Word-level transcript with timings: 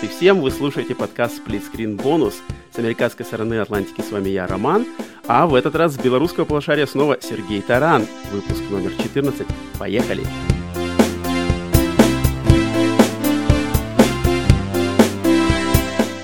привет 0.00 0.12
и 0.12 0.16
всем! 0.16 0.40
Вы 0.40 0.50
слушаете 0.50 0.94
подкаст 0.94 1.40
Split 1.40 1.62
Screen 1.70 1.96
Bonus. 1.96 2.34
С 2.74 2.78
американской 2.78 3.26
стороны 3.26 3.58
Атлантики 3.60 4.00
с 4.00 4.10
вами 4.10 4.28
я, 4.28 4.46
Роман. 4.46 4.86
А 5.26 5.46
в 5.46 5.54
этот 5.54 5.74
раз 5.74 5.94
с 5.94 5.98
белорусского 5.98 6.44
полушария 6.44 6.86
снова 6.86 7.18
Сергей 7.20 7.60
Таран. 7.60 8.06
Выпуск 8.32 8.62
номер 8.70 8.92
14. 9.02 9.46
Поехали! 9.78 10.22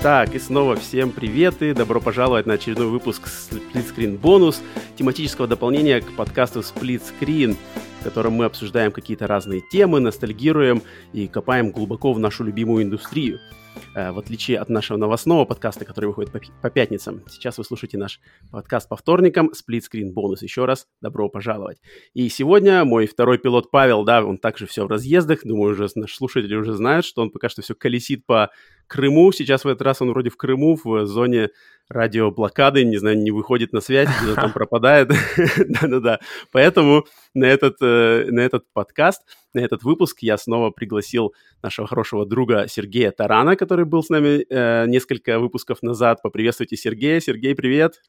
Так, 0.01 0.33
и 0.35 0.39
снова 0.39 0.75
всем 0.75 1.11
привет 1.11 1.61
и 1.61 1.73
добро 1.73 1.99
пожаловать 1.99 2.45
на 2.45 2.53
очередной 2.53 2.87
выпуск 2.87 3.23
Split 3.27 3.95
Screen 3.95 4.19
Bonus, 4.19 4.57
тематического 4.97 5.47
дополнения 5.47 6.01
к 6.01 6.15
подкасту 6.15 6.61
Split 6.61 7.01
Screen 7.01 7.57
в 7.99 8.03
котором 8.03 8.33
мы 8.33 8.45
обсуждаем 8.45 8.91
какие-то 8.91 9.27
разные 9.27 9.61
темы, 9.61 9.99
ностальгируем 9.99 10.83
и 11.13 11.27
копаем 11.27 11.71
глубоко 11.71 12.13
в 12.13 12.19
нашу 12.19 12.43
любимую 12.43 12.83
индустрию. 12.83 13.39
Э, 13.95 14.11
в 14.11 14.19
отличие 14.19 14.59
от 14.59 14.69
нашего 14.69 14.97
новостного 14.97 15.45
подкаста, 15.45 15.85
который 15.85 16.05
выходит 16.05 16.31
по, 16.61 16.69
пятницам. 16.69 17.23
Сейчас 17.29 17.57
вы 17.57 17.63
слушаете 17.63 17.97
наш 17.97 18.19
подкаст 18.51 18.87
по 18.87 18.95
вторникам, 18.95 19.51
Screen 19.51 20.11
бонус. 20.11 20.41
Еще 20.41 20.65
раз 20.65 20.87
добро 21.01 21.29
пожаловать. 21.29 21.79
И 22.13 22.29
сегодня 22.29 22.85
мой 22.85 23.07
второй 23.07 23.37
пилот 23.37 23.71
Павел, 23.71 24.03
да, 24.03 24.23
он 24.23 24.37
также 24.37 24.67
все 24.67 24.85
в 24.85 24.87
разъездах. 24.87 25.39
Думаю, 25.43 25.73
уже 25.73 25.87
наши 25.95 26.15
слушатели 26.15 26.55
уже 26.55 26.73
знают, 26.73 27.05
что 27.05 27.21
он 27.21 27.31
пока 27.31 27.49
что 27.49 27.61
все 27.61 27.75
колесит 27.75 28.25
по 28.25 28.51
Крыму. 28.87 29.31
Сейчас 29.31 29.65
в 29.65 29.67
этот 29.67 29.81
раз 29.81 30.01
он 30.01 30.11
вроде 30.11 30.29
в 30.29 30.37
Крыму, 30.37 30.79
в 30.81 31.05
зоне 31.05 31.49
радиоблокады, 31.89 32.83
не 32.83 32.97
знаю, 32.97 33.17
не 33.17 33.31
выходит 33.31 33.73
на 33.73 33.81
связь, 33.81 34.09
где-то 34.21 34.41
там 34.41 34.53
пропадает. 34.53 35.09
Да-да-да. 35.67 36.19
Поэтому 36.51 37.05
на 37.33 37.45
этот, 37.45 37.77
э, 37.81 38.27
на 38.29 38.41
этот 38.41 38.65
подкаст, 38.73 39.23
на 39.57 39.65
этот 39.65 39.83
выпуск 39.83 40.19
я 40.21 40.37
снова 40.37 40.69
пригласил 40.69 41.33
нашего 41.63 41.87
хорошего 41.87 42.25
друга 42.25 42.67
Сергея 42.67 43.11
Тарана, 43.11 43.55
который 43.55 43.85
был 43.85 44.03
с 44.03 44.09
нами 44.09 44.45
э, 44.49 44.85
несколько 44.87 45.39
выпусков 45.39 45.81
назад. 45.81 46.21
Поприветствуйте 46.21 46.77
Сергея. 46.77 47.19
Сергей, 47.19 47.55
привет. 47.55 48.01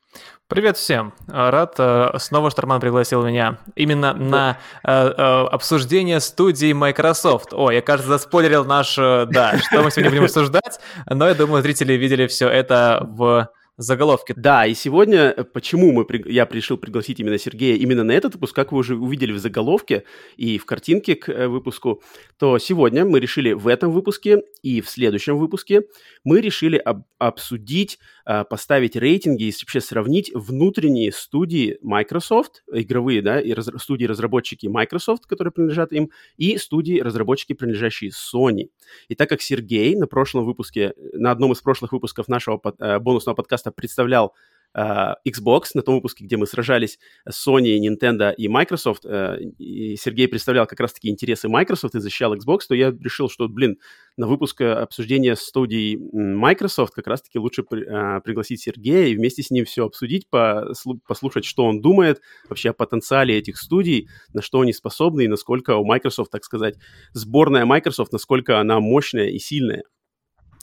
Привет 0.47 0.77
всем. 0.77 1.15
Рад 1.27 1.75
э, 1.79 2.11
снова, 2.19 2.51
что 2.51 2.63
Роман 2.63 2.81
пригласил 2.81 3.25
меня 3.25 3.59
именно 3.75 4.13
на 4.13 4.59
э, 4.85 4.91
э, 4.91 5.13
обсуждение 5.47 6.21
студии 6.21 6.73
Microsoft. 6.73 7.53
О, 7.53 7.71
я, 7.71 7.81
кажется, 7.81 8.11
заспойлерил 8.11 8.65
наш, 8.65 8.97
да, 8.97 9.59
что 9.59 9.83
мы 9.83 9.91
сегодня 9.91 10.11
будем 10.11 10.25
обсуждать, 10.29 10.81
но 11.07 11.29
я 11.29 11.35
думаю, 11.35 11.63
зрители 11.63 11.95
видели 11.95 12.27
все 12.27 12.49
это 12.49 13.07
в 13.09 13.49
заголовки. 13.79 14.35
Да, 14.37 14.67
и 14.67 14.75
сегодня, 14.75 15.33
э, 15.37 15.45
почему 15.45 15.93
мы, 15.93 16.05
я 16.27 16.47
решил 16.51 16.77
пригласить 16.77 17.21
именно 17.21 17.39
Сергея 17.39 17.77
именно 17.77 18.03
на 18.03 18.13
этот 18.13 18.35
выпуск, 18.35 18.55
как 18.55 18.73
вы 18.73 18.79
уже 18.79 18.97
увидели 18.97 19.33
в 19.33 19.39
заголовке 19.39 20.03
и 20.37 20.59
в 20.59 20.67
картинке 20.67 21.15
к 21.15 21.29
э, 21.29 21.47
выпуску, 21.47 22.03
то 22.39 22.59
сегодня 22.59 23.05
мы 23.05 23.21
решили 23.21 23.53
в 23.53 23.69
этом 23.69 23.93
выпуске 23.93 24.43
и 24.63 24.81
в 24.81 24.91
следующем 24.91 25.39
выпуске 25.39 25.83
мы 26.25 26.41
решили 26.41 26.77
об, 26.77 27.05
обсудить, 27.19 28.01
поставить 28.49 28.95
рейтинги 28.95 29.45
и 29.45 29.53
вообще 29.63 29.81
сравнить 29.81 30.31
внутренние 30.35 31.13
студии 31.13 31.79
Microsoft, 31.83 32.63
игровые, 32.71 33.23
да, 33.23 33.41
и 33.41 33.53
раз, 33.53 33.71
студии-разработчики 33.77 34.67
Microsoft, 34.67 35.27
которые 35.27 35.53
принадлежат 35.53 35.93
им, 35.93 36.11
и 36.37 36.59
студии-разработчики, 36.59 37.55
принадлежащие 37.55 38.11
Sony. 38.11 38.71
И 39.09 39.15
так 39.15 39.29
как 39.29 39.41
Сергей 39.41 39.97
на 39.97 40.07
прошлом 40.07 40.45
выпуске, 40.45 40.93
на 41.13 41.31
одном 41.31 41.53
из 41.53 41.63
прошлых 41.63 41.93
выпусков 41.93 42.29
нашего 42.29 42.59
под, 42.59 42.81
э, 42.81 42.99
бонусного 42.99 43.35
подкаста 43.37 43.71
представлял 43.71 44.35
Xbox, 44.77 45.71
на 45.75 45.83
том 45.83 45.97
выпуске, 45.97 46.25
где 46.25 46.37
мы 46.37 46.47
сражались 46.47 46.99
с 47.29 47.49
Sony, 47.49 47.79
Nintendo 47.79 48.33
и 48.35 48.49
Microsoft, 48.49 49.05
uh, 49.05 49.39
и 49.41 49.97
Сергей 49.97 50.29
представлял 50.29 50.67
как 50.67 50.79
раз-таки 50.81 51.09
интересы 51.09 51.49
Microsoft 51.49 51.95
и 51.95 52.01
защищал 52.01 52.35
Xbox, 52.35 52.61
то 52.69 52.75
я 52.75 52.91
решил, 52.91 53.29
что, 53.29 53.49
блин, 53.49 53.79
на 54.17 54.27
выпуск 54.27 54.61
э, 54.61 54.73
обсуждения 54.73 55.37
студии 55.37 55.99
Microsoft 56.13 56.95
как 56.95 57.07
раз-таки 57.07 57.39
лучше 57.39 57.63
при, 57.63 57.89
uh, 57.89 58.21
пригласить 58.21 58.61
Сергея 58.61 59.07
и 59.07 59.17
вместе 59.17 59.43
с 59.43 59.51
ним 59.51 59.65
все 59.65 59.87
обсудить, 59.87 60.27
послу- 60.31 61.01
послушать, 61.07 61.45
что 61.45 61.65
он 61.65 61.81
думает 61.81 62.21
вообще 62.49 62.71
о 62.71 62.75
потенциале 62.75 63.37
этих 63.39 63.59
студий, 63.59 64.09
на 64.33 64.43
что 64.43 64.61
они 64.61 64.73
способны 64.73 65.25
и 65.25 65.29
насколько 65.29 65.77
у 65.77 65.85
Microsoft, 65.85 66.31
так 66.31 66.45
сказать, 66.45 66.77
сборная 67.13 67.65
Microsoft, 67.65 68.13
насколько 68.13 68.61
она 68.61 68.81
мощная 68.81 69.29
и 69.29 69.39
сильная. 69.39 69.85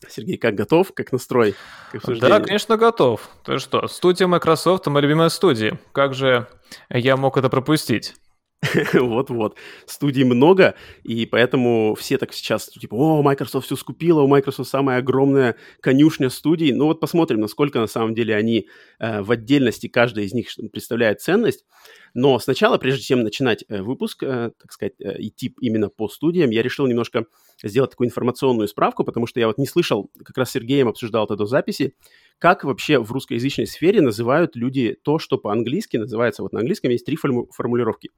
Сергей, 0.10 0.38
как 0.38 0.56
готов, 0.56 0.94
как 0.94 1.12
настрой 1.12 1.56
к 1.92 2.20
Да, 2.20 2.40
конечно, 2.40 2.78
готов. 2.78 3.30
Ты 3.44 3.60
что, 3.60 3.88
студия 3.88 4.28
Microsoft— 4.28 4.86
моя 4.88 5.04
любимая 5.04 5.30
студия. 5.30 5.80
Как 5.92 6.14
же 6.14 6.48
я 6.90 7.18
мог 7.18 7.38
это 7.38 7.50
пропустить? 7.50 8.14
Вот-вот. 8.94 9.58
Студий 9.86 10.24
много, 10.24 10.76
и 11.04 11.26
поэтому 11.26 11.96
все 11.96 12.18
так 12.18 12.34
сейчас, 12.34 12.68
типа, 12.68 12.96
о, 12.96 13.22
Microsoft 13.22 13.66
все 13.66 13.76
скупила, 13.76 14.22
у 14.22 14.28
Microsoft 14.28 14.70
самая 14.70 15.00
огромная 15.00 15.56
конюшня 15.82 16.30
студий. 16.30 16.72
Ну 16.72 16.86
вот 16.86 17.00
посмотрим, 17.00 17.42
насколько 17.42 17.80
на 17.80 17.88
самом 17.88 18.16
деле 18.16 18.36
они 18.36 18.68
э, 19.00 19.22
в 19.22 19.32
отдельности, 19.32 19.88
каждая 19.88 20.26
из 20.26 20.34
них 20.34 20.48
представляет 20.72 21.22
ценность. 21.22 21.66
Но 22.16 22.40
сначала, 22.40 22.78
прежде 22.78 23.04
чем 23.04 23.24
начинать 23.24 23.66
э, 23.68 23.82
выпуск, 23.82 24.24
э, 24.24 24.52
так 24.58 24.72
сказать, 24.72 24.94
э, 25.00 25.16
идти 25.20 25.54
именно 25.60 25.90
по 25.90 26.08
студиям, 26.08 26.50
я 26.50 26.64
решил 26.64 26.88
немножко 26.88 27.26
сделать 27.62 27.92
такую 27.92 28.08
информационную 28.08 28.70
справку, 28.70 29.04
потому 29.04 29.28
что 29.28 29.42
я 29.42 29.48
вот 29.48 29.58
не 29.58 29.68
слышал, 29.68 30.10
как 30.24 30.38
раз 30.38 30.52
Сергеем 30.52 30.88
обсуждал 30.88 31.26
это 31.26 31.36
до 31.36 31.46
записи, 31.46 31.94
как 32.40 32.64
вообще 32.64 33.00
в 33.00 33.12
русскоязычной 33.12 33.68
сфере 33.68 34.00
называют 34.00 34.56
люди 34.56 34.96
то, 35.04 35.20
что 35.20 35.38
по-английски 35.38 35.98
называется, 35.98 36.42
вот 36.42 36.54
на 36.54 36.62
английском 36.62 36.90
есть 36.90 37.06
три 37.06 37.18
формулировки. 37.18 38.12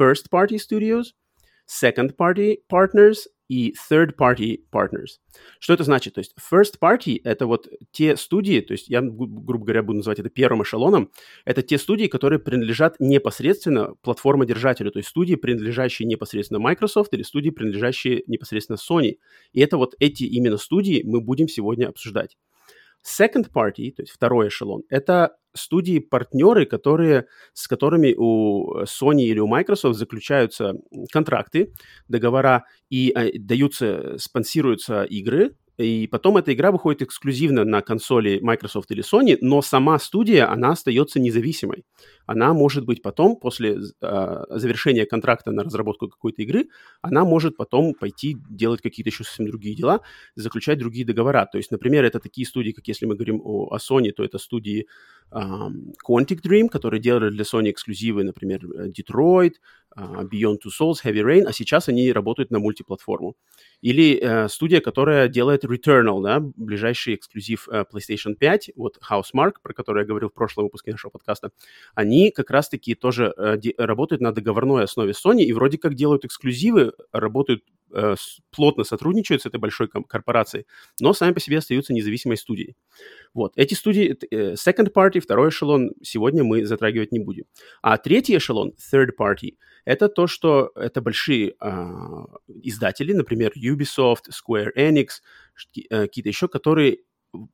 First 0.00 0.30
Party 0.32 0.56
Studios, 0.56 1.08
Second 1.68 2.16
Party 2.16 2.56
Partners 2.72 3.26
и 3.48 3.74
third 3.90 4.16
party 4.16 4.60
partners. 4.72 5.18
Что 5.58 5.74
это 5.74 5.84
значит? 5.84 6.14
То 6.14 6.20
есть 6.20 6.34
first 6.40 6.78
party— 6.80 7.20
это 7.24 7.46
вот 7.46 7.68
те 7.92 8.16
студии, 8.16 8.60
то 8.60 8.72
есть 8.72 8.88
я, 8.88 9.00
грубо 9.02 9.64
говоря, 9.64 9.82
буду 9.82 9.98
называть 9.98 10.18
это 10.18 10.30
первым 10.30 10.62
эшелоном, 10.62 11.10
это 11.44 11.62
те 11.62 11.78
студии, 11.78 12.06
которые 12.06 12.38
принадлежат 12.38 12.96
непосредственно 12.98 13.94
платформодержателю, 14.02 14.90
то 14.90 14.98
есть 14.98 15.08
студии, 15.08 15.34
принадлежащие 15.34 16.06
непосредственно 16.06 16.60
Microsoft 16.60 17.12
или 17.14 17.22
студии, 17.22 17.50
принадлежащие 17.50 18.24
непосредственно 18.26 18.76
Sony. 18.76 19.18
И 19.52 19.60
это 19.60 19.76
вот 19.76 19.94
эти 19.98 20.24
именно 20.24 20.56
студии 20.56 21.02
мы 21.04 21.20
будем 21.20 21.48
сегодня 21.48 21.88
обсуждать. 21.88 22.36
Second 23.04 23.50
party, 23.52 23.92
то 23.92 24.02
есть 24.02 24.12
второй 24.12 24.48
эшелон, 24.48 24.82
это 24.88 25.36
студии-партнеры, 25.54 26.66
которые, 26.66 27.26
с 27.52 27.68
которыми 27.68 28.14
у 28.16 28.82
Sony 28.84 29.22
или 29.22 29.38
у 29.38 29.46
Microsoft 29.46 29.98
заключаются 29.98 30.74
контракты, 31.12 31.72
договора 32.08 32.64
и 32.90 33.12
э, 33.14 33.38
даются, 33.38 34.16
спонсируются 34.18 35.04
игры, 35.04 35.54
и 35.76 36.06
потом 36.06 36.36
эта 36.36 36.52
игра 36.52 36.70
выходит 36.70 37.02
эксклюзивно 37.02 37.64
на 37.64 37.82
консоли 37.82 38.38
Microsoft 38.40 38.90
или 38.92 39.02
Sony, 39.02 39.36
но 39.40 39.60
сама 39.62 39.98
студия, 39.98 40.50
она 40.50 40.70
остается 40.70 41.18
независимой. 41.18 41.84
Она 42.26 42.54
может 42.54 42.84
быть 42.84 43.02
потом, 43.02 43.36
после 43.36 43.76
э, 43.76 44.44
завершения 44.50 45.04
контракта 45.04 45.50
на 45.50 45.64
разработку 45.64 46.08
какой-то 46.08 46.42
игры, 46.42 46.68
она 47.02 47.24
может 47.24 47.56
потом 47.56 47.94
пойти 47.94 48.36
делать 48.48 48.82
какие-то 48.82 49.10
еще 49.10 49.24
совсем 49.24 49.46
другие 49.46 49.74
дела, 49.74 50.00
заключать 50.36 50.78
другие 50.78 51.04
договора. 51.04 51.46
То 51.50 51.58
есть, 51.58 51.70
например, 51.70 52.04
это 52.04 52.20
такие 52.20 52.46
студии, 52.46 52.70
как 52.70 52.86
если 52.86 53.06
мы 53.06 53.16
говорим 53.16 53.40
о, 53.44 53.74
о 53.74 53.78
Sony, 53.78 54.12
то 54.12 54.22
это 54.22 54.38
студии 54.38 54.86
э, 55.32 55.36
Quantic 55.36 56.40
Dream, 56.40 56.68
которые 56.68 57.00
делали 57.00 57.30
для 57.30 57.42
Sony 57.42 57.70
эксклюзивы, 57.70 58.22
например, 58.22 58.64
Detroit, 58.64 59.54
uh, 59.54 59.83
Beyond 59.96 60.58
Two 60.64 60.70
Souls, 60.70 60.96
Heavy 61.04 61.22
Rain, 61.22 61.44
а 61.46 61.52
сейчас 61.52 61.88
они 61.88 62.12
работают 62.12 62.50
на 62.50 62.58
мультиплатформу. 62.58 63.36
Или 63.80 64.18
э, 64.20 64.48
студия, 64.48 64.80
которая 64.80 65.28
делает 65.28 65.64
Returnal, 65.64 66.22
да, 66.22 66.40
ближайший 66.40 67.14
эксклюзив 67.14 67.68
э, 67.68 67.84
PlayStation 67.92 68.34
5, 68.34 68.70
вот 68.76 68.98
Housemark, 69.10 69.54
про 69.62 69.72
который 69.74 70.02
я 70.02 70.06
говорил 70.06 70.30
в 70.30 70.34
прошлом 70.34 70.64
выпуске 70.64 70.92
нашего 70.92 71.10
подкаста, 71.10 71.50
они 71.94 72.30
как 72.30 72.50
раз-таки 72.50 72.94
тоже 72.94 73.32
э, 73.36 73.56
де- 73.58 73.74
работают 73.78 74.20
на 74.20 74.32
договорной 74.32 74.84
основе 74.84 75.12
Sony 75.12 75.42
и 75.42 75.52
вроде 75.52 75.78
как 75.78 75.94
делают 75.94 76.24
эксклюзивы, 76.24 76.92
работают 77.12 77.62
э, 77.94 78.16
плотно 78.50 78.84
сотрудничают 78.84 79.42
с 79.42 79.46
этой 79.46 79.58
большой 79.58 79.88
корпорацией, 79.88 80.66
но 81.00 81.12
сами 81.12 81.32
по 81.32 81.40
себе 81.40 81.58
остаются 81.58 81.92
независимой 81.92 82.36
студией. 82.36 82.76
Вот, 83.32 83.52
эти 83.56 83.74
студии, 83.74 84.16
э, 84.30 84.54
second 84.54 84.92
party, 84.92 85.20
второй 85.20 85.50
эшелон, 85.50 85.92
сегодня 86.02 86.44
мы 86.44 86.64
затрагивать 86.66 87.12
не 87.12 87.20
будем. 87.20 87.44
А 87.82 87.96
третий 87.98 88.36
эшелон, 88.36 88.72
third 88.92 89.10
party, 89.18 89.56
это 89.84 90.08
то, 90.08 90.26
что 90.26 90.72
это 90.74 91.00
большие 91.00 91.54
э, 91.60 91.74
издатели, 92.62 93.12
например, 93.12 93.52
Ubisoft, 93.56 94.30
Square 94.30 94.70
Enix, 94.76 95.20
э, 95.90 96.02
какие-то 96.02 96.28
еще, 96.28 96.48
которые 96.48 96.98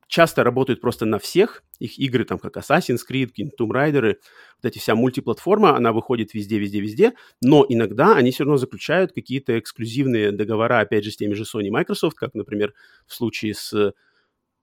часто 0.07 0.43
работают 0.43 0.81
просто 0.81 1.05
на 1.05 1.19
всех. 1.19 1.63
Их 1.79 1.97
игры, 1.99 2.25
там, 2.25 2.39
как 2.39 2.57
Assassin's 2.57 2.99
Creed, 3.09 3.31
Tomb 3.59 3.71
Raider, 3.71 4.15
вот 4.61 4.65
эти 4.65 4.79
вся 4.79 4.95
мультиплатформа, 4.95 5.75
она 5.75 5.93
выходит 5.93 6.33
везде, 6.33 6.59
везде, 6.59 6.79
везде, 6.79 7.13
но 7.41 7.65
иногда 7.67 8.15
они 8.15 8.31
все 8.31 8.43
равно 8.43 8.57
заключают 8.57 9.13
какие-то 9.13 9.57
эксклюзивные 9.57 10.31
договора, 10.31 10.79
опять 10.79 11.03
же, 11.03 11.11
с 11.11 11.17
теми 11.17 11.33
же 11.33 11.43
Sony 11.43 11.67
и 11.67 11.71
Microsoft, 11.71 12.17
как, 12.17 12.33
например, 12.33 12.73
в 13.07 13.13
случае 13.13 13.53
с, 13.55 13.93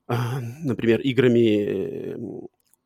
а, 0.06 0.40
например, 0.62 1.00
играми 1.00 2.16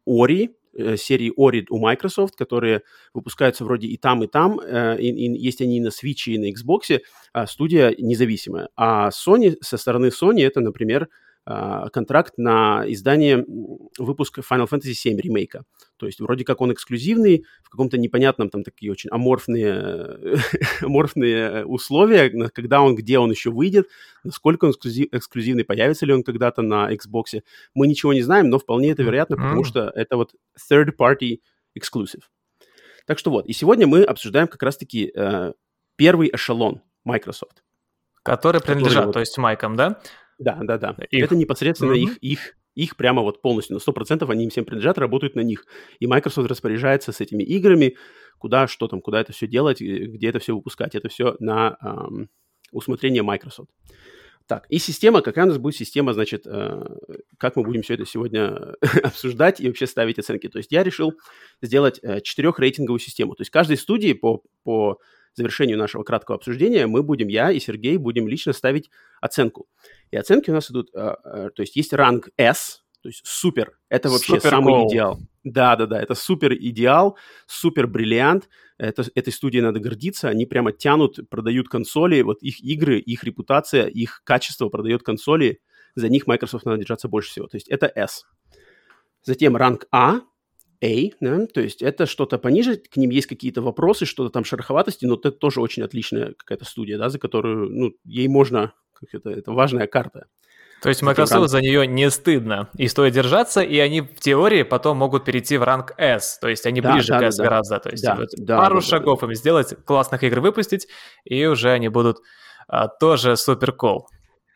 Ori, 0.08 0.50
э, 0.76 0.96
серии 0.96 1.32
Ori 1.38 1.66
у 1.70 1.78
Microsoft, 1.78 2.36
которые 2.36 2.82
выпускаются 3.14 3.64
вроде 3.64 3.86
и 3.88 3.96
там, 3.96 4.24
и 4.24 4.26
там. 4.26 4.58
Э, 4.60 4.98
и, 4.98 5.10
и 5.10 5.38
есть 5.38 5.60
они 5.60 5.78
и 5.78 5.80
на 5.80 5.88
Switch, 5.88 6.26
и 6.26 6.38
на 6.38 6.50
Xbox. 6.50 7.00
А 7.32 7.46
студия 7.46 7.94
независимая. 7.98 8.68
А 8.76 9.10
Sony, 9.10 9.56
со 9.60 9.76
стороны 9.76 10.06
Sony, 10.06 10.44
это, 10.44 10.60
например, 10.60 11.08
контракт 11.44 12.34
на 12.36 12.84
издание 12.86 13.44
выпуска 13.98 14.42
Final 14.42 14.68
Fantasy 14.68 14.92
VII 14.92 15.20
ремейка. 15.20 15.64
То 15.96 16.06
есть 16.06 16.20
вроде 16.20 16.44
как 16.44 16.60
он 16.60 16.72
эксклюзивный, 16.72 17.44
в 17.62 17.70
каком-то 17.70 17.98
непонятном, 17.98 18.48
там 18.48 18.62
такие 18.62 18.92
очень 18.92 19.10
аморфные, 19.10 20.38
аморфные 20.80 21.66
условия, 21.66 22.30
когда 22.50 22.80
он, 22.82 22.94
где 22.94 23.18
он 23.18 23.30
еще 23.30 23.50
выйдет, 23.50 23.88
насколько 24.22 24.66
он 24.66 24.70
эксклюзив, 24.70 25.08
эксклюзивный, 25.12 25.64
появится 25.64 26.06
ли 26.06 26.12
он 26.12 26.22
когда-то 26.22 26.62
на 26.62 26.92
Xbox. 26.92 27.42
Мы 27.74 27.88
ничего 27.88 28.12
не 28.12 28.22
знаем, 28.22 28.48
но 28.48 28.58
вполне 28.58 28.90
это 28.90 29.02
вероятно, 29.02 29.36
потому 29.36 29.64
что 29.64 29.90
это 29.94 30.16
вот 30.16 30.34
third-party 30.70 31.40
exclusive. 31.78 32.22
Так 33.06 33.18
что 33.18 33.30
вот, 33.30 33.46
и 33.46 33.52
сегодня 33.52 33.86
мы 33.86 34.04
обсуждаем 34.04 34.46
как 34.46 34.62
раз-таки 34.62 35.12
э, 35.14 35.52
первый 35.96 36.30
эшелон 36.32 36.82
Microsoft. 37.04 37.62
Который 38.22 38.60
принадлежат, 38.60 39.06
который, 39.06 39.12
то 39.12 39.20
есть 39.20 39.36
Майкам, 39.38 39.74
да? 39.74 40.00
Да, 40.38 40.58
да, 40.62 40.78
да. 40.78 40.96
Их. 41.10 41.24
Это 41.24 41.36
непосредственно 41.36 41.92
mm-hmm. 41.92 41.98
их, 41.98 42.16
их, 42.18 42.56
их 42.74 42.96
прямо 42.96 43.22
вот 43.22 43.42
полностью, 43.42 43.74
на 43.74 43.80
100% 43.80 44.30
они 44.30 44.44
им 44.44 44.50
всем 44.50 44.64
принадлежат, 44.64 44.98
работают 44.98 45.34
на 45.34 45.40
них. 45.40 45.66
И 46.00 46.06
Microsoft 46.06 46.48
распоряжается 46.48 47.12
с 47.12 47.20
этими 47.20 47.42
играми, 47.42 47.96
куда, 48.38 48.66
что 48.66 48.88
там, 48.88 49.00
куда 49.00 49.20
это 49.20 49.32
все 49.32 49.46
делать, 49.46 49.80
где 49.80 50.28
это 50.28 50.38
все 50.38 50.54
выпускать. 50.54 50.94
Это 50.94 51.08
все 51.08 51.36
на 51.38 51.76
эм, 51.82 52.28
усмотрение 52.72 53.22
Microsoft. 53.22 53.70
Так, 54.46 54.66
и 54.68 54.78
система, 54.78 55.22
какая 55.22 55.44
у 55.44 55.48
нас 55.48 55.58
будет 55.58 55.76
система, 55.76 56.12
значит, 56.12 56.42
э, 56.46 56.84
как 57.38 57.56
мы 57.56 57.62
будем 57.62 57.82
все 57.82 57.94
это 57.94 58.04
сегодня 58.04 58.74
обсуждать 59.02 59.60
и 59.60 59.68
вообще 59.68 59.86
ставить 59.86 60.18
оценки. 60.18 60.48
То 60.48 60.58
есть 60.58 60.72
я 60.72 60.82
решил 60.82 61.14
сделать 61.60 62.00
э, 62.02 62.20
четырехрейтинговую 62.20 62.98
систему. 62.98 63.34
То 63.34 63.42
есть 63.42 63.50
каждой 63.50 63.76
студии 63.76 64.12
по, 64.12 64.42
по 64.64 64.98
завершению 65.34 65.78
нашего 65.78 66.02
краткого 66.02 66.36
обсуждения 66.36 66.86
мы 66.86 67.02
будем, 67.02 67.28
я 67.28 67.50
и 67.50 67.60
Сергей, 67.60 67.96
будем 67.96 68.28
лично 68.28 68.52
ставить 68.52 68.90
оценку. 69.20 69.66
И 70.10 70.16
оценки 70.16 70.50
у 70.50 70.54
нас 70.54 70.70
идут, 70.70 70.90
э, 70.94 71.14
э, 71.24 71.50
то 71.54 71.62
есть 71.62 71.76
есть 71.76 71.92
ранг 71.92 72.30
S, 72.36 72.82
то 73.02 73.08
есть 73.08 73.22
супер, 73.24 73.78
это 73.88 74.08
вообще 74.08 74.36
супер 74.36 74.50
самый 74.50 74.74
cool. 74.74 74.88
идеал. 74.88 75.18
Да, 75.42 75.74
да, 75.74 75.86
да, 75.86 76.00
это 76.00 76.14
супер 76.14 76.54
идеал, 76.54 77.18
супер 77.46 77.88
бриллиант. 77.88 78.48
Это, 78.78 79.04
этой 79.14 79.32
студии 79.32 79.58
надо 79.58 79.80
гордиться, 79.80 80.28
они 80.28 80.46
прямо 80.46 80.72
тянут, 80.72 81.18
продают 81.28 81.68
консоли, 81.68 82.22
вот 82.22 82.42
их 82.42 82.60
игры, 82.60 82.98
их 82.98 83.22
репутация, 83.24 83.86
их 83.86 84.22
качество 84.24 84.68
продает 84.68 85.02
консоли, 85.02 85.60
за 85.94 86.08
них 86.08 86.26
Microsoft 86.26 86.64
надо 86.64 86.78
держаться 86.78 87.08
больше 87.08 87.30
всего. 87.30 87.46
То 87.46 87.56
есть 87.56 87.68
это 87.68 87.90
S. 87.94 88.24
Затем 89.22 89.56
ранг 89.56 89.86
А, 89.92 90.20
A, 90.82 91.10
да, 91.20 91.46
то 91.46 91.60
есть 91.60 91.80
это 91.80 92.06
что-то 92.06 92.38
пониже, 92.38 92.76
к 92.76 92.96
ним 92.96 93.10
есть 93.10 93.28
какие-то 93.28 93.62
вопросы, 93.62 94.04
что-то 94.04 94.30
там 94.30 94.44
шероховатости, 94.44 95.06
но 95.06 95.14
это 95.14 95.30
тоже 95.30 95.60
очень 95.60 95.82
отличная 95.82 96.34
какая-то 96.36 96.64
студия, 96.64 96.98
да, 96.98 97.08
за 97.08 97.18
которую, 97.18 97.70
ну, 97.70 97.92
ей 98.04 98.28
можно, 98.28 98.72
как 98.92 99.14
это, 99.14 99.30
это 99.30 99.52
важная 99.52 99.86
карта. 99.86 100.26
То 100.82 100.88
есть 100.88 101.00
Microsoft 101.00 101.48
за 101.48 101.60
нее 101.60 101.86
не 101.86 102.10
стыдно, 102.10 102.68
и 102.76 102.88
стоит 102.88 103.14
держаться, 103.14 103.60
и 103.60 103.78
они 103.78 104.00
в 104.00 104.18
теории 104.18 104.64
потом 104.64 104.96
могут 104.96 105.24
перейти 105.24 105.56
в 105.56 105.62
ранг 105.62 105.94
S, 105.96 106.38
то 106.40 106.48
есть 106.48 106.66
они 106.66 106.80
да, 106.80 106.94
ближе 106.94 107.08
да, 107.08 107.18
к 107.20 107.22
S 107.22 107.36
да, 107.36 107.44
гораздо, 107.44 107.78
то 107.78 107.90
есть 107.90 108.02
да, 108.02 108.16
вот 108.16 108.28
да, 108.36 108.58
пару 108.58 108.80
да, 108.80 108.80
шагов 108.80 109.20
да, 109.20 109.28
им 109.28 109.34
сделать, 109.34 109.76
классных 109.84 110.24
игр 110.24 110.40
выпустить, 110.40 110.88
и 111.24 111.46
уже 111.46 111.70
они 111.70 111.88
будут 111.88 112.18
а, 112.66 112.88
тоже 112.88 113.36
супер 113.36 113.76
cool. 113.80 114.00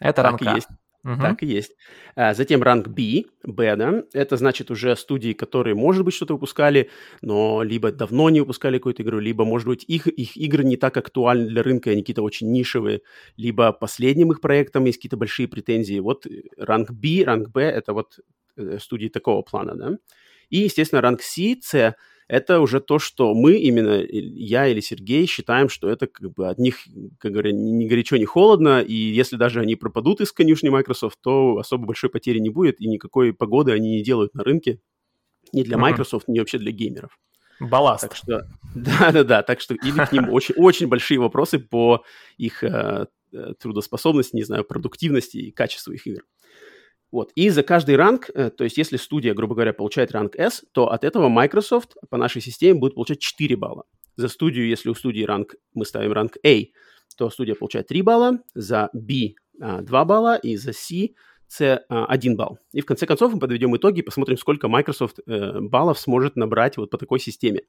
Это 0.01 0.23
так 0.23 0.25
ранг 0.25 0.43
А. 0.43 0.55
Есть. 0.57 0.69
Угу. 1.07 1.23
Так 1.23 1.43
и 1.45 1.47
есть. 1.47 1.77
А, 2.17 2.35
затем 2.35 2.65
ранг 2.65 2.89
B, 2.89 3.27
B, 3.45 3.77
да, 3.77 4.03
это 4.13 4.37
значит 4.37 4.73
уже 4.73 4.97
студии, 4.97 5.33
которые, 5.35 5.77
может 5.77 6.05
быть, 6.05 6.15
что-то 6.15 6.35
выпускали, 6.35 6.91
но 7.23 7.63
либо 7.63 7.93
давно 7.93 8.29
не 8.29 8.41
выпускали 8.41 8.79
какую-то 8.79 9.05
игру, 9.05 9.21
либо, 9.21 9.45
может 9.45 9.69
быть, 9.69 9.85
их, 9.85 10.09
их 10.09 10.37
игры 10.37 10.65
не 10.65 10.77
так 10.77 10.97
актуальны 10.97 11.47
для 11.47 11.63
рынка, 11.63 11.91
они 11.91 12.03
какие-то 12.03 12.23
очень 12.23 12.51
нишевые, 12.51 13.03
либо 13.37 13.71
последним 13.73 14.33
их 14.33 14.41
проектом 14.41 14.85
есть 14.87 14.99
какие-то 14.99 15.17
большие 15.17 15.47
претензии. 15.47 16.01
Вот 16.01 16.27
ранг 16.59 16.91
B, 16.91 17.23
ранг 17.25 17.51
B– 17.51 17.63
это 17.63 17.93
вот 17.93 18.19
э, 18.57 18.79
студии 18.81 19.09
такого 19.09 19.43
плана, 19.43 19.77
да. 19.77 19.99
И, 20.51 20.59
естественно, 20.59 21.01
ранг 21.01 21.23
C, 21.23 21.57
C– 21.63 21.95
это 22.29 22.61
уже 22.61 22.81
то, 22.81 22.99
что 22.99 23.35
мы, 23.35 23.55
именно 23.55 24.05
я 24.11 24.67
или 24.67 24.81
Сергей, 24.81 25.27
считаем, 25.27 25.69
что 25.69 25.89
это 25.89 26.07
как 26.07 26.33
бы 26.33 26.49
от 26.49 26.59
них, 26.59 26.79
как 27.19 27.33
говорят, 27.33 27.55
ни 27.55 27.87
горячо, 27.87 28.17
ни 28.17 28.25
холодно, 28.25 28.81
и 28.81 28.95
если 28.95 29.37
даже 29.37 29.61
они 29.61 29.77
пропадут 29.77 30.21
из 30.21 30.33
конюшни 30.33 30.69
Microsoft, 30.69 31.19
то 31.23 31.59
особо 31.59 31.87
большой 31.87 32.11
потери 32.11 32.39
не 32.39 32.51
будет, 32.51 32.81
и 32.81 32.89
никакой 32.89 33.33
погоды 33.33 33.73
они 33.73 33.91
не 33.91 34.03
делают 34.03 34.35
на 34.35 34.43
рынке, 34.43 34.81
ни 35.53 35.63
для 35.63 35.79
Microsoft, 35.79 36.29
mm-hmm. 36.29 36.33
ни 36.33 36.39
вообще 36.41 36.59
для 36.59 36.73
геймеров. 36.73 37.17
Балласт. 37.61 38.03
Так 38.03 38.17
что, 38.17 38.47
да-да-да, 38.75 39.43
так 39.43 39.61
что 39.61 39.75
или 39.75 40.05
к 40.05 40.13
ним 40.13 40.31
очень, 40.31 40.55
очень 40.57 40.89
большие 40.89 41.21
вопросы 41.21 41.59
по 41.59 42.05
их 42.37 42.65
э, 42.65 43.07
э, 43.33 43.55
трудоспособности, 43.59 44.37
не 44.37 44.43
знаю, 44.43 44.65
продуктивности 44.65 45.39
и 45.39 45.51
качеству 45.53 45.93
их 45.93 46.07
игр. 46.07 46.23
Вот. 47.17 47.33
И 47.35 47.49
за 47.49 47.63
каждый 47.63 47.97
ранг, 47.97 48.29
э, 48.35 48.51
то 48.51 48.63
есть 48.63 48.77
если 48.77 48.99
студия, 48.99 49.33
грубо 49.33 49.55
говоря, 49.55 49.73
получает 49.73 50.13
ранг 50.13 50.37
S, 50.37 50.63
то 50.73 50.93
от 50.93 51.03
этого 51.03 51.31
Microsoft 51.31 51.97
по 52.11 52.19
нашей 52.19 52.43
системе 52.43 52.79
будет 52.79 52.95
получать 52.95 53.21
4 53.21 53.57
балла. 53.57 53.85
За 54.17 54.29
студию, 54.29 54.69
если 54.69 54.91
у 54.91 54.95
студии 54.95 55.23
ранг, 55.23 55.55
мы 55.73 55.87
ставим 55.87 56.13
ранг 56.13 56.37
A, 56.45 56.65
то 57.17 57.31
студия 57.31 57.55
получает 57.55 57.87
3 57.87 58.03
балла, 58.03 58.41
за 58.55 58.91
B 58.93 59.33
2 59.59 59.81
а, 59.89 60.05
балла 60.05 60.37
и 60.37 60.57
за 60.57 60.75
C 60.75 61.15
C 61.49 61.85
а, 61.89 62.07
один 62.07 62.37
балл. 62.37 62.59
И 62.73 62.81
в 62.81 62.87
конце 62.87 63.07
концов 63.07 63.33
мы 63.33 63.39
подведем 63.39 63.77
итоги 63.77 64.01
и 64.01 64.03
посмотрим, 64.03 64.37
сколько 64.37 64.69
Microsoft 64.69 65.21
э, 65.27 65.61
баллов 65.61 65.99
сможет 65.99 66.37
набрать 66.37 66.77
вот 66.77 66.91
по 66.91 66.99
такой 66.99 67.21
системе. 67.21 67.63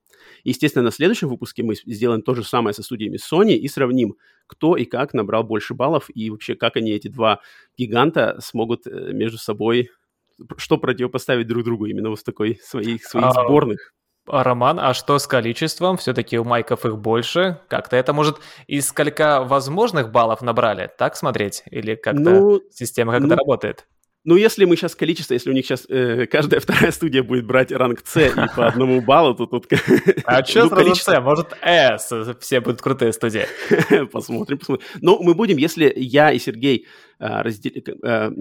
естественно, 0.43 0.83
на 0.83 0.91
следующем 0.91 1.29
выпуске 1.29 1.63
мы 1.63 1.75
сделаем 1.75 2.21
то 2.21 2.33
же 2.35 2.43
самое 2.43 2.73
со 2.73 2.83
студиями 2.83 3.17
Sony 3.17 3.53
и 3.53 3.67
сравним, 3.67 4.15
кто 4.47 4.75
и 4.75 4.85
как 4.85 5.13
набрал 5.13 5.43
больше 5.43 5.73
баллов 5.73 6.09
и 6.13 6.29
вообще 6.29 6.55
как 6.55 6.77
они, 6.77 6.91
эти 6.91 7.07
два 7.07 7.41
гиганта, 7.77 8.37
смогут 8.41 8.87
э, 8.87 9.11
между 9.13 9.37
собой 9.37 9.89
что 10.57 10.77
противопоставить 10.77 11.47
друг 11.47 11.63
другу 11.63 11.85
именно 11.85 12.09
вот 12.09 12.19
в 12.19 12.23
такой 12.23 12.59
своих, 12.61 13.05
своих 13.05 13.25
а, 13.25 13.31
сборных. 13.31 13.93
А, 14.27 14.43
Роман, 14.43 14.79
а 14.79 14.93
что 14.93 15.19
с 15.19 15.27
количеством? 15.27 15.97
Все-таки 15.97 16.37
у 16.37 16.43
майков 16.43 16.85
их 16.85 16.97
больше. 16.97 17.59
Как-то 17.67 17.95
это 17.95 18.13
может 18.13 18.37
из 18.67 18.87
сколька 18.87 19.43
возможных 19.43 20.11
баллов 20.11 20.41
набрали? 20.41 20.89
Так 20.97 21.15
смотреть? 21.15 21.63
Или 21.71 21.95
как-то 21.95 22.19
ну, 22.19 22.61
система 22.71 23.13
как-то 23.13 23.27
ну, 23.27 23.35
работает? 23.35 23.87
Ну, 24.23 24.35
если 24.35 24.65
мы 24.65 24.75
сейчас 24.75 24.93
количество, 24.95 25.33
если 25.33 25.49
у 25.49 25.53
них 25.53 25.65
сейчас 25.65 25.85
э, 25.87 26.25
каждая 26.25 26.59
вторая 26.61 26.91
студия 26.91 27.23
будет 27.23 27.45
брать 27.45 27.71
ранг 27.71 28.01
С 28.05 28.17
и 28.17 28.31
по 28.55 28.67
одному 28.67 29.01
баллу, 29.01 29.33
то 29.33 29.45
тут... 29.45 29.67
А 30.25 30.43
что 30.45 30.63
ну, 30.63 30.69
сразу 30.69 30.95
С? 30.95 31.21
Может, 31.21 31.53
С? 31.61 32.35
Все 32.41 32.59
будут 32.59 32.81
крутые 32.81 33.13
студии. 33.13 33.45
Посмотрим, 34.11 34.57
посмотрим. 34.57 34.85
Но 35.01 35.19
мы 35.19 35.33
будем, 35.33 35.57
если 35.57 35.93
я 35.95 36.31
и 36.31 36.39
Сергей 36.39 36.87
э, 37.19 37.41
раздел... 37.41 37.71
э, 38.03 38.31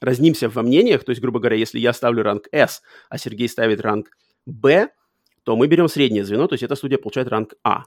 разнимся 0.00 0.48
во 0.48 0.62
мнениях, 0.62 1.04
то 1.04 1.10
есть, 1.10 1.20
грубо 1.20 1.38
говоря, 1.38 1.56
если 1.56 1.78
я 1.78 1.92
ставлю 1.92 2.22
ранг 2.22 2.48
S, 2.52 2.82
а 3.08 3.18
Сергей 3.18 3.48
ставит 3.48 3.80
ранг 3.80 4.08
Б, 4.46 4.88
то 5.44 5.56
мы 5.56 5.66
берем 5.66 5.88
среднее 5.88 6.24
звено, 6.24 6.46
то 6.46 6.54
есть 6.54 6.62
эта 6.62 6.74
студия 6.74 6.98
получает 6.98 7.28
ранг 7.28 7.54
А. 7.64 7.84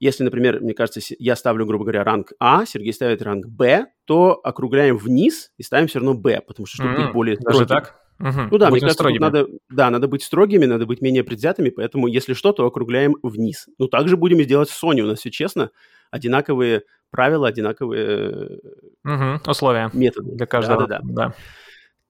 Если, 0.00 0.24
например, 0.24 0.60
мне 0.60 0.74
кажется, 0.74 1.00
я 1.18 1.36
ставлю, 1.36 1.64
грубо 1.64 1.84
говоря, 1.84 2.02
ранг 2.02 2.32
А, 2.40 2.66
Сергей 2.66 2.92
ставит 2.92 3.22
ранг 3.22 3.46
Б, 3.46 3.86
то 4.04 4.40
округляем 4.42 4.96
вниз 4.98 5.52
и 5.58 5.62
ставим 5.62 5.86
все 5.86 6.00
равно 6.00 6.14
Б, 6.14 6.40
потому 6.40 6.66
что 6.66 6.78
чтобы 6.78 6.94
mm-hmm. 6.94 7.04
быть 7.04 7.12
более 7.12 7.36
Даже 7.36 7.66
так? 7.66 8.02
Угу. 8.22 8.40
Ну 8.52 8.58
да, 8.58 8.68
Будем 8.68 8.70
мне 8.70 8.80
кажется, 8.80 9.04
тут 9.04 9.20
надо, 9.20 9.48
да, 9.68 9.90
надо 9.90 10.06
быть 10.06 10.22
строгими, 10.22 10.64
надо 10.64 10.86
быть 10.86 11.00
менее 11.00 11.24
предвзятыми, 11.24 11.70
поэтому 11.70 12.06
если 12.06 12.34
что, 12.34 12.52
то 12.52 12.64
округляем 12.66 13.16
вниз. 13.22 13.66
Ну, 13.78 13.88
также 13.88 14.16
будем 14.16 14.40
сделать 14.42 14.70
с 14.70 14.80
Sony, 14.82 15.00
у 15.00 15.06
нас 15.06 15.18
все 15.18 15.30
честно, 15.32 15.70
одинаковые 16.12 16.82
правила, 17.10 17.48
одинаковые 17.48 18.60
угу. 19.04 19.50
условия 19.50 19.90
методы. 19.92 20.36
Для 20.36 20.46
каждого. 20.46 20.86
Да, 20.86 20.86
да, 20.86 21.00
да. 21.02 21.26
да. 21.28 21.34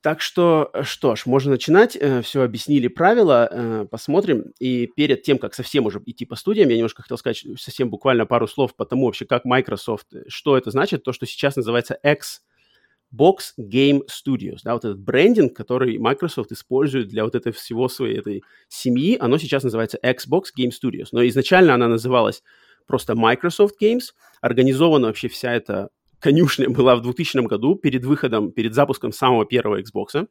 Так 0.02 0.21
что, 0.21 0.71
э, 0.75 0.82
что 0.82 1.14
ж, 1.14 1.26
можно 1.26 1.52
начинать. 1.52 1.97
Э, 1.99 2.23
Все 2.23 2.42
объяснили 2.42 2.88
правила, 2.88 3.49
э, 3.50 3.87
посмотрим. 3.88 4.52
И 4.59 4.88
перед 4.88 5.23
тем, 5.23 5.38
как 5.38 5.54
совсем 5.54 5.87
уже 5.87 6.02
идти 6.04 6.26
по 6.26 6.35
студиям, 6.35 6.68
я 6.71 6.76
немножко 6.76 7.02
хотел 7.02 7.16
сказать 7.18 7.44
совсем 7.56 7.88
буквально 7.88 8.26
пару 8.26 8.49
слов 8.49 8.75
по 8.75 8.85
тому 8.85 9.06
вообще, 9.06 9.26
как 9.26 9.44
Microsoft, 9.44 10.09
что 10.26 10.59
это 10.59 10.73
значит, 10.73 11.04
то, 11.04 11.12
что 11.12 11.25
сейчас 11.25 11.54
называется 11.54 11.97
Xbox 12.04 13.52
Game 13.61 14.00
Studios. 14.11 14.59
Да, 14.64 14.75
вот 14.75 14.85
этот 14.85 14.99
брендинг, 14.99 15.56
который 15.56 15.97
Microsoft 15.99 16.50
использует 16.50 17.06
для 17.06 17.23
вот 17.23 17.37
этой 17.37 17.52
всего 17.52 17.88
своей 17.88 18.18
этой 18.18 18.42
семьи, 18.68 19.16
оно 19.21 19.38
сейчас 19.38 19.62
называется 19.62 20.00
Xbox 20.02 20.47
Game 20.59 20.71
Studios. 20.71 21.09
Но 21.12 21.25
изначально 21.28 21.75
она 21.75 21.87
называлась 21.87 22.42
просто 22.88 23.14
Microsoft 23.14 23.80
Games. 23.80 24.06
Организована 24.40 25.06
вообще 25.06 25.28
вся 25.28 25.52
эта 25.52 25.90
конюшня 26.23 26.71
была 26.71 26.97
в 26.97 27.02
2000 27.02 27.47
году 27.47 27.75
перед 27.75 28.05
выходом, 28.05 28.52
перед 28.52 28.75
запуском 28.75 29.12
самого 29.12 29.45
первого 29.45 29.81
Xbox. 29.81 30.29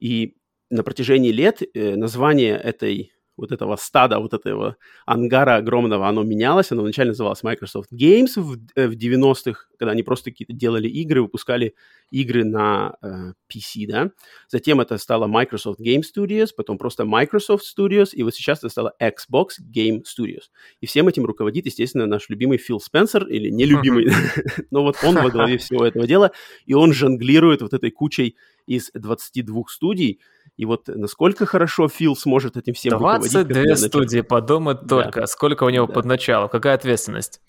И 0.00 0.36
на 0.70 0.82
протяжении 0.82 1.30
лет 1.30 1.62
э, 1.62 1.96
название 1.96 2.56
этой 2.56 3.12
вот 3.38 3.52
этого 3.52 3.76
стада, 3.76 4.18
вот 4.18 4.34
этого 4.34 4.76
ангара 5.06 5.56
огромного, 5.56 6.08
оно 6.08 6.24
менялось. 6.24 6.72
Оно 6.72 6.82
вначале 6.82 7.10
называлось 7.10 7.42
Microsoft 7.42 7.92
Games 7.92 8.32
в, 8.36 8.58
в 8.74 8.96
90-х, 8.96 9.66
когда 9.78 9.92
они 9.92 10.02
просто 10.02 10.30
какие-то 10.30 10.52
делали 10.52 10.88
игры, 10.88 11.22
выпускали 11.22 11.74
игры 12.10 12.44
на 12.44 12.96
э, 13.00 13.32
PC, 13.48 13.86
да. 13.86 14.10
Затем 14.48 14.80
это 14.80 14.98
стало 14.98 15.26
Microsoft 15.26 15.80
Game 15.80 16.02
Studios, 16.02 16.48
потом 16.56 16.78
просто 16.78 17.04
Microsoft 17.04 17.64
Studios, 17.64 18.08
и 18.12 18.22
вот 18.22 18.34
сейчас 18.34 18.58
это 18.58 18.70
стало 18.70 18.94
Xbox 19.00 19.60
Game 19.60 20.02
Studios. 20.02 20.44
И 20.80 20.86
всем 20.86 21.06
этим 21.08 21.24
руководит, 21.24 21.66
естественно, 21.66 22.06
наш 22.06 22.28
любимый 22.28 22.58
Фил 22.58 22.80
Спенсер, 22.80 23.26
или 23.26 23.50
нелюбимый, 23.50 24.08
но 24.70 24.82
вот 24.82 24.96
он 25.04 25.14
во 25.14 25.30
главе 25.30 25.58
всего 25.58 25.86
этого 25.86 26.06
дела, 26.06 26.32
и 26.66 26.74
он 26.74 26.92
жонглирует 26.92 27.62
вот 27.62 27.72
этой 27.72 27.90
кучей 27.90 28.36
из 28.66 28.90
22 28.94 29.62
студий, 29.68 30.20
и 30.58 30.64
вот 30.64 30.88
насколько 30.88 31.46
хорошо 31.46 31.88
Фил 31.88 32.16
сможет 32.16 32.56
этим 32.56 32.74
всем 32.74 32.98
22 32.98 33.14
руководить. 33.14 33.54
22 33.54 33.76
студии, 33.76 34.20
подумать 34.20 34.86
только, 34.88 35.20
да. 35.20 35.26
сколько 35.26 35.64
у 35.64 35.70
него 35.70 35.86
да. 35.86 35.92
под 35.94 36.04
началом, 36.04 36.48
какая 36.48 36.74
ответственность. 36.74 37.40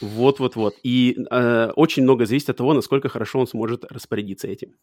Вот-вот-вот. 0.00 0.74
И 0.82 1.16
э, 1.30 1.70
очень 1.76 2.02
много 2.02 2.26
зависит 2.26 2.50
от 2.50 2.56
того, 2.56 2.74
насколько 2.74 3.08
хорошо 3.08 3.38
он 3.38 3.46
сможет 3.46 3.84
распорядиться 3.84 4.48
этим. 4.48 4.74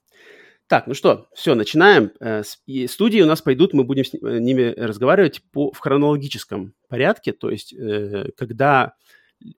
Так, 0.68 0.88
ну 0.88 0.94
что, 0.94 1.28
все, 1.36 1.56
начинаем. 1.56 2.12
Э, 2.22 2.44
студии 2.88 3.22
у 3.22 3.26
нас 3.26 3.42
пойдут, 3.42 3.74
мы 3.74 3.84
будем 3.84 4.06
с 4.06 4.14
э, 4.14 4.40
ними 4.40 4.74
разговаривать 4.78 5.42
по, 5.52 5.74
в 5.74 5.80
хронологическом 5.80 6.74
порядке, 6.88 7.34
то 7.34 7.50
есть 7.50 7.74
э, 7.74 8.30
когда 8.38 8.94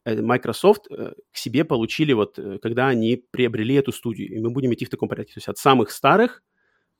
Microsoft 0.03 0.88
к 0.88 1.38
себе 1.38 1.63
получили, 1.63 2.12
вот 2.13 2.39
когда 2.63 2.88
они 2.88 3.24
приобрели 3.29 3.75
эту 3.75 3.91
студию, 3.91 4.36
и 4.36 4.39
мы 4.39 4.50
будем 4.50 4.74
идти 4.74 4.84
в 4.84 4.89
таком 4.89 5.08
порядке, 5.08 5.34
то 5.34 5.38
есть 5.38 5.48
от 5.48 5.60
самых 5.60 5.91
старых 5.91 6.41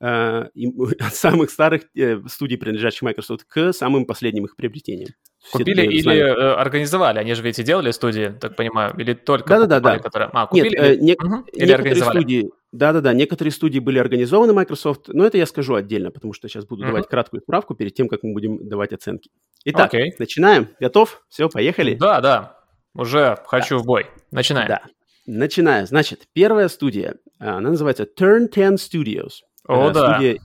от 0.00 1.14
самых 1.14 1.50
старых 1.50 1.82
студий, 2.28 2.58
принадлежащих 2.58 3.02
Microsoft, 3.02 3.44
к 3.44 3.72
самым 3.72 4.04
последним 4.04 4.44
их 4.44 4.56
приобретениям. 4.56 5.10
Купили 5.52 5.82
или 5.86 6.00
знали. 6.00 6.20
Э, 6.20 6.54
организовали? 6.54 7.18
Они 7.18 7.34
же 7.34 7.42
ведь 7.42 7.58
и 7.58 7.62
делали 7.62 7.90
студии, 7.92 8.34
так 8.40 8.56
понимаю, 8.56 8.94
или 8.98 9.14
только 9.14 9.60
да, 9.60 9.66
да, 9.66 9.80
да, 9.80 9.98
которые... 9.98 10.28
А, 10.32 10.46
купили 10.46 10.70
Нет, 10.70 10.74
или, 10.74 10.96
не, 10.96 11.14
угу, 11.14 11.44
или 11.52 11.72
организовали? 11.72 12.18
Студии, 12.18 12.50
да-да-да, 12.72 13.12
некоторые 13.12 13.52
студии 13.52 13.78
были 13.78 13.98
организованы 13.98 14.52
Microsoft, 14.52 15.08
но 15.08 15.24
это 15.24 15.38
я 15.38 15.46
скажу 15.46 15.74
отдельно, 15.74 16.10
потому 16.10 16.32
что 16.32 16.48
сейчас 16.48 16.66
буду 16.66 16.82
угу. 16.82 16.90
давать 16.90 17.08
краткую 17.08 17.42
справку 17.42 17.74
перед 17.74 17.94
тем, 17.94 18.08
как 18.08 18.22
мы 18.22 18.32
будем 18.32 18.68
давать 18.68 18.92
оценки. 18.92 19.30
Итак, 19.64 19.94
Окей. 19.94 20.14
начинаем. 20.18 20.68
Готов? 20.80 21.22
Все, 21.28 21.48
поехали? 21.48 21.94
Да, 21.94 22.20
да, 22.20 22.58
уже 22.94 23.38
хочу 23.46 23.76
да. 23.76 23.82
в 23.82 23.86
бой. 23.86 24.06
Начинаем. 24.32 24.68
Да, 24.68 24.82
начинаем. 25.26 25.86
Значит, 25.86 26.22
первая 26.32 26.68
студия, 26.68 27.16
она 27.38 27.70
называется 27.70 28.04
Turn 28.04 28.48
10 28.52 28.80
Studios. 28.80 29.45
О, 29.68 29.90
да. 29.90 30.14
Студия, 30.14 30.38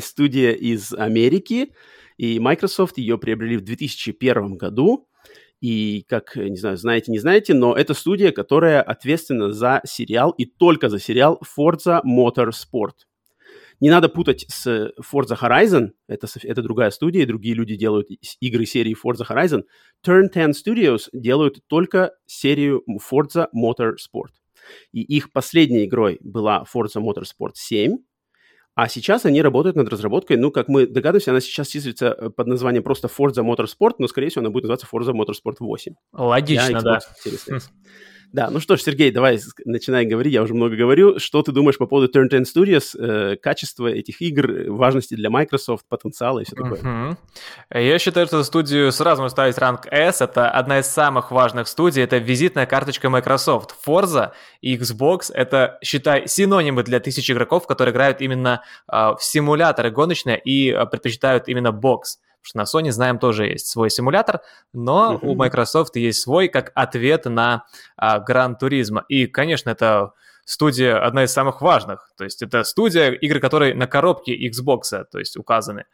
студия 0.00 0.52
из 0.52 0.92
Америки, 0.92 1.72
и 2.16 2.38
Microsoft 2.38 2.98
ее 2.98 3.18
приобрели 3.18 3.56
в 3.56 3.62
2001 3.62 4.56
году. 4.56 5.08
И, 5.60 6.04
как, 6.08 6.36
не 6.36 6.56
знаю, 6.56 6.76
знаете, 6.76 7.10
не 7.10 7.18
знаете, 7.18 7.52
но 7.52 7.74
это 7.74 7.92
студия, 7.92 8.30
которая 8.30 8.80
ответственна 8.80 9.52
за 9.52 9.80
сериал 9.84 10.30
и 10.30 10.44
только 10.44 10.88
за 10.88 11.00
сериал 11.00 11.40
Forza 11.58 12.00
Motorsport. 12.04 12.94
Не 13.80 13.90
надо 13.90 14.08
путать 14.08 14.44
с 14.48 14.92
Forza 15.00 15.38
Horizon, 15.40 15.90
это, 16.08 16.26
это 16.42 16.62
другая 16.62 16.90
студия, 16.90 17.22
и 17.22 17.26
другие 17.26 17.54
люди 17.54 17.76
делают 17.76 18.08
игры 18.40 18.66
серии 18.66 18.94
Forza 18.94 19.24
Horizon. 19.28 19.62
Turn 20.04 20.28
10 20.32 20.56
Studios 20.56 21.08
делают 21.12 21.60
только 21.68 22.12
серию 22.26 22.84
Forza 23.10 23.48
Motorsport. 23.54 24.32
И 24.92 25.00
их 25.00 25.32
последней 25.32 25.86
игрой 25.86 26.18
была 26.20 26.64
Forza 26.72 27.00
Motorsport 27.00 27.52
7, 27.54 27.98
а 28.78 28.88
сейчас 28.88 29.26
они 29.26 29.42
работают 29.42 29.74
над 29.74 29.88
разработкой, 29.88 30.36
ну, 30.36 30.52
как 30.52 30.68
мы 30.68 30.86
догадываемся, 30.86 31.32
она 31.32 31.40
сейчас 31.40 31.66
числится 31.66 32.14
э, 32.16 32.30
под 32.30 32.46
названием 32.46 32.84
просто 32.84 33.08
Forza 33.08 33.42
Motorsport, 33.42 33.94
но, 33.98 34.06
скорее 34.06 34.28
всего, 34.28 34.42
она 34.42 34.50
будет 34.50 34.68
называться 34.68 34.86
Forza 34.86 35.12
Motorsport 35.12 35.56
8. 35.58 35.94
Логично, 36.12 36.80
да. 36.80 37.00
Да, 38.32 38.50
ну 38.50 38.60
что 38.60 38.76
ж, 38.76 38.82
Сергей, 38.82 39.10
давай 39.10 39.40
начинай 39.64 40.04
говорить, 40.04 40.34
я 40.34 40.42
уже 40.42 40.52
много 40.54 40.76
говорю. 40.76 41.18
Что 41.18 41.42
ты 41.42 41.50
думаешь 41.52 41.78
по 41.78 41.86
поводу 41.86 42.12
Turn 42.12 42.28
10 42.28 42.56
Studios, 42.56 42.94
э, 42.98 43.36
качества 43.36 43.86
этих 43.86 44.20
игр, 44.20 44.70
важности 44.70 45.14
для 45.14 45.30
Microsoft, 45.30 45.86
потенциала 45.88 46.40
и 46.40 46.44
все 46.44 46.54
такое? 46.54 46.80
Uh-huh. 46.80 47.16
Я 47.72 47.98
считаю, 47.98 48.26
что 48.26 48.42
студию 48.44 48.92
сразу 48.92 49.22
можно 49.22 49.30
ставить 49.30 49.56
ранг 49.56 49.86
S. 49.90 50.20
Это 50.20 50.50
одна 50.50 50.80
из 50.80 50.86
самых 50.86 51.30
важных 51.30 51.68
студий, 51.68 52.02
это 52.02 52.18
визитная 52.18 52.66
карточка 52.66 53.08
Microsoft. 53.08 53.74
Forza 53.86 54.32
и 54.60 54.76
Xbox— 54.76 55.32
это, 55.34 55.78
считай, 55.82 56.28
синонимы 56.28 56.82
для 56.82 57.00
тысяч 57.00 57.30
игроков, 57.30 57.66
которые 57.66 57.92
играют 57.92 58.20
именно 58.20 58.62
э, 58.92 59.14
в 59.18 59.18
симуляторы 59.20 59.90
гоночные 59.90 60.38
и 60.38 60.70
э, 60.70 60.84
предпочитают 60.86 61.48
именно 61.48 61.72
бокс. 61.72 62.18
Потому 62.52 62.66
что 62.66 62.78
на 62.78 62.86
Sony, 62.86 62.90
знаем, 62.90 63.18
тоже 63.18 63.46
есть 63.46 63.66
свой 63.66 63.90
симулятор, 63.90 64.40
но 64.72 65.14
mm-hmm. 65.14 65.26
у 65.26 65.34
Microsoft 65.34 65.96
есть 65.96 66.20
свой 66.22 66.48
как 66.48 66.72
ответ 66.74 67.26
на 67.26 67.64
а, 67.96 68.18
Gran 68.18 68.54
Turismo. 68.60 69.02
И, 69.08 69.26
конечно, 69.26 69.70
это 69.70 70.12
студия 70.44 70.98
одна 70.98 71.24
из 71.24 71.32
самых 71.32 71.60
важных. 71.60 72.10
То 72.16 72.24
есть 72.24 72.42
это 72.42 72.64
студия, 72.64 73.10
игры 73.10 73.40
которые 73.40 73.74
на 73.74 73.86
коробке 73.86 74.34
Xbox, 74.48 75.04
то 75.10 75.18
есть 75.18 75.36
указаны. 75.36 75.84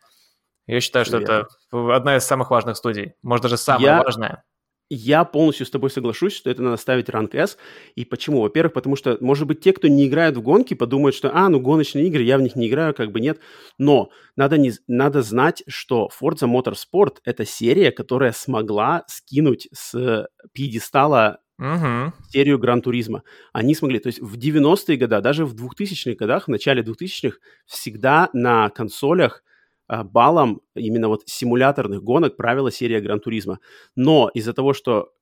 Я 0.66 0.80
считаю, 0.80 1.04
что 1.04 1.18
Верно. 1.18 1.46
это 1.72 1.94
одна 1.94 2.16
из 2.16 2.24
самых 2.24 2.50
важных 2.50 2.76
студий. 2.76 3.14
Может, 3.22 3.42
даже 3.42 3.56
самая 3.56 3.96
Я... 3.96 4.02
важная. 4.02 4.44
Я 4.90 5.24
полностью 5.24 5.66
с 5.66 5.70
тобой 5.70 5.90
соглашусь, 5.90 6.34
что 6.34 6.50
это 6.50 6.62
надо 6.62 6.76
ставить 6.76 7.08
ранг 7.08 7.34
S. 7.34 7.56
И 7.94 8.04
почему? 8.04 8.42
Во-первых, 8.42 8.74
потому 8.74 8.96
что, 8.96 9.16
может 9.20 9.46
быть, 9.46 9.60
те, 9.60 9.72
кто 9.72 9.88
не 9.88 10.06
играют 10.06 10.36
в 10.36 10.42
гонки, 10.42 10.74
подумают, 10.74 11.16
что, 11.16 11.30
а, 11.34 11.48
ну, 11.48 11.58
гоночные 11.58 12.06
игры, 12.06 12.22
я 12.22 12.36
в 12.36 12.42
них 12.42 12.54
не 12.54 12.68
играю, 12.68 12.94
как 12.94 13.10
бы 13.10 13.20
нет. 13.20 13.40
Но 13.78 14.10
надо, 14.36 14.58
не, 14.58 14.72
надо 14.86 15.22
знать, 15.22 15.62
что 15.66 16.10
Forza 16.20 16.46
Motorsport— 16.46 17.16
это 17.24 17.44
серия, 17.46 17.92
которая 17.92 18.32
смогла 18.32 19.04
скинуть 19.08 19.68
с 19.72 20.28
пьедестала 20.52 21.40
Угу. 21.56 22.12
серию 22.30 22.58
Гран 22.58 22.82
Туризма. 22.82 23.22
Они 23.52 23.76
смогли, 23.76 24.00
то 24.00 24.08
есть 24.08 24.20
в 24.20 24.36
90-е 24.36 24.96
годы, 24.96 25.20
даже 25.20 25.46
в 25.46 25.54
2000-х 25.54 26.16
годах, 26.16 26.46
в 26.46 26.48
начале 26.48 26.82
2000-х, 26.82 27.36
всегда 27.66 28.28
на 28.32 28.70
консолях 28.70 29.44
а, 29.86 30.04
баллом 30.04 30.62
именно 30.74 31.08
вот 31.08 31.22
симуляторных 31.26 32.02
гонок 32.02 32.36
правила 32.36 32.70
серия 32.70 33.00
Гран 33.00 33.20
Туризма. 33.20 33.58
Но 33.96 34.30
из-за 34.32 34.52
того, 34.52 34.72
что 34.72 35.12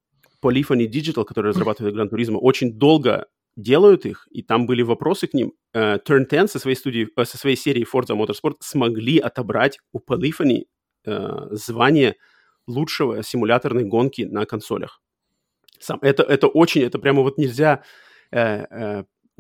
Polyphony 0.43 0.87
Digital, 0.89 1.25
который 1.25 1.49
разрабатывает 1.49 1.95
Гран 1.95 2.09
Туризма, 2.09 2.39
очень 2.39 2.73
долго 2.73 3.27
делают 3.57 4.07
их, 4.07 4.27
и 4.31 4.43
там 4.43 4.67
были 4.67 4.83
вопросы 4.83 5.27
к 5.27 5.35
ним. 5.35 5.53
Uh, 5.75 6.01
Turn 6.07 6.27
10 6.29 6.51
со 6.51 6.59
своей, 6.59 6.77
студии, 6.77 7.09
uh, 7.19 7.25
со 7.25 7.37
своей 7.37 7.57
серией 7.57 7.87
Forza 7.87 8.17
Motorsport 8.17 8.57
смогли 8.61 9.19
отобрать 9.19 9.79
у 9.93 9.99
Polyphony 9.99 10.65
uh, 11.07 11.55
звание 11.55 12.17
лучшего 12.67 13.23
симуляторной 13.23 13.85
гонки 13.85 14.23
на 14.23 14.47
консолях. 14.47 15.03
Сам, 15.79 15.99
это, 16.03 16.23
это 16.23 16.47
очень, 16.47 16.83
это 16.83 16.99
прямо 16.99 17.23
вот 17.23 17.39
нельзя 17.39 17.83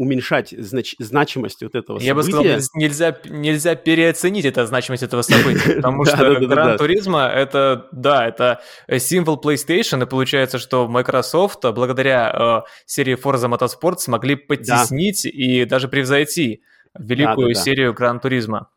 уменьшать 0.02 0.52
знач- 0.52 0.96
значимость 0.98 1.62
вот 1.62 1.74
этого 1.74 1.98
Я 2.00 2.14
события. 2.14 2.32
бы 2.32 2.60
сказал, 2.60 2.70
нельзя, 2.74 3.16
нельзя 3.24 3.74
переоценить 3.76 4.44
это 4.44 4.66
значимость 4.66 5.02
этого 5.02 5.22
события, 5.22 5.74
потому 5.76 6.04
что 6.04 6.34
Гран 6.40 6.76
Туризма 6.76 7.26
это, 7.26 7.86
да, 7.92 8.26
это 8.26 8.60
символ 8.98 9.40
PlayStation, 9.42 10.02
и 10.02 10.06
получается, 10.06 10.58
что 10.58 10.88
Microsoft 10.88 11.60
благодаря 11.72 12.64
э, 12.66 12.70
серии 12.86 13.16
Forza 13.16 13.48
Motorsport 13.48 13.98
смогли 13.98 14.34
подтеснить 14.36 15.24
и 15.24 15.64
даже 15.64 15.88
превзойти 15.88 16.62
великую 16.98 17.54
серию 17.54 17.94
Гран 17.94 18.20
Туризма 18.20 18.68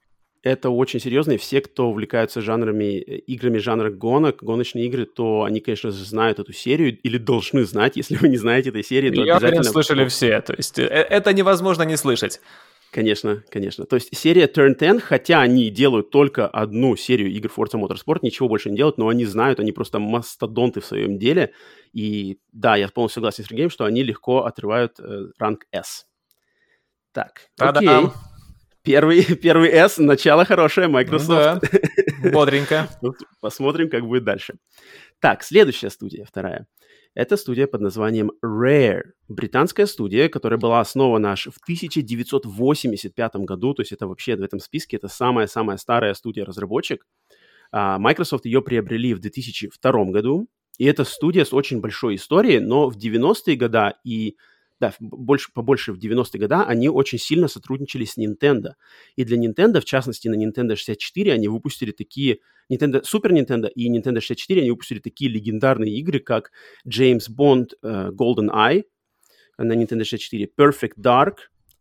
это 0.45 0.69
очень 0.69 0.99
серьезно, 0.99 1.33
и 1.33 1.37
все, 1.37 1.59
кто 1.59 1.89
увлекаются 1.89 2.39
жанрами, 2.39 2.99
э, 2.99 3.17
играми 3.17 3.57
жанра 3.57 3.89
гонок, 3.89 4.43
гоночные 4.43 4.85
игры, 4.85 5.05
то 5.05 5.43
они, 5.43 5.59
конечно 5.59 5.89
же, 5.89 6.05
знают 6.05 6.39
эту 6.39 6.53
серию 6.53 6.97
или 7.01 7.17
должны 7.17 7.65
знать. 7.65 7.93
Если 7.97 8.15
вы 8.15 8.29
не 8.29 8.37
знаете 8.37 8.69
этой 8.69 8.83
серии, 8.83 9.09
то 9.09 9.23
Я 9.23 9.37
обязательно... 9.37 9.63
слышали 9.63 10.07
все, 10.07 10.39
то 10.41 10.53
есть 10.53 10.77
э, 10.77 10.83
это 10.83 11.33
невозможно 11.33 11.81
не 11.83 11.97
слышать. 11.97 12.39
Конечно, 12.91 13.43
конечно. 13.49 13.85
То 13.85 13.95
есть 13.95 14.15
серия 14.15 14.45
Turn 14.45 14.77
10, 14.79 15.01
хотя 15.01 15.41
они 15.41 15.69
делают 15.71 16.11
только 16.11 16.47
одну 16.47 16.95
серию 16.95 17.29
игр 17.31 17.49
Forza 17.49 17.81
Motorsport, 17.81 18.19
ничего 18.21 18.47
больше 18.47 18.69
не 18.69 18.77
делают, 18.77 18.99
но 18.99 19.09
они 19.09 19.25
знают, 19.25 19.59
они 19.59 19.71
просто 19.71 19.97
мастодонты 19.97 20.79
в 20.79 20.85
своем 20.85 21.17
деле. 21.17 21.53
И 21.91 22.37
да, 22.53 22.75
я 22.75 22.87
полностью 22.87 23.21
согласен 23.21 23.43
с 23.43 23.47
Сергеем, 23.47 23.71
что 23.71 23.83
они 23.85 24.03
легко 24.03 24.45
отрывают 24.45 24.99
э, 24.99 25.25
ранг 25.39 25.65
S. 25.71 26.05
Так, 27.11 27.49
окей. 27.59 28.11
Первый, 28.85 29.23
первый 29.41 29.69
S, 29.69 29.97
начало 29.97 30.45
хорошее, 30.45 30.87
Microsoft. 30.87 31.63
Ну, 31.73 31.79
да, 32.23 32.31
бодренько. 32.31 32.87
Посмотрим, 33.41 33.89
как 33.89 34.05
будет 34.05 34.23
дальше. 34.23 34.55
Так, 35.19 35.43
следующая 35.43 35.89
студия, 35.89 36.23
вторая. 36.23 36.67
Это 37.15 37.37
студия 37.37 37.65
под 37.65 37.81
названием 37.81 38.31
Rare. 38.43 39.01
Британская 39.27 39.87
студия, 39.87 40.29
которая 40.29 40.59
была 40.59 40.81
основана 40.81 41.31
аж 41.31 41.45
в 41.47 41.57
1985 41.63 43.35
году, 43.37 43.73
то 43.73 43.81
есть 43.81 43.91
это 43.91 44.05
вообще 44.05 44.35
в 44.35 44.41
этом 44.41 44.59
списке, 44.59 44.97
это 44.97 45.07
самая-самая 45.07 45.77
старая 45.77 46.13
студия-разработчик. 46.13 47.05
А, 47.71 47.97
Microsoft 47.97 48.45
ее 48.45 48.61
приобрели 48.61 49.13
в 49.13 49.19
2002 49.19 50.05
году, 50.11 50.47
и 50.77 50.85
это 50.85 51.05
студия 51.05 51.45
с 51.45 51.53
очень 51.53 51.79
большой 51.79 52.15
историей, 52.15 52.59
но 52.59 52.89
в 52.89 52.97
90-е 52.97 53.55
годы 53.55 53.93
и 54.03 54.35
да, 54.79 54.93
больше, 54.99 55.51
побольше 55.53 55.93
в 55.93 55.97
90-е 55.97 56.39
годы, 56.39 56.55
они 56.55 56.89
очень 56.89 57.17
сильно 57.17 57.47
сотрудничали 57.47 58.05
с 58.05 58.17
Nintendo. 58.17 58.73
И 59.15 59.23
для 59.23 59.37
Nintendo, 59.37 59.79
в 59.79 59.85
частности, 59.85 60.27
на 60.27 60.35
Nintendo 60.35 60.75
64 60.75 61.33
они 61.33 61.47
выпустили 61.47 61.91
такие... 61.91 62.39
Nintendo, 62.71 63.03
Super 63.03 63.31
Nintendo 63.31 63.69
и 63.69 63.89
Nintendo 63.89 64.19
64 64.19 64.61
они 64.61 64.71
выпустили 64.71 64.99
такие 64.99 65.29
легендарные 65.29 65.95
игры, 65.99 66.19
как 66.19 66.51
James 66.87 67.29
Bond 67.29 67.69
uh, 67.83 68.09
Golden 68.11 68.49
Eye 68.49 68.83
на 69.57 69.73
Nintendo 69.73 70.03
64, 70.03 70.49
Perfect 70.57 70.95
Dark, 70.97 71.35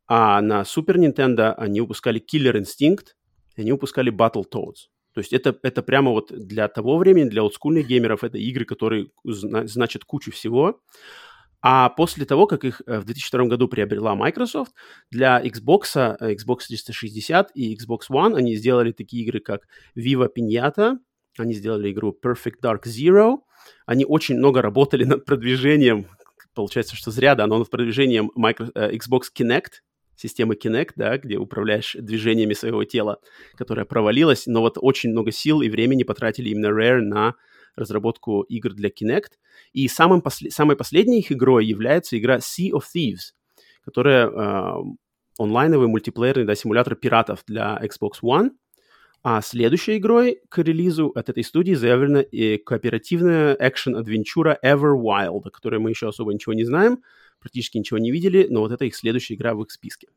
а 0.06 0.40
на 0.42 0.62
Super 0.62 0.96
Nintendo 0.96 1.54
они 1.54 1.80
выпускали 1.80 2.20
Killer 2.20 2.60
Instinct, 2.60 3.14
и 3.56 3.62
они 3.62 3.72
выпускали 3.72 4.12
Battletoads. 4.12 4.90
То 5.14 5.20
есть 5.20 5.32
это, 5.32 5.56
это 5.62 5.82
прямо 5.82 6.10
вот 6.10 6.32
для 6.32 6.68
того 6.68 6.98
времени, 6.98 7.28
для 7.28 7.42
олдскульных 7.42 7.86
геймеров, 7.86 8.24
это 8.24 8.36
игры, 8.36 8.64
которые 8.64 9.06
зна- 9.24 9.66
значат 9.66 10.04
кучу 10.04 10.32
всего. 10.32 10.80
А 11.66 11.88
после 11.88 12.26
того, 12.26 12.46
как 12.46 12.62
их 12.62 12.82
э, 12.86 12.98
в 12.98 13.04
2002 13.06 13.46
году 13.46 13.68
приобрела 13.68 14.14
Microsoft, 14.14 14.72
для 15.10 15.42
Xbox, 15.42 15.96
э, 15.96 16.34
Xbox 16.34 16.66
360 16.68 17.52
и 17.54 17.74
Xbox 17.74 18.00
One 18.10 18.36
они 18.36 18.54
сделали 18.54 18.92
такие 18.92 19.24
игры, 19.24 19.40
как 19.40 19.62
Viva 19.96 20.28
Pinata, 20.28 20.98
они 21.38 21.54
сделали 21.54 21.90
игру 21.90 22.14
Perfect 22.22 22.60
Dark 22.62 22.82
Zero, 22.84 23.38
они 23.86 24.04
очень 24.04 24.36
много 24.36 24.60
работали 24.60 25.04
над 25.06 25.24
продвижением, 25.24 26.06
получается, 26.54 26.96
что 26.96 27.10
зря, 27.10 27.34
да, 27.34 27.46
но 27.46 27.56
над 27.56 27.70
продвижением 27.70 28.30
Micro, 28.36 28.70
э, 28.74 28.94
Xbox 28.96 29.22
Kinect, 29.34 29.80
системы 30.16 30.56
Kinect, 30.56 30.90
да, 30.96 31.16
где 31.16 31.38
управляешь 31.38 31.96
движениями 31.98 32.52
своего 32.52 32.84
тела, 32.84 33.20
которая 33.56 33.86
провалилась, 33.86 34.46
но 34.46 34.60
вот 34.60 34.76
очень 34.78 35.12
много 35.12 35.32
сил 35.32 35.62
и 35.62 35.70
времени 35.70 36.02
потратили 36.02 36.50
именно 36.50 36.66
Rare 36.66 37.00
на 37.00 37.36
разработку 37.76 38.42
игр 38.42 38.72
для 38.72 38.88
Kinect. 38.88 39.32
И 39.72 39.88
самым 39.88 40.20
после... 40.20 40.50
самой 40.50 40.76
последней 40.76 41.20
их 41.20 41.32
игрой 41.32 41.66
является 41.66 42.18
игра 42.18 42.38
Sea 42.38 42.70
of 42.70 42.82
Thieves, 42.94 43.32
которая 43.84 44.28
э, 44.28 44.74
онлайновый 45.38 45.88
мультиплеерный 45.88 46.44
да, 46.44 46.54
симулятор 46.54 46.94
пиратов 46.94 47.44
для 47.46 47.80
Xbox 47.82 48.22
One. 48.22 48.50
А 49.22 49.40
следующей 49.40 49.96
игрой 49.96 50.42
к 50.50 50.58
релизу 50.58 51.08
от 51.14 51.30
этой 51.30 51.44
студии 51.44 51.72
заявлена 51.72 52.20
и 52.20 52.58
кооперативная 52.58 53.56
экшен-адвенчура 53.58 54.58
Everwild, 54.62 55.40
о 55.46 55.50
которой 55.50 55.80
мы 55.80 55.90
еще 55.90 56.08
особо 56.08 56.34
ничего 56.34 56.52
не 56.52 56.64
знаем, 56.64 57.02
практически 57.40 57.78
ничего 57.78 57.98
не 57.98 58.10
видели, 58.10 58.46
но 58.50 58.60
вот 58.60 58.72
это 58.72 58.84
их 58.84 58.94
следующая 58.94 59.34
игра 59.34 59.54
в 59.54 59.62
их 59.62 59.70
списке. 59.70 60.08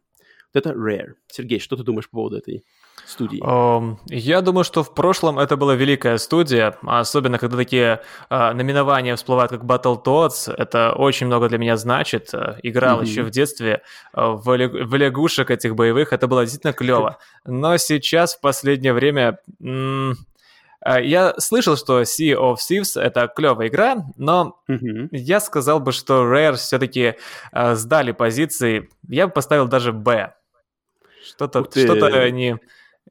Вот 0.54 0.66
это 0.66 0.72
Rare. 0.72 1.14
Сергей, 1.28 1.60
что 1.60 1.76
ты 1.76 1.84
думаешь 1.84 2.10
по 2.10 2.18
поводу 2.18 2.38
этой 2.38 2.64
студии? 3.06 3.42
Um, 3.44 3.98
я 4.08 4.42
думаю, 4.42 4.64
что 4.64 4.84
в 4.84 4.94
прошлом 4.94 5.40
это 5.40 5.58
была 5.58 5.76
великая 5.76 6.18
студия, 6.18 6.78
особенно 6.82 7.38
когда 7.38 7.58
такие 7.58 8.02
uh, 8.30 8.54
номинования 8.54 9.16
всплывают 9.16 9.52
как 9.52 9.64
Battletoads, 9.64 10.54
это 10.54 10.94
очень 10.94 11.28
много 11.28 11.50
для 11.50 11.58
меня 11.58 11.78
значит. 11.78 12.34
Играл 12.64 13.02
mm-hmm. 13.02 13.06
еще 13.06 13.24
в 13.24 13.30
детстве 13.30 13.82
uh, 14.16 14.36
в, 14.36 14.46
в 14.46 14.96
лягушек 14.96 15.52
этих 15.52 15.76
боевых, 15.76 16.14
это 16.14 16.28
было 16.28 16.44
действительно 16.44 16.74
клево. 16.74 17.18
Но 17.46 17.78
сейчас, 17.78 18.36
в 18.36 18.42
последнее 18.42 18.94
время... 18.94 19.40
М- 19.62 20.16
я 20.86 21.34
слышал, 21.38 21.76
что 21.76 22.02
Sea 22.02 22.36
of 22.36 22.58
Thieves— 22.58 23.00
это 23.02 23.28
клевая 23.28 23.68
игра, 23.68 24.06
но 24.16 24.62
mm-hmm. 24.70 25.10
я 25.12 25.40
сказал 25.40 25.80
бы, 25.80 25.92
что 25.92 26.24
Rare 26.24 26.56
все-таки 26.56 27.16
э, 27.52 27.76
сдали 27.76 28.12
позиции. 28.12 28.90
Я 29.08 29.28
бы 29.28 29.34
поставил 29.34 29.68
даже 29.68 29.92
B. 29.92 30.34
Что-то, 31.26 31.64
что-то 31.64 32.30
не, 32.32 32.58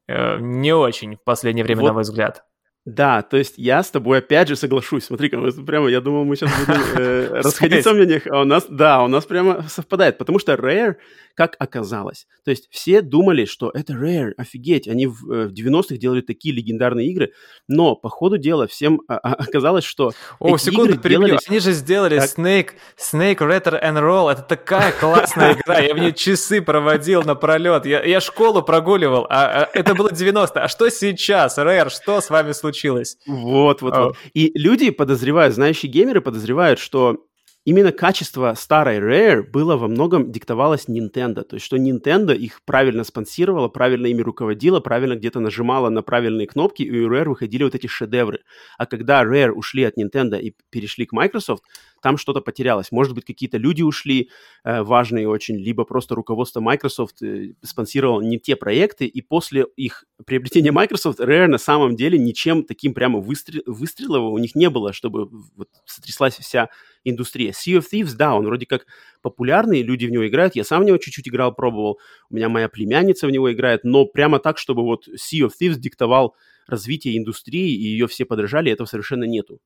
э, 0.07 0.37
не 0.39 0.73
очень 0.73 1.15
в 1.17 1.23
последнее 1.23 1.63
время, 1.63 1.81
вот. 1.81 1.87
на 1.87 1.93
мой 1.93 2.03
взгляд. 2.03 2.43
Да, 2.87 3.21
то 3.21 3.35
есть 3.35 3.55
я 3.57 3.83
с 3.83 3.91
тобой 3.91 4.19
опять 4.19 4.47
же 4.47 4.55
соглашусь. 4.55 5.03
Смотри-ка, 5.03 5.37
прямо, 5.65 5.89
я 5.89 5.99
думал, 5.99 6.23
мы 6.23 6.37
сейчас 6.37 6.57
будем 6.57 6.81
э, 6.97 7.27
расходиться 7.43 7.91
в 7.91 7.95
мнениях, 7.95 8.25
а 8.27 8.41
у 8.41 8.45
нас, 8.45 8.65
да, 8.69 9.03
у 9.03 9.09
нас 9.09 9.25
прямо 9.25 9.63
совпадает, 9.67 10.17
потому 10.17 10.39
что 10.39 10.53
Rare, 10.53 10.95
как 11.37 11.55
оказалось, 11.59 12.27
то 12.43 12.51
есть 12.51 12.67
все 12.71 13.01
думали, 13.01 13.45
что 13.45 13.71
это 13.73 13.93
Rare, 13.93 14.31
офигеть, 14.37 14.87
они 14.87 15.07
в, 15.07 15.31
э, 15.31 15.47
в 15.47 15.53
90-х 15.53 15.97
делали 15.97 16.21
такие 16.21 16.53
легендарные 16.53 17.07
игры, 17.09 17.31
но 17.67 17.95
по 17.95 18.09
ходу 18.09 18.37
дела 18.37 18.67
всем 18.67 19.01
а, 19.07 19.17
а, 19.17 19.33
оказалось, 19.33 19.83
что 19.83 20.11
О, 20.39 20.55
эти 20.55 20.65
секунду, 20.65 20.91
игры 20.91 21.01
перебью. 21.01 21.27
делались... 21.27 21.47
Они 21.47 21.59
же 21.59 21.71
сделали 21.71 22.19
так... 22.19 22.29
Snake, 22.29 22.69
Snake 22.97 23.37
Ratter 23.37 23.81
and 23.81 23.99
Roll, 23.99 24.31
это 24.31 24.41
такая 24.41 24.91
классная 24.91 25.53
игра, 25.53 25.79
я 25.79 25.93
в 25.93 25.99
ней 25.99 26.13
часы 26.13 26.61
проводил 26.61 27.23
напролет, 27.23 27.85
я, 27.85 28.03
я 28.03 28.19
школу 28.19 28.61
прогуливал, 28.61 29.27
а, 29.29 29.63
а 29.63 29.69
это 29.73 29.95
было 29.95 30.11
90 30.11 30.63
а 30.63 30.67
что 30.67 30.89
сейчас, 30.89 31.57
Rare, 31.57 31.89
что 31.89 32.21
с 32.21 32.29
вами 32.29 32.51
случилось? 32.51 32.67
случилось. 32.67 33.17
Вот, 33.25 33.81
вот, 33.81 33.97
вот. 33.97 34.17
И 34.33 34.51
люди 34.55 34.89
подозревают, 34.89 35.55
знающие 35.55 35.91
геймеры 35.91 36.21
подозревают, 36.21 36.79
что 36.79 37.25
именно 37.67 37.91
качество 37.91 38.53
старой 38.53 38.99
Rare 38.99 39.43
было 39.43 39.75
во 39.75 39.89
многом 39.89 40.31
диктовалось 40.31 40.85
Nintendo. 40.87 41.43
То 41.43 41.57
есть, 41.57 41.65
что 41.65 41.75
Nintendo 41.75 42.33
их 42.33 42.61
правильно 42.63 43.03
спонсировала, 43.03 43.67
правильно 43.67 44.07
ими 44.07 44.21
руководила, 44.21 44.79
правильно 44.79 45.17
где-то 45.17 45.41
нажимала 45.41 45.89
на 45.89 46.01
правильные 46.01 46.47
кнопки, 46.47 46.83
и 46.83 46.99
у 47.01 47.11
Rare 47.13 47.27
выходили 47.27 47.63
вот 47.63 47.75
эти 47.75 47.87
шедевры. 47.87 48.39
А 48.77 48.85
когда 48.85 49.21
Rare 49.21 49.51
ушли 49.51 49.83
от 49.83 49.97
Nintendo 49.97 50.39
и 50.39 50.55
перешли 50.69 51.05
к 51.05 51.11
Microsoft, 51.11 51.63
там 52.07 52.17
что-то 52.17 52.39
потерялось. 52.39 52.93
Может 52.93 53.13
быть, 53.13 53.25
какие-то 53.25 53.57
люди 53.57 53.81
ушли 53.81 54.29
э, 54.63 54.81
важные 54.81 55.27
очень, 55.27 55.57
либо 55.57 55.83
просто 55.83 56.15
руководство 56.15 56.61
Microsoft 56.61 57.21
э, 57.21 57.53
спонсировало 57.61 58.21
не 58.21 58.39
те 58.39 58.55
проекты, 58.55 59.07
и 59.07 59.21
после 59.21 59.65
их 59.75 60.05
приобретения 60.25 60.71
Microsoft 60.71 61.19
Rare 61.19 61.47
на 61.47 61.57
самом 61.57 61.97
деле 61.97 62.17
ничем 62.17 62.63
таким 62.63 62.93
прямо 62.93 63.19
выстрел, 63.19 63.61
выстрелов 63.65 64.31
у 64.31 64.37
них 64.37 64.55
не 64.55 64.69
было, 64.69 64.93
чтобы 64.93 65.27
вот, 65.57 65.67
сотряслась 65.83 66.37
вся 66.37 66.69
индустрия. 67.03 67.51
Sea 67.51 67.79
of 67.79 67.83
Thieves, 67.91 68.15
да, 68.15 68.35
он 68.35 68.45
вроде 68.45 68.65
как 68.65 68.85
популярный, 69.21 69.81
люди 69.81 70.05
в 70.05 70.09
него 70.09 70.25
играют, 70.25 70.55
я 70.55 70.63
сам 70.63 70.83
в 70.83 70.85
него 70.85 70.97
чуть-чуть 70.99 71.27
играл, 71.27 71.53
пробовал, 71.53 71.99
у 72.29 72.35
меня 72.35 72.47
моя 72.47 72.69
племянница 72.69 73.27
в 73.27 73.31
него 73.31 73.51
играет, 73.51 73.83
но 73.83 74.05
прямо 74.05 74.39
так, 74.39 74.59
чтобы 74.59 74.83
вот 74.83 75.09
Sea 75.09 75.45
of 75.45 75.51
Thieves 75.61 75.75
диктовал 75.75 76.37
развитие 76.67 77.17
индустрии, 77.17 77.69
и 77.69 77.83
ее 77.83 78.07
все 78.07 78.23
подражали, 78.23 78.71
этого 78.71 78.87
совершенно 78.87 79.25
нету. 79.25 79.59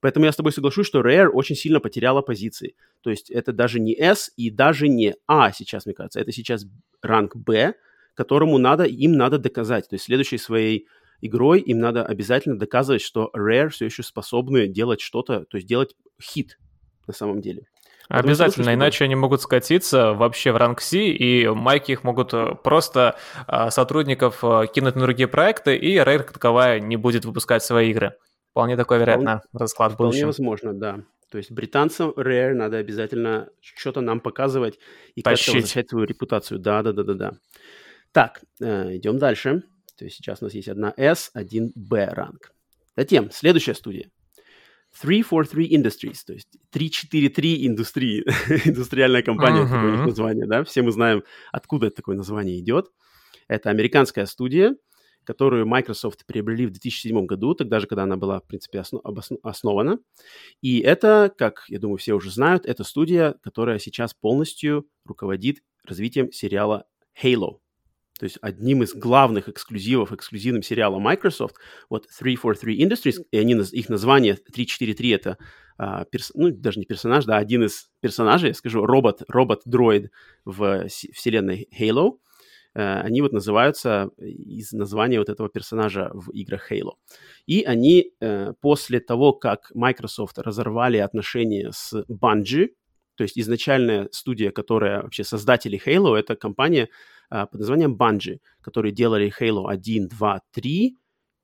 Поэтому 0.00 0.26
я 0.26 0.32
с 0.32 0.36
тобой 0.36 0.52
соглашусь, 0.52 0.86
что 0.86 1.00
Rare 1.00 1.28
очень 1.28 1.56
сильно 1.56 1.80
потеряла 1.80 2.22
позиции. 2.22 2.74
То 3.02 3.10
есть 3.10 3.30
это 3.30 3.52
даже 3.52 3.80
не 3.80 3.94
S 3.94 4.30
и 4.36 4.50
даже 4.50 4.88
не 4.88 5.14
А 5.26 5.52
сейчас, 5.52 5.86
мне 5.86 5.94
кажется. 5.94 6.20
Это 6.20 6.32
сейчас 6.32 6.66
ранг 7.02 7.36
B, 7.36 7.74
которому 8.14 8.58
надо, 8.58 8.84
им 8.84 9.12
надо 9.12 9.38
доказать. 9.38 9.88
То 9.88 9.94
есть 9.94 10.04
следующей 10.04 10.38
своей 10.38 10.86
игрой 11.20 11.60
им 11.60 11.78
надо 11.80 12.04
обязательно 12.04 12.58
доказывать, 12.58 13.02
что 13.02 13.30
Rare 13.36 13.68
все 13.68 13.86
еще 13.86 14.02
способны 14.02 14.68
делать 14.68 15.00
что-то, 15.00 15.44
то 15.44 15.56
есть 15.56 15.66
делать 15.66 15.94
хит 16.20 16.58
на 17.06 17.14
самом 17.14 17.40
деле. 17.40 17.62
Обязательно, 18.08 18.64
слушай, 18.64 18.74
иначе 18.74 19.04
они 19.04 19.16
могут 19.16 19.42
скатиться 19.42 20.14
вообще 20.14 20.50
в 20.52 20.56
ранг 20.56 20.80
C, 20.80 20.98
и 20.98 21.46
майки 21.46 21.92
их 21.92 22.04
могут 22.04 22.32
э, 22.32 22.54
просто 22.54 23.18
а, 23.46 23.70
сотрудников 23.70 24.42
э, 24.42 24.66
кинуть 24.72 24.94
на 24.94 25.02
другие 25.02 25.28
проекты, 25.28 25.76
и 25.76 25.96
Rare 25.96 26.20
как 26.20 26.32
таковая 26.32 26.80
не 26.80 26.96
будет 26.96 27.26
выпускать 27.26 27.62
свои 27.62 27.90
игры. 27.90 28.14
Вполне 28.58 28.76
такой, 28.76 28.98
вероятно, 28.98 29.38
вполне, 29.38 29.62
расклад 29.62 29.92
в 29.92 29.96
будущем. 29.96 30.10
Вполне 30.18 30.26
возможно, 30.26 30.74
да. 30.74 31.04
То 31.30 31.38
есть 31.38 31.52
британцам 31.52 32.10
Rare 32.10 32.54
надо 32.54 32.78
обязательно 32.78 33.50
что-то 33.60 34.00
нам 34.00 34.18
показывать 34.18 34.80
и 35.14 35.22
как-то 35.22 35.52
возвращать 35.52 35.88
свою 35.88 36.06
репутацию. 36.06 36.58
Да, 36.58 36.82
да, 36.82 36.92
да, 36.92 37.04
да, 37.04 37.14
да. 37.14 37.32
Так, 38.10 38.42
э, 38.60 38.96
идем 38.96 39.18
дальше. 39.18 39.62
То 39.96 40.04
есть 40.04 40.16
сейчас 40.16 40.42
у 40.42 40.46
нас 40.46 40.54
есть 40.54 40.66
одна 40.66 40.92
S, 40.96 41.30
один 41.34 41.70
B 41.76 42.04
ранг. 42.06 42.52
Затем, 42.96 43.30
следующая 43.30 43.74
студия. 43.74 44.10
343 45.02 45.76
Industries, 45.76 46.18
то 46.26 46.32
есть 46.32 46.48
343 46.70 47.64
индустрии, 47.64 48.24
индустриальная 48.64 49.22
компания, 49.22 49.60
uh-huh. 49.60 49.70
такое 49.70 50.06
название, 50.06 50.46
да, 50.48 50.64
все 50.64 50.82
мы 50.82 50.90
знаем, 50.90 51.22
откуда 51.52 51.86
это 51.86 51.96
такое 51.96 52.16
название 52.16 52.58
идет. 52.58 52.88
Это 53.46 53.70
американская 53.70 54.26
студия, 54.26 54.74
которую 55.28 55.66
Microsoft 55.66 56.24
приобрели 56.24 56.64
в 56.64 56.70
2007 56.70 57.26
году, 57.26 57.52
тогда 57.52 57.80
же, 57.80 57.86
когда 57.86 58.04
она 58.04 58.16
была, 58.16 58.40
в 58.40 58.46
принципе, 58.46 58.80
основ, 58.80 59.02
основана. 59.42 59.98
И 60.62 60.78
это, 60.78 61.30
как, 61.36 61.64
я 61.68 61.78
думаю, 61.78 61.98
все 61.98 62.14
уже 62.14 62.30
знают, 62.30 62.64
это 62.64 62.82
студия, 62.82 63.34
которая 63.42 63.78
сейчас 63.78 64.14
полностью 64.14 64.88
руководит 65.04 65.58
развитием 65.84 66.32
сериала 66.32 66.86
Halo. 67.22 67.58
То 68.18 68.24
есть 68.24 68.38
одним 68.40 68.82
из 68.82 68.94
главных 68.94 69.50
эксклюзивов, 69.50 70.12
эксклюзивным 70.12 70.62
сериала 70.62 70.98
Microsoft, 70.98 71.56
вот 71.90 72.06
343 72.06 72.82
Industries, 72.82 73.22
и 73.30 73.36
они, 73.36 73.52
их 73.52 73.90
название 73.90 74.36
343 74.36 75.10
это, 75.10 75.36
а, 75.76 76.06
перс, 76.06 76.32
ну, 76.34 76.50
даже 76.50 76.80
не 76.80 76.86
персонаж, 76.86 77.26
да, 77.26 77.36
один 77.36 77.64
из 77.64 77.90
персонажей, 78.00 78.48
я 78.48 78.54
скажу, 78.54 78.86
робот, 78.86 79.24
робот-дроид 79.28 80.10
в 80.46 80.88
вселенной 80.88 81.68
Halo– 81.78 82.12
Э, 82.27 82.27
они 82.74 83.22
вот 83.22 83.32
называются 83.32 84.10
из 84.18 84.72
названия 84.72 85.18
вот 85.18 85.28
этого 85.28 85.48
персонажа 85.48 86.10
в 86.12 86.30
играх 86.30 86.70
Halo. 86.70 86.92
И 87.46 87.62
они 87.62 88.12
э, 88.20 88.52
после 88.60 89.00
того, 89.00 89.32
как 89.32 89.70
Microsoft 89.74 90.38
разорвали 90.38 90.98
отношения 90.98 91.70
с 91.72 92.04
Bungie, 92.08 92.68
то 93.16 93.24
есть 93.24 93.38
изначальная 93.38 94.08
студия, 94.12 94.50
которая 94.52 95.02
вообще 95.02 95.24
создатели 95.24 95.80
Halo, 95.84 96.16
это 96.16 96.36
компания 96.36 96.88
э, 97.30 97.46
под 97.50 97.60
названием 97.60 97.96
Bungie, 97.96 98.38
которые 98.60 98.92
делали 98.92 99.32
Halo 99.40 99.68
1, 99.68 100.08
2, 100.08 100.40
3, 100.52 100.96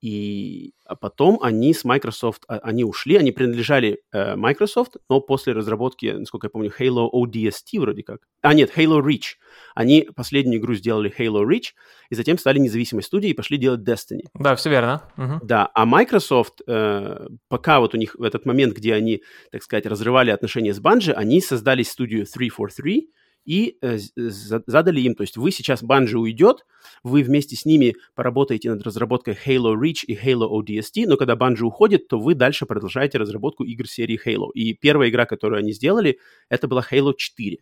И 0.05 0.75
а 0.85 0.97
потом 0.97 1.39
они 1.41 1.73
с 1.73 1.83
Microsoft, 1.83 2.43
а, 2.47 2.59
они 2.59 2.85
ушли, 2.85 3.17
они 3.17 3.33
принадлежали 3.33 4.03
э, 4.13 4.37
Microsoft, 4.37 4.99
но 5.09 5.19
после 5.23 5.55
разработки, 5.55 6.05
насколько 6.05 6.49
я 6.49 6.51
помню, 6.51 6.71
Halo 6.79 7.09
ODST 7.11 7.81
вроде 7.81 8.03
как. 8.03 8.19
А, 8.43 8.53
нет, 8.53 8.71
Halo 8.77 9.01
Reach. 9.01 9.37
Они 9.75 10.07
последнюю 10.15 10.61
игру 10.61 10.75
сделали 10.75 11.11
Halo 11.19 11.43
Reach, 11.47 11.69
и 12.11 12.15
затем 12.15 12.37
стали 12.37 12.59
независимой 12.59 13.03
студией 13.03 13.33
и 13.33 13.35
пошли 13.35 13.57
делать 13.57 13.81
Destiny. 13.81 14.27
Да, 14.35 14.55
все 14.57 14.69
верно. 14.69 15.11
Угу. 15.17 15.41
Да, 15.43 15.71
а 15.73 15.87
Microsoft, 15.87 16.61
э, 16.67 17.27
пока 17.49 17.81
вот 17.81 17.95
у 17.95 17.97
них 17.97 18.15
в 18.15 18.25
этот 18.25 18.45
момент, 18.45 18.75
где 18.77 18.93
они, 18.93 19.23
так 19.53 19.63
сказать, 19.63 19.87
разрывали 19.87 20.31
отношения 20.31 20.75
с 20.75 20.83
Bungie, 20.83 21.13
они 21.13 21.41
создали 21.41 21.83
студию 21.83 22.27
343, 22.27 23.11
и 23.45 23.79
э, 23.81 23.99
задали 24.17 25.01
им, 25.01 25.15
то 25.15 25.23
есть 25.23 25.37
вы 25.37 25.51
сейчас, 25.51 25.83
Bungie 25.83 26.15
уйдет, 26.15 26.65
вы 27.03 27.23
вместе 27.23 27.57
с 27.57 27.65
ними 27.65 27.95
поработаете 28.15 28.71
над 28.71 28.83
разработкой 28.83 29.35
Halo 29.35 29.75
Reach 29.75 30.05
и 30.07 30.15
Halo 30.17 30.49
ODST, 30.51 31.07
но 31.07 31.17
когда 31.17 31.35
Bungie 31.35 31.63
уходит, 31.63 32.09
то 32.09 32.19
вы 32.19 32.35
дальше 32.35 32.67
продолжаете 32.67 33.19
разработку 33.19 33.65
игр 33.65 33.87
серии 33.87 34.19
Halo. 34.25 34.51
И 34.55 34.75
первая 34.75 35.11
игра, 35.11 35.27
которую 35.27 35.59
они 35.59 35.73
сделали, 35.73 36.19
это 36.49 36.69
была 36.69 36.85
Halo 36.91 37.13
4, 37.17 37.59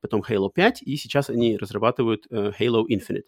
потом 0.00 0.22
Halo 0.28 0.50
5, 0.54 0.82
и 0.82 0.96
сейчас 0.96 1.30
они 1.30 1.56
разрабатывают 1.56 2.26
э, 2.30 2.52
Halo 2.58 2.84
Infinite. 2.88 3.24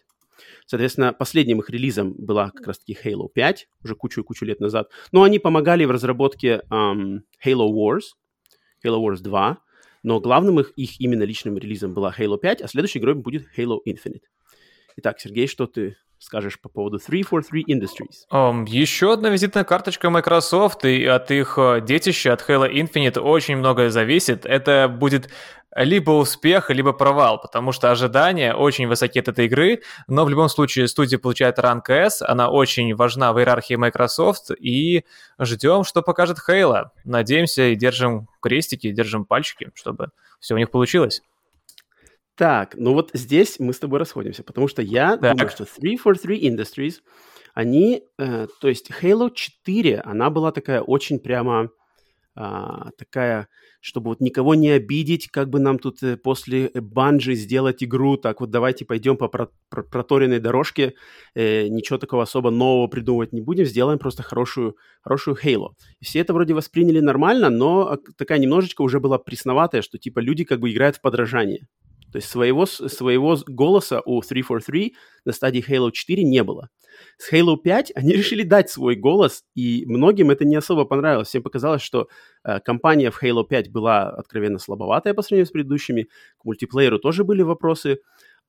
Соответственно, 0.65 1.13
последним 1.13 1.59
их 1.59 1.69
релизом 1.69 2.13
была 2.13 2.51
как 2.51 2.67
раз-таки 2.67 2.97
Halo 3.03 3.27
5, 3.33 3.67
уже 3.83 3.95
кучу-кучу 3.95 4.45
лет 4.45 4.59
назад. 4.59 4.91
Но 5.11 5.23
они 5.23 5.39
помогали 5.39 5.85
в 5.85 5.91
разработке 5.91 6.61
um, 6.69 7.21
Halo 7.43 7.67
Wars, 7.69 8.13
Halo 8.85 8.99
Wars 8.99 9.21
2, 9.21 9.57
но 10.03 10.19
главным 10.19 10.59
их, 10.59 10.71
их 10.75 10.99
именно 10.99 11.23
личным 11.23 11.57
релизом 11.57 11.93
была 11.93 12.13
Halo 12.17 12.37
5, 12.37 12.61
а 12.61 12.67
следующей 12.67 12.99
игрой 12.99 13.15
будет 13.15 13.47
Halo 13.57 13.77
Infinite. 13.87 14.23
Итак, 14.97 15.19
Сергей, 15.19 15.47
что 15.47 15.67
ты 15.67 15.97
скажешь 16.19 16.59
по 16.59 16.69
поводу 16.69 16.99
343 16.99 17.65
Industries? 17.67 18.25
Um, 18.31 18.65
еще 18.67 19.13
одна 19.13 19.29
визитная 19.29 19.63
карточка 19.63 20.09
Microsoft, 20.09 20.85
и 20.85 21.05
от 21.05 21.31
их 21.31 21.57
э, 21.57 21.81
детища, 21.81 22.33
от 22.33 22.47
Halo 22.47 22.71
Infinite 22.71 23.19
очень 23.19 23.57
многое 23.57 23.89
зависит. 23.89 24.45
Это 24.45 24.87
будет 24.87 25.29
либо 25.83 26.11
успех, 26.11 26.69
либо 26.71 26.91
провал, 26.91 27.39
потому 27.39 27.71
что 27.71 27.91
ожидания 27.91 28.53
очень 28.53 28.87
высоки 28.87 29.19
от 29.19 29.27
этой 29.27 29.45
игры, 29.45 29.81
но 30.07 30.25
в 30.25 30.29
любом 30.29 30.49
случае 30.49 30.87
студия 30.87 31.19
получает 31.19 31.59
ранг 31.59 31.89
S, 31.89 32.21
она 32.21 32.49
очень 32.49 32.95
важна 32.95 33.31
в 33.31 33.39
иерархии 33.39 33.75
Microsoft, 33.75 34.51
и 34.59 35.05
ждем, 35.39 35.83
что 35.83 36.01
покажет 36.01 36.37
Halo. 36.49 36.85
Надеемся 37.05 37.67
и 37.67 37.75
держим 37.75 38.27
крестики, 38.41 38.91
держим 38.91 39.25
пальчики, 39.25 39.69
чтобы 39.75 40.09
все 40.39 40.55
у 40.55 40.57
них 40.57 40.71
получилось. 40.71 41.21
Так, 42.35 42.75
ну 42.75 42.93
вот 42.93 43.11
здесь 43.13 43.59
мы 43.59 43.73
с 43.73 43.79
тобой 43.79 43.99
расходимся, 43.99 44.43
потому 44.43 44.67
что 44.67 44.81
я 44.81 45.17
так. 45.17 45.33
думаю, 45.33 45.49
что 45.49 45.65
343 45.65 46.49
Industries, 46.49 46.95
они, 47.53 48.03
э, 48.17 48.47
то 48.61 48.67
есть 48.67 48.91
Halo 49.01 49.31
4, 49.33 50.01
она 50.01 50.29
была 50.29 50.51
такая 50.51 50.81
очень 50.81 51.19
прямо 51.19 51.69
а, 52.39 52.91
такая, 52.99 53.47
чтобы 53.87 54.09
вот 54.09 54.19
никого 54.19 54.53
не 54.53 54.69
обидеть, 54.69 55.29
как 55.29 55.49
бы 55.49 55.59
нам 55.59 55.79
тут 55.79 56.03
э, 56.03 56.17
после 56.17 56.69
банджи 56.73 57.35
сделать 57.35 57.81
игру, 57.83 58.17
так 58.17 58.41
вот 58.41 58.51
давайте 58.51 58.83
пойдем 58.83 59.15
по 59.15 59.29
про- 59.29 59.49
про- 59.69 59.83
проторенной 59.83 60.39
дорожке, 60.39 60.93
э, 61.35 61.67
ничего 61.69 61.97
такого 61.97 62.23
особо 62.23 62.49
нового 62.51 62.87
придумывать 62.87 63.31
не 63.33 63.41
будем, 63.41 63.65
сделаем 63.65 63.97
просто 63.97 64.23
хорошую, 64.23 64.75
хорошую 65.01 65.37
Halo. 65.41 65.69
И 66.01 66.05
все 66.05 66.19
это 66.19 66.33
вроде 66.33 66.53
восприняли 66.53 66.99
нормально, 66.99 67.49
но 67.49 67.91
а, 67.91 67.97
такая 68.17 68.39
немножечко 68.39 68.81
уже 68.81 68.99
была 68.99 69.17
пресноватая, 69.17 69.81
что 69.81 69.97
типа 69.97 70.19
люди 70.19 70.43
как 70.43 70.59
бы 70.59 70.69
играют 70.69 70.97
в 70.97 71.01
подражание. 71.01 71.67
То 72.11 72.17
есть 72.17 72.29
своего, 72.29 72.65
своего 72.65 73.37
голоса 73.47 74.01
у 74.05 74.21
343 74.21 74.95
на 75.25 75.33
стадии 75.33 75.63
Halo 75.67 75.91
4 75.91 76.23
не 76.23 76.43
было. 76.43 76.69
С 77.17 77.31
Halo 77.31 77.57
5 77.57 77.91
они 77.95 78.13
решили 78.13 78.43
дать 78.43 78.69
свой 78.69 78.95
голос, 78.95 79.43
и 79.55 79.85
многим 79.85 80.31
это 80.31 80.45
не 80.45 80.55
особо 80.55 80.85
понравилось. 80.85 81.27
Всем 81.27 81.43
показалось, 81.43 81.81
что 81.81 82.07
э, 82.43 82.59
компания 82.59 83.11
в 83.11 83.21
Halo 83.21 83.45
5 83.45 83.71
была 83.71 84.09
откровенно 84.09 84.59
слабоватая 84.59 85.13
по 85.13 85.21
сравнению 85.21 85.47
с 85.47 85.51
предыдущими. 85.51 86.07
К 86.37 86.45
мультиплееру 86.45 86.99
тоже 86.99 87.23
были 87.23 87.41
вопросы. 87.41 87.99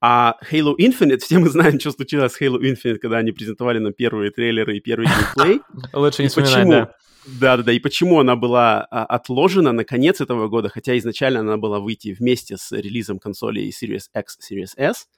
А 0.00 0.36
Halo 0.50 0.74
Infinite, 0.78 1.18
все 1.22 1.38
мы 1.38 1.48
знаем, 1.48 1.80
что 1.80 1.90
случилось 1.90 2.32
с 2.32 2.40
Halo 2.40 2.58
Infinite, 2.60 2.98
когда 2.98 3.18
они 3.18 3.32
презентовали 3.32 3.78
нам 3.78 3.92
первые 3.92 4.30
трейлеры 4.30 4.76
и 4.76 4.80
первый 4.80 5.08
геймплей. 5.08 5.60
Лучше 5.92 6.22
не 6.22 6.28
вспоминать, 6.28 6.68
да. 6.68 6.94
Да-да-да, 7.26 7.72
и 7.72 7.78
почему 7.78 8.20
она 8.20 8.36
была 8.36 8.86
а, 8.90 9.04
отложена 9.04 9.72
на 9.72 9.84
конец 9.84 10.20
этого 10.20 10.48
года, 10.48 10.68
хотя 10.68 10.96
изначально 10.98 11.40
она 11.40 11.56
была 11.56 11.78
выйти 11.80 12.14
вместе 12.18 12.56
с 12.56 12.72
релизом 12.72 13.18
консолей 13.18 13.70
Series 13.70 14.04
X, 14.14 14.38
Series 14.40 14.70
S, 14.76 15.08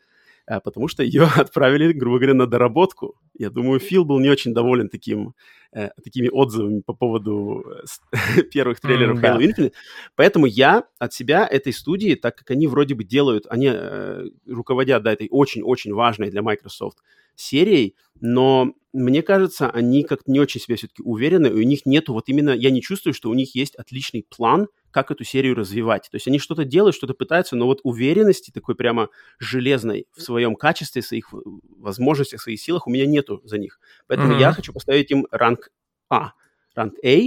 потому 0.59 0.89
что 0.89 1.05
ее 1.05 1.23
отправили, 1.37 1.93
грубо 1.93 2.19
говоря, 2.19 2.35
на 2.35 2.47
доработку. 2.49 3.15
Я 3.39 3.51
думаю, 3.51 3.79
Фил 3.79 4.05
был 4.05 4.19
не 4.19 4.29
очень 4.29 4.53
доволен 4.53 4.89
таким, 4.89 5.35
э, 5.73 5.91
такими 6.03 6.29
отзывами 6.29 6.81
по 6.81 6.93
поводу 6.93 7.65
э, 8.13 8.43
первых 8.53 8.81
трейлеров 8.81 9.19
mm, 9.19 9.23
Halo 9.23 9.39
да. 9.39 9.45
Infinite. 9.45 9.73
Поэтому 10.17 10.47
я 10.47 10.85
от 10.99 11.15
себя 11.15 11.47
этой 11.47 11.73
студии, 11.73 12.17
так 12.17 12.37
как 12.37 12.51
они 12.51 12.67
вроде 12.67 12.97
бы 12.97 13.05
делают, 13.05 13.47
они 13.49 13.71
э, 13.73 14.27
руководят 14.49 15.05
да, 15.05 15.13
этой 15.13 15.29
очень-очень 15.31 15.93
важной 15.93 16.31
для 16.31 16.43
Microsoft 16.43 16.99
серией, 17.37 17.95
но 18.21 18.75
мне 18.93 19.23
кажется, 19.23 19.71
они 19.71 20.03
как-то 20.03 20.31
не 20.31 20.41
очень 20.41 20.61
себя 20.61 20.77
все-таки 20.77 21.03
уверены, 21.03 21.47
и 21.47 21.53
у 21.53 21.63
них 21.63 21.87
нету 21.87 22.13
вот 22.13 22.29
именно, 22.29 22.51
я 22.51 22.71
не 22.71 22.83
чувствую, 22.83 23.15
что 23.15 23.31
у 23.31 23.35
них 23.35 23.55
есть 23.55 23.77
отличный 23.77 24.27
план, 24.29 24.67
как 24.90 25.11
эту 25.11 25.24
серию 25.24 25.55
развивать. 25.55 26.09
То 26.11 26.16
есть 26.16 26.26
они 26.26 26.38
что-то 26.38 26.64
делают, 26.64 26.96
что-то 26.96 27.14
пытаются, 27.14 27.57
но 27.57 27.66
вот 27.66 27.81
уверенности 27.85 28.50
такой 28.50 28.74
прямо 28.74 29.09
железной 29.38 30.07
в 30.12 30.20
своем 30.20 30.57
качестве, 30.57 31.03
своих 31.03 31.33
возможностях, 31.33 32.40
своих 32.40 32.61
силах 32.61 32.87
у 32.87 32.90
меня 32.90 33.07
нету 33.07 33.40
за 33.44 33.59
них. 33.59 33.81
Поэтому 34.07 34.35
mm-hmm. 34.35 34.40
я 34.40 34.53
хочу 34.53 34.72
поставить 34.72 35.11
им 35.11 35.26
ранг 35.31 35.70
А, 36.09 36.33
ранг 36.74 36.94
А, 37.05 37.18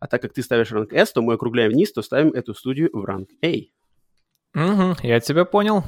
а 0.00 0.06
так 0.06 0.22
как 0.22 0.32
ты 0.32 0.42
ставишь 0.42 0.70
ранг 0.70 0.92
S, 0.92 1.12
то 1.12 1.22
мы 1.22 1.34
округляем 1.34 1.72
вниз, 1.72 1.92
то 1.92 2.02
ставим 2.02 2.30
эту 2.30 2.54
студию 2.54 2.90
в 2.92 3.04
ранг 3.04 3.28
А. 3.42 3.54
Угу, 4.54 4.96
я 5.02 5.20
тебя 5.20 5.44
понял. 5.44 5.84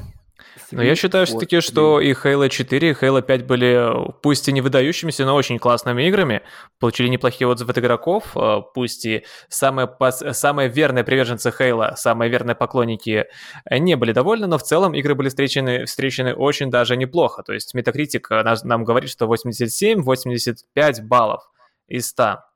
Но 0.70 0.82
я 0.82 0.94
считаю 0.94 1.26
все-таки, 1.26 1.60
что 1.60 2.00
и 2.00 2.12
Halo 2.12 2.48
4, 2.48 2.90
и 2.90 2.92
Halo 2.92 3.22
5 3.22 3.46
были 3.46 4.12
пусть 4.22 4.48
и 4.48 4.52
не 4.52 4.60
выдающимися, 4.60 5.24
но 5.24 5.34
очень 5.34 5.58
классными 5.58 6.06
играми, 6.06 6.42
получили 6.78 7.08
неплохие 7.08 7.48
отзывы 7.48 7.72
от 7.72 7.78
игроков, 7.78 8.36
а, 8.36 8.60
пусть 8.60 9.04
и 9.04 9.24
самые, 9.48 9.88
самые 10.32 10.68
верные 10.68 11.04
приверженцы 11.04 11.50
Halo, 11.50 11.94
самые 11.96 12.30
верные 12.30 12.54
поклонники 12.54 13.26
не 13.70 13.96
были 13.96 14.12
довольны, 14.12 14.46
но 14.46 14.58
в 14.58 14.62
целом 14.62 14.94
игры 14.94 15.14
были 15.14 15.28
встречены, 15.28 15.84
встречены 15.84 16.34
очень 16.34 16.70
даже 16.70 16.96
неплохо. 16.96 17.42
То 17.42 17.52
есть 17.52 17.74
Metacritic 17.74 18.24
а, 18.30 18.56
нам 18.64 18.84
говорит, 18.84 19.10
что 19.10 19.26
87-85 19.26 21.02
баллов 21.02 21.50
из 21.88 22.08
100. 22.08 22.49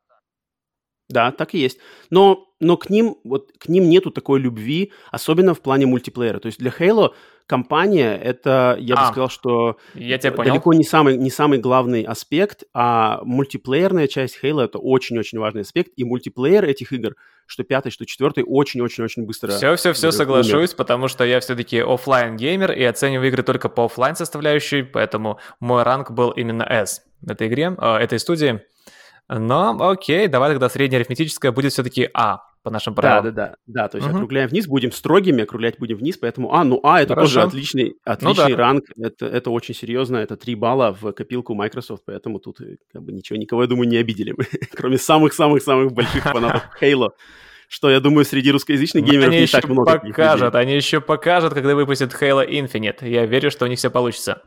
Да, 1.08 1.32
так 1.32 1.54
и 1.54 1.58
есть. 1.58 1.78
Но, 2.10 2.48
но 2.60 2.76
к 2.76 2.88
ним, 2.88 3.16
вот 3.24 3.50
к 3.58 3.68
ним 3.68 3.88
нету 3.88 4.10
такой 4.10 4.40
любви, 4.40 4.92
особенно 5.10 5.54
в 5.54 5.60
плане 5.60 5.86
мультиплеера. 5.86 6.38
То 6.38 6.46
есть 6.46 6.58
для 6.58 6.70
Halo 6.70 7.12
компания 7.46 8.16
это, 8.16 8.76
я 8.80 8.94
а, 8.94 9.00
бы 9.00 9.12
сказал, 9.12 9.28
что 9.28 9.76
я 9.94 10.16
тебя 10.16 10.30
далеко 10.30 10.70
понял. 10.70 10.78
не 10.78 10.84
самый, 10.84 11.16
не 11.18 11.30
самый 11.30 11.58
главный 11.58 12.02
аспект, 12.02 12.64
а 12.72 13.20
мультиплеерная 13.24 14.06
часть 14.06 14.38
Halo 14.42 14.62
это 14.64 14.78
очень-очень 14.78 15.38
важный 15.38 15.60
аспект, 15.60 15.92
и 15.96 16.04
мультиплеер 16.04 16.64
этих 16.64 16.92
игр, 16.92 17.16
что 17.46 17.64
пятый, 17.64 17.90
что 17.90 18.06
четвертый, 18.06 18.44
очень-очень-очень 18.46 19.26
быстро. 19.26 19.50
Все, 19.50 19.76
все, 19.76 19.92
все 19.92 20.10
соглашусь, 20.10 20.70
умер. 20.70 20.76
потому 20.76 21.08
что 21.08 21.24
я 21.24 21.40
все-таки 21.40 21.80
офлайн 21.80 22.36
геймер 22.36 22.72
и 22.72 22.82
оцениваю 22.82 23.28
игры 23.28 23.42
только 23.42 23.68
по 23.68 23.84
офлайн 23.84 24.16
составляющей, 24.16 24.82
поэтому 24.82 25.38
мой 25.60 25.82
ранг 25.82 26.12
был 26.12 26.30
именно 26.30 26.62
S 26.62 27.02
в 27.20 27.30
этой 27.30 27.48
игре, 27.48 27.76
э, 27.78 27.96
этой 27.96 28.18
студии. 28.18 28.62
Но 29.28 29.90
окей, 29.90 30.28
давай 30.28 30.50
тогда 30.50 30.68
средняя 30.68 31.00
арифметическая 31.00 31.52
будет 31.52 31.72
все-таки 31.72 32.08
А 32.12 32.40
по 32.62 32.70
нашим 32.70 32.94
правилам. 32.94 33.24
Да, 33.24 33.30
да, 33.30 33.46
да. 33.46 33.54
Да, 33.66 33.88
то 33.88 33.98
есть 33.98 34.08
угу. 34.08 34.16
округляем 34.16 34.48
вниз, 34.48 34.66
будем 34.66 34.90
строгими, 34.90 35.42
округлять 35.42 35.78
будем 35.78 35.98
вниз, 35.98 36.16
поэтому 36.16 36.54
А, 36.54 36.64
ну 36.64 36.80
А 36.82 37.02
это 37.02 37.14
Хорошо. 37.14 37.34
тоже 37.34 37.42
отличный, 37.42 37.96
отличный 38.04 38.50
ну, 38.50 38.56
да. 38.56 38.56
ранг, 38.56 38.84
это, 38.96 39.26
это 39.26 39.50
очень 39.50 39.74
серьезно, 39.74 40.16
это 40.16 40.36
3 40.36 40.54
балла 40.54 40.96
в 40.98 41.12
копилку 41.12 41.54
Microsoft, 41.54 42.04
поэтому 42.06 42.38
тут 42.38 42.62
э, 42.62 42.76
как 42.90 43.02
бы 43.02 43.12
ничего, 43.12 43.38
никого, 43.38 43.62
я 43.62 43.68
думаю, 43.68 43.86
не 43.86 43.98
обидели 43.98 44.34
мы, 44.36 44.44
кроме 44.74 44.96
самых-самых-самых 44.96 45.92
больших 45.92 46.22
фанатов 46.24 46.62
Halo 46.82 47.10
что, 47.66 47.90
я 47.90 47.98
думаю, 47.98 48.24
среди 48.24 48.52
русскоязычных 48.52 49.04
геймеров 49.04 49.32
они 49.32 49.40
не 49.40 49.46
так 49.46 49.68
много. 49.68 49.98
покажут, 49.98 50.54
они 50.54 50.74
еще 50.74 51.00
покажут, 51.00 51.54
когда 51.54 51.74
выпустят 51.74 52.12
Halo 52.12 52.48
Infinite. 52.48 53.08
Я 53.08 53.26
верю, 53.26 53.50
что 53.50 53.64
у 53.64 53.68
них 53.68 53.78
все 53.78 53.90
получится. 53.90 54.42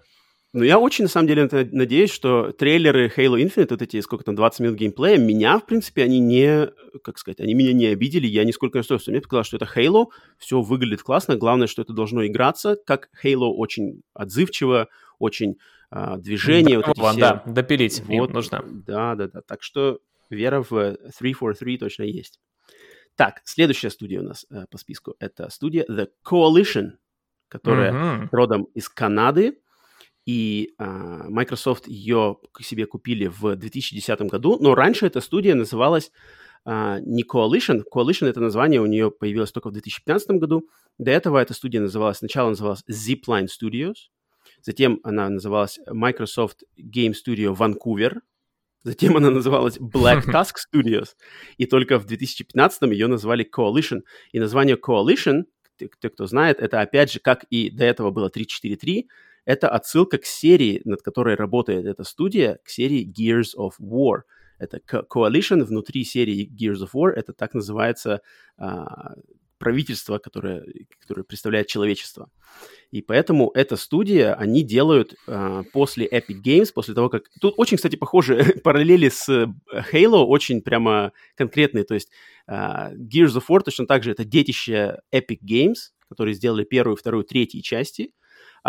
Ну, 0.53 0.63
я 0.63 0.79
очень, 0.79 1.05
на 1.05 1.10
самом 1.10 1.27
деле, 1.27 1.49
надеюсь, 1.71 2.10
что 2.10 2.51
трейлеры 2.51 3.12
Halo 3.15 3.39
Infinite, 3.39 3.67
вот 3.69 3.81
эти, 3.81 3.99
сколько 3.99 4.23
там, 4.23 4.36
20 4.36 4.60
минут 4.62 4.77
геймплея, 4.77 5.17
меня, 5.17 5.60
в 5.60 5.65
принципе, 5.65 6.03
они 6.03 6.19
не, 6.19 6.69
как 7.03 7.17
сказать, 7.17 7.41
они 7.41 7.53
меня 7.53 7.73
не 7.73 7.88
обидели, 7.88 8.27
я 8.27 8.45
нисколько 8.45 8.77
расстроился. 8.77 9.12
Мне 9.12 9.21
показалось, 9.21 9.47
что 9.47 9.57
это 9.57 9.69
Halo, 9.75 10.05
все 10.38 10.62
выглядит 10.62 11.03
классно, 11.03 11.36
главное, 11.36 11.67
что 11.67 11.81
это 11.81 11.93
должно 11.93 12.25
играться, 12.25 12.77
как 12.86 13.10
Halo 13.23 13.49
очень 13.49 14.01
отзывчиво, 14.13 14.88
очень 15.19 15.57
а, 15.89 16.17
движение. 16.17 16.79
Да, 16.79 16.88
вот 16.88 16.97
эти 16.97 17.10
все... 17.10 17.19
да, 17.19 17.43
допилить 17.45 18.03
вот, 18.07 18.33
нужно. 18.33 18.63
Да, 18.65 19.15
да, 19.15 19.27
да, 19.27 19.41
так 19.41 19.62
что 19.62 19.99
вера 20.29 20.62
в 20.62 20.95
343 21.17 21.77
точно 21.77 22.03
есть. 22.03 22.39
Так, 23.15 23.41
следующая 23.45 23.89
студия 23.89 24.21
у 24.21 24.23
нас 24.23 24.45
э, 24.51 24.65
по 24.69 24.77
списку, 24.77 25.15
это 25.19 25.49
студия 25.49 25.86
The 25.89 26.07
Coalition, 26.25 26.91
которая 27.47 27.91
mm-hmm. 27.91 28.27
родом 28.31 28.63
из 28.75 28.89
Канады, 28.89 29.60
и 30.27 30.73
uh, 30.77 31.29
Microsoft 31.29 31.87
ее 31.87 32.37
к 32.51 32.61
себе 32.61 32.85
купили 32.85 33.27
в 33.27 33.55
2010 33.55 34.21
году, 34.23 34.57
но 34.59 34.75
раньше 34.75 35.07
эта 35.07 35.21
студия 35.21 35.55
называлась 35.55 36.11
uh, 36.67 36.99
не 36.99 37.23
Coalition, 37.23 37.83
Coalition 37.89 38.27
это 38.27 38.41
название 38.41 38.81
у 38.81 38.85
нее 38.87 39.09
появилось 39.09 39.53
только 39.53 39.69
в 39.69 39.71
2015 39.71 40.31
году, 40.31 40.67
до 40.97 41.11
этого 41.11 41.37
эта 41.37 41.53
студия 41.53 41.79
называлась, 41.79 42.17
сначала 42.17 42.49
называлась 42.49 42.83
Zipline 42.91 43.47
Studios, 43.47 44.09
затем 44.61 44.99
она 45.03 45.29
называлась 45.29 45.79
Microsoft 45.87 46.63
Game 46.77 47.13
Studio 47.13 47.55
Vancouver, 47.55 48.19
Затем 48.83 49.17
она 49.17 49.31
называлась 49.31 49.77
Black 49.79 50.25
Tusk 50.27 50.55
Studios, 50.73 51.09
и 51.57 51.65
только 51.65 51.99
в 51.99 52.05
2015 52.05 52.83
ее 52.83 53.07
назвали 53.07 53.45
Coalition. 53.45 54.03
И 54.31 54.39
название 54.39 54.77
Coalition, 54.77 55.43
те, 55.77 56.09
кто 56.09 56.25
знает, 56.25 56.59
это 56.61 56.79
опять 56.79 57.11
же, 57.11 57.19
как 57.19 57.43
и 57.49 57.69
до 57.69 57.83
этого 57.83 58.11
было 58.11 58.29
343, 58.29 59.09
это 59.47 59.69
отсылка 59.69 60.17
к 60.17 60.25
серии, 60.25 60.81
над 60.83 61.01
которой 61.01 61.36
работает 61.36 61.86
эта 61.86 62.03
студия, 62.03 62.60
к 62.65 62.69
серии 62.69 63.07
Gears 63.07 63.55
of 63.57 63.75
War. 63.79 64.23
Это 64.60 64.81
Coalition 65.10 65.63
внутри 65.63 66.03
серии 66.03 66.49
Gears 66.51 66.83
of 66.83 66.89
War, 66.93 67.12
это 67.12 67.31
так 67.31 67.53
называется 67.53 68.19
а, 68.57 69.15
правительство, 69.57 70.17
которое, 70.17 70.65
которое 70.99 71.23
представляет 71.23 71.67
человечество. 71.67 72.29
И 72.91 73.01
поэтому 73.01 73.49
эта 73.53 73.77
студия, 73.77 74.33
они 74.33 74.63
делают 74.63 75.15
э, 75.27 75.63
после 75.71 76.05
Epic 76.07 76.41
Games, 76.45 76.73
после 76.73 76.93
того, 76.93 77.10
как... 77.10 77.23
Тут 77.39 77.53
очень, 77.57 77.77
кстати, 77.77 77.95
похожи 77.95 78.60
параллели 78.63 79.07
с 79.07 79.29
Halo, 79.29 80.25
очень 80.25 80.62
прямо 80.62 81.13
конкретные. 81.36 81.86
То 81.86 81.93
есть 81.93 82.10
э, 82.47 82.51
Gears 82.53 83.38
of 83.38 83.43
War 83.49 83.62
точно 83.62 83.88
так 83.88 84.03
же 84.03 84.12
это 84.12 84.25
детище 84.25 84.99
Epic 85.13 85.39
Games, 85.49 85.93
которые 86.10 86.36
сделали 86.36 86.65
первую, 86.65 86.97
вторую, 86.97 87.23
третью 87.23 87.62
части. 87.62 88.12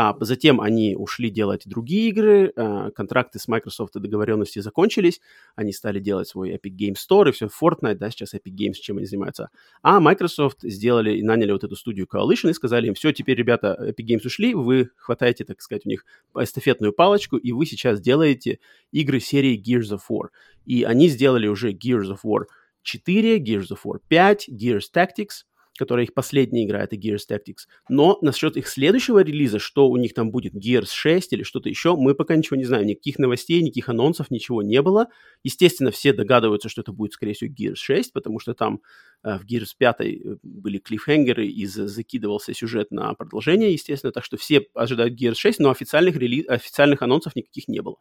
А 0.00 0.16
затем 0.20 0.60
они 0.60 0.94
ушли 0.94 1.28
делать 1.28 1.62
другие 1.66 2.10
игры, 2.10 2.52
а, 2.54 2.92
контракты 2.92 3.40
с 3.40 3.48
Microsoft 3.48 3.96
и 3.96 3.98
договоренности 3.98 4.60
закончились, 4.60 5.20
они 5.56 5.72
стали 5.72 5.98
делать 5.98 6.28
свой 6.28 6.52
Epic 6.52 6.70
Games 6.76 6.98
Store 7.04 7.28
и 7.28 7.32
все, 7.32 7.46
Fortnite, 7.46 7.96
да, 7.96 8.08
сейчас 8.08 8.32
Epic 8.32 8.54
Games, 8.54 8.74
чем 8.74 8.98
они 8.98 9.06
занимаются. 9.06 9.50
А 9.82 9.98
Microsoft 9.98 10.58
сделали 10.62 11.16
и 11.16 11.22
наняли 11.24 11.50
вот 11.50 11.64
эту 11.64 11.74
студию 11.74 12.06
Coalition 12.06 12.48
и 12.48 12.52
сказали 12.52 12.86
им, 12.86 12.94
все, 12.94 13.10
теперь, 13.10 13.36
ребята, 13.36 13.76
Epic 13.80 14.06
Games 14.06 14.24
ушли, 14.24 14.54
вы 14.54 14.90
хватаете, 14.94 15.44
так 15.44 15.60
сказать, 15.60 15.84
у 15.84 15.88
них 15.88 16.04
эстафетную 16.32 16.92
палочку, 16.92 17.36
и 17.36 17.50
вы 17.50 17.66
сейчас 17.66 18.00
делаете 18.00 18.60
игры 18.92 19.18
серии 19.18 19.60
Gears 19.60 19.96
of 19.96 20.02
War. 20.08 20.28
И 20.64 20.84
они 20.84 21.08
сделали 21.08 21.48
уже 21.48 21.72
Gears 21.72 22.12
of 22.12 22.18
War 22.24 22.44
4, 22.84 23.38
Gears 23.40 23.72
of 23.72 23.78
War 23.84 23.98
5, 24.06 24.48
Gears 24.48 24.84
Tactics, 24.94 25.42
которая 25.78 26.04
их 26.04 26.12
последняя 26.12 26.64
игра, 26.64 26.82
это 26.82 26.96
Gears 26.96 27.22
Tactics. 27.30 27.66
Но 27.88 28.18
насчет 28.20 28.56
их 28.56 28.66
следующего 28.68 29.22
релиза, 29.22 29.58
что 29.58 29.88
у 29.88 29.96
них 29.96 30.12
там 30.12 30.30
будет, 30.30 30.54
Gears 30.54 30.90
6 30.92 31.32
или 31.32 31.44
что-то 31.44 31.68
еще, 31.68 31.96
мы 31.96 32.14
пока 32.14 32.36
ничего 32.36 32.56
не 32.56 32.64
знаем. 32.64 32.86
Никаких 32.86 33.18
новостей, 33.18 33.62
никаких 33.62 33.88
анонсов, 33.88 34.30
ничего 34.30 34.62
не 34.62 34.82
было. 34.82 35.06
Естественно, 35.44 35.90
все 35.90 36.12
догадываются, 36.12 36.68
что 36.68 36.80
это 36.80 36.92
будет, 36.92 37.12
скорее 37.12 37.34
всего, 37.34 37.52
Gears 37.52 37.76
6, 37.76 38.12
потому 38.12 38.40
что 38.40 38.54
там 38.54 38.80
э, 39.22 39.38
в 39.38 39.44
Gears 39.44 39.70
5 39.78 40.00
э, 40.00 40.36
были 40.42 40.78
клиффхенгеры 40.78 41.46
и 41.46 41.64
закидывался 41.66 42.52
сюжет 42.52 42.90
на 42.90 43.14
продолжение, 43.14 43.72
естественно. 43.72 44.12
Так 44.12 44.24
что 44.24 44.36
все 44.36 44.66
ожидают 44.74 45.18
Gears 45.18 45.36
6, 45.36 45.60
но 45.60 45.70
официальных, 45.70 46.16
релиз, 46.16 46.48
официальных 46.48 47.02
анонсов 47.02 47.36
никаких 47.36 47.68
не 47.68 47.80
было. 47.80 47.96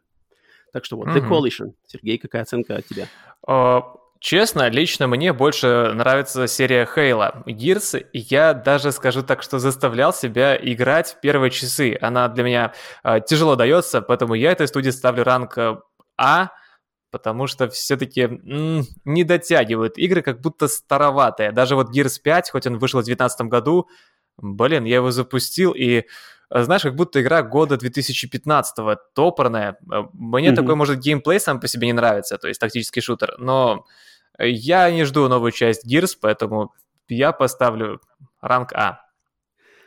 Так 0.72 0.84
что 0.84 0.96
вот, 0.96 1.08
mm-hmm. 1.08 1.22
The 1.22 1.28
Coalition. 1.28 1.72
Сергей, 1.86 2.18
какая 2.18 2.42
оценка 2.42 2.76
от 2.76 2.86
тебя? 2.86 3.08
Uh 3.46 3.82
Честно, 4.20 4.68
лично 4.68 5.06
мне 5.06 5.32
больше 5.32 5.92
нравится 5.94 6.48
серия 6.48 6.88
Halo. 6.92 7.44
Gears 7.46 8.04
я 8.12 8.52
даже 8.52 8.90
скажу 8.90 9.22
так, 9.22 9.42
что 9.42 9.60
заставлял 9.60 10.12
себя 10.12 10.56
играть 10.56 11.12
в 11.12 11.20
первые 11.20 11.52
часы. 11.52 11.96
Она 12.00 12.26
для 12.28 12.42
меня 12.42 12.72
э, 13.04 13.20
тяжело 13.24 13.54
дается, 13.54 14.02
поэтому 14.02 14.34
я 14.34 14.50
этой 14.50 14.66
студии 14.66 14.90
ставлю 14.90 15.22
ранг 15.22 15.56
э, 15.56 15.76
А, 16.16 16.50
потому 17.12 17.46
что 17.46 17.68
все-таки 17.68 18.22
м- 18.22 18.84
не 19.04 19.22
дотягивают. 19.22 19.96
Игры 19.98 20.22
как 20.22 20.40
будто 20.40 20.66
староватые. 20.66 21.52
Даже 21.52 21.76
вот 21.76 21.96
Gears 21.96 22.20
5, 22.20 22.50
хоть 22.50 22.66
он 22.66 22.78
вышел 22.78 23.00
в 23.00 23.04
2019 23.04 23.42
году, 23.42 23.88
блин, 24.38 24.84
я 24.84 24.96
его 24.96 25.10
запустил 25.10 25.72
и 25.72 26.04
э, 26.50 26.62
знаешь, 26.62 26.82
как 26.82 26.94
будто 26.94 27.20
игра 27.20 27.42
года 27.42 27.76
2015-го, 27.76 28.96
топорная. 29.14 29.78
Э, 29.92 30.04
мне 30.12 30.48
mm-hmm. 30.48 30.54
такой, 30.54 30.74
может, 30.74 30.98
геймплей 30.98 31.40
сам 31.40 31.60
по 31.60 31.68
себе 31.68 31.86
не 31.86 31.92
нравится, 31.92 32.38
то 32.38 32.48
есть 32.48 32.60
тактический 32.60 33.02
шутер, 33.02 33.34
но 33.38 33.84
я 34.38 34.90
не 34.90 35.04
жду 35.04 35.28
новую 35.28 35.52
часть 35.52 35.86
Gears, 35.86 36.16
поэтому 36.20 36.72
я 37.08 37.32
поставлю 37.32 38.00
ранг 38.40 38.72
А. 38.72 39.00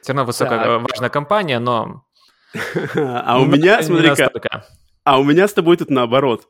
Все 0.01 0.13
равно 0.13 0.25
высокая, 0.25 0.79
важная 0.79 1.09
компания, 1.09 1.59
но... 1.59 2.03
А 2.95 3.39
у 3.39 3.45
меня, 3.45 3.81
смотри-ка, 3.81 4.65
а 5.03 5.19
у 5.19 5.23
меня 5.23 5.47
с 5.47 5.53
тобой 5.53 5.77
тут 5.77 5.89
наоборот. 5.89 6.47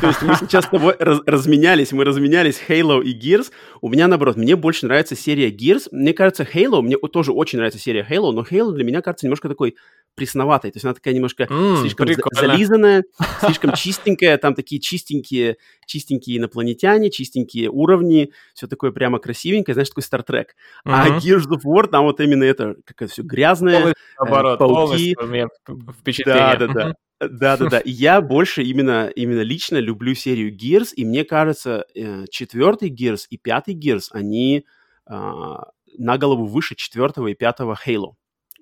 То 0.00 0.06
есть 0.06 0.22
мы 0.22 0.36
сейчас 0.36 0.66
с 0.66 0.68
тобой 0.68 0.94
раз, 0.98 1.20
разменялись, 1.26 1.92
мы 1.92 2.04
разменялись 2.04 2.60
Halo 2.68 3.02
и 3.02 3.12
Gears. 3.12 3.50
У 3.80 3.88
меня 3.88 4.06
наоборот, 4.06 4.36
мне 4.36 4.56
больше 4.56 4.86
нравится 4.86 5.16
серия 5.16 5.50
Gears. 5.50 5.88
Мне 5.90 6.12
кажется, 6.12 6.44
Halo, 6.44 6.80
мне 6.80 6.96
тоже 6.96 7.32
очень 7.32 7.58
нравится 7.58 7.80
серия 7.80 8.06
Halo, 8.08 8.30
но 8.30 8.42
Halo 8.42 8.72
для 8.72 8.84
меня 8.84 9.02
кажется 9.02 9.26
немножко 9.26 9.48
такой 9.48 9.76
пресноватой. 10.14 10.70
То 10.70 10.76
есть 10.76 10.84
она 10.84 10.94
такая 10.94 11.12
немножко 11.12 11.44
mm, 11.44 11.80
слишком 11.80 12.06
прикольно. 12.06 12.40
зализанная, 12.40 13.04
слишком 13.40 13.72
чистенькая. 13.74 14.38
Там 14.38 14.54
такие 14.54 14.80
чистенькие, 14.80 15.56
чистенькие 15.86 16.38
инопланетяне, 16.38 17.10
чистенькие 17.10 17.68
уровни. 17.68 18.30
Все 18.54 18.68
такое 18.68 18.92
прямо 18.92 19.18
красивенькое. 19.18 19.74
Знаешь, 19.74 19.88
такой 19.88 20.02
Star 20.02 20.24
Trek. 20.24 20.46
Mm-hmm. 20.86 20.92
А 20.92 21.18
Gears 21.18 21.48
of 21.48 21.62
War, 21.64 21.88
там 21.88 22.04
вот 22.04 22.20
именно 22.20 22.44
это, 22.44 22.76
как 22.84 23.10
все 23.10 23.22
грязное. 23.22 23.80
Полностью, 23.80 24.04
наоборот, 24.20 24.54
э, 24.54 24.58
пауки. 24.58 25.16
впечатление. 26.00 26.56
Да, 26.58 26.66
да, 26.66 26.72
да. 26.72 26.94
Да-да-да. 27.20 27.80
Я 27.84 28.20
больше 28.20 28.62
именно, 28.62 29.08
именно 29.08 29.40
лично 29.40 29.78
люблю 29.78 30.14
серию 30.14 30.54
Gears, 30.54 30.92
и 30.94 31.04
мне 31.04 31.24
кажется, 31.24 31.86
э, 31.94 32.24
четвертый 32.30 32.90
Gears 32.90 33.22
и 33.30 33.38
пятый 33.38 33.74
Gears, 33.74 34.08
они 34.10 34.66
а, 35.06 35.70
на 35.96 36.18
голову 36.18 36.46
выше 36.46 36.74
четвертого 36.74 37.28
и 37.28 37.34
пятого 37.34 37.78
Halo. 37.86 38.14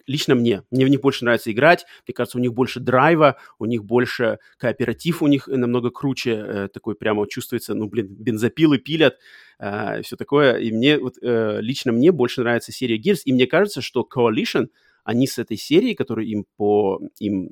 Лично 0.09 0.35
мне. 0.35 0.65
Мне 0.73 0.85
в 0.85 0.88
них 0.88 1.01
больше 1.01 1.25
нравится 1.25 1.53
играть. 1.53 1.87
Мне 2.07 2.15
кажется, 2.15 2.37
у 2.37 2.41
них 2.41 2.53
больше 2.53 2.81
драйва, 2.81 3.37
у 3.61 3.67
них 3.67 3.85
больше 3.85 4.41
кооператив 4.59 5.23
у 5.23 5.29
них 5.29 5.47
намного 5.47 5.91
круче. 5.91 6.33
Э, 6.33 6.69
такой 6.69 6.97
прямо 6.97 7.27
чувствуется, 7.29 7.75
ну, 7.75 7.88
блин, 7.88 8.09
бензопилы 8.11 8.79
пилят, 8.79 9.19
э, 9.61 10.03
все 10.03 10.17
такое. 10.17 10.57
И 10.57 10.73
мне, 10.73 10.99
вот, 10.99 11.15
э, 11.23 11.59
лично 11.61 11.93
мне 11.93 12.11
больше 12.11 12.41
нравится 12.41 12.73
серия 12.73 12.99
Gears. 12.99 13.21
И 13.25 13.33
мне 13.33 13.47
кажется, 13.47 13.81
что 13.81 14.07
Coalition— 14.12 14.69
они 15.05 15.27
с 15.27 15.38
этой 15.38 15.57
серией, 15.57 15.95
которую 15.95 16.27
им, 16.27 16.47
по, 16.57 17.01
им 17.19 17.51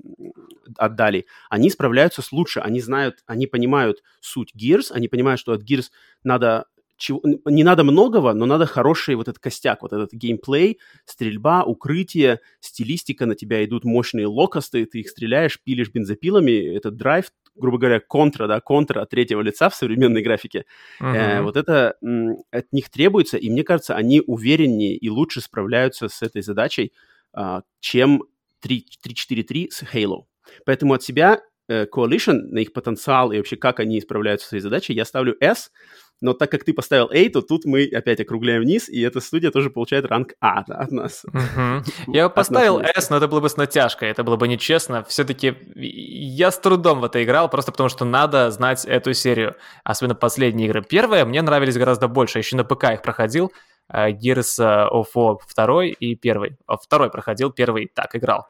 отдали, 0.77 1.27
они 1.49 1.71
справляются 1.71 2.23
с 2.23 2.33
лучше. 2.33 2.61
Они 2.61 2.81
знают, 2.81 3.23
они 3.27 3.47
понимают 3.47 4.03
суть 4.21 4.53
Gears, 4.55 4.93
они 4.93 5.09
понимают, 5.09 5.41
что 5.41 5.53
от 5.53 5.63
Gears 5.63 5.91
надо 6.23 6.67
чего, 7.01 7.23
не 7.47 7.65
надо 7.65 7.83
многого, 7.83 8.35
но 8.35 8.47
надо 8.47 8.67
хороший 8.67 9.15
вот 9.15 9.27
этот 9.27 9.39
костяк, 9.43 9.83
вот 9.83 9.93
этот 9.93 10.13
геймплей, 10.13 10.79
стрельба, 11.07 11.65
укрытие, 11.65 12.41
стилистика, 12.61 13.25
на 13.25 13.35
тебя 13.35 13.65
идут 13.65 13.85
мощные 13.85 14.27
локосты, 14.27 14.85
ты 14.85 15.01
их 15.01 15.09
стреляешь, 15.09 15.59
пилишь 15.65 15.91
бензопилами, 15.91 16.77
этот 16.77 16.97
драйв, 16.97 17.33
грубо 17.55 17.79
говоря, 17.79 18.01
контра, 18.01 18.47
да, 18.47 18.61
контра 18.61 19.01
от 19.01 19.11
третьего 19.11 19.41
лица 19.41 19.71
в 19.71 19.75
современной 19.75 20.23
графике. 20.23 20.67
Uh-huh. 21.01 21.15
Э, 21.15 21.43
вот 21.43 21.57
это 21.57 21.97
от 22.51 22.73
них 22.73 22.91
требуется, 22.91 23.39
и 23.39 23.49
мне 23.49 23.65
кажется, 23.65 23.97
они 23.97 24.23
увереннее 24.25 24.95
и 24.95 25.09
лучше 25.09 25.41
справляются 25.41 26.09
с 26.09 26.21
этой 26.21 26.43
задачей, 26.43 26.93
чем 27.81 28.23
3.4.3 28.65 29.71
с 29.71 29.83
Halo. 29.83 30.25
Поэтому 30.65 30.95
от 30.95 31.03
себя 31.03 31.41
э, 31.69 31.87
Coalition, 31.87 32.39
на 32.51 32.59
их 32.59 32.73
потенциал 32.73 33.33
и 33.33 33.37
вообще 33.37 33.57
как 33.57 33.81
они 33.81 34.01
справляются 34.01 34.47
с 34.47 34.49
своей 34.51 34.63
задачей, 34.63 34.95
я 34.95 35.05
ставлю 35.05 35.37
S, 35.41 35.71
но 36.21 36.35
так 36.35 36.51
как 36.51 36.65
ты 36.65 36.75
поставил 36.75 37.09
A, 37.11 37.31
то 37.31 37.41
тут 37.41 37.65
мы 37.65 37.89
опять 37.93 38.21
округляем 38.21 38.61
вниз, 38.63 38.89
и 38.91 39.01
эта 39.01 39.21
студия 39.21 39.51
тоже 39.51 39.71
получает 39.71 40.05
ранг 40.05 40.35
А 40.41 40.61
от 40.61 40.91
нас. 40.93 41.25
Угу. 41.25 41.85
Я 42.13 42.29
поставил 42.29 42.79
S, 42.79 43.09
но 43.09 43.17
это 43.17 43.27
было 43.27 43.41
бы 43.41 43.49
с 43.49 43.57
натяжкой, 43.57 44.11
это 44.11 44.23
было 44.23 44.37
бы 44.37 44.47
нечестно. 44.47 45.03
Все-таки 45.05 45.55
я 45.75 46.51
с 46.51 46.59
трудом 46.59 47.01
в 47.01 47.05
это 47.05 47.23
играл, 47.25 47.49
просто 47.49 47.73
потому 47.73 47.89
что 47.89 48.05
надо 48.05 48.51
знать 48.51 48.85
эту 48.85 49.15
серию, 49.15 49.57
особенно 49.83 50.15
последние 50.15 50.69
игры. 50.69 50.83
Первые 50.83 51.25
мне 51.25 51.41
нравились 51.41 51.79
гораздо 51.79 52.07
больше, 52.07 52.39
еще 52.39 52.57
на 52.57 52.65
ПК 52.65 52.93
их 52.93 53.03
проходил, 53.03 53.51
Gears 53.93 54.59
of 54.59 55.07
War 55.15 55.39
2 55.55 55.85
и 55.99 56.15
первый. 56.15 56.57
А 56.67 56.77
второй 56.77 57.11
проходил, 57.11 57.51
первый 57.51 57.91
так 57.93 58.15
играл. 58.17 58.47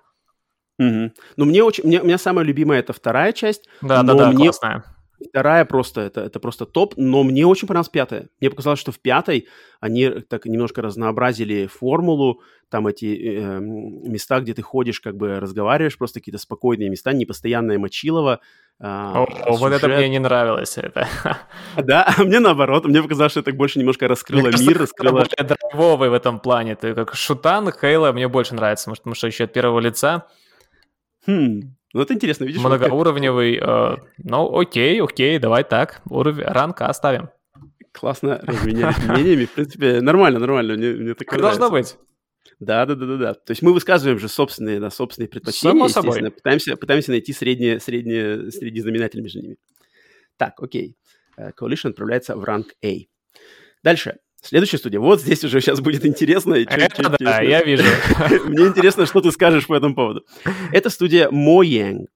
Угу. 0.78 1.12
Ну, 1.36 1.44
мне 1.44 1.62
очень... 1.62 1.84
Мне, 1.84 2.00
у 2.00 2.04
меня 2.04 2.18
самая 2.18 2.44
любимая 2.44 2.80
это 2.80 2.92
вторая 2.92 3.32
часть. 3.32 3.68
Да, 3.82 4.02
да, 4.02 4.14
да, 4.14 4.28
мне... 4.28 4.44
классная. 4.44 4.84
Вторая 5.28 5.64
просто, 5.64 6.00
это, 6.00 6.22
это 6.22 6.40
просто 6.40 6.66
топ, 6.66 6.94
но 6.96 7.22
мне 7.22 7.46
очень 7.46 7.68
понравилась 7.68 7.90
пятая. 7.90 8.28
Мне 8.40 8.50
показалось, 8.50 8.80
что 8.80 8.90
в 8.90 8.98
пятой 8.98 9.48
они 9.80 10.08
так 10.08 10.46
немножко 10.46 10.82
разнообразили 10.82 11.66
формулу, 11.66 12.42
там 12.70 12.86
эти 12.86 13.06
э, 13.06 13.60
места, 13.60 14.40
где 14.40 14.54
ты 14.54 14.62
ходишь, 14.62 15.00
как 15.00 15.16
бы 15.16 15.40
разговариваешь, 15.40 15.98
просто 15.98 16.20
какие-то 16.20 16.38
спокойные 16.38 16.88
места, 16.88 17.12
непостоянное 17.12 17.78
мочилово. 17.78 18.40
Э, 18.78 18.84
О, 18.84 19.26
сюжет. 19.28 19.60
вот 19.60 19.72
это 19.72 19.88
мне 19.88 20.08
не 20.08 20.18
нравилось. 20.18 20.78
Это. 20.78 21.06
Да, 21.76 22.06
а 22.06 22.22
мне 22.24 22.40
наоборот, 22.40 22.86
мне 22.86 23.02
показалось, 23.02 23.32
что 23.32 23.40
это 23.40 23.52
больше 23.52 23.78
немножко 23.78 24.08
раскрыло 24.08 24.40
мне 24.40 24.50
кажется, 24.52 24.68
мир, 24.68 24.80
раскрыло... 24.80 25.12
более 25.12 25.56
драйвовый 25.56 26.10
в 26.10 26.14
этом 26.14 26.40
плане. 26.40 26.76
Ты 26.76 26.94
как 26.94 27.14
шутан, 27.14 27.72
Хейла 27.72 28.12
мне 28.12 28.28
больше 28.28 28.54
нравится, 28.54 28.90
потому 28.90 29.14
что 29.14 29.26
еще 29.26 29.44
от 29.44 29.52
первого 29.52 29.80
лица. 29.80 30.26
Хм, 31.26 31.74
Ну, 31.92 32.02
это 32.02 32.14
интересно, 32.14 32.44
видишь? 32.44 32.60
Многоуровневый, 32.60 33.58
э, 33.60 33.96
ну, 34.18 34.58
окей, 34.58 35.02
окей, 35.02 35.38
давай 35.38 35.64
так, 35.64 36.02
уровень, 36.08 36.44
ранг 36.44 36.82
оставим. 36.82 37.30
Классно 37.92 38.38
разменялись 38.42 38.98
мнениями, 38.98 39.44
в 39.46 39.52
принципе, 39.52 40.00
нормально, 40.00 40.38
нормально, 40.38 40.74
мне, 40.74 40.90
мне 40.92 41.14
так 41.14 41.40
Должно 41.40 41.70
быть. 41.70 41.96
Да, 42.60 42.84
да, 42.86 42.94
да, 42.94 43.06
да, 43.06 43.16
да. 43.16 43.34
То 43.34 43.50
есть 43.50 43.62
мы 43.62 43.72
высказываем 43.72 44.18
же 44.18 44.28
собственные, 44.28 44.80
да, 44.80 44.90
собственные 44.90 45.28
предпочтения, 45.28 45.72
Само 45.72 45.88
собой. 45.88 46.30
Пытаемся, 46.30 46.76
пытаемся 46.76 47.10
найти 47.10 47.32
среднее, 47.32 47.80
среднее, 47.80 48.50
средний 48.50 48.80
знаменатель 48.82 49.22
между 49.22 49.40
ними. 49.40 49.56
Так, 50.36 50.62
окей. 50.62 50.96
Э, 51.36 51.50
Coalition 51.58 51.90
отправляется 51.90 52.36
в 52.36 52.44
ранг 52.44 52.74
A. 52.84 52.92
Дальше. 53.82 54.18
Следующая 54.42 54.78
студия. 54.78 55.00
Вот 55.00 55.20
здесь 55.20 55.44
уже 55.44 55.60
сейчас 55.60 55.80
будет 55.80 56.06
интересно. 56.06 56.54
И 56.54 56.64
чуть, 56.64 56.72
Это 56.72 57.02
чуть, 57.02 57.16
да, 57.20 57.40
я 57.42 57.62
вижу. 57.62 57.84
Мне 58.46 58.66
интересно, 58.66 59.06
что 59.06 59.20
ты 59.20 59.30
скажешь 59.32 59.66
по 59.66 59.74
этому 59.74 59.94
поводу. 59.94 60.24
Это 60.72 60.90
студия 60.90 61.28
Mojang, 61.30 62.06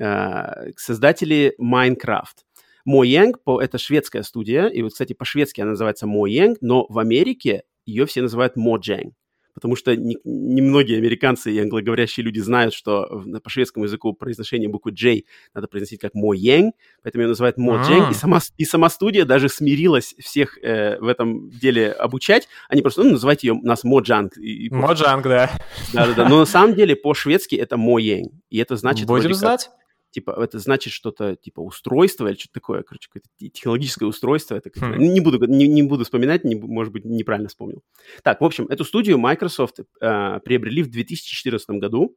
э, 0.00 0.70
создатели 0.76 1.54
Minecraft. 1.60 2.44
Mojang– 2.88 3.32
это 3.60 3.78
шведская 3.78 4.22
студия, 4.22 4.66
и 4.66 4.82
вот, 4.82 4.92
кстати, 4.92 5.12
по-шведски 5.12 5.60
она 5.60 5.70
называется 5.70 6.06
Mojang, 6.06 6.56
но 6.60 6.86
в 6.88 6.98
Америке 6.98 7.62
ее 7.84 8.06
все 8.06 8.22
называют 8.22 8.56
Mojang 8.56 9.12
потому 9.54 9.76
что 9.76 9.94
немногие 9.96 10.96
не 10.96 11.02
американцы 11.02 11.52
и 11.52 11.58
англоговорящие 11.58 12.24
люди 12.24 12.40
знают, 12.40 12.74
что 12.74 13.24
по 13.42 13.50
шведскому 13.50 13.84
языку 13.84 14.12
произношение 14.12 14.68
буквы 14.68 14.92
J 14.92 15.22
надо 15.54 15.68
произносить 15.68 16.00
как 16.00 16.14
Мо 16.14 16.34
Янг, 16.34 16.74
поэтому 17.02 17.22
ее 17.22 17.28
называют 17.28 17.56
Мо 17.58 17.82
Джэнг, 17.82 18.10
и 18.10 18.14
сама, 18.14 18.40
и 18.56 18.64
сама 18.64 18.88
студия 18.90 19.24
даже 19.24 19.48
смирилась 19.48 20.14
всех 20.18 20.58
э, 20.62 20.98
в 20.98 21.06
этом 21.06 21.50
деле 21.50 21.92
обучать, 21.92 22.48
они 22.68 22.82
просто, 22.82 23.02
ну, 23.02 23.12
называйте 23.12 23.48
ее 23.48 23.54
нас 23.62 23.84
Мо 23.84 24.00
Джанг. 24.00 24.32
Мо 24.70 24.92
Джанг, 24.92 25.24
да. 25.24 25.50
Да-да-да, 25.92 26.28
но 26.28 26.38
на 26.40 26.46
самом 26.46 26.74
деле 26.74 26.96
по-шведски 26.96 27.54
это 27.56 27.76
Мо 27.76 27.98
Янг, 27.98 28.32
и 28.50 28.58
это 28.58 28.76
значит... 28.76 29.06
Будем 29.06 29.34
знать 29.34 29.70
типа, 30.12 30.36
это 30.40 30.58
значит 30.58 30.92
что-то, 30.92 31.34
типа, 31.36 31.60
устройство 31.60 32.28
или 32.28 32.36
что-то 32.36 32.54
такое, 32.54 32.82
короче, 32.82 33.08
какое-то 33.10 33.28
технологическое 33.52 34.08
устройство. 34.08 34.54
Это 34.54 34.70
хм. 34.74 34.98
не, 34.98 35.20
буду, 35.20 35.44
не, 35.46 35.66
не 35.66 35.82
буду 35.82 36.04
вспоминать, 36.04 36.44
не, 36.44 36.54
может 36.54 36.92
быть, 36.92 37.04
неправильно 37.04 37.48
вспомнил. 37.48 37.82
Так, 38.22 38.40
в 38.40 38.44
общем, 38.44 38.66
эту 38.66 38.84
студию 38.84 39.18
Microsoft 39.18 39.80
э, 39.80 40.40
приобрели 40.44 40.82
в 40.82 40.90
2014 40.90 41.68
году. 41.70 42.16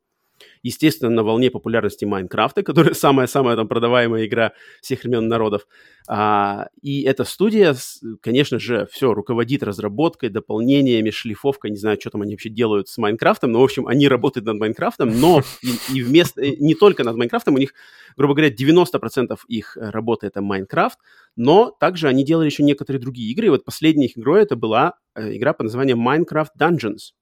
Естественно, 0.63 1.11
на 1.11 1.23
волне 1.23 1.49
популярности 1.49 2.05
Майнкрафта, 2.05 2.63
которая 2.63 2.93
самая-самая 2.93 3.55
там 3.55 3.67
продаваемая 3.67 4.25
игра 4.25 4.53
всех 4.81 5.03
времен 5.03 5.27
народов. 5.27 5.67
А, 6.07 6.67
и 6.81 7.03
эта 7.03 7.23
студия, 7.23 7.75
конечно 8.21 8.59
же, 8.59 8.87
все 8.91 9.13
руководит 9.13 9.63
разработкой, 9.63 10.29
дополнениями, 10.29 11.09
шлифовкой, 11.09 11.71
не 11.71 11.77
знаю, 11.77 11.97
что 11.99 12.11
там 12.11 12.21
они 12.21 12.33
вообще 12.33 12.49
делают 12.49 12.89
с 12.89 12.97
Майнкрафтом, 12.97 13.51
но, 13.51 13.61
в 13.61 13.63
общем, 13.63 13.87
они 13.87 14.07
работают 14.07 14.45
над 14.45 14.59
Майнкрафтом, 14.59 15.19
но 15.19 15.41
и, 15.61 15.97
и 15.97 16.01
вместо, 16.01 16.41
не 16.41 16.75
только 16.75 17.03
над 17.03 17.15
Майнкрафтом, 17.15 17.55
у 17.55 17.57
них, 17.57 17.73
грубо 18.17 18.35
говоря, 18.35 18.53
90% 18.53 19.37
их 19.47 19.77
работы 19.79 20.27
это 20.27 20.41
Майнкрафт, 20.41 20.99
но 21.35 21.75
также 21.79 22.07
они 22.07 22.23
делали 22.23 22.45
еще 22.45 22.63
некоторые 22.63 23.01
другие 23.01 23.31
игры, 23.31 23.47
и 23.47 23.49
вот 23.49 23.65
последней 23.65 24.05
их 24.05 24.17
игрой 24.17 24.43
это 24.43 24.55
была 24.55 24.95
э, 25.15 25.35
игра 25.35 25.53
под 25.53 25.65
названием 25.65 26.07
Minecraft 26.07 26.49
Dungeons. 26.59 27.13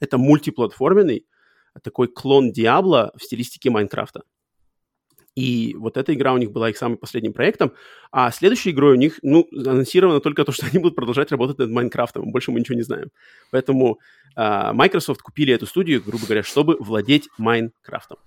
Это 0.00 0.18
мультиплатформенный 0.18 1.26
такой 1.82 2.08
клон 2.08 2.52
Диабло 2.52 3.12
в 3.16 3.22
стилистике 3.22 3.70
Майнкрафта. 3.70 4.22
И 5.38 5.76
вот 5.78 5.96
эта 5.96 6.14
игра 6.14 6.32
у 6.32 6.38
них 6.38 6.50
была 6.50 6.68
их 6.68 6.76
самым 6.76 6.98
последним 6.98 7.32
проектом. 7.32 7.72
А 8.10 8.32
следующей 8.32 8.70
игрой 8.70 8.94
у 8.94 8.96
них, 8.96 9.20
ну, 9.22 9.46
анонсировано 9.52 10.20
только 10.20 10.44
то, 10.44 10.50
что 10.50 10.66
они 10.66 10.80
будут 10.80 10.96
продолжать 10.96 11.30
работать 11.30 11.58
над 11.58 11.70
Майнкрафтом. 11.70 12.32
Больше 12.32 12.50
мы 12.50 12.58
ничего 12.58 12.74
не 12.74 12.82
знаем. 12.82 13.10
Поэтому 13.52 14.00
э, 14.36 14.72
Microsoft 14.72 15.22
купили 15.22 15.54
эту 15.54 15.66
студию, 15.66 16.02
грубо 16.02 16.24
говоря, 16.24 16.42
чтобы 16.42 16.76
владеть 16.80 17.28
Майнкрафтом. 17.38 18.18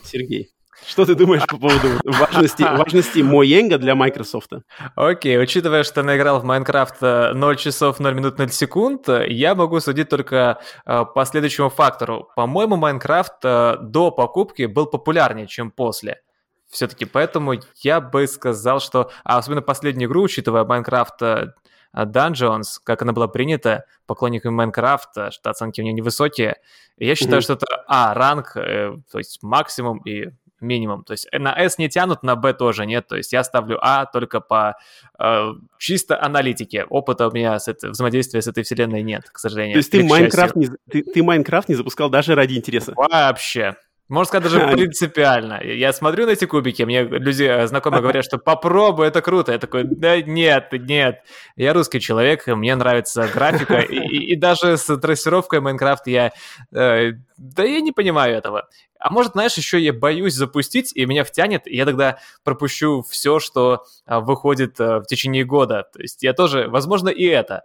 Так, 0.00 0.08
Сергей. 0.08 0.50
Что 0.86 1.04
ты 1.04 1.14
думаешь 1.14 1.46
по 1.46 1.58
поводу 1.58 1.88
важности, 2.04 2.62
важности 2.76 3.20
Mojang 3.20 3.70
а 3.70 3.78
для 3.78 3.94
Microsoft? 3.94 4.52
Окей, 4.94 5.36
okay, 5.36 5.42
учитывая, 5.42 5.84
что 5.84 6.02
наиграл 6.02 6.40
в 6.40 6.44
Minecraft 6.44 7.32
0 7.32 7.56
часов 7.56 8.00
0 8.00 8.14
минут 8.14 8.38
0 8.38 8.50
секунд, 8.50 9.08
я 9.08 9.54
могу 9.54 9.80
судить 9.80 10.08
только 10.08 10.60
э, 10.86 11.04
по 11.14 11.24
следующему 11.24 11.70
фактору. 11.70 12.30
По-моему, 12.34 12.76
Minecraft 12.76 13.28
э, 13.42 13.76
до 13.82 14.10
покупки 14.10 14.66
был 14.66 14.86
популярнее, 14.86 15.46
чем 15.46 15.70
после. 15.70 16.22
Все-таки 16.68 17.04
поэтому 17.04 17.54
я 17.82 18.00
бы 18.00 18.26
сказал, 18.26 18.80
что, 18.80 19.10
а 19.24 19.38
особенно 19.38 19.62
последнюю 19.62 20.08
игру, 20.08 20.22
учитывая 20.22 20.64
Minecraft 20.64 21.22
э, 21.22 21.46
Dungeons, 21.94 22.78
как 22.84 23.02
она 23.02 23.12
была 23.12 23.28
принята 23.28 23.84
поклонниками 24.06 24.52
Майнкрафта, 24.52 25.30
что 25.30 25.50
оценки 25.50 25.80
у 25.80 25.84
нее 25.84 25.92
невысокие. 25.92 26.56
Я 26.96 27.14
считаю, 27.14 27.40
mm-hmm. 27.40 27.44
что 27.44 27.52
это, 27.54 27.84
а, 27.88 28.14
ранг, 28.14 28.56
э, 28.56 28.96
то 29.10 29.18
есть 29.18 29.42
максимум, 29.42 29.98
и 29.98 30.30
минимум. 30.60 31.04
То 31.04 31.12
есть 31.12 31.28
на 31.32 31.52
S 31.52 31.78
не 31.78 31.88
тянут, 31.88 32.22
на 32.22 32.36
B 32.36 32.52
тоже 32.52 32.86
нет. 32.86 33.06
То 33.08 33.16
есть 33.16 33.32
я 33.32 33.44
ставлю 33.44 33.78
А 33.80 34.06
только 34.06 34.40
по 34.40 34.76
э, 35.18 35.52
чисто 35.78 36.22
аналитике. 36.22 36.84
Опыта 36.84 37.28
у 37.28 37.32
меня 37.32 37.58
с 37.58 37.68
это, 37.68 37.90
взаимодействия 37.90 38.42
с 38.42 38.46
этой 38.46 38.62
вселенной 38.62 39.02
нет, 39.02 39.30
к 39.30 39.38
сожалению. 39.38 39.74
То 39.74 39.78
есть 39.78 39.90
ты 39.90 40.04
Майнкрафт, 40.04 40.56
не, 40.56 40.68
ты, 40.90 41.02
ты 41.02 41.22
Майнкрафт 41.22 41.68
не 41.68 41.74
запускал 41.74 42.10
даже 42.10 42.34
ради 42.34 42.54
интереса? 42.54 42.92
Вообще. 42.96 43.76
Можно 44.10 44.28
сказать, 44.28 44.52
даже 44.52 44.66
принципиально. 44.72 45.60
Я 45.62 45.92
смотрю 45.92 46.26
на 46.26 46.30
эти 46.30 46.44
кубики, 46.44 46.82
мне 46.82 47.04
люди, 47.04 47.44
э, 47.44 47.66
знакомые 47.68 48.02
говорят, 48.02 48.24
что 48.24 48.38
попробуй, 48.38 49.06
это 49.06 49.22
круто. 49.22 49.52
Я 49.52 49.58
такой, 49.58 49.84
да 49.84 50.20
нет, 50.20 50.72
нет. 50.72 51.22
Я 51.54 51.72
русский 51.72 52.00
человек, 52.00 52.44
мне 52.48 52.74
нравится 52.74 53.28
графика, 53.32 53.78
и, 53.78 53.96
и, 53.96 54.32
и 54.32 54.36
даже 54.36 54.76
с 54.76 54.96
трассировкой 54.98 55.60
Майнкрафт 55.60 56.08
я... 56.08 56.32
Э, 56.72 57.12
да 57.36 57.62
я 57.62 57.80
не 57.80 57.92
понимаю 57.92 58.36
этого. 58.36 58.68
А 58.98 59.10
может, 59.10 59.32
знаешь, 59.32 59.56
еще 59.56 59.78
я 59.80 59.92
боюсь 59.92 60.34
запустить, 60.34 60.92
и 60.94 61.06
меня 61.06 61.22
втянет, 61.22 61.68
и 61.68 61.76
я 61.76 61.86
тогда 61.86 62.18
пропущу 62.42 63.02
все, 63.08 63.38
что 63.38 63.84
а, 64.06 64.20
выходит 64.20 64.78
а, 64.80 64.98
в 65.00 65.06
течение 65.06 65.44
года. 65.44 65.86
То 65.92 66.02
есть 66.02 66.22
я 66.22 66.34
тоже, 66.34 66.68
возможно, 66.68 67.08
и 67.08 67.24
это. 67.24 67.62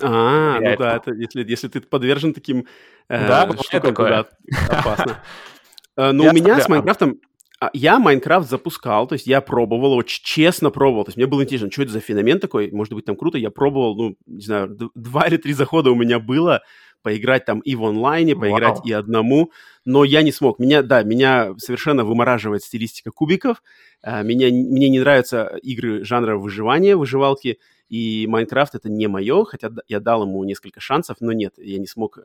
А, 0.00 0.58
ну 0.60 0.76
да, 0.76 0.96
это, 0.96 1.12
если, 1.12 1.48
если 1.48 1.68
ты 1.68 1.80
подвержен 1.80 2.34
таким 2.34 2.66
э, 3.08 3.26
да, 3.26 3.48
штукам, 3.62 3.94
такое. 3.94 4.08
да, 4.10 4.26
опасно. 4.78 5.22
Э, 5.98 6.12
но 6.12 6.24
у 6.24 6.32
меня 6.32 6.60
с 6.60 6.68
Майнкрафтом... 6.68 7.20
А, 7.58 7.70
я 7.72 7.98
Майнкрафт 7.98 8.50
запускал, 8.50 9.06
то 9.06 9.14
есть 9.14 9.26
я 9.26 9.40
пробовал, 9.40 9.94
очень 9.94 10.22
честно 10.22 10.68
пробовал. 10.68 11.04
То 11.04 11.08
есть 11.08 11.16
мне 11.16 11.26
было 11.26 11.42
интересно, 11.42 11.70
что 11.70 11.84
это 11.84 11.92
за 11.92 12.00
феномен 12.00 12.38
такой, 12.38 12.70
может 12.70 12.92
быть, 12.92 13.06
там 13.06 13.16
круто. 13.16 13.38
Я 13.38 13.50
пробовал, 13.50 13.96
ну, 13.96 14.16
не 14.26 14.44
знаю, 14.44 14.76
два 14.94 15.26
или 15.26 15.38
три 15.38 15.54
захода 15.54 15.90
у 15.90 15.94
меня 15.94 16.18
было 16.18 16.60
поиграть 17.02 17.44
там 17.44 17.60
и 17.60 17.76
в 17.76 17.84
онлайне, 17.84 18.34
поиграть 18.34 18.78
Вау. 18.78 18.84
и 18.84 18.92
одному, 18.92 19.52
но 19.84 20.02
я 20.02 20.22
не 20.22 20.32
смог. 20.32 20.58
Меня, 20.58 20.82
да, 20.82 21.04
меня 21.04 21.54
совершенно 21.56 22.04
вымораживает 22.04 22.62
стилистика 22.62 23.12
кубиков. 23.12 23.62
Э, 24.02 24.22
меня, 24.22 24.48
мне 24.48 24.88
не 24.88 24.98
нравятся 24.98 25.56
игры 25.62 26.04
жанра 26.04 26.36
выживания, 26.36 26.96
выживалки, 26.96 27.58
и 27.88 28.26
Майнкрафт 28.28 28.74
это 28.74 28.88
не 28.88 29.06
мое, 29.06 29.44
хотя 29.44 29.70
я 29.88 30.00
дал 30.00 30.22
ему 30.22 30.42
несколько 30.44 30.80
шансов, 30.80 31.18
но 31.20 31.32
нет, 31.32 31.54
я 31.58 31.78
не 31.78 31.86
смог 31.86 32.18
э, 32.18 32.22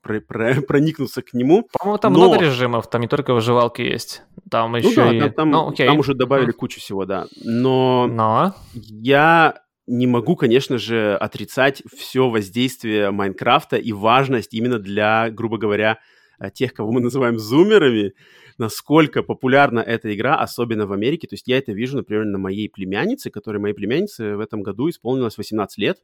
про, 0.00 0.20
про, 0.20 0.60
проникнуться 0.66 1.22
к 1.22 1.34
нему. 1.34 1.68
По-моему, 1.72 1.98
там 1.98 2.12
но... 2.12 2.20
много 2.20 2.44
режимов, 2.44 2.88
там 2.88 3.02
не 3.02 3.08
только 3.08 3.34
выживалки 3.34 3.82
есть. 3.82 4.22
Там 4.50 4.74
еще 4.76 5.04
ну, 5.04 5.10
да, 5.10 5.16
и... 5.16 5.20
там, 5.20 5.32
там, 5.32 5.50
ну, 5.50 5.68
окей. 5.68 5.86
там 5.86 5.98
уже 5.98 6.14
добавили 6.14 6.50
mm. 6.50 6.56
кучу 6.56 6.80
всего, 6.80 7.04
да. 7.04 7.26
Но, 7.44 8.06
но 8.06 8.54
я 8.74 9.62
не 9.86 10.06
могу, 10.06 10.36
конечно 10.36 10.78
же, 10.78 11.16
отрицать 11.16 11.82
все 11.96 12.28
воздействие 12.28 13.10
Майнкрафта 13.10 13.76
и 13.76 13.92
важность 13.92 14.54
именно 14.54 14.78
для, 14.78 15.30
грубо 15.30 15.58
говоря, 15.58 15.98
э, 16.38 16.50
тех, 16.50 16.72
кого 16.72 16.92
мы 16.92 17.00
называем 17.00 17.38
зумерами, 17.38 18.12
насколько 18.58 19.22
популярна 19.22 19.80
эта 19.80 20.14
игра, 20.14 20.36
особенно 20.36 20.86
в 20.86 20.92
Америке. 20.92 21.26
То 21.26 21.34
есть 21.34 21.48
я 21.48 21.58
это 21.58 21.72
вижу, 21.72 21.96
например, 21.96 22.24
на 22.24 22.38
моей 22.38 22.68
племяннице, 22.68 23.30
которой 23.30 23.58
моей 23.58 23.74
племяннице 23.74 24.36
в 24.36 24.40
этом 24.40 24.62
году 24.62 24.88
исполнилось 24.90 25.38
18 25.38 25.78
лет, 25.78 25.98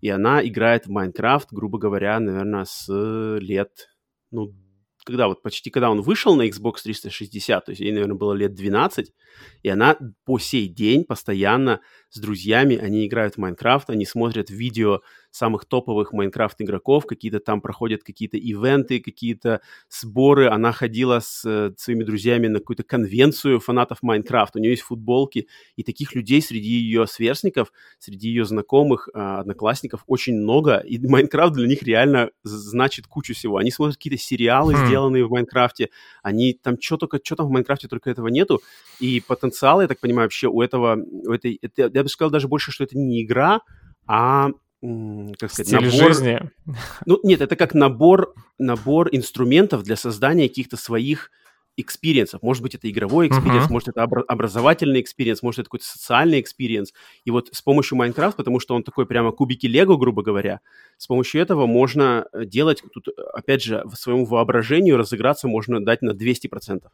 и 0.00 0.08
она 0.08 0.46
играет 0.46 0.86
в 0.86 0.90
Майнкрафт, 0.90 1.48
грубо 1.50 1.78
говоря, 1.78 2.20
наверное, 2.20 2.64
с 2.64 2.86
лет, 3.40 3.70
ну, 4.30 4.54
когда 5.06 5.28
вот 5.28 5.40
почти 5.40 5.70
когда 5.70 5.90
он 5.90 6.02
вышел 6.02 6.34
на 6.34 6.48
Xbox 6.48 6.82
360, 6.82 7.64
то 7.64 7.70
есть 7.70 7.80
ей, 7.80 7.92
наверное, 7.92 8.16
было 8.16 8.32
лет 8.34 8.54
12, 8.54 9.12
и 9.62 9.68
она 9.68 9.96
по 10.24 10.38
сей 10.38 10.68
день 10.68 11.04
постоянно 11.04 11.80
с 12.10 12.20
друзьями, 12.20 12.76
они 12.76 13.06
играют 13.06 13.34
в 13.34 13.38
Майнкрафт, 13.38 13.88
они 13.88 14.04
смотрят 14.04 14.50
видео 14.50 15.00
самых 15.36 15.66
топовых 15.66 16.12
Майнкрафт 16.12 16.60
игроков, 16.60 17.06
какие-то 17.06 17.40
там 17.40 17.60
проходят 17.60 18.02
какие-то 18.02 18.36
ивенты, 18.36 19.00
какие-то 19.00 19.60
сборы. 19.90 20.48
Она 20.48 20.72
ходила 20.72 21.20
с 21.20 21.44
э, 21.44 21.72
своими 21.76 22.04
друзьями 22.04 22.46
на 22.48 22.58
какую-то 22.58 22.82
конвенцию 22.82 23.60
фанатов 23.60 24.02
Майнкрафт. 24.02 24.56
У 24.56 24.58
нее 24.58 24.70
есть 24.70 24.82
футболки, 24.82 25.48
и 25.76 25.82
таких 25.82 26.14
людей 26.14 26.40
среди 26.40 26.70
ее 26.70 27.06
сверстников, 27.06 27.72
среди 27.98 28.28
ее 28.28 28.44
знакомых, 28.44 29.08
э, 29.12 29.18
одноклассников 29.18 30.02
очень 30.06 30.34
много, 30.34 30.78
и 30.78 30.98
Майнкрафт 30.98 31.54
для 31.54 31.68
них 31.68 31.82
реально 31.82 32.30
значит 32.42 33.06
кучу 33.06 33.34
всего. 33.34 33.58
Они 33.58 33.70
смотрят 33.70 33.96
какие-то 33.96 34.22
сериалы, 34.22 34.74
хм. 34.74 34.86
сделанные 34.86 35.26
в 35.26 35.30
Майнкрафте, 35.30 35.90
они 36.22 36.54
там 36.54 36.80
что 36.80 36.96
только, 36.96 37.20
что 37.22 37.36
там 37.36 37.46
в 37.46 37.50
Майнкрафте 37.50 37.88
только 37.88 38.10
этого 38.10 38.28
нету, 38.28 38.62
и 39.00 39.20
потенциал, 39.20 39.80
я 39.82 39.88
так 39.88 40.00
понимаю, 40.00 40.26
вообще 40.26 40.48
у 40.48 40.62
этого, 40.62 40.96
у 40.96 41.32
этой, 41.32 41.58
это, 41.60 41.90
я 41.92 42.02
бы 42.02 42.08
сказал 42.08 42.30
даже 42.30 42.48
больше, 42.48 42.72
что 42.72 42.84
это 42.84 42.96
не 42.96 43.22
игра, 43.22 43.60
а 44.06 44.50
как 45.38 45.50
сказать, 45.52 45.68
Стиль 45.68 45.90
набор... 45.90 46.14
жизни. 46.14 46.40
Ну, 47.06 47.20
нет, 47.22 47.40
это 47.40 47.56
как 47.56 47.74
набор, 47.74 48.34
набор 48.58 49.08
инструментов 49.12 49.82
для 49.82 49.96
создания 49.96 50.48
каких-то 50.48 50.76
своих 50.76 51.30
experience 51.76 52.27
ов. 52.27 52.42
Может 52.42 52.62
быть, 52.62 52.74
это 52.74 52.90
игровой 52.90 53.28
experience, 53.28 53.66
uh-huh. 53.66 53.72
может, 53.72 53.88
это 53.88 54.02
обра- 54.02 54.24
образовательный 54.26 55.00
experience, 55.00 55.42
может, 55.42 55.60
это 55.60 55.66
какой-то 55.66 55.84
социальный 55.84 56.40
experience. 56.40 56.92
И 57.24 57.30
вот 57.30 57.48
с 57.52 57.60
помощью 57.60 57.98
Майнкрафт, 57.98 58.36
потому 58.36 58.60
что 58.60 58.74
он 58.74 58.82
такой 58.82 59.06
прямо 59.06 59.30
кубики 59.32 59.66
Лего, 59.66 59.96
грубо 59.96 60.22
говоря, 60.22 60.60
с 60.96 61.06
помощью 61.06 61.42
этого 61.42 61.66
можно 61.66 62.26
э, 62.32 62.46
делать, 62.46 62.82
тут, 62.94 63.08
опять 63.34 63.62
же, 63.62 63.82
в 63.84 63.94
своему 63.96 64.24
воображению 64.24 64.96
разыграться 64.96 65.48
можно 65.48 65.84
дать 65.84 66.00
на 66.00 66.12
200%. 66.12 66.84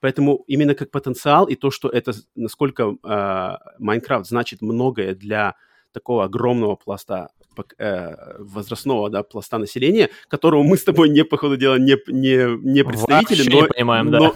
Поэтому 0.00 0.44
именно 0.46 0.74
как 0.74 0.90
потенциал 0.90 1.46
и 1.46 1.56
то, 1.56 1.70
что 1.70 1.88
это, 1.88 2.12
насколько 2.34 2.94
а, 3.02 3.58
Майнкрафт 3.78 4.26
э, 4.26 4.28
значит 4.28 4.62
многое 4.62 5.14
для 5.14 5.56
такого 5.92 6.24
огромного 6.24 6.76
пласта 6.76 7.30
э, 7.78 8.14
возрастного 8.38 9.10
да, 9.10 9.22
пласта 9.22 9.58
населения, 9.58 10.10
которого 10.28 10.62
мы 10.62 10.76
с 10.76 10.84
тобой 10.84 11.08
не, 11.08 11.24
по 11.24 11.36
ходу 11.36 11.56
дела, 11.56 11.78
не, 11.78 11.96
не, 12.06 12.58
не 12.62 12.84
представители. 12.84 13.42
Вообще 13.42 13.50
но, 13.50 13.62
не 13.62 13.68
понимаем, 13.68 14.06
но, 14.06 14.18
да. 14.18 14.34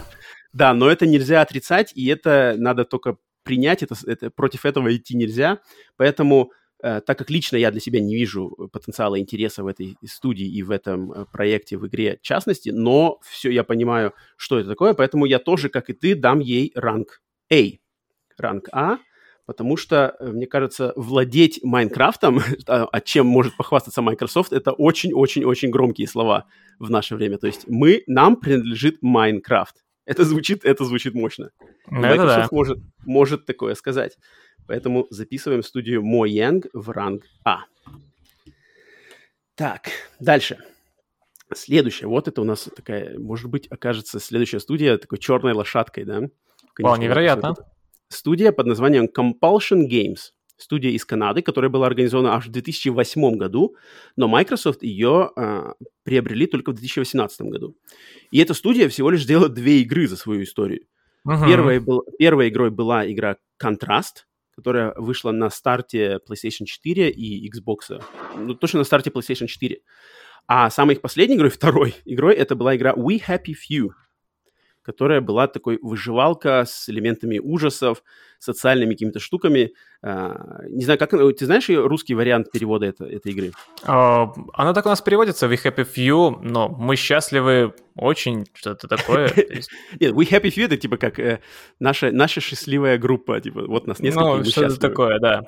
Да, 0.53 0.73
но 0.73 0.89
это 0.89 1.05
нельзя 1.05 1.41
отрицать, 1.41 1.91
и 1.95 2.07
это 2.07 2.55
надо 2.57 2.85
только 2.85 3.17
принять, 3.43 3.83
это, 3.83 3.95
это, 4.05 4.29
против 4.29 4.65
этого 4.65 4.95
идти 4.95 5.15
нельзя. 5.15 5.59
Поэтому, 5.97 6.51
э, 6.81 7.01
так 7.01 7.17
как 7.17 7.29
лично 7.29 7.57
я 7.57 7.71
для 7.71 7.81
себя 7.81 7.99
не 7.99 8.15
вижу 8.15 8.69
потенциала 8.71 9.19
интереса 9.19 9.63
в 9.63 9.67
этой 9.67 9.97
студии 10.05 10.47
и 10.47 10.63
в 10.63 10.71
этом 10.71 11.11
э, 11.11 11.25
проекте, 11.31 11.77
в 11.77 11.87
игре 11.87 12.17
в 12.17 12.25
частности, 12.25 12.69
но 12.69 13.19
все, 13.21 13.51
я 13.51 13.63
понимаю, 13.63 14.13
что 14.37 14.57
это 14.57 14.69
такое, 14.69 14.93
поэтому 14.93 15.25
я 15.25 15.39
тоже, 15.39 15.67
как 15.69 15.89
и 15.89 15.93
ты, 15.93 16.15
дам 16.15 16.39
ей 16.39 16.71
ранг 16.73 17.21
A. 17.51 17.71
Ранг 18.37 18.69
А, 18.71 18.97
Потому 19.45 19.77
что, 19.77 20.15
э, 20.19 20.31
мне 20.31 20.47
кажется, 20.47 20.93
владеть 20.95 21.59
Майнкрафтом, 21.63 22.39
а, 22.67 22.87
а 22.91 23.01
чем 23.01 23.27
может 23.27 23.55
похвастаться 23.55 24.01
Microsoft, 24.01 24.53
это 24.53 24.71
очень-очень-очень 24.71 25.69
громкие 25.69 26.07
слова 26.07 26.45
в 26.79 26.89
наше 26.89 27.15
время. 27.15 27.37
То 27.37 27.47
есть 27.47 27.67
мы, 27.67 28.03
нам 28.07 28.37
принадлежит 28.37 29.01
Майнкрафт. 29.01 29.83
Это 30.05 30.23
звучит, 30.23 30.65
это 30.65 30.83
звучит 30.85 31.13
мощно. 31.13 31.51
Ну, 31.89 32.01
Microsoft 32.01 32.37
да. 32.37 32.47
может, 32.51 32.79
может 33.05 33.45
такое 33.45 33.75
сказать. 33.75 34.17
Поэтому 34.67 35.07
записываем 35.11 35.61
студию 35.61 36.01
Mojang 36.01 36.67
в 36.73 36.89
ранг 36.89 37.23
А. 37.43 37.61
Так, 39.55 39.89
дальше. 40.19 40.57
Следующая. 41.53 42.07
Вот 42.07 42.27
это 42.27 42.41
у 42.41 42.43
нас 42.43 42.67
такая, 42.75 43.17
может 43.19 43.49
быть, 43.49 43.67
окажется 43.67 44.19
следующая 44.19 44.59
студия 44.59 44.97
такой 44.97 45.19
черной 45.19 45.53
лошадкой, 45.53 46.03
да? 46.03 46.21
Конечно, 46.73 47.01
невероятно 47.01 47.55
студия 48.15 48.51
под 48.51 48.67
названием 48.67 49.05
Compulsion 49.05 49.87
Games. 49.89 50.31
Студия 50.57 50.91
из 50.91 51.03
Канады, 51.03 51.41
которая 51.41 51.69
была 51.69 51.87
организована 51.87 52.35
аж 52.35 52.47
в 52.47 52.51
2008 52.51 53.35
году, 53.35 53.75
но 54.15 54.27
Microsoft 54.27 54.83
ее 54.83 55.31
э, 55.35 55.73
приобрели 56.03 56.47
только 56.47 56.71
в 56.71 56.75
2018 56.75 57.41
году. 57.41 57.75
И 58.31 58.39
эта 58.39 58.53
студия 58.53 58.87
всего 58.87 59.09
лишь 59.09 59.25
делала 59.25 59.49
две 59.49 59.81
игры 59.81 60.07
за 60.07 60.15
свою 60.15 60.43
историю. 60.43 60.85
Uh-huh. 61.27 61.45
Первой, 61.45 61.79
был, 61.79 62.05
первой 62.17 62.49
игрой 62.49 62.69
была 62.69 63.11
игра 63.11 63.35
Contrast, 63.61 64.23
которая 64.55 64.93
вышла 64.95 65.31
на 65.31 65.49
старте 65.49 66.19
PlayStation 66.29 66.65
4 66.65 67.09
и 67.09 67.51
Xbox. 67.51 68.01
Ну, 68.37 68.53
точно 68.55 68.79
на 68.79 68.85
старте 68.85 69.09
PlayStation 69.09 69.47
4. 69.47 69.81
А 70.47 70.69
самой 70.69 70.95
их 70.95 71.01
последней 71.01 71.35
игрой, 71.35 71.49
второй 71.51 71.95
игрой, 72.05 72.35
это 72.35 72.55
была 72.55 72.75
игра 72.75 72.93
We 72.93 73.21
Happy 73.27 73.53
Few 73.53 73.89
которая 74.85 75.21
была 75.21 75.47
такой 75.47 75.79
выживалка 75.81 76.65
с 76.67 76.87
элементами 76.89 77.39
ужасов, 77.39 78.03
социальными 78.39 78.93
какими-то 78.93 79.19
штуками. 79.19 79.73
А, 80.03 80.61
не 80.69 80.85
знаю, 80.85 80.99
как... 80.99 81.11
Ты 81.11 81.45
знаешь 81.45 81.67
русский 81.69 82.13
вариант 82.13 82.51
перевода 82.51 82.85
это, 82.85 83.05
этой 83.05 83.31
игры? 83.31 83.51
Uh, 83.83 84.29
она 84.53 84.73
так 84.73 84.85
у 84.85 84.89
нас 84.89 85.01
переводится, 85.01 85.47
We 85.47 85.57
Happy 85.63 85.87
Few, 85.95 86.39
но 86.43 86.69
мы 86.69 86.95
счастливы 86.95 87.73
очень, 87.95 88.45
что-то 88.53 88.87
такое. 88.87 89.31
Нет, 89.99 90.11
We 90.11 90.29
Happy 90.29 90.53
Few 90.53 90.65
это 90.65 90.77
типа 90.77 90.97
как 90.97 91.19
э, 91.19 91.39
наша, 91.79 92.11
наша 92.11 92.41
счастливая 92.41 92.97
группа, 92.97 93.41
типа 93.41 93.65
вот 93.67 93.87
нас 93.87 93.99
несколько, 93.99 94.37
Ну, 94.37 94.45
что-то 94.45 94.79
такое, 94.79 95.19
да. 95.19 95.43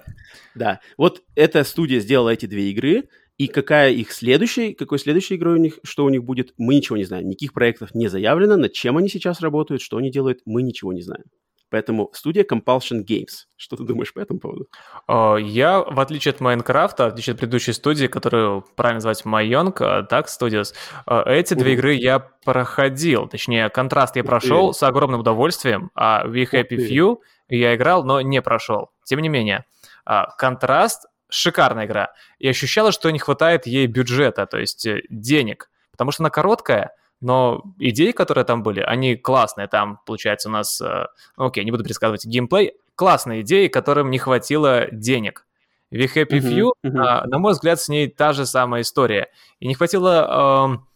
Да, 0.56 0.80
вот 0.98 1.22
эта 1.36 1.64
студия 1.64 2.00
сделала 2.00 2.30
эти 2.30 2.48
две 2.48 2.72
игры, 2.72 3.10
и 3.38 3.48
какая 3.48 3.92
их 3.92 4.12
следующая, 4.12 4.74
какой 4.74 5.00
следующей 5.00 5.36
игрой 5.36 5.56
у 5.56 5.62
них, 5.62 5.80
что 5.84 6.06
у 6.06 6.10
них 6.10 6.24
будет, 6.24 6.54
мы 6.58 6.76
ничего 6.76 6.98
не 6.98 7.06
знаем. 7.06 7.28
Никаких 7.28 7.54
проектов 7.54 7.94
не 7.94 8.08
заявлено, 8.08 8.58
над 8.58 8.74
чем 8.74 8.98
они 8.98 9.10
сейчас 9.10 9.42
работают, 9.42 9.82
что 9.82 9.98
они 9.98 10.12
делают, 10.12 10.42
мы 10.46 10.64
ничего 10.64 10.92
не 10.94 11.02
знаем. 11.02 11.26
Поэтому 11.70 12.10
студия 12.14 12.46
Compulsion 12.46 13.04
Games. 13.06 13.46
Что 13.58 13.76
ты 13.76 13.84
думаешь 13.84 14.14
по 14.14 14.20
этому 14.20 14.40
поводу? 14.40 14.68
Я, 15.10 15.82
в 15.82 16.00
отличие 16.00 16.32
от 16.32 16.40
Майнкрафта, 16.40 17.04
в 17.04 17.08
отличие 17.08 17.34
от 17.34 17.40
предыдущей 17.40 17.74
студии, 17.74 18.08
которую 18.08 18.64
правильно 18.78 18.98
называть 18.98 19.26
Майонг, 19.26 19.78
так, 19.78 20.28
Studios, 20.28 20.74
эти 21.06 21.56
две 21.56 21.74
игры 21.74 21.94
я 21.96 22.20
проходил. 22.20 23.28
Точнее, 23.28 23.70
контраст 23.70 24.16
я 24.16 24.24
прошел 24.24 24.74
с 24.74 24.82
огромным 24.82 25.20
удовольствием, 25.20 25.92
а 25.94 26.26
We 26.26 26.48
Happy 26.50 26.78
Few 26.78 27.18
я 27.50 27.76
играл, 27.76 28.06
но 28.06 28.22
не 28.22 28.42
прошел. 28.42 28.92
Тем 29.04 29.20
не 29.20 29.28
менее, 29.28 29.66
а, 30.06 30.32
контраст 30.38 31.06
шикарная 31.30 31.86
игра. 31.86 32.14
И 32.40 32.48
ощущалось, 32.48 32.96
что 32.96 33.10
не 33.10 33.20
хватает 33.20 33.68
ей 33.68 33.88
бюджета, 33.88 34.46
то 34.46 34.58
есть 34.58 34.86
э, 34.86 35.02
денег. 35.10 35.70
Потому 35.92 36.12
что 36.12 36.24
она 36.24 36.30
короткая, 36.30 36.96
но 37.22 37.64
идеи, 37.80 38.12
которые 38.12 38.46
там 38.46 38.64
были, 38.64 38.82
они 38.82 39.16
классные. 39.16 39.68
Там, 39.68 40.00
получается, 40.06 40.50
у 40.50 40.52
нас, 40.52 40.80
э, 40.82 41.06
ну, 41.38 41.46
окей, 41.46 41.64
не 41.64 41.72
буду 41.72 41.84
пересказывать 41.84 42.26
геймплей, 42.26 42.74
классные 42.96 43.42
идеи, 43.42 43.68
которым 43.68 44.10
не 44.10 44.20
хватило 44.20 44.88
денег. 44.92 45.46
В 45.90 45.96
Happy 45.96 46.40
Few, 46.40 46.72
uh-huh, 46.84 46.92
uh-huh. 46.92 47.00
А, 47.00 47.26
на 47.28 47.40
мой 47.40 47.54
взгляд, 47.54 47.80
с 47.80 47.88
ней 47.88 48.10
та 48.10 48.34
же 48.34 48.46
самая 48.46 48.82
история. 48.82 49.30
И 49.60 49.68
не 49.68 49.74
хватило... 49.74 50.78
Э, 50.78 50.88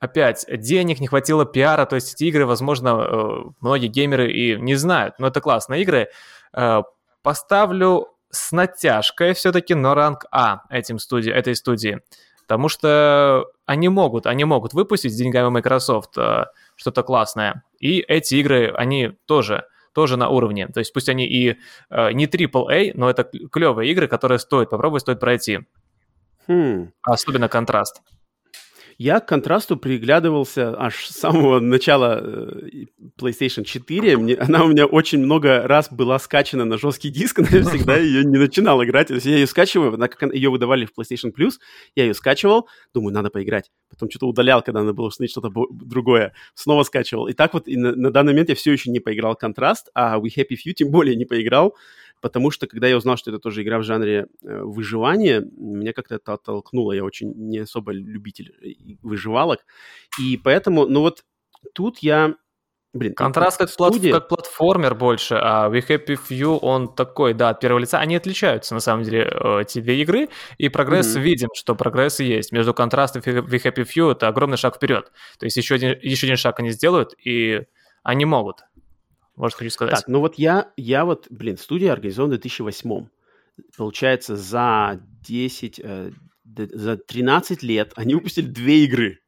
опять, 0.00 0.46
денег 0.48 0.98
не 0.98 1.06
хватило 1.06 1.44
пиара, 1.44 1.84
то 1.84 1.94
есть 1.94 2.14
эти 2.14 2.24
игры, 2.24 2.46
возможно, 2.46 2.88
э, 2.88 3.50
многие 3.60 3.88
геймеры 3.88 4.32
и 4.32 4.56
не 4.56 4.74
знают, 4.74 5.16
но 5.18 5.28
это 5.28 5.40
классные 5.40 5.82
игры. 5.82 6.08
Э, 6.54 6.82
поставлю 7.22 8.08
с 8.30 8.52
натяжкой 8.52 9.34
все-таки 9.34 9.74
на 9.74 9.94
ранг 9.94 10.26
А 10.30 10.62
этим 10.70 10.98
студии, 10.98 11.32
этой 11.32 11.54
студии. 11.54 12.00
Потому 12.42 12.68
что 12.68 13.46
они 13.64 13.88
могут, 13.88 14.26
они 14.26 14.44
могут 14.44 14.74
выпустить 14.74 15.12
с 15.12 15.16
деньгами 15.16 15.50
Microsoft 15.50 16.18
э, 16.18 16.46
что-то 16.74 17.04
классное. 17.04 17.62
И 17.78 18.00
эти 18.00 18.34
игры, 18.36 18.72
они 18.76 19.12
тоже, 19.26 19.66
тоже 19.94 20.16
на 20.16 20.28
уровне. 20.28 20.66
То 20.66 20.80
есть 20.80 20.92
пусть 20.92 21.08
они 21.08 21.26
и 21.26 21.58
э, 21.90 22.12
не 22.12 22.26
AAA, 22.26 22.92
но 22.94 23.08
это 23.08 23.22
клевые 23.22 23.92
игры, 23.92 24.08
которые 24.08 24.40
стоит 24.40 24.70
попробовать, 24.70 25.02
стоит 25.02 25.20
пройти. 25.20 25.60
Хм. 26.48 26.90
Особенно 27.02 27.48
контраст. 27.48 28.02
Я 29.02 29.20
к 29.20 29.26
контрасту 29.26 29.78
приглядывался 29.78 30.78
аж 30.78 31.06
с 31.06 31.16
самого 31.16 31.58
начала 31.58 32.20
э, 32.22 32.84
PlayStation 33.18 33.64
4. 33.64 34.18
Мне, 34.18 34.34
она 34.34 34.62
у 34.62 34.68
меня 34.68 34.84
очень 34.84 35.20
много 35.20 35.66
раз 35.66 35.90
была 35.90 36.18
скачана 36.18 36.66
на 36.66 36.76
жесткий 36.76 37.08
диск, 37.08 37.38
но 37.38 37.46
я 37.50 37.62
всегда 37.62 37.96
ее 37.98 38.26
не 38.26 38.36
начинал 38.36 38.84
играть. 38.84 39.08
То 39.08 39.14
есть 39.14 39.24
я 39.24 39.36
ее 39.36 39.46
скачиваю, 39.46 39.94
она, 39.94 40.06
как 40.08 40.34
ее 40.34 40.50
выдавали 40.50 40.84
в 40.84 40.90
PlayStation 40.90 41.32
Plus, 41.34 41.52
я 41.96 42.04
ее 42.04 42.12
скачивал, 42.12 42.68
думаю, 42.92 43.14
надо 43.14 43.30
поиграть. 43.30 43.70
Потом 43.88 44.10
что-то 44.10 44.26
удалял, 44.26 44.60
когда 44.60 44.80
надо 44.80 44.92
было 44.92 45.06
установить 45.06 45.30
что-то 45.30 45.50
другое. 45.70 46.34
Снова 46.52 46.82
скачивал. 46.82 47.26
И 47.26 47.32
так 47.32 47.54
вот 47.54 47.68
и 47.68 47.78
на, 47.78 47.96
на 47.96 48.10
данный 48.10 48.32
момент 48.34 48.50
я 48.50 48.54
все 48.54 48.70
еще 48.70 48.90
не 48.90 49.00
поиграл 49.00 49.34
контраст, 49.34 49.88
а 49.94 50.18
We 50.18 50.26
Happy 50.26 50.56
Few 50.62 50.74
тем 50.74 50.90
более 50.90 51.16
не 51.16 51.24
поиграл 51.24 51.74
потому 52.20 52.50
что 52.50 52.66
когда 52.66 52.86
я 52.88 52.96
узнал, 52.96 53.16
что 53.16 53.30
это 53.30 53.38
тоже 53.38 53.62
игра 53.62 53.78
в 53.78 53.82
жанре 53.82 54.26
э, 54.42 54.62
выживания, 54.62 55.44
меня 55.56 55.92
как-то 55.92 56.16
это 56.16 56.34
оттолкнуло. 56.34 56.92
Я 56.92 57.04
очень 57.04 57.32
не 57.34 57.58
особо 57.58 57.92
любитель 57.92 58.54
э, 58.62 58.96
выживалок. 59.02 59.60
И 60.20 60.36
поэтому, 60.36 60.86
ну 60.86 61.00
вот 61.00 61.24
тут 61.74 61.98
я... 61.98 62.34
Блин, 62.92 63.14
Контраст 63.14 63.56
как, 63.56 63.70
студия... 63.70 64.12
как 64.12 64.26
платформер 64.26 64.96
больше, 64.96 65.36
а 65.40 65.70
We 65.70 65.80
Happy 65.86 66.18
Few, 66.28 66.58
он 66.60 66.92
такой, 66.92 67.34
да, 67.34 67.50
от 67.50 67.60
первого 67.60 67.78
лица. 67.78 68.00
Они 68.00 68.16
отличаются, 68.16 68.74
на 68.74 68.80
самом 68.80 69.04
деле, 69.04 69.30
э, 69.30 69.60
эти 69.60 69.80
две 69.80 70.02
игры, 70.02 70.28
и 70.58 70.68
прогресс 70.68 71.16
mm-hmm. 71.16 71.20
видим, 71.20 71.48
что 71.54 71.76
прогресс 71.76 72.18
есть. 72.18 72.50
Между 72.50 72.74
контрастом 72.74 73.22
и 73.24 73.28
We 73.28 73.62
Happy 73.62 73.86
Few 73.86 74.10
это 74.10 74.26
огромный 74.26 74.56
шаг 74.56 74.74
вперед. 74.74 75.12
То 75.38 75.46
есть 75.46 75.56
еще 75.56 75.76
один, 75.76 75.96
еще 76.02 76.26
один 76.26 76.36
шаг 76.36 76.58
они 76.58 76.70
сделают, 76.70 77.14
и 77.24 77.62
они 78.02 78.24
могут. 78.24 78.62
Может, 79.40 79.56
хочу 79.56 79.70
сказать. 79.70 79.94
Так, 79.94 80.06
ну 80.06 80.20
вот 80.20 80.34
я, 80.36 80.70
я 80.76 81.06
вот, 81.06 81.26
блин, 81.30 81.56
студия 81.56 81.92
организована 81.92 82.36
в 82.36 82.40
2008 82.40 83.06
Получается, 83.76 84.36
за 84.36 85.00
10, 85.26 85.80
э, 85.82 86.10
за 86.44 86.96
13 86.96 87.62
лет 87.62 87.92
они 87.96 88.14
выпустили 88.14 88.46
две 88.46 88.84
игры. 88.84 89.20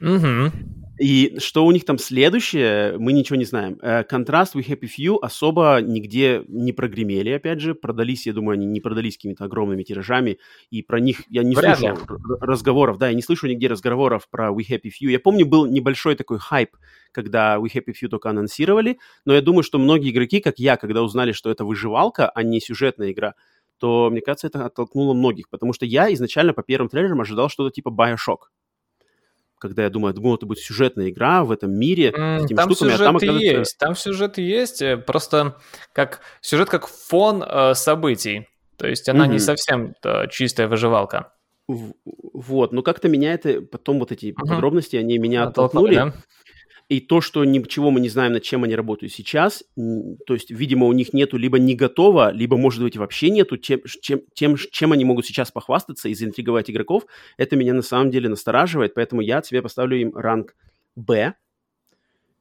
Угу. 0.00 0.52
И 0.98 1.36
что 1.40 1.66
у 1.66 1.72
них 1.72 1.84
там 1.84 1.98
следующее, 1.98 2.96
мы 2.98 3.12
ничего 3.12 3.36
не 3.36 3.44
знаем. 3.44 3.78
Э, 3.82 4.04
контраст 4.04 4.56
We 4.56 4.66
Happy 4.66 4.88
Few 4.88 5.18
особо 5.20 5.80
нигде 5.82 6.42
не 6.48 6.72
прогремели, 6.72 7.30
опять 7.30 7.60
же. 7.60 7.74
Продались, 7.74 8.26
я 8.26 8.32
думаю, 8.32 8.54
они 8.54 8.66
не 8.66 8.80
продались 8.80 9.16
какими-то 9.16 9.44
огромными 9.44 9.82
тиражами. 9.82 10.38
И 10.70 10.82
про 10.82 10.98
них 10.98 11.22
я 11.28 11.42
не 11.42 11.54
Вряд 11.54 11.78
слышу 11.78 11.98
разговоров. 12.40 12.96
Да, 12.96 13.08
я 13.08 13.14
не 13.14 13.22
слышу 13.22 13.46
нигде 13.46 13.68
разговоров 13.68 14.28
про 14.30 14.50
We 14.50 14.62
Happy 14.68 14.86
Few. 14.86 15.10
Я 15.10 15.20
помню, 15.20 15.44
был 15.44 15.66
небольшой 15.66 16.14
такой 16.14 16.38
хайп, 16.38 16.70
когда 17.16 17.56
We 17.56 17.68
Happy 17.74 17.94
Few 18.00 18.08
только 18.08 18.28
анонсировали. 18.28 18.98
Но 19.24 19.32
я 19.32 19.40
думаю, 19.40 19.62
что 19.62 19.78
многие 19.78 20.10
игроки, 20.10 20.40
как 20.40 20.58
я, 20.58 20.76
когда 20.76 21.02
узнали, 21.02 21.32
что 21.32 21.50
это 21.50 21.64
выживалка, 21.64 22.28
а 22.28 22.42
не 22.42 22.60
сюжетная 22.60 23.10
игра, 23.10 23.34
то, 23.78 24.10
мне 24.10 24.20
кажется, 24.20 24.46
это 24.48 24.66
оттолкнуло 24.66 25.14
многих. 25.14 25.48
Потому 25.48 25.72
что 25.72 25.86
я 25.86 26.12
изначально 26.12 26.52
по 26.52 26.62
первым 26.62 26.90
трейлерам 26.90 27.22
ожидал 27.22 27.48
что-то 27.48 27.74
типа 27.74 27.88
Bioshock 27.88 28.50
когда 29.58 29.84
я 29.84 29.90
думаю, 29.90 30.12
думал, 30.12 30.36
это 30.36 30.44
будет 30.44 30.58
сюжетная 30.58 31.08
игра 31.08 31.42
в 31.42 31.50
этом 31.50 31.72
мире. 31.72 32.10
Mm, 32.10 32.46
там 32.54 32.70
штуками, 32.70 32.90
сюжет 32.90 33.00
а 33.00 33.04
там, 33.04 33.16
оказывается... 33.16 33.58
есть, 33.58 33.78
там 33.78 33.96
сюжет 33.96 34.38
есть, 34.38 34.82
э, 34.82 34.96
просто 34.98 35.56
как 35.94 36.20
сюжет 36.42 36.68
как 36.68 36.86
фон 36.86 37.42
э, 37.42 37.74
событий. 37.74 38.48
То 38.76 38.86
есть 38.86 39.08
она 39.08 39.26
mm-hmm. 39.26 39.30
не 39.30 39.38
совсем 39.38 39.94
э, 40.04 40.28
чистая 40.28 40.68
выживалка. 40.68 41.32
Вот, 41.68 42.72
но 42.72 42.82
как-то 42.82 43.08
меня 43.08 43.34
это, 43.34 43.60
потом 43.60 43.98
вот 43.98 44.12
эти 44.12 44.26
uh-huh. 44.26 44.34
подробности, 44.34 44.96
они 44.96 45.18
меня 45.18 45.44
оттолкнули. 45.44 45.94
Да? 45.96 46.12
И 46.88 47.00
то, 47.00 47.20
что 47.20 47.44
ничего 47.44 47.90
мы 47.90 48.00
не 48.00 48.08
знаем, 48.08 48.32
над 48.32 48.42
чем 48.42 48.62
они 48.62 48.76
работают 48.76 49.12
сейчас, 49.12 49.64
то 49.74 50.34
есть, 50.34 50.50
видимо, 50.50 50.86
у 50.86 50.92
них 50.92 51.12
нету 51.12 51.36
либо 51.36 51.58
не 51.58 51.74
готово, 51.74 52.30
либо, 52.30 52.56
может 52.56 52.82
быть, 52.82 52.96
вообще 52.96 53.30
нету 53.30 53.56
тем, 53.56 53.80
чем, 54.00 54.20
тем, 54.34 54.56
чем 54.56 54.92
они 54.92 55.04
могут 55.04 55.26
сейчас 55.26 55.50
похвастаться 55.50 56.08
и 56.08 56.14
заинтриговать 56.14 56.70
игроков, 56.70 57.06
это 57.38 57.56
меня 57.56 57.74
на 57.74 57.82
самом 57.82 58.10
деле 58.10 58.28
настораживает, 58.28 58.94
поэтому 58.94 59.20
я 59.20 59.40
тебе 59.40 59.62
поставлю 59.62 60.00
им 60.00 60.14
ранг 60.14 60.54
Б, 60.94 61.34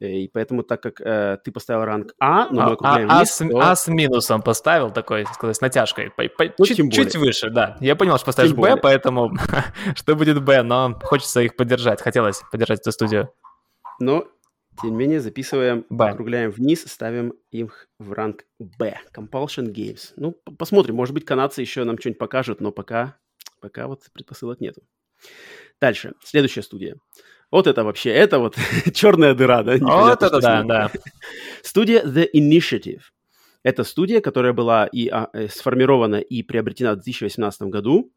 Э, 0.01 0.07
и 0.07 0.27
поэтому, 0.27 0.63
так 0.63 0.81
как 0.81 0.99
э, 0.99 1.37
ты 1.43 1.51
поставил 1.51 1.85
ранг 1.85 2.13
А, 2.19 2.47
но 2.49 2.65
мы 2.65 2.71
округляем 2.73 3.09
а, 3.09 3.17
вниз, 3.17 3.41
а, 3.41 3.47
то... 3.47 3.59
а 3.59 3.75
с 3.75 3.87
минусом 3.87 4.41
поставил 4.41 4.91
такой, 4.91 5.25
сказать, 5.25 5.55
с 5.55 5.61
натяжкой. 5.61 6.09
По, 6.09 6.27
по, 6.27 6.45
ну, 6.57 6.65
чуть, 6.65 6.93
чуть 6.93 7.15
выше, 7.15 7.49
да. 7.49 7.77
Я 7.79 7.95
понял, 7.95 8.17
что 8.17 8.25
поставишь 8.25 8.53
Б, 8.53 8.75
поэтому 8.77 9.31
что 9.95 10.15
будет 10.15 10.43
Б, 10.43 10.63
но 10.63 10.99
хочется 11.01 11.41
их 11.41 11.55
поддержать. 11.55 12.01
Хотелось 12.01 12.41
поддержать 12.51 12.81
эту 12.81 12.91
студию. 12.91 13.29
Но, 13.99 14.27
тем 14.81 14.91
не 14.91 14.97
менее, 14.97 15.21
записываем, 15.21 15.85
Б. 15.89 16.09
округляем 16.09 16.51
вниз, 16.51 16.85
ставим 16.85 17.33
их 17.51 17.87
в 17.99 18.11
ранг 18.11 18.45
Б. 18.59 18.99
Compulsion 19.13 19.71
Games. 19.71 20.13
Ну, 20.15 20.31
посмотрим. 20.57 20.95
Может 20.95 21.13
быть, 21.13 21.25
канадцы 21.25 21.61
еще 21.61 21.83
нам 21.83 21.97
что-нибудь 21.97 22.19
покажут, 22.19 22.61
но 22.61 22.71
пока, 22.71 23.17
пока 23.61 23.87
вот 23.87 24.03
предпосылок 24.13 24.59
нету. 24.59 24.81
Дальше. 25.79 26.13
Следующая 26.23 26.61
студия. 26.61 26.97
Вот 27.51 27.67
это 27.67 27.83
вообще, 27.83 28.09
это 28.09 28.39
вот 28.39 28.57
черная 28.93 29.33
дыра, 29.33 29.63
да? 29.63 29.77
Вот 29.77 30.21
это 30.21 30.39
да, 30.39 30.63
да. 30.63 30.91
Студия 31.63 32.03
The 32.03 32.27
Initiative. 32.33 33.01
Это 33.63 33.83
студия, 33.83 34.21
которая 34.21 34.53
была 34.53 34.85
и 34.85 35.07
а, 35.07 35.29
э, 35.33 35.47
сформирована 35.47 36.17
и 36.17 36.43
приобретена 36.43 36.91
в 36.91 36.97
2018 36.97 37.63
году, 37.63 38.11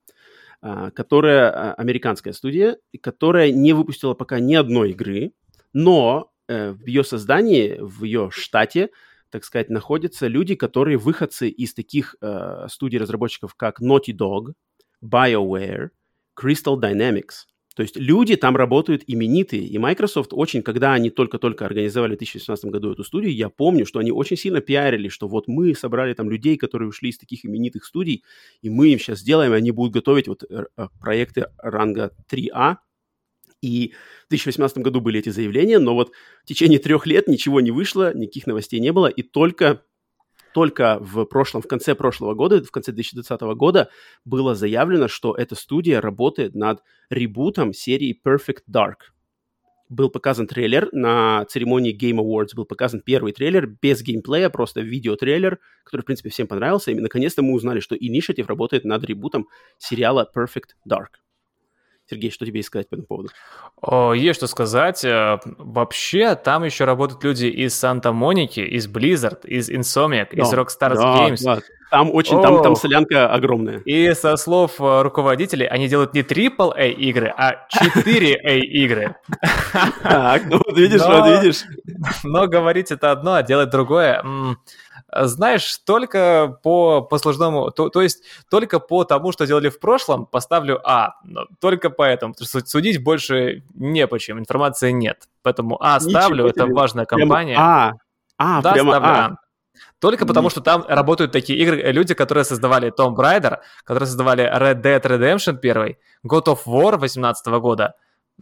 а, 0.60 0.90
которая 0.90 1.50
а, 1.50 1.74
американская 1.74 2.32
студия, 2.34 2.78
которая 3.00 3.50
не 3.50 3.72
выпустила 3.72 4.14
пока 4.14 4.40
ни 4.40 4.54
одной 4.54 4.90
игры, 4.90 5.32
но 5.72 6.30
э, 6.48 6.72
в 6.72 6.86
ее 6.86 7.04
создании, 7.04 7.78
в 7.80 8.04
ее 8.04 8.30
штате, 8.32 8.90
так 9.30 9.44
сказать, 9.44 9.68
находятся 9.70 10.26
люди, 10.26 10.54
которые 10.54 10.96
выходцы 10.96 11.48
из 11.48 11.74
таких 11.74 12.16
э, 12.20 12.66
студий 12.68 12.98
разработчиков, 12.98 13.54
как 13.54 13.80
Naughty 13.80 14.16
Dog, 14.16 14.54
BioWare, 15.02 15.90
Crystal 16.36 16.80
Dynamics– 16.80 17.44
то 17.78 17.82
есть 17.82 17.96
люди 17.96 18.34
там 18.34 18.56
работают 18.56 19.04
именитые, 19.06 19.64
и 19.64 19.78
Microsoft 19.78 20.30
очень, 20.32 20.62
когда 20.62 20.94
они 20.94 21.10
только-только 21.10 21.64
организовали 21.64 22.16
в 22.16 22.18
2016 22.18 22.64
году 22.72 22.90
эту 22.90 23.04
студию, 23.04 23.32
я 23.32 23.50
помню, 23.50 23.86
что 23.86 24.00
они 24.00 24.10
очень 24.10 24.36
сильно 24.36 24.60
пиарили, 24.60 25.08
что 25.08 25.28
вот 25.28 25.46
мы 25.46 25.76
собрали 25.76 26.12
там 26.12 26.28
людей, 26.28 26.56
которые 26.56 26.88
ушли 26.88 27.10
из 27.10 27.18
таких 27.18 27.44
именитых 27.46 27.84
студий, 27.84 28.24
и 28.62 28.68
мы 28.68 28.88
им 28.88 28.98
сейчас 28.98 29.20
сделаем, 29.20 29.52
и 29.52 29.56
они 29.56 29.70
будут 29.70 29.94
готовить 29.94 30.26
вот 30.26 30.42
э, 30.42 30.64
э, 30.76 30.88
проекты 30.98 31.50
ранга 31.58 32.10
3А, 32.28 32.78
и 33.60 33.92
в 34.26 34.30
2018 34.30 34.78
году 34.78 35.00
были 35.00 35.18
эти 35.18 35.30
заявления, 35.30 35.78
но 35.78 35.94
вот 35.94 36.12
в 36.44 36.46
течение 36.46 36.78
трех 36.78 37.06
лет 37.06 37.28
ничего 37.28 37.60
не 37.60 37.70
вышло, 37.70 38.14
никаких 38.14 38.46
новостей 38.46 38.80
не 38.80 38.92
было, 38.92 39.06
и 39.06 39.22
только 39.22 39.82
только 40.54 40.98
в 41.00 41.24
прошлом, 41.26 41.62
в 41.62 41.68
конце 41.68 41.94
прошлого 41.94 42.34
года, 42.34 42.62
в 42.64 42.70
конце 42.70 42.90
2020 42.90 43.40
года 43.56 43.90
было 44.24 44.54
заявлено, 44.54 45.06
что 45.06 45.34
эта 45.34 45.54
студия 45.54 46.00
работает 46.00 46.54
над 46.54 46.82
ребутом 47.10 47.72
серии 47.72 48.18
Perfect 48.26 48.62
Dark. 48.68 49.12
Был 49.88 50.10
показан 50.10 50.46
трейлер 50.46 50.88
на 50.92 51.44
церемонии 51.46 51.96
Game 51.96 52.18
Awards, 52.18 52.54
был 52.54 52.64
показан 52.64 53.00
первый 53.00 53.32
трейлер 53.32 53.66
без 53.80 54.02
геймплея, 54.02 54.50
просто 54.50 54.80
видеотрейлер, 54.80 55.60
который, 55.84 56.02
в 56.02 56.04
принципе, 56.06 56.30
всем 56.30 56.46
понравился. 56.46 56.90
И 56.90 56.94
наконец-то 56.94 57.42
мы 57.42 57.54
узнали, 57.54 57.80
что 57.80 57.94
Initiative 57.94 58.46
работает 58.46 58.84
над 58.84 59.04
ребутом 59.04 59.48
сериала 59.78 60.30
Perfect 60.34 60.74
Dark. 60.88 61.20
Сергей, 62.08 62.30
что 62.30 62.46
тебе 62.46 62.60
есть 62.60 62.68
сказать 62.68 62.88
по 62.88 62.94
этому 62.94 63.06
поводу? 63.06 64.14
Есть 64.14 64.38
что 64.38 64.46
сказать. 64.46 65.04
Э, 65.04 65.38
вообще, 65.44 66.34
там 66.34 66.64
еще 66.64 66.84
работают 66.84 67.22
люди 67.22 67.46
из 67.46 67.74
Санта-Моники, 67.74 68.60
из 68.60 68.88
Blizzard, 68.88 69.46
из 69.46 69.68
Insomniac, 69.68 70.28
да, 70.32 70.42
из 70.42 70.52
Rockstar 70.52 70.94
да, 70.94 71.28
Games. 71.28 71.42
Да. 71.42 71.60
Там 71.90 72.14
очень, 72.14 72.40
там, 72.42 72.62
там 72.62 72.76
солянка 72.76 73.32
огромная. 73.32 73.78
И 73.78 74.12
со 74.14 74.36
слов 74.36 74.78
э, 74.78 75.02
руководителей, 75.02 75.66
они 75.66 75.88
делают 75.88 76.12
не 76.14 76.22
AAA 76.22 76.92
игры, 76.92 77.32
а 77.36 77.66
4A 77.74 78.58
игры. 78.58 79.16
Так, 80.02 80.42
ну 80.46 80.60
вот 80.64 80.76
видишь, 80.76 81.00
вот 81.02 81.42
видишь. 81.42 81.64
Но 82.24 82.46
говорить 82.46 82.90
это 82.90 83.10
одно, 83.10 83.34
а 83.34 83.42
делать 83.42 83.70
другое 83.70 84.22
знаешь, 85.12 85.78
только 85.78 86.58
по 86.62 87.02
послужному, 87.02 87.70
то, 87.70 87.88
то 87.88 88.02
есть 88.02 88.22
только 88.50 88.78
по 88.78 89.04
тому, 89.04 89.32
что 89.32 89.46
делали 89.46 89.68
в 89.68 89.80
прошлом, 89.80 90.26
поставлю 90.26 90.80
А. 90.84 91.14
Но 91.24 91.46
только 91.60 91.90
поэтому, 91.90 92.34
потому 92.34 92.48
что 92.48 92.60
судить 92.66 93.02
больше 93.02 93.62
не 93.74 94.06
по 94.06 94.18
чем, 94.18 94.38
информации 94.38 94.90
нет. 94.90 95.28
Поэтому 95.42 95.82
А 95.82 95.98
ставлю, 96.00 96.44
Ничего 96.44 96.48
это 96.48 96.64
тебе. 96.64 96.74
важная 96.74 97.04
компания. 97.06 97.54
Прямо 97.54 97.98
А, 98.38 98.58
а 98.58 98.62
да, 98.62 98.72
прямо 98.72 98.92
ставлю 98.92 99.08
А. 99.08 99.26
а. 99.26 99.36
Только 100.00 100.26
потому, 100.26 100.50
что 100.50 100.60
там 100.60 100.84
работают 100.86 101.32
такие 101.32 101.58
игры, 101.58 101.80
э, 101.80 101.92
люди, 101.92 102.14
которые 102.14 102.44
создавали 102.44 102.92
Tomb 102.92 103.16
Raider, 103.16 103.58
которые 103.84 104.06
создавали 104.06 104.44
Red 104.44 104.82
Dead 104.82 105.02
Redemption 105.02 105.58
1, 105.58 105.96
God 106.26 106.44
of 106.46 106.58
War 106.66 106.98
2018 106.98 107.46
года. 107.60 107.94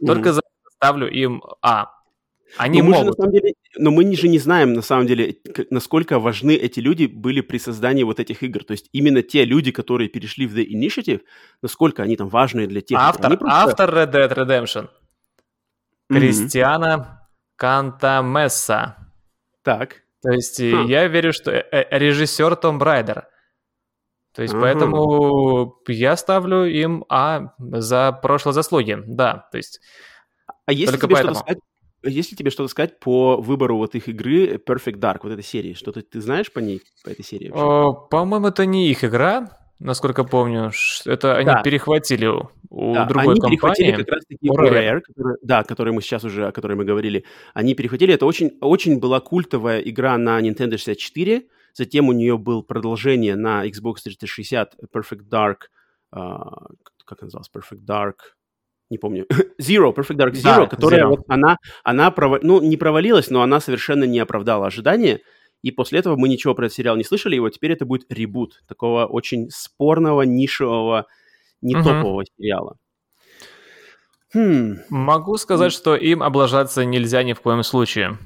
Только 0.04 0.28
mm-hmm. 0.28 0.32
за 0.32 0.40
ставлю 0.76 1.08
им 1.08 1.42
А. 1.62 1.95
Они 2.56 2.82
но 2.82 2.90
могут. 2.90 2.98
Мы 2.98 3.04
же, 3.04 3.10
на 3.10 3.12
самом 3.12 3.32
деле, 3.32 3.54
но 3.76 3.90
мы 3.90 4.16
же 4.16 4.28
не 4.28 4.38
знаем, 4.38 4.72
на 4.72 4.82
самом 4.82 5.06
деле, 5.06 5.36
насколько 5.70 6.18
важны 6.18 6.54
эти 6.54 6.80
люди 6.80 7.06
были 7.06 7.40
при 7.40 7.58
создании 7.58 8.02
вот 8.04 8.20
этих 8.20 8.42
игр. 8.42 8.64
То 8.64 8.72
есть 8.72 8.88
именно 8.92 9.22
те 9.22 9.44
люди, 9.44 9.72
которые 9.72 10.08
перешли 10.08 10.46
в 10.46 10.56
The 10.56 10.66
Initiative, 10.66 11.22
насколько 11.62 12.02
они 12.02 12.16
там 12.16 12.28
важные 12.28 12.66
для 12.66 12.80
тех... 12.80 12.98
Автор, 12.98 13.36
просто... 13.36 13.56
автор 13.56 13.94
Red 13.94 14.12
Dead 14.12 14.34
Redemption. 14.34 14.88
Кристиана 16.08 16.96
mm-hmm. 16.96 17.26
Кантамесса. 17.56 18.96
Так. 19.62 20.02
То 20.22 20.30
есть 20.30 20.60
хм. 20.60 20.86
я 20.86 21.06
верю, 21.08 21.32
что 21.32 21.52
э, 21.52 21.64
э, 21.70 21.98
режиссер 21.98 22.56
Том 22.56 22.78
Брайдер. 22.78 23.28
То 24.34 24.42
есть 24.42 24.52
uh-huh. 24.52 24.60
поэтому 24.60 25.82
я 25.88 26.16
ставлю 26.16 26.64
им 26.64 27.04
А 27.08 27.54
за 27.58 28.12
прошлые 28.12 28.52
заслуги, 28.52 28.98
да. 29.06 29.48
То 29.50 29.56
есть 29.56 29.80
а 30.66 30.72
если 30.72 30.96
тебе 30.96 31.14
поэтому. 31.14 31.34
что-то 31.36 31.46
сказать 31.46 31.62
если 32.06 32.36
тебе 32.36 32.50
что-то 32.50 32.68
сказать 32.68 32.98
по 32.98 33.36
выбору 33.36 33.76
вот 33.76 33.94
их 33.94 34.08
игры 34.08 34.56
Perfect 34.56 34.98
Dark, 34.98 35.20
вот 35.22 35.32
этой 35.32 35.44
серии? 35.44 35.74
Что-то 35.74 36.02
ты 36.02 36.20
знаешь 36.20 36.52
по 36.52 36.60
ней, 36.60 36.82
по 37.04 37.10
этой 37.10 37.24
серии? 37.24 37.50
О, 37.54 37.92
по-моему, 37.92 38.48
это 38.48 38.66
не 38.66 38.90
их 38.90 39.04
игра, 39.04 39.50
насколько 39.78 40.24
помню. 40.24 40.72
Это 41.04 41.36
они 41.36 41.46
да. 41.46 41.62
перехватили 41.62 42.26
у, 42.26 42.94
да, 42.94 43.04
другой 43.04 43.32
они 43.32 43.40
компании. 43.40 43.56
перехватили 43.56 43.92
как 43.92 44.08
раз-таки 44.08 44.48
Rare, 44.48 44.72
Rare 44.72 45.00
который, 45.00 45.36
да, 45.42 45.64
который 45.64 45.92
мы 45.92 46.02
сейчас 46.02 46.24
уже, 46.24 46.46
о 46.46 46.52
которой 46.52 46.74
мы 46.74 46.84
говорили. 46.84 47.24
Они 47.54 47.74
перехватили. 47.74 48.14
Это 48.14 48.26
очень, 48.26 48.56
очень 48.60 48.98
была 48.98 49.20
культовая 49.20 49.80
игра 49.80 50.16
на 50.18 50.40
Nintendo 50.40 50.76
64. 50.76 51.46
Затем 51.74 52.08
у 52.08 52.12
нее 52.12 52.38
было 52.38 52.62
продолжение 52.62 53.36
на 53.36 53.66
Xbox 53.66 53.96
360 54.04 54.76
Perfect 54.94 55.28
Dark. 55.28 55.56
Uh, 56.14 56.74
как 57.04 57.20
называлось? 57.22 57.50
Perfect 57.54 57.84
Dark 57.84 58.35
не 58.90 58.98
помню, 58.98 59.26
Zero, 59.60 59.94
Perfect 59.94 60.16
Dark 60.16 60.32
Zero, 60.32 60.42
да, 60.42 60.66
которая 60.66 61.04
Zero. 61.04 61.08
Вот 61.08 61.20
она, 61.28 61.56
она 61.84 62.10
пров... 62.10 62.42
ну, 62.42 62.60
не 62.62 62.76
провалилась, 62.76 63.30
но 63.30 63.42
она 63.42 63.60
совершенно 63.60 64.04
не 64.04 64.18
оправдала 64.18 64.66
ожидания, 64.66 65.20
и 65.62 65.70
после 65.70 65.98
этого 65.98 66.16
мы 66.16 66.28
ничего 66.28 66.54
про 66.54 66.66
этот 66.66 66.76
сериал 66.76 66.96
не 66.96 67.04
слышали, 67.04 67.36
и 67.36 67.40
вот 67.40 67.50
теперь 67.50 67.72
это 67.72 67.84
будет 67.84 68.12
ребут 68.12 68.62
такого 68.68 69.06
очень 69.06 69.50
спорного, 69.50 70.22
нишевого, 70.22 71.06
не 71.60 71.74
топового 71.74 72.24
сериала. 72.36 72.76
Хм. 74.34 74.80
Могу 74.90 75.36
сказать, 75.38 75.72
что 75.72 75.96
им 75.96 76.22
облажаться 76.22 76.84
нельзя 76.84 77.22
ни 77.22 77.32
в 77.32 77.40
коем 77.40 77.62
случае. 77.62 78.18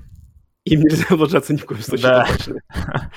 Им 0.64 0.80
нельзя 0.80 1.06
облажаться 1.10 1.52
ни 1.52 1.58
в 1.58 1.66
коем 1.66 1.80
случае. 1.80 2.02
Да. 2.02 2.28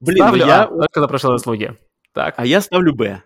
Блин, 0.00 0.26
ну 0.26 0.34
я... 0.34 0.64
А, 0.64 0.66
только 0.68 1.00
за 1.00 1.08
прошлые 1.08 1.38
заслуги. 1.38 1.76
Так. 2.12 2.34
А 2.36 2.46
я 2.46 2.60
ставлю 2.60 2.94
Б. 2.94 3.22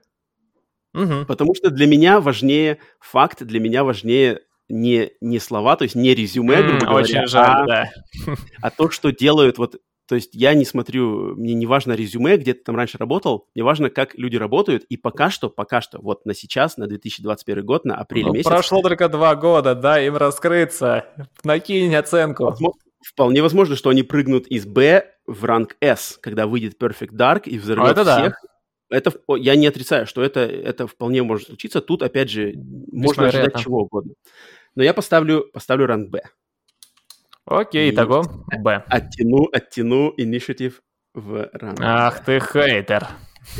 Угу. 0.99 1.27
Потому 1.27 1.55
что 1.55 1.71
для 1.71 1.87
меня 1.87 2.21
важнее 2.21 2.79
факт, 3.01 3.43
для 3.43 3.61
меня 3.61 3.85
важнее 3.85 4.41
не, 4.69 5.13
не 5.21 5.39
слова, 5.39 5.77
то 5.77 5.85
есть 5.85 5.95
не 5.95 6.15
резюме, 6.15 6.57
mm, 6.57 6.67
грубо 6.67 6.87
говоря, 6.87 7.05
очень 7.05 7.27
жаль, 7.27 7.63
а, 7.63 7.67
да. 7.67 7.91
а 8.63 8.71
то, 8.71 8.91
что 8.91 9.11
делают 9.13 9.59
вот 9.59 9.81
то 10.07 10.15
есть 10.15 10.31
я 10.33 10.55
не 10.55 10.65
смотрю, 10.65 11.37
мне 11.37 11.53
не 11.53 11.67
важно 11.67 11.93
резюме, 11.93 12.39
где 12.39 12.55
ты 12.55 12.63
там 12.65 12.77
раньше 12.77 12.97
работал, 12.97 13.47
мне 13.55 13.63
важно, 13.63 13.91
как 13.91 14.15
люди 14.15 14.37
работают, 14.37 14.85
и 14.85 14.97
пока 14.97 15.29
что, 15.29 15.51
пока 15.51 15.83
что, 15.83 16.01
вот 16.01 16.25
на 16.25 16.33
сейчас, 16.33 16.79
на 16.79 16.87
2021 16.87 17.65
год, 17.65 17.85
на 17.85 17.97
апрель 17.97 18.25
ну, 18.25 18.33
месяц... 18.33 18.49
Прошло 18.49 18.81
только 18.81 19.11
два 19.11 19.35
года, 19.35 19.75
да, 19.75 20.01
им 20.01 20.17
раскрыться, 20.17 21.05
накинь 21.45 21.95
оценку. 21.95 22.57
Вполне 23.07 23.43
возможно, 23.43 23.77
что 23.77 23.91
они 23.91 24.03
прыгнут 24.03 24.47
из 24.47 24.65
Б 24.65 25.05
в 25.27 25.45
ранг 25.45 25.77
S, 25.83 26.19
когда 26.23 26.47
выйдет 26.47 26.83
Perfect 26.83 27.13
Dark 27.13 27.43
и 27.45 27.59
взорвет 27.59 27.99
а 27.99 28.03
всех, 28.03 28.33
да 28.33 28.58
это 28.91 29.13
я 29.37 29.57
не 29.57 29.67
отрицаю, 29.67 30.07
что 30.07 30.23
это, 30.23 30.41
это 30.41 30.87
вполне 30.87 31.23
может 31.23 31.49
случиться. 31.49 31.81
Тут, 31.81 32.03
опять 32.03 32.31
же, 32.31 32.55
можно 32.93 33.29
ожидать 33.29 33.61
чего 33.63 33.83
угодно. 33.83 34.15
Но 34.75 34.83
я 34.83 34.95
поставлю, 34.95 35.45
поставлю 35.53 35.87
ранг 35.87 36.11
Б. 36.11 36.23
Окей, 37.45 37.91
итого 37.91 38.23
Б. 38.59 38.85
Оттяну, 38.89 39.49
оттяну 39.53 40.13
инициатив 40.17 40.83
в 41.15 41.51
ранг 41.53 41.79
Ах 41.81 42.25
ты 42.25 42.41
хейтер. 42.41 43.09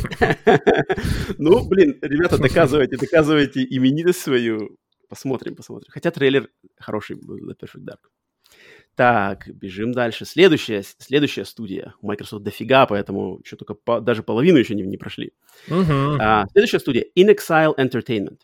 Ну, 1.37 1.67
блин, 1.67 1.97
ребята, 2.01 2.37
доказывайте, 2.37 2.97
доказывайте 2.97 3.63
именитость 3.63 4.21
свою. 4.21 4.77
Посмотрим, 5.07 5.55
посмотрим. 5.55 5.89
Хотя 5.91 6.11
трейлер 6.11 6.49
хороший 6.79 7.15
был 7.15 7.37
The 7.37 7.55
Perfect 7.59 7.83
Dark. 7.83 7.99
Так, 8.99 9.47
бежим 9.47 9.93
дальше. 9.93 10.25
Следующая, 10.25 10.83
следующая 10.83 11.45
студия. 11.45 11.93
У 12.01 12.07
Microsoft 12.07 12.43
дофига, 12.43 12.85
поэтому 12.85 13.39
еще 13.45 13.55
только 13.55 13.73
по, 13.73 14.01
даже 14.01 14.23
половину 14.23 14.57
еще 14.57 14.75
не, 14.75 14.81
не 14.81 14.97
прошли. 14.97 15.31
Мгм. 15.69 16.17
А, 16.19 16.45
следующая 16.51 16.79
студия 16.79 17.05
In 17.17 17.33
Exile 17.33 17.77
Entertainment. 17.77 18.39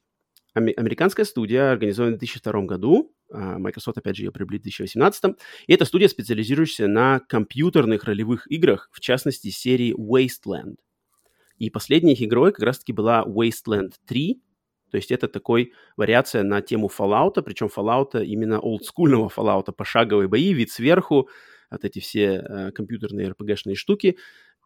Американская 0.53 1.25
студия, 1.25 1.73
организованная 1.73 2.15
в 2.15 2.19
2002 2.19 2.61
году. 2.61 3.13
А, 3.33 3.59
Microsoft, 3.59 3.97
опять 3.97 4.15
же, 4.15 4.23
ее 4.23 4.31
приобрели 4.31 4.59
в 4.59 4.63
2018. 4.63 5.35
И 5.67 5.73
это 5.73 5.83
студия, 5.83 6.07
специализирующаяся 6.07 6.87
на 6.87 7.19
компьютерных 7.19 8.05
ролевых 8.05 8.49
играх, 8.49 8.87
в 8.93 9.01
частности, 9.01 9.49
серии 9.49 9.93
Wasteland. 9.93 10.77
И 11.57 11.69
последней 11.69 12.13
их 12.13 12.21
игрой 12.21 12.53
как 12.53 12.63
раз-таки 12.63 12.93
была 12.93 13.25
Wasteland 13.27 13.91
3. 14.07 14.41
То 14.95 14.97
есть 14.97 15.11
это 15.11 15.27
такой 15.27 15.73
вариация 15.97 16.43
на 16.43 16.61
тему 16.61 16.89
Fallout, 16.89 17.41
причем 17.43 17.67
Fallout 17.67 18.23
именно 18.23 18.61
олдскульного 18.61 19.27
Fallout, 19.27 19.73
пошаговые 19.73 20.29
бои, 20.29 20.53
вид 20.53 20.71
сверху, 20.71 21.27
вот 21.69 21.83
эти 21.83 21.99
все 21.99 22.45
э, 22.47 22.71
компьютерные 22.71 23.31
RPG-шные 23.31 23.75
штуки. 23.75 24.15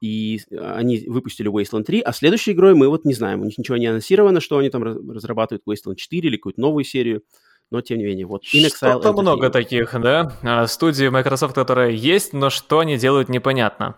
И 0.01 0.39
э, 0.51 0.55
они 0.59 1.03
выпустили 1.07 1.49
Wasteland 1.49 1.85
3, 1.85 2.01
а 2.01 2.13
следующей 2.13 2.51
игрой 2.51 2.75
мы 2.75 2.89
вот 2.89 3.05
не 3.05 3.15
знаем, 3.15 3.41
у 3.41 3.45
них 3.45 3.57
ничего 3.57 3.77
не 3.77 3.87
анонсировано, 3.87 4.39
что 4.39 4.59
они 4.59 4.69
там 4.69 4.83
раз- 4.83 4.97
разрабатывают 4.97 5.63
Wasteland 5.67 5.95
4 5.95 6.29
или 6.29 6.37
какую-то 6.37 6.61
новую 6.61 6.83
серию, 6.83 7.23
но 7.71 7.81
тем 7.81 7.97
не 7.97 8.03
менее, 8.03 8.27
вот 8.27 8.43
In 8.53 8.67
Exile 8.67 8.99
Что-то 8.99 9.13
много 9.13 9.49
таких, 9.49 9.99
да? 9.99 10.31
А, 10.43 10.67
Студии 10.67 11.07
Microsoft, 11.07 11.55
которые 11.55 11.95
есть, 11.95 12.33
но 12.33 12.51
что 12.51 12.77
они 12.81 12.97
делают, 12.99 13.29
непонятно. 13.29 13.95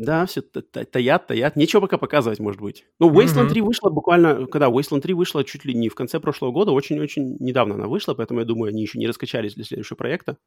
Да, 0.00 0.24
все 0.24 0.40
таят, 0.40 1.26
таят. 1.26 1.56
Нечего 1.56 1.82
пока 1.82 1.98
показывать, 1.98 2.38
может 2.38 2.58
быть. 2.58 2.86
Ну, 2.98 3.10
Wasteland 3.10 3.42
Мгм. 3.44 3.48
3 3.50 3.60
вышла 3.60 3.90
буквально, 3.90 4.46
когда 4.46 4.68
Wasteland 4.70 5.02
3 5.02 5.12
вышла 5.12 5.44
чуть 5.44 5.66
ли 5.66 5.74
не 5.74 5.90
в 5.90 5.94
конце 5.94 6.18
прошлого 6.20 6.52
года, 6.52 6.72
очень-очень 6.72 7.36
недавно 7.38 7.74
она 7.74 7.86
вышла, 7.86 8.14
поэтому 8.14 8.40
я 8.40 8.46
думаю, 8.46 8.70
они 8.70 8.80
еще 8.80 8.98
не 8.98 9.06
раскачались 9.06 9.54
для 9.54 9.64
следующего 9.64 9.96
проекта. 9.96 10.38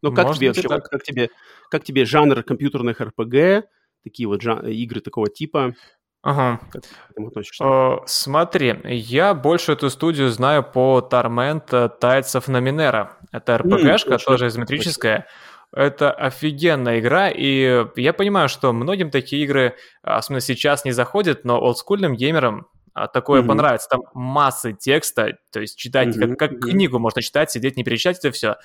Но 0.00 0.12
как 0.12 0.26
Может 0.26 0.38
тебе 0.38 0.48
вообще, 0.50 0.68
так. 0.68 0.88
как 0.88 1.02
тебе, 1.02 1.28
как 1.72 1.82
тебе 1.82 2.04
жанр 2.04 2.44
компьютерных 2.44 3.00
RPG, 3.00 3.64
такие 4.04 4.28
вот 4.28 4.42
жан- 4.42 4.64
игры 4.68 5.00
такого 5.00 5.28
типа, 5.28 5.74
Ага. 6.22 6.60
как 6.70 6.82
ты 6.82 6.88
к 6.88 7.10
этому 7.10 7.28
относишься? 7.28 7.64
О, 7.64 8.04
смотри, 8.06 8.76
я 8.84 9.34
больше 9.34 9.72
эту 9.72 9.90
студию 9.90 10.28
знаю 10.30 10.62
по 10.62 11.04
Torment 11.10 11.64
э, 11.72 11.90
Tides 12.00 12.40
of 12.40 12.46
Numenera. 12.46 13.08
Это 13.32 13.56
RPG-шка, 13.56 14.10
точно, 14.10 14.18
тоже 14.32 14.46
изометрическая. 14.46 15.26
Это 15.74 16.10
офигенная 16.10 16.98
игра, 16.98 17.28
и 17.28 17.84
я 17.96 18.12
понимаю, 18.14 18.48
что 18.48 18.72
многим 18.72 19.10
такие 19.10 19.44
игры, 19.44 19.76
особенно 20.02 20.40
сейчас, 20.40 20.84
не 20.84 20.92
заходят, 20.92 21.44
но 21.44 21.60
олдскульным 21.60 22.14
геймерам 22.14 22.66
а, 22.94 23.06
такое 23.06 23.40
Мгм. 23.40 23.48
понравится. 23.48 23.88
Там 23.90 24.00
массы 24.14 24.72
текста, 24.72 25.36
то 25.52 25.60
есть 25.60 25.78
читать, 25.78 26.16
Мгм, 26.16 26.30
как, 26.30 26.38
как 26.38 26.50
мгм. 26.52 26.60
книгу 26.70 26.98
можно 26.98 27.20
читать, 27.22 27.50
сидеть, 27.50 27.76
не 27.76 27.84
перечитать 27.84 28.18
это 28.18 28.32
все. 28.32 28.56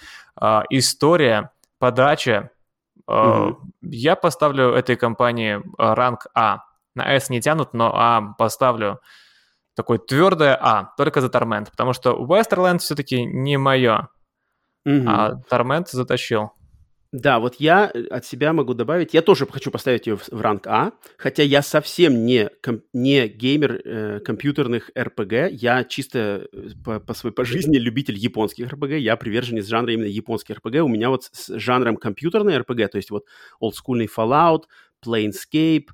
история, 0.70 1.51
подача. 1.78 2.49
А, 3.06 3.47
Мгм. 3.47 3.74
Я 3.82 4.16
поставлю 4.16 4.70
этой 4.72 4.95
компании 4.95 5.62
а, 5.78 5.93
ранг 5.95 6.28
А. 6.34 6.60
На 6.95 7.14
S 7.16 7.30
не 7.30 7.41
тянут, 7.41 7.74
но 7.74 7.91
А 7.93 8.34
поставлю 8.38 9.01
такое 9.76 9.97
твердое 9.97 10.56
А, 10.60 10.93
только 10.95 11.20
за 11.22 11.30
Тормент, 11.30 11.70
потому 11.72 11.91
что 11.93 12.14
Westerland 12.14 12.78
все-таки 12.78 13.26
не 13.26 13.58
мое, 13.58 14.08
Мгм. 14.86 15.10
а 15.10 15.36
Тормент 15.49 15.89
затащил. 15.89 16.51
Да, 17.14 17.39
вот 17.39 17.57
я 17.59 17.91
э, 17.93 18.05
от 18.07 18.26
себя 18.26 18.53
могу 18.53 18.74
добавить, 18.74 19.14
я 19.14 19.22
тоже 19.22 19.45
хочу 19.45 19.70
поставить 19.70 20.07
ее 20.07 20.18
в, 20.18 20.28
в 20.30 20.41
ранг 20.41 20.66
А, 20.66 20.93
хотя 21.16 21.43
я 21.43 21.61
совсем 21.61 22.26
не, 22.26 22.49
ком- 22.59 22.82
не 22.91 23.28
геймер 23.28 23.82
э, 23.86 24.20
компьютерных 24.20 24.89
RPG, 24.95 25.49
я 25.51 25.84
чисто 25.84 26.47
э, 26.51 26.70
по, 26.84 26.99
по 26.99 27.14
своей 27.14 27.36
по 27.36 27.45
жизни 27.45 27.78
любитель 27.78 28.18
японских 28.18 28.74
RPG, 28.74 28.97
я 28.97 29.16
приверженец 29.16 29.68
жанра 29.68 29.93
именно 29.93 30.07
японских 30.07 30.55
RPG, 30.57 30.80
у 30.80 30.88
меня 30.88 31.09
вот 31.11 31.26
с 31.32 31.55
жанром 31.59 31.97
компьютерной 31.97 32.57
RPG, 32.57 32.88
то 32.88 32.97
есть 32.97 33.11
вот 33.11 33.26
олдскульный 33.59 34.07
Fallout, 34.07 34.64
Planescape, 35.05 35.89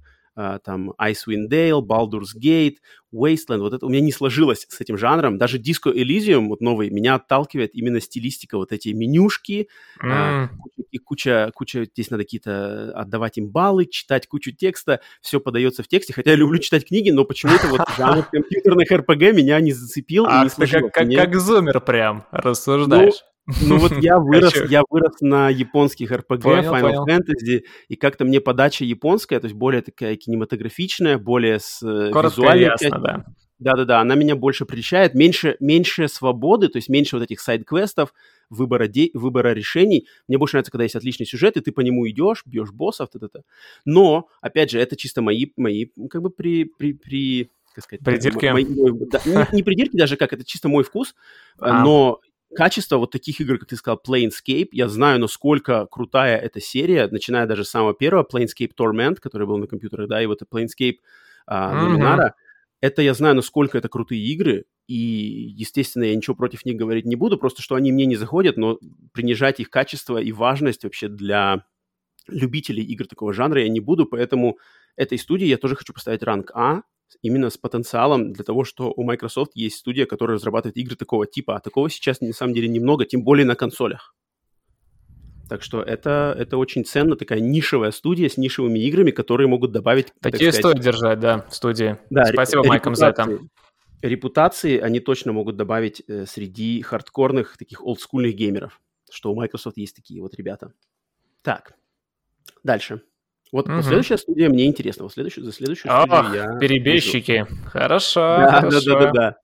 там 0.64 0.92
Icewind 1.02 1.50
Dale, 1.50 1.82
Baldur's 1.82 2.36
Gate, 2.40 2.78
Wasteland, 3.14 3.60
вот 3.60 3.74
это 3.74 3.86
у 3.86 3.90
меня 3.90 4.02
не 4.02 4.12
сложилось 4.12 4.66
с 4.70 4.80
этим 4.82 4.98
жанром, 4.98 5.38
даже 5.38 5.58
Disco 5.58 5.92
Elysium, 5.94 6.48
вот 6.48 6.62
новый, 6.62 6.90
меня 6.92 7.16
отталкивает 7.16 7.74
именно 7.74 8.00
стилистика, 8.00 8.58
вот 8.58 8.72
эти 8.72 8.90
менюшки, 8.90 9.68
а, 10.00 10.44
М, 10.44 10.50
куча- 10.60 10.88
и 10.92 10.98
куча, 11.00 11.52
куча, 11.56 11.86
здесь 11.86 12.10
надо 12.12 12.24
какие-то 12.24 12.92
отдавать 12.94 13.38
им 13.38 13.50
баллы, 13.50 13.86
читать 13.88 14.28
кучу 14.28 14.52
текста, 14.52 15.02
все 15.22 15.40
подается 15.40 15.82
в 15.84 15.88
тексте, 15.88 16.14
хотя 16.14 16.32
я 16.32 16.36
люблю 16.38 16.60
читать 16.60 16.88
книги, 16.88 17.10
но 17.10 17.26
почему-то 17.26 17.68
вот 17.68 17.82
жанр 17.98 18.24
компьютерных 18.32 18.92
RPG 18.92 19.34
меня 19.34 19.60
не 19.60 19.72
зацепил 19.74 20.26
ты 20.26 20.50
сложилось. 20.50 20.92
как, 20.94 21.08
как, 21.08 21.16
как 21.16 21.40
зумер 21.40 21.82
прям 21.82 22.26
рассуждаешь. 22.32 23.24
Ну 23.62 23.78
вот 23.78 23.93
я 24.02 24.18
вырос, 24.20 24.54
я 24.70 24.84
вырос 24.89 25.22
на 25.22 25.50
японских 25.50 26.12
RPG, 26.12 26.41
Понял, 26.41 26.74
Final 26.74 26.82
понял. 26.82 27.08
Fantasy, 27.08 27.64
и 27.88 27.95
как-то 27.95 28.26
мне 28.26 28.41
подача 28.41 28.86
японская, 28.86 29.39
то 29.39 29.45
есть 29.45 29.56
более 29.56 29.82
такая 29.82 30.16
кинематографичная, 30.16 31.18
более 31.18 31.60
с 31.60 31.82
э, 31.84 32.12
Коротко 32.12 32.41
визуальной 32.41 32.64
ясно, 32.66 32.89
частью. 32.89 33.02
да. 33.04 33.26
Да-да-да, 33.60 34.00
она 34.00 34.16
меня 34.16 34.38
больше 34.38 34.66
прельщает, 34.66 35.16
меньше, 35.16 35.58
меньше 35.60 36.08
свободы, 36.08 36.70
то 36.70 36.78
есть 36.78 36.88
меньше 36.88 37.18
вот 37.18 37.24
этих 37.24 37.41
сайд-квестов, 37.41 38.14
выбора, 38.50 38.88
де- 38.88 39.10
выбора 39.14 39.54
решений. 39.54 40.08
Мне 40.30 40.38
больше 40.38 40.56
нравится, 40.56 40.72
когда 40.72 40.84
есть 40.84 40.95
отличный 40.95 41.26
сюжет, 41.26 41.58
и 41.58 41.60
ты 41.60 41.74
по 41.74 41.82
нему 41.82 42.08
идешь, 42.10 42.43
бьешь 42.45 42.72
боссов, 42.72 43.10
т-т-т. 43.10 43.41
Но, 43.84 44.28
опять 44.39 44.72
же, 44.72 44.80
это 44.80 44.95
чисто 44.95 45.22
мои, 45.22 45.47
мои 45.58 45.88
как 46.10 46.22
бы 46.22 46.30
при, 46.30 46.64
при, 46.64 46.93
при 46.93 47.50
как 47.74 47.84
сказать, 47.84 48.02
Придирки? 48.06 48.45
мои- 48.45 48.64
мой- 48.66 48.93
да, 49.12 49.20
не, 49.26 49.58
не 49.58 49.64
придирки 49.64 49.97
даже, 49.97 50.16
как 50.16 50.32
это 50.32 50.45
чисто 50.45 50.70
мой 50.70 50.86
вкус, 50.86 51.14
А. 51.60 51.84
но 51.84 52.22
качество 52.54 52.97
вот 52.97 53.12
таких 53.12 53.39
игр, 53.41 53.58
как 53.60 53.70
ты 53.70 53.76
сказал, 53.76 54.02
Planescape, 54.06 54.70
я 54.72 54.88
знаю, 54.89 55.20
насколько 55.20 55.86
крутая 55.88 56.38
эта 56.38 56.60
серия, 56.62 57.08
начиная 57.08 57.45
даже 57.47 57.64
с 57.66 57.70
самого 57.70 57.93
первого, 57.93 58.24
Planescape 58.32 58.72
Torment, 58.80 59.16
который 59.22 59.47
был 59.47 59.58
на 59.58 59.68
компьютерах, 59.68 60.08
да, 60.10 60.22
и 60.22 60.26
вот 60.26 60.41
Planescape 60.52 60.97
а, 61.47 61.76
Мгм. 61.76 61.76
Luminara, 61.76 62.32
это 62.82 63.02
я 63.02 63.14
знаю, 63.14 63.36
насколько 63.36 63.78
это 63.78 63.89
крутые 63.89 64.22
игры, 64.24 64.66
и, 64.88 64.95
естественно, 64.95 66.04
я 66.06 66.16
ничего 66.16 66.36
против 66.36 66.66
них 66.66 66.76
говорить 66.78 67.06
не 67.06 67.16
буду, 67.16 67.38
просто 67.38 67.62
что 67.62 67.76
они 67.76 67.91
мне 67.91 68.06
не 68.06 68.16
заходят, 68.16 68.58
но 68.58 68.80
принижать 69.14 69.60
их 69.60 69.70
качество 69.70 70.18
и 70.18 70.32
важность 70.32 70.84
вообще 70.84 71.08
для 71.10 71.66
любителей 72.28 72.84
игр 72.84 73.08
такого 73.08 73.34
жанра 73.34 73.62
я 73.64 73.70
не 73.70 73.80
буду, 73.80 74.06
поэтому 74.06 74.60
этой 74.95 75.18
студии 75.18 75.45
я 75.47 75.58
тоже 75.58 75.76
хочу 75.76 75.93
поставить 75.93 76.24
ранг 76.24 76.52
А, 76.54 76.84
именно 77.22 77.49
с 77.49 77.57
потенциалом 77.57 78.34
для 78.34 78.43
того, 78.43 78.64
что 78.64 78.93
у 78.95 79.03
Microsoft 79.03 79.51
есть 79.55 79.78
студия, 79.78 80.05
которая 80.05 80.36
разрабатывает 80.36 80.78
игры 80.78 80.95
такого 80.95 81.26
типа, 81.26 81.55
а 81.55 81.60
такого 81.60 81.89
сейчас 81.89 82.22
на 82.22 82.34
самом 82.34 82.53
деле 82.53 82.68
немного, 82.68 83.05
тем 83.05 83.24
более 83.24 83.45
на 83.45 83.55
консолях. 83.55 84.16
Так 85.49 85.64
что 85.64 85.82
это, 85.82 86.36
это 86.38 86.57
очень 86.57 86.86
ценно, 86.86 87.16
такая 87.16 87.39
нишевая 87.39 87.89
студия 87.91 88.30
с 88.30 88.38
нишевыми 88.38 88.78
играми, 88.80 89.10
которые 89.10 89.47
могут 89.47 89.72
добавить... 89.72 90.07
так 90.22 90.34
Такие 90.34 90.51
сказать, 90.51 90.74
стоит 90.74 90.84
держать, 90.84 91.20
да, 91.20 91.47
в 91.49 91.55
студии. 91.55 91.97
да, 92.12 92.26
Спасибо 92.26 92.62
ре- 92.64 92.70
Майкам 92.70 92.95
за 92.95 93.07
это. 93.07 93.24
репутации. 93.24 93.49
Репутации 94.01 94.78
они 94.78 94.99
точно 94.99 95.34
могут 95.34 95.57
добавить 95.57 96.03
э, 96.07 96.26
среди 96.28 96.82
хардкорных 96.84 97.57
таких 97.57 97.84
олдскульных 97.84 98.36
геймеров, 98.36 98.80
что 99.12 99.32
у 99.32 99.36
Microsoft 99.36 99.78
есть 99.78 99.95
такие 99.95 100.22
вот 100.22 100.36
ребята. 100.36 100.72
Так, 101.41 101.74
дальше. 102.64 103.01
Вот 103.52 103.68
Мгм. 103.68 103.82
следующая 103.84 104.18
студия 104.18 104.50
мне 104.50 104.66
интересна. 104.66 105.04
Вот 105.04 105.14
следующую, 105.14 105.43
за 105.45 105.52
следующую 105.52 105.91
Ах, 105.91 106.06
студию 106.06 106.36
я... 106.36 106.47
вижу. 106.47 106.60
перебежчики. 106.60 107.47
Хорошо, 107.66 108.20
Да, 108.20 108.38
да, 108.52 108.62
хорошо. 108.62 108.93
да, 108.93 109.00
да, 109.00 109.12
да. 109.12 109.36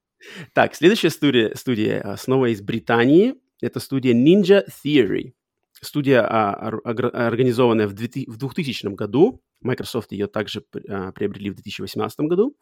Так, 0.53 0.76
следующая 0.76 1.10
студия, 1.10 1.53
студия 1.56 2.01
а, 2.01 2.18
снова 2.18 2.47
из 2.51 2.62
Британии. 2.62 3.36
Это 3.62 3.80
студия 3.80 4.14
Ninja 4.14 4.64
Theory. 4.84 5.34
Студия, 5.82 6.22
а, 6.28 6.53
организованная 6.84 7.88
в 7.88 7.93
2000 7.93 8.30
в 8.30 8.38
2000 8.38 8.95
году. 8.95 9.41
Microsoft 9.62 10.12
ее 10.12 10.28
также 10.28 10.64
а, 10.89 11.12
приобрели 11.12 11.49
в 11.49 11.56
2018 11.56 12.20
году. 12.22 12.56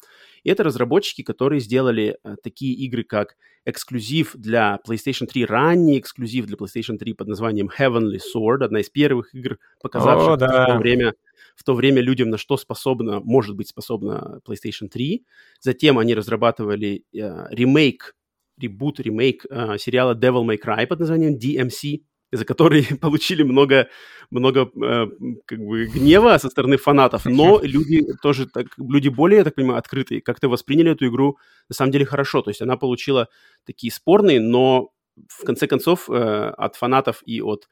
И 0.43 0.49
это 0.49 0.63
разработчики, 0.63 1.21
которые 1.23 1.59
сделали 1.59 2.17
такие 2.43 2.73
игры, 2.75 3.03
как 3.03 3.35
эксклюзив 3.65 4.33
для 4.35 4.79
PlayStation 4.87 5.25
3, 5.25 5.45
ранний 5.45 5.99
эксклюзив 5.99 6.45
для 6.45 6.57
PlayStation 6.57 6.97
3 6.97 7.13
под 7.13 7.27
названием 7.27 7.69
Heavenly 7.77 8.19
Sword, 8.35 8.63
одна 8.63 8.81
из 8.81 8.89
первых 8.89 9.33
игр, 9.33 9.57
показавших 9.81 10.27
О, 10.27 10.35
в 10.35 10.39
то 10.39 10.47
да. 10.47 10.77
время 10.77 11.13
в 11.55 11.63
то 11.63 11.73
время 11.73 12.01
людям 12.01 12.29
на 12.29 12.37
что 12.37 12.57
способна, 12.57 13.19
может 13.19 13.55
быть 13.55 13.67
способна 13.67 14.41
PlayStation 14.47 14.87
3. 14.89 15.25
Затем 15.59 15.99
они 15.99 16.15
разрабатывали 16.15 17.05
э, 17.13 17.45
ремейк, 17.49 18.15
ребут, 18.57 18.99
ремейк 18.99 19.45
э, 19.49 19.77
сериала 19.77 20.13
Devil 20.13 20.45
May 20.45 20.59
Cry 20.63 20.87
под 20.87 20.99
названием 20.99 21.37
DMC, 21.37 22.01
за 22.31 22.45
который 22.45 22.85
получили 23.01 23.43
много, 23.43 23.87
много 24.29 24.61
э, 24.61 25.07
как 25.45 25.59
бы 25.59 25.85
гнева 25.85 26.37
со 26.37 26.49
стороны 26.49 26.77
фанатов, 26.77 27.25
но 27.25 27.59
люди 27.63 28.05
тоже 28.21 28.47
так, 28.47 28.67
люди 28.77 29.09
более, 29.09 29.39
я 29.39 29.43
так 29.43 29.55
понимаю, 29.55 29.79
открытые, 29.79 30.21
как-то 30.21 30.49
восприняли 30.49 30.91
эту 30.91 31.07
игру 31.07 31.37
на 31.69 31.75
самом 31.75 31.91
деле 31.91 32.05
хорошо, 32.05 32.41
то 32.41 32.49
есть 32.49 32.61
она 32.61 32.77
получила 32.77 33.27
такие 33.65 33.91
спорные, 33.91 34.39
но 34.39 34.89
в 35.27 35.45
конце 35.45 35.67
концов, 35.67 36.09
э, 36.09 36.13
от 36.57 36.75
фанатов 36.75 37.21
и 37.25 37.41
от 37.41 37.67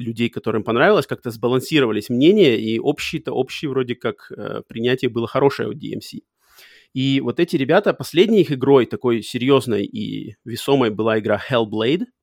людей, 0.00 0.28
которым 0.28 0.64
понравилось, 0.64 1.06
как-то 1.06 1.30
сбалансировались 1.30 2.08
мнения, 2.08 2.56
и 2.56 2.78
общий-то 2.78 3.32
общий 3.32 3.66
вроде 3.66 3.94
как 3.94 4.30
э, 4.30 4.62
принятие 4.66 5.10
было 5.10 5.26
хорошее 5.26 5.68
у 5.68 5.72
DMC. 5.72 6.22
И 6.94 7.20
вот 7.20 7.40
эти 7.40 7.56
ребята, 7.56 7.94
последней 7.94 8.42
их 8.42 8.52
игрой, 8.52 8.86
такой 8.86 9.22
серьезной 9.22 9.84
и 9.84 10.36
весомой, 10.44 10.90
была 10.90 11.18
игра 11.18 11.40
Hellblade– 11.50 12.04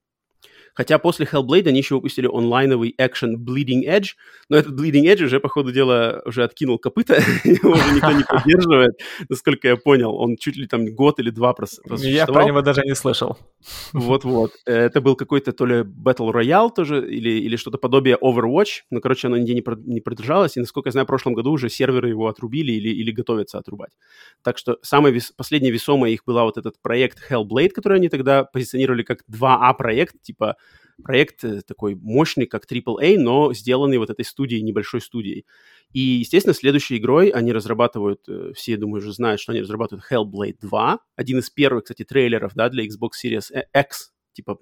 Хотя 0.79 0.97
после 0.97 1.25
Hellblade 1.25 1.67
они 1.67 1.79
еще 1.79 1.95
выпустили 1.95 2.25
онлайновый 2.25 2.95
экшен 2.97 3.35
Bleeding 3.35 3.83
Edge, 3.85 4.11
но 4.47 4.55
этот 4.55 4.79
Bleeding 4.79 5.03
Edge 5.03 5.25
уже, 5.25 5.41
по 5.41 5.49
ходу 5.49 5.73
дела, 5.73 6.21
уже 6.23 6.41
откинул 6.41 6.79
копыта, 6.79 7.15
его 7.43 7.71
уже 7.71 7.95
никто 7.95 8.13
не 8.13 8.23
поддерживает, 8.23 8.93
насколько 9.27 9.67
я 9.67 9.75
понял. 9.75 10.15
Он 10.15 10.37
чуть 10.37 10.55
ли 10.55 10.67
там 10.67 10.85
год 10.95 11.19
или 11.19 11.31
два 11.31 11.53
просуществовал. 11.53 12.01
Я 12.01 12.25
про 12.25 12.45
него 12.45 12.61
даже 12.61 12.83
не 12.83 12.95
слышал. 12.95 13.37
Вот-вот. 13.91 14.53
Это 14.65 15.01
был 15.01 15.17
какой-то 15.17 15.51
то 15.51 15.65
ли 15.65 15.81
Battle 15.81 16.31
Royale 16.31 16.69
тоже, 16.73 17.05
или, 17.05 17.29
или 17.29 17.57
что-то 17.57 17.77
подобие 17.77 18.15
Overwatch, 18.15 18.83
но, 18.89 19.01
короче, 19.01 19.27
оно 19.27 19.35
нигде 19.35 19.55
не, 19.55 19.61
про, 19.61 19.75
не 19.75 19.99
продержалось, 19.99 20.55
и, 20.55 20.61
насколько 20.61 20.87
я 20.87 20.91
знаю, 20.93 21.03
в 21.03 21.09
прошлом 21.09 21.33
году 21.33 21.51
уже 21.51 21.67
серверы 21.67 22.07
его 22.07 22.29
отрубили 22.29 22.71
или, 22.71 22.87
или 22.87 23.11
готовятся 23.11 23.57
отрубать. 23.57 23.91
Так 24.43 24.57
что 24.57 24.77
самая 24.81 25.11
вес, 25.11 25.33
последняя 25.35 25.71
весомая 25.71 26.11
их 26.11 26.23
была 26.25 26.45
вот 26.45 26.57
этот 26.57 26.81
проект 26.81 27.17
Hellblade, 27.29 27.71
который 27.71 27.97
они 27.97 28.07
тогда 28.07 28.45
позиционировали 28.45 29.03
как 29.03 29.25
2А 29.29 29.73
проект, 29.77 30.21
типа 30.21 30.55
проект 31.03 31.43
э, 31.43 31.61
такой 31.61 31.95
мощный, 31.95 32.45
как 32.45 32.65
AAA, 32.65 33.17
но 33.17 33.53
сделанный 33.53 33.97
вот 33.97 34.09
этой 34.09 34.25
студией, 34.25 34.61
небольшой 34.61 35.01
студией. 35.01 35.45
И, 35.91 35.99
естественно, 35.99 36.53
следующей 36.53 36.97
игрой 36.97 37.29
они 37.29 37.51
разрабатывают, 37.51 38.21
э, 38.27 38.51
все, 38.55 38.77
думаю, 38.77 38.99
уже 38.99 39.13
знают, 39.13 39.41
что 39.41 39.51
они 39.51 39.61
разрабатывают 39.61 40.05
Hellblade 40.11 40.57
2, 40.61 40.99
один 41.15 41.39
из 41.39 41.49
первых, 41.49 41.83
кстати, 41.85 42.03
трейлеров, 42.03 42.53
да, 42.55 42.69
для 42.69 42.85
Xbox 42.85 43.11
Series 43.23 43.51
X, 43.73 44.11
типа 44.41 44.59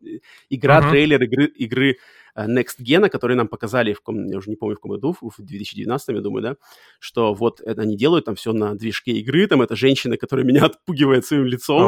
игра, 0.50 0.80
uh-huh. 0.80 0.90
трейлер 0.90 1.24
игры, 1.24 1.46
игры 1.46 1.98
Э, 2.38 2.46
Next 2.46 2.80
Gen, 2.80 3.10
который 3.10 3.36
нам 3.36 3.48
показали, 3.48 3.94
в 3.94 4.02
ком, 4.02 4.28
я 4.28 4.38
уже 4.38 4.50
не 4.50 4.56
помню, 4.56 4.76
в 4.76 4.78
каком 4.78 4.92
году, 4.92 5.16
в 5.20 5.34
2019, 5.40 6.10
я 6.10 6.22
думаю, 6.22 6.44
да, 6.44 6.56
что 7.00 7.34
вот 7.34 7.62
это 7.62 7.82
они 7.82 7.98
делают 7.98 8.26
там 8.26 8.36
все 8.36 8.54
на 8.54 8.76
движке 8.76 9.14
игры, 9.14 9.48
там 9.48 9.62
эта 9.62 9.76
женщина, 9.76 10.18
которая 10.18 10.46
меня 10.46 10.66
отпугивает 10.66 11.26
своим 11.26 11.46
лицом, 11.46 11.82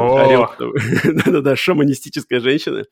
да-да-да, 1.04 1.56
шаманистическая 1.56 2.40
женщина, 2.40 2.86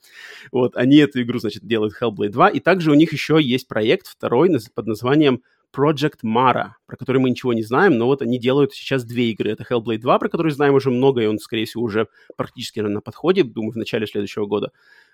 вот, 0.51 0.75
они 0.75 0.97
эту 0.97 1.21
игру, 1.23 1.39
значит, 1.39 1.65
делают 1.65 1.95
Hellblade 1.99 2.29
2, 2.29 2.49
и 2.49 2.59
также 2.59 2.91
у 2.91 2.95
них 2.95 3.11
еще 3.11 3.39
есть 3.41 3.67
проект 3.67 4.07
второй 4.07 4.47
под 4.75 4.87
названием 4.87 5.41
Project 5.75 6.19
Mara, 6.23 6.71
про 6.85 6.97
который 6.97 7.19
мы 7.19 7.29
ничего 7.29 7.53
не 7.53 7.63
знаем, 7.63 7.97
но 7.97 8.05
вот 8.05 8.21
они 8.21 8.39
делают 8.39 8.73
сейчас 8.73 9.03
две 9.03 9.31
игры. 9.31 9.51
Это 9.51 9.63
Hellblade 9.63 9.99
2, 9.99 10.19
про 10.19 10.29
который 10.29 10.51
знаем 10.51 10.73
уже 10.73 10.91
много, 10.91 11.21
и 11.21 11.25
он, 11.27 11.39
скорее 11.39 11.65
всего, 11.65 11.83
уже 11.83 12.07
практически 12.35 12.79
на 12.79 13.01
подходе, 13.01 13.43
думаю, 13.43 13.73
в 13.73 13.77
начале 13.77 14.07
следующего 14.07 14.45
года. 14.45 14.71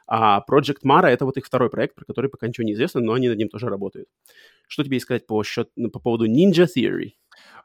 А 0.08 0.43
Project 0.49 0.80
Mara— 0.86 1.08
это 1.08 1.26
вот 1.26 1.38
их 1.38 1.45
второй 1.45 1.70
проект, 1.70 1.95
про 1.95 2.06
который 2.06 2.30
пока 2.30 2.47
ничего 2.47 2.66
не 2.66 2.74
известно, 2.74 3.01
но 3.01 3.14
они 3.14 3.30
над 3.30 3.38
ним 3.38 3.49
тоже 3.49 3.68
работают. 3.70 4.08
Что 4.68 4.84
тебе 4.84 4.99
сказать 4.99 5.26
по, 5.28 5.43
счет, 5.43 5.70
по 5.91 5.99
поводу 5.99 6.28
Ninja 6.28 6.68
Theory? 6.68 7.12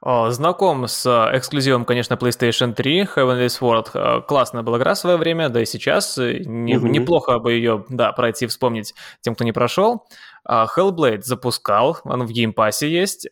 О, 0.01 0.31
знаком 0.31 0.87
с 0.87 1.05
э, 1.07 1.37
эксклюзивом, 1.37 1.85
конечно, 1.85 2.15
PlayStation 2.15 2.73
3, 2.73 3.03
Heavenly 3.17 3.47
Sword. 3.47 3.91
Э, 3.95 4.23
классная 4.23 4.63
была 4.63 4.79
игра 4.79 4.95
в 4.95 4.99
свое 4.99 5.17
время, 5.17 5.49
да 5.49 5.61
и 5.61 5.65
сейчас. 5.65 6.17
Э, 6.19 6.39
не, 6.39 6.77
угу. 6.77 6.87
Неплохо 6.87 7.41
бы 7.41 7.53
ее, 7.53 7.85
да, 7.89 8.13
пройти, 8.13 8.47
вспомнить 8.47 8.95
тем, 9.23 9.35
кто 9.35 9.45
не 9.45 9.53
прошел. 9.53 10.07
Hellblade 10.49 11.23
запускал, 11.23 11.99
он 12.05 12.25
в 12.25 12.31
Game 12.31 12.56
Pass 12.56 12.82
е 12.82 12.89
есть. 12.89 13.29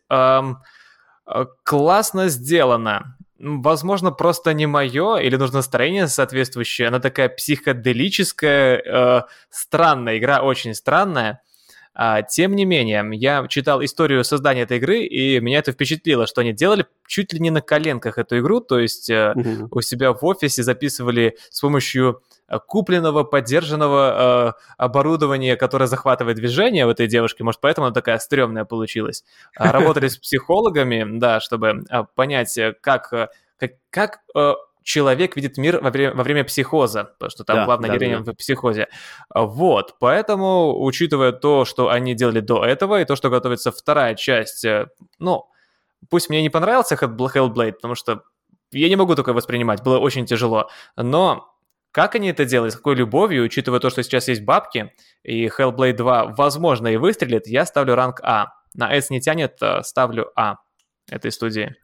Классно 1.63 2.27
сделано 2.27 3.16
возможно, 3.39 4.11
просто 4.11 4.53
не 4.53 4.65
мое, 4.65 5.17
или 5.17 5.35
нужно 5.35 5.57
настроение 5.57 6.07
соответствующее. 6.07 6.87
Она 6.87 6.99
такая 6.99 7.29
психоделическая, 7.29 8.77
э, 8.77 9.21
странная 9.49 10.17
игра, 10.17 10.41
очень 10.41 10.73
странная. 10.73 11.41
А, 11.99 12.21
тем 12.21 12.55
не 12.55 12.65
менее, 12.65 13.03
я 13.13 13.47
читал 13.47 13.83
историю 13.83 14.23
создания 14.23 14.61
этой 14.61 14.77
игры, 14.77 14.99
и 14.99 15.39
меня 15.39 15.57
это 15.57 15.71
впечатлило, 15.71 16.27
что 16.27 16.41
они 16.41 16.53
делали 16.53 16.85
чуть 17.07 17.33
ли 17.33 17.39
не 17.39 17.49
на 17.49 17.61
коленках 17.61 18.19
эту 18.19 18.37
игру, 18.37 18.59
то 18.59 18.77
есть 18.77 19.09
э, 19.09 19.33
угу. 19.33 19.67
у 19.71 19.81
себя 19.81 20.13
в 20.13 20.23
офисе 20.23 20.61
записывали 20.61 21.37
с 21.49 21.59
помощью 21.59 22.21
купленного, 22.65 23.23
поддержанного 23.23 24.53
э, 24.57 24.61
оборудования, 24.77 25.55
которое 25.55 25.87
захватывает 25.87 26.37
движение 26.37 26.85
в 26.85 26.89
этой 26.89 27.07
девушке, 27.07 27.43
может, 27.43 27.61
поэтому 27.61 27.87
она 27.87 27.93
такая 27.93 28.19
стрёмная 28.19 28.65
получилась. 28.65 29.23
А, 29.55 29.71
работали 29.73 30.07
с 30.07 30.17
психологами, 30.17 31.05
да, 31.19 31.39
чтобы 31.39 31.83
а, 31.89 32.03
понять, 32.03 32.57
э, 32.57 32.73
как, 32.81 33.09
как, 33.57 33.71
как 33.89 34.19
человек 34.87 35.35
видит 35.35 35.57
мир 35.57 35.81
во 35.81 35.89
время, 35.91 36.15
во 36.15 36.23
время 36.23 36.45
психоза, 36.45 37.03
потому 37.03 37.29
что 37.29 37.43
там 37.43 37.57
да, 37.57 37.65
главная 37.65 37.89
да, 37.89 37.95
героиня 37.95 38.21
да. 38.21 38.31
в 38.31 38.35
психозе. 38.35 38.87
Вот, 39.35 39.95
поэтому, 39.99 40.81
учитывая 40.81 41.33
то, 41.33 41.65
что 41.65 41.89
они 41.89 42.15
делали 42.15 42.39
до 42.39 42.63
этого, 42.63 43.01
и 43.01 43.05
то, 43.05 43.17
что 43.17 43.29
готовится 43.29 43.73
вторая 43.73 44.15
часть, 44.15 44.63
э, 44.63 44.87
ну, 45.19 45.49
пусть 46.09 46.29
мне 46.29 46.41
не 46.41 46.49
понравился 46.49 46.95
Hellblade, 46.95 47.73
потому 47.73 47.95
что 47.95 48.23
я 48.71 48.87
не 48.87 48.95
могу 48.95 49.15
такое 49.15 49.33
воспринимать, 49.33 49.83
было 49.83 49.99
очень 49.99 50.25
тяжело, 50.25 50.69
но 50.95 51.53
как 51.91 52.15
они 52.15 52.29
это 52.29 52.45
делают, 52.45 52.73
с 52.73 52.77
какой 52.77 52.95
любовью, 52.95 53.43
учитывая 53.43 53.79
то, 53.79 53.89
что 53.89 54.03
сейчас 54.03 54.27
есть 54.27 54.43
бабки, 54.43 54.93
и 55.23 55.47
Hellblade 55.47 55.93
2, 55.93 56.35
возможно, 56.37 56.87
и 56.87 56.97
выстрелит, 56.97 57.47
я 57.47 57.65
ставлю 57.65 57.95
ранг 57.95 58.19
А. 58.23 58.47
На 58.75 58.93
S 58.93 59.09
не 59.09 59.19
тянет, 59.19 59.57
э, 59.61 59.81
ставлю 59.83 60.31
А 60.35 60.57
этой 61.09 61.31
студии 61.31 61.75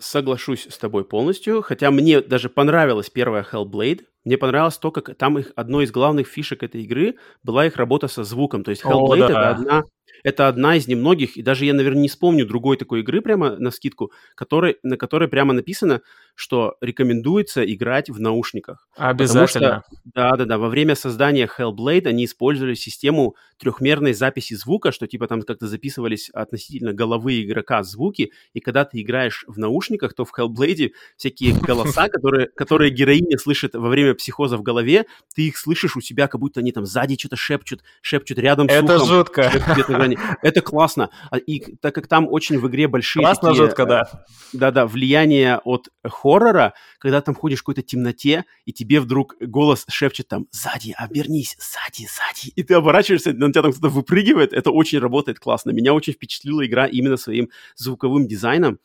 соглашусь 0.00 0.66
с 0.68 0.76
тобой 0.78 1.04
полностью, 1.04 1.62
хотя 1.62 1.90
мне 1.90 2.20
даже 2.20 2.48
понравилась 2.48 3.10
первая 3.10 3.44
Hellblade. 3.44 4.02
Мне 4.24 4.38
понравилось 4.38 4.78
то, 4.78 4.90
как 4.90 5.14
там 5.16 5.38
их 5.38 5.52
одной 5.54 5.84
из 5.84 5.92
главных 5.92 6.26
фишек 6.26 6.62
этой 6.62 6.82
игры 6.82 7.16
была 7.42 7.66
их 7.66 7.76
работа 7.76 8.08
со 8.08 8.24
звуком. 8.24 8.64
То 8.64 8.70
есть 8.70 8.82
Hellblade 8.82 9.24
О, 9.24 9.28
да. 9.28 9.28
это 9.28 9.50
одна 9.50 9.84
это 10.22 10.48
одна 10.48 10.76
из 10.76 10.88
немногих, 10.88 11.36
и 11.36 11.42
даже 11.42 11.64
я, 11.66 11.74
наверное, 11.74 12.02
не 12.02 12.08
вспомню 12.08 12.46
другой 12.46 12.76
такой 12.76 13.00
игры 13.00 13.20
прямо 13.20 13.56
на 13.56 13.70
скидку, 13.70 14.10
который, 14.34 14.76
на 14.82 14.96
которой 14.96 15.28
прямо 15.28 15.52
написано, 15.52 16.00
что 16.34 16.76
рекомендуется 16.80 17.64
играть 17.64 18.10
в 18.10 18.20
наушниках. 18.20 18.88
Обязательно. 18.96 19.82
Да-да-да, 20.04 20.58
во 20.58 20.68
время 20.68 20.94
создания 20.96 21.48
Hellblade 21.58 22.06
они 22.06 22.24
использовали 22.24 22.74
систему 22.74 23.36
трехмерной 23.58 24.14
записи 24.14 24.54
звука, 24.54 24.92
что 24.92 25.06
типа 25.06 25.28
там 25.28 25.42
как-то 25.42 25.68
записывались 25.68 26.30
относительно 26.30 26.92
головы 26.92 27.42
игрока 27.42 27.82
звуки, 27.82 28.32
и 28.52 28.60
когда 28.60 28.84
ты 28.84 29.00
играешь 29.00 29.44
в 29.46 29.58
наушниках, 29.58 30.14
то 30.14 30.24
в 30.24 30.36
Hellblade 30.36 30.92
всякие 31.16 31.54
голоса, 31.60 32.08
которые, 32.08 32.48
которые 32.48 32.90
героиня 32.90 33.38
слышит 33.38 33.74
во 33.74 33.88
время 33.88 34.14
психоза 34.14 34.56
в 34.56 34.62
голове, 34.62 35.06
ты 35.34 35.48
их 35.48 35.56
слышишь 35.56 35.96
у 35.96 36.00
себя, 36.00 36.26
как 36.26 36.40
будто 36.40 36.60
они 36.60 36.72
там 36.72 36.84
сзади 36.84 37.16
что-то 37.18 37.36
шепчут, 37.36 37.82
шепчут 38.00 38.38
рядом 38.38 38.68
с 38.68 38.72
Это 38.72 39.93
жутко. 39.98 40.38
Это 40.42 40.60
классно. 40.60 41.10
А, 41.30 41.38
и 41.38 41.76
так 41.76 41.94
как 41.94 42.06
там 42.06 42.28
очень 42.30 42.58
в 42.58 42.68
игре 42.68 42.88
большие... 42.88 43.22
Классно, 43.22 43.50
такие, 43.50 43.64
жутко, 43.64 43.86
да. 43.86 44.02
Э, 44.12 44.16
да-да, 44.52 44.86
влияние 44.86 45.58
от 45.64 45.88
хоррора, 46.04 46.74
когда 46.98 47.20
там 47.20 47.34
ходишь 47.34 47.60
в 47.60 47.62
какой-то 47.62 47.82
темноте, 47.82 48.44
и 48.64 48.72
тебе 48.72 49.00
вдруг 49.00 49.36
голос 49.40 49.84
шепчет 49.88 50.28
там 50.28 50.46
«Сзади, 50.50 50.94
обернись, 50.96 51.56
сзади, 51.58 52.06
сзади!» 52.06 52.52
И 52.54 52.62
ты 52.62 52.74
оборачиваешься, 52.74 53.32
на 53.32 53.50
тебя 53.50 53.62
там 53.62 53.72
кто-то 53.72 53.88
выпрыгивает. 53.88 54.52
Это 54.52 54.70
очень 54.70 54.98
работает 54.98 55.38
классно. 55.38 55.70
Меня 55.70 55.94
очень 55.94 56.12
впечатлила 56.12 56.64
игра 56.66 56.86
именно 56.86 57.16
своим 57.16 57.50
звуковым 57.76 58.26
дизайном. 58.26 58.78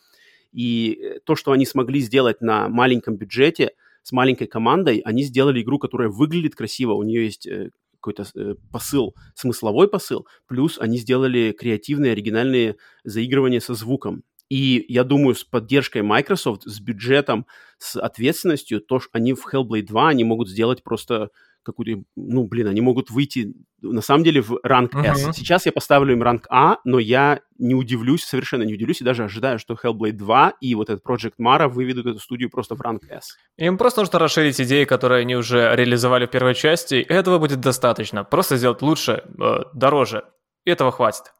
И 0.51 0.99
э, 0.99 1.20
то, 1.26 1.36
что 1.36 1.51
они 1.51 1.66
смогли 1.66 1.99
сделать 1.99 2.41
на 2.41 2.70
маленьком 2.70 3.16
бюджете, 3.16 3.72
с 4.03 4.12
маленькой 4.12 4.47
командой, 4.47 5.01
они 5.05 5.24
сделали 5.24 5.62
игру, 5.62 5.78
которая 5.78 6.10
выглядит 6.10 6.55
красиво. 6.55 6.93
У 6.93 7.03
нее 7.03 7.26
есть 7.26 7.45
э, 7.45 7.70
какой-то 7.99 8.25
э, 8.35 8.55
посыл, 8.71 9.15
смысловой 9.35 9.87
посыл, 9.87 10.27
плюс 10.47 10.79
они 10.79 10.97
сделали 10.97 11.55
креативные, 11.57 12.13
оригинальные 12.13 12.77
заигрывания 13.03 13.59
со 13.59 13.73
звуком. 13.73 14.23
И 14.49 14.85
я 14.87 15.03
думаю, 15.03 15.35
с 15.35 15.43
поддержкой 15.43 16.01
Microsoft, 16.01 16.63
с 16.63 16.79
бюджетом, 16.79 17.45
с 17.77 17.99
ответственностью, 17.99 18.81
то, 18.81 18.99
что 18.99 19.11
они 19.13 19.33
в 19.33 19.45
Hellblade 19.45 19.83
2, 19.83 20.09
они 20.09 20.23
могут 20.23 20.49
сделать 20.49 20.83
просто 20.83 21.29
какую-то, 21.64 22.03
ну, 22.16 22.47
блин, 22.47 22.68
они 22.68 22.82
могут 22.82 23.10
выйти, 23.10 23.53
на 23.82 24.01
самом 24.01 24.24
деле, 24.24 24.41
в 24.41 24.60
ранг 24.64 24.93
uh-huh. 24.93 25.14
S. 25.14 25.36
Сейчас 25.36 25.66
я 25.66 25.72
поставлю 25.72 26.14
им 26.14 26.24
ранг 26.24 26.45
А, 26.49 26.78
но 26.84 26.99
я 26.99 27.41
не 27.57 27.76
удивлюсь, 27.76 28.24
совершенно 28.24 28.64
не 28.64 28.74
удивлюсь, 28.74 29.01
и 29.01 29.03
даже 29.03 29.24
ожидаю, 29.24 29.60
что 29.60 29.76
Hellblade 29.76 30.14
2 30.14 30.53
и 30.62 30.76
вот 30.76 30.89
этот 30.89 31.05
Project 31.05 31.34
Mara 31.39 31.68
выведут 31.68 32.05
эту 32.05 32.20
студию 32.20 32.49
просто 32.49 32.76
в 32.76 32.82
ранг 32.82 33.03
S. 33.10 33.38
Им 33.57 33.78
просто 33.78 34.01
нужно 34.01 34.20
расширить 34.20 34.60
идеи, 34.62 34.86
которые 34.86 35.22
они 35.22 35.36
уже 35.36 35.76
реализовали 35.76 36.26
в 36.26 36.32
первой 36.32 36.55
части, 36.55 36.95
и 36.95 37.14
этого 37.14 37.39
будет 37.39 37.60
достаточно. 37.60 38.24
Просто 38.24 38.57
сделать 38.57 38.82
лучше, 38.82 39.24
э, 39.39 39.64
дороже. 39.74 40.24
И 40.66 40.72
этого 40.72 40.91
хватит. 40.91 41.34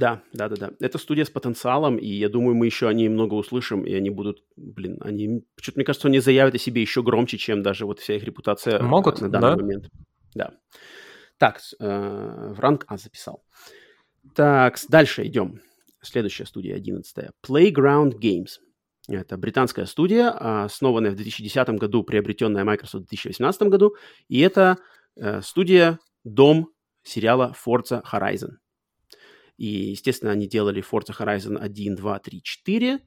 Да, 0.00 0.22
да, 0.32 0.48
да, 0.48 0.56
да. 0.56 0.70
Это 0.80 0.98
студия 0.98 1.24
с 1.24 1.30
потенциалом, 1.30 1.96
и 1.96 2.06
я 2.06 2.28
думаю, 2.28 2.54
мы 2.54 2.66
еще 2.66 2.88
о 2.88 2.92
ней 2.92 3.08
много 3.08 3.34
услышим, 3.34 3.84
и 3.84 3.92
они 3.94 4.10
будут, 4.10 4.42
блин, 4.56 4.98
они, 5.00 5.44
что-то 5.60 5.78
мне 5.78 5.84
кажется, 5.84 6.08
они 6.08 6.20
заявят 6.20 6.54
о 6.54 6.58
себе 6.58 6.80
еще 6.80 7.02
громче, 7.02 7.38
чем 7.38 7.62
даже 7.62 7.86
вот 7.86 8.00
вся 8.00 8.16
их 8.16 8.24
репутация 8.24 8.82
Могут, 8.82 9.20
на 9.20 9.28
данный 9.28 9.56
да? 9.56 9.56
момент. 9.56 9.90
Да. 10.34 10.50
Так, 11.38 11.60
э, 11.78 12.52
в 12.54 12.60
ранг 12.60 12.84
А 12.88 12.96
записал. 12.96 13.44
Так, 14.34 14.78
дальше 14.88 15.26
идем. 15.26 15.60
Следующая 16.02 16.46
студия, 16.46 16.76
одиннадцатая. 16.76 17.32
Playground 17.46 18.14
Games. 18.20 18.58
Это 19.08 19.36
британская 19.36 19.86
студия, 19.86 20.30
основанная 20.64 21.10
в 21.10 21.16
2010 21.16 21.68
году, 21.70 22.04
приобретенная 22.04 22.64
Microsoft 22.64 23.06
в 23.06 23.08
2018 23.08 23.62
году. 23.62 23.96
И 24.28 24.40
это 24.40 24.78
Э, 25.16 25.42
студия 25.42 25.98
«Дом» 26.24 26.70
сериала 27.02 27.54
Forza 27.54 28.02
Horizon. 28.10 28.52
И, 29.60 29.90
естественно, 29.90 30.32
они 30.32 30.48
делали 30.48 30.82
Forza 30.82 31.14
Horizon 31.14 31.58
1, 31.58 31.94
2, 31.94 32.18
3, 32.18 32.42
4, 32.42 32.98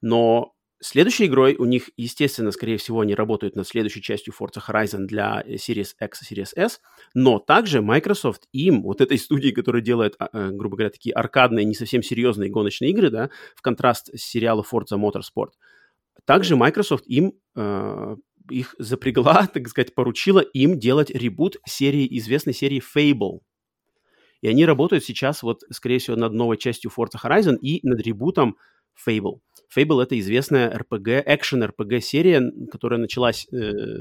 но 0.00 0.54
следующей 0.80 1.26
игрой 1.26 1.56
у 1.56 1.66
них, 1.66 1.90
естественно, 1.98 2.52
скорее 2.52 2.78
всего, 2.78 3.00
они 3.00 3.14
работают 3.14 3.54
над 3.54 3.68
следующей 3.68 4.00
частью 4.00 4.32
Forza 4.32 4.62
Horizon 4.66 5.04
для 5.04 5.44
Series 5.46 5.88
X 6.00 6.22
и 6.22 6.34
Series 6.34 6.52
S, 6.56 6.80
но 7.12 7.38
также 7.38 7.82
Microsoft 7.82 8.48
им, 8.52 8.82
вот 8.82 9.02
этой 9.02 9.18
студии, 9.18 9.50
которая 9.50 9.82
делает, 9.82 10.14
а, 10.18 10.30
э, 10.32 10.50
грубо 10.52 10.78
говоря, 10.78 10.90
такие 10.90 11.12
аркадные, 11.12 11.66
не 11.66 11.74
совсем 11.74 12.02
серьезные 12.02 12.48
гоночные 12.48 12.92
игры, 12.92 13.10
да, 13.10 13.28
в 13.54 13.60
контраст 13.60 14.08
с 14.18 14.22
сериалу 14.22 14.64
Forza 14.64 14.96
Motorsport, 14.96 15.50
также 16.24 16.56
Microsoft 16.56 17.04
им 17.08 17.34
э, 17.56 18.16
их 18.48 18.74
запрягла, 18.78 19.46
так 19.52 19.68
сказать, 19.68 19.94
поручила 19.94 20.40
им 20.40 20.78
делать 20.78 21.10
ребут 21.10 21.58
серии, 21.66 22.08
известной 22.18 22.54
серии 22.54 22.80
Fable. 22.80 23.40
И 24.42 24.48
они 24.48 24.64
работают 24.64 25.04
сейчас, 25.04 25.42
вот, 25.42 25.62
скорее 25.70 25.98
всего, 25.98 26.16
над 26.16 26.32
новой 26.32 26.56
частью 26.56 26.90
Forza 26.96 27.18
Horizon 27.22 27.56
и 27.58 27.86
над 27.86 28.00
ребутом 28.00 28.56
Fable. 29.06 29.40
Fable— 29.74 30.02
это 30.02 30.18
известная 30.18 30.76
RPG, 30.76 31.22
экшен-RPG 31.26 32.00
серия, 32.00 32.42
которая 32.70 32.98
началась 32.98 33.46
э, 33.52 33.56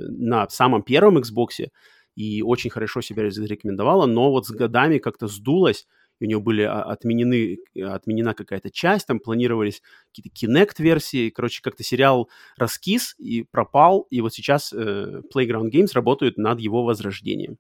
на 0.10 0.50
самом 0.50 0.84
первом 0.84 1.18
Xbox 1.18 1.68
и 2.16 2.42
очень 2.42 2.70
хорошо 2.70 3.02
себя 3.02 3.30
зарекомендовала, 3.30 4.06
но 4.06 4.32
вот 4.32 4.46
с 4.46 4.52
годами 4.52 4.98
как-то 4.98 5.28
сдулась, 5.28 5.88
у 6.22 6.26
нее 6.26 6.40
были 6.40 6.64
а, 6.64 6.82
отменены, 6.82 7.60
отменена 7.82 8.34
какая-то 8.34 8.70
часть, 8.72 9.08
там 9.08 9.20
планировались 9.20 9.82
какие-то 10.14 10.30
Kinect-версии, 10.36 11.30
короче, 11.30 11.62
как-то 11.62 11.84
сериал 11.84 12.30
раскис 12.58 13.16
и 13.18 13.44
пропал, 13.44 14.06
и 14.10 14.20
вот 14.20 14.34
сейчас 14.34 14.74
э, 14.74 15.22
Playground 15.34 15.72
Games 15.72 15.92
работают 15.94 16.38
над 16.38 16.60
его 16.60 16.84
возрождением. 16.84 17.58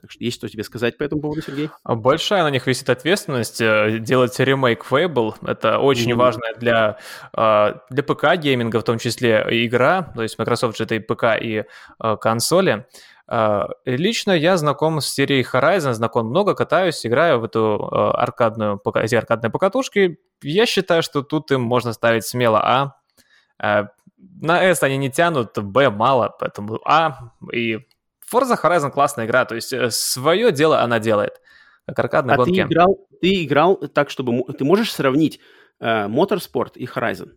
Так 0.00 0.12
что 0.12 0.22
есть 0.22 0.36
что 0.36 0.48
тебе 0.48 0.62
сказать 0.62 0.96
по 0.96 1.02
этому 1.02 1.22
поводу, 1.22 1.42
Сергей? 1.42 1.70
А 1.82 1.96
большая 1.96 2.44
на 2.44 2.50
них 2.50 2.66
висит 2.68 2.88
ответственность. 2.88 3.60
Э, 3.60 3.98
делать 3.98 4.38
ремейк 4.38 4.86
Fable— 4.88 5.34
это 5.44 5.80
очень 5.80 6.12
mm-hmm. 6.12 6.16
важная 6.16 6.54
для, 6.54 6.98
а, 7.32 7.80
для 7.90 8.04
ПК-гейминга, 8.04 8.78
в 8.78 8.84
том 8.84 8.98
числе 8.98 9.44
игра. 9.66 10.12
То 10.14 10.22
есть 10.22 10.38
Microsoft 10.38 10.78
же 10.78 10.84
это 10.84 10.94
и 10.94 11.00
ПК, 11.00 11.36
и 11.40 11.64
а, 11.98 12.16
консоли. 12.16 12.86
Лично 13.84 14.32
я 14.32 14.56
знаком 14.56 15.02
с 15.02 15.08
серией 15.08 15.42
Horizon, 15.42 15.92
знаком 15.92 16.28
много, 16.28 16.54
катаюсь, 16.54 17.04
играю 17.04 17.40
в 17.40 17.44
эту 17.44 17.86
аркадную, 17.92 18.80
эти 18.94 19.16
аркадные 19.16 19.50
покатушки. 19.50 20.18
Я 20.40 20.64
считаю, 20.64 21.02
что 21.02 21.22
тут 21.22 21.50
им 21.50 21.60
можно 21.60 21.92
ставить 21.92 22.24
смело 22.24 22.94
А. 23.60 23.90
На 24.40 24.62
S 24.62 24.82
они 24.82 24.96
не 24.96 25.10
тянут, 25.10 25.58
Б 25.58 25.90
мало, 25.90 26.34
поэтому 26.40 26.80
А 26.86 27.32
и 27.52 27.80
Forza 28.32 28.58
Horizon 28.60 28.90
классная 28.90 29.26
игра, 29.26 29.44
то 29.44 29.54
есть 29.54 29.72
э, 29.72 29.90
свое 29.90 30.52
дело 30.52 30.80
она 30.80 30.98
делает, 30.98 31.40
как 31.86 31.98
аркадные 31.98 32.34
а 32.34 32.36
гонки. 32.36 32.54
Ты 32.54 32.60
играл, 32.60 33.08
ты 33.20 33.44
играл 33.44 33.76
так, 33.76 34.10
чтобы... 34.10 34.44
Ты 34.52 34.64
можешь 34.64 34.92
сравнить 34.92 35.40
э, 35.80 36.06
Motorsport 36.06 36.72
и 36.74 36.86
Horizon? 36.86 37.30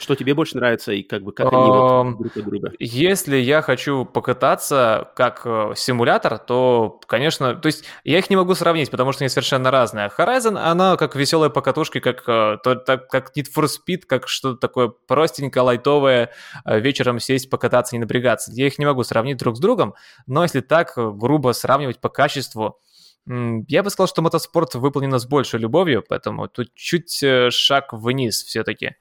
Что 0.00 0.14
тебе 0.14 0.32
больше 0.32 0.56
нравится 0.56 0.92
и 0.92 1.02
как 1.02 1.22
бы 1.22 1.32
как 1.32 1.52
они 1.52 1.62
вот 1.62 2.18
друг 2.18 2.34
от 2.34 2.44
друга? 2.44 2.72
Если 2.78 3.36
я 3.36 3.60
хочу 3.60 4.06
покататься 4.06 5.10
как 5.14 5.42
э, 5.44 5.74
симулятор, 5.76 6.38
то, 6.38 6.98
конечно, 7.06 7.54
то 7.54 7.66
есть 7.66 7.84
я 8.02 8.18
их 8.18 8.30
не 8.30 8.36
могу 8.36 8.54
сравнить, 8.54 8.90
потому 8.90 9.12
что 9.12 9.24
они 9.24 9.28
совершенно 9.28 9.70
разные. 9.70 10.10
Horizon, 10.16 10.58
она 10.58 10.96
как 10.96 11.14
веселая 11.16 11.50
покатушка, 11.50 12.00
как, 12.00 12.22
э, 12.26 12.56
то, 12.64 12.76
так, 12.76 13.08
как 13.10 13.36
Need 13.36 13.48
for 13.54 13.66
Speed, 13.66 14.06
как 14.06 14.26
что-то 14.26 14.56
такое 14.56 14.88
простенькое, 14.88 15.64
лайтовое, 15.64 16.30
э, 16.64 16.80
вечером 16.80 17.20
сесть, 17.20 17.50
покататься, 17.50 17.94
не 17.94 18.00
напрягаться. 18.00 18.50
Я 18.54 18.68
их 18.68 18.78
не 18.78 18.86
могу 18.86 19.02
сравнить 19.02 19.36
друг 19.36 19.56
с 19.56 19.60
другом, 19.60 19.94
но 20.26 20.44
если 20.44 20.60
так 20.60 20.94
грубо 20.96 21.52
сравнивать 21.52 22.00
по 22.00 22.08
качеству, 22.08 22.78
я 23.26 23.82
бы 23.82 23.90
сказал, 23.90 24.08
что 24.08 24.22
мотоспорт 24.22 24.74
выполнен 24.76 25.18
с 25.18 25.26
большей 25.26 25.60
любовью, 25.60 26.02
поэтому 26.08 26.48
тут 26.48 26.74
чуть 26.74 27.22
шаг 27.50 27.92
вниз 27.92 28.42
все-таки. 28.42 28.96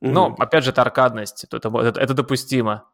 Но, 0.00 0.28
mm-hmm. 0.28 0.42
опять 0.42 0.64
же, 0.64 0.70
это 0.70 0.82
аркадность, 0.82 1.44
это, 1.44 1.56
это, 1.56 2.00
это 2.00 2.14
допустимо. 2.14 2.84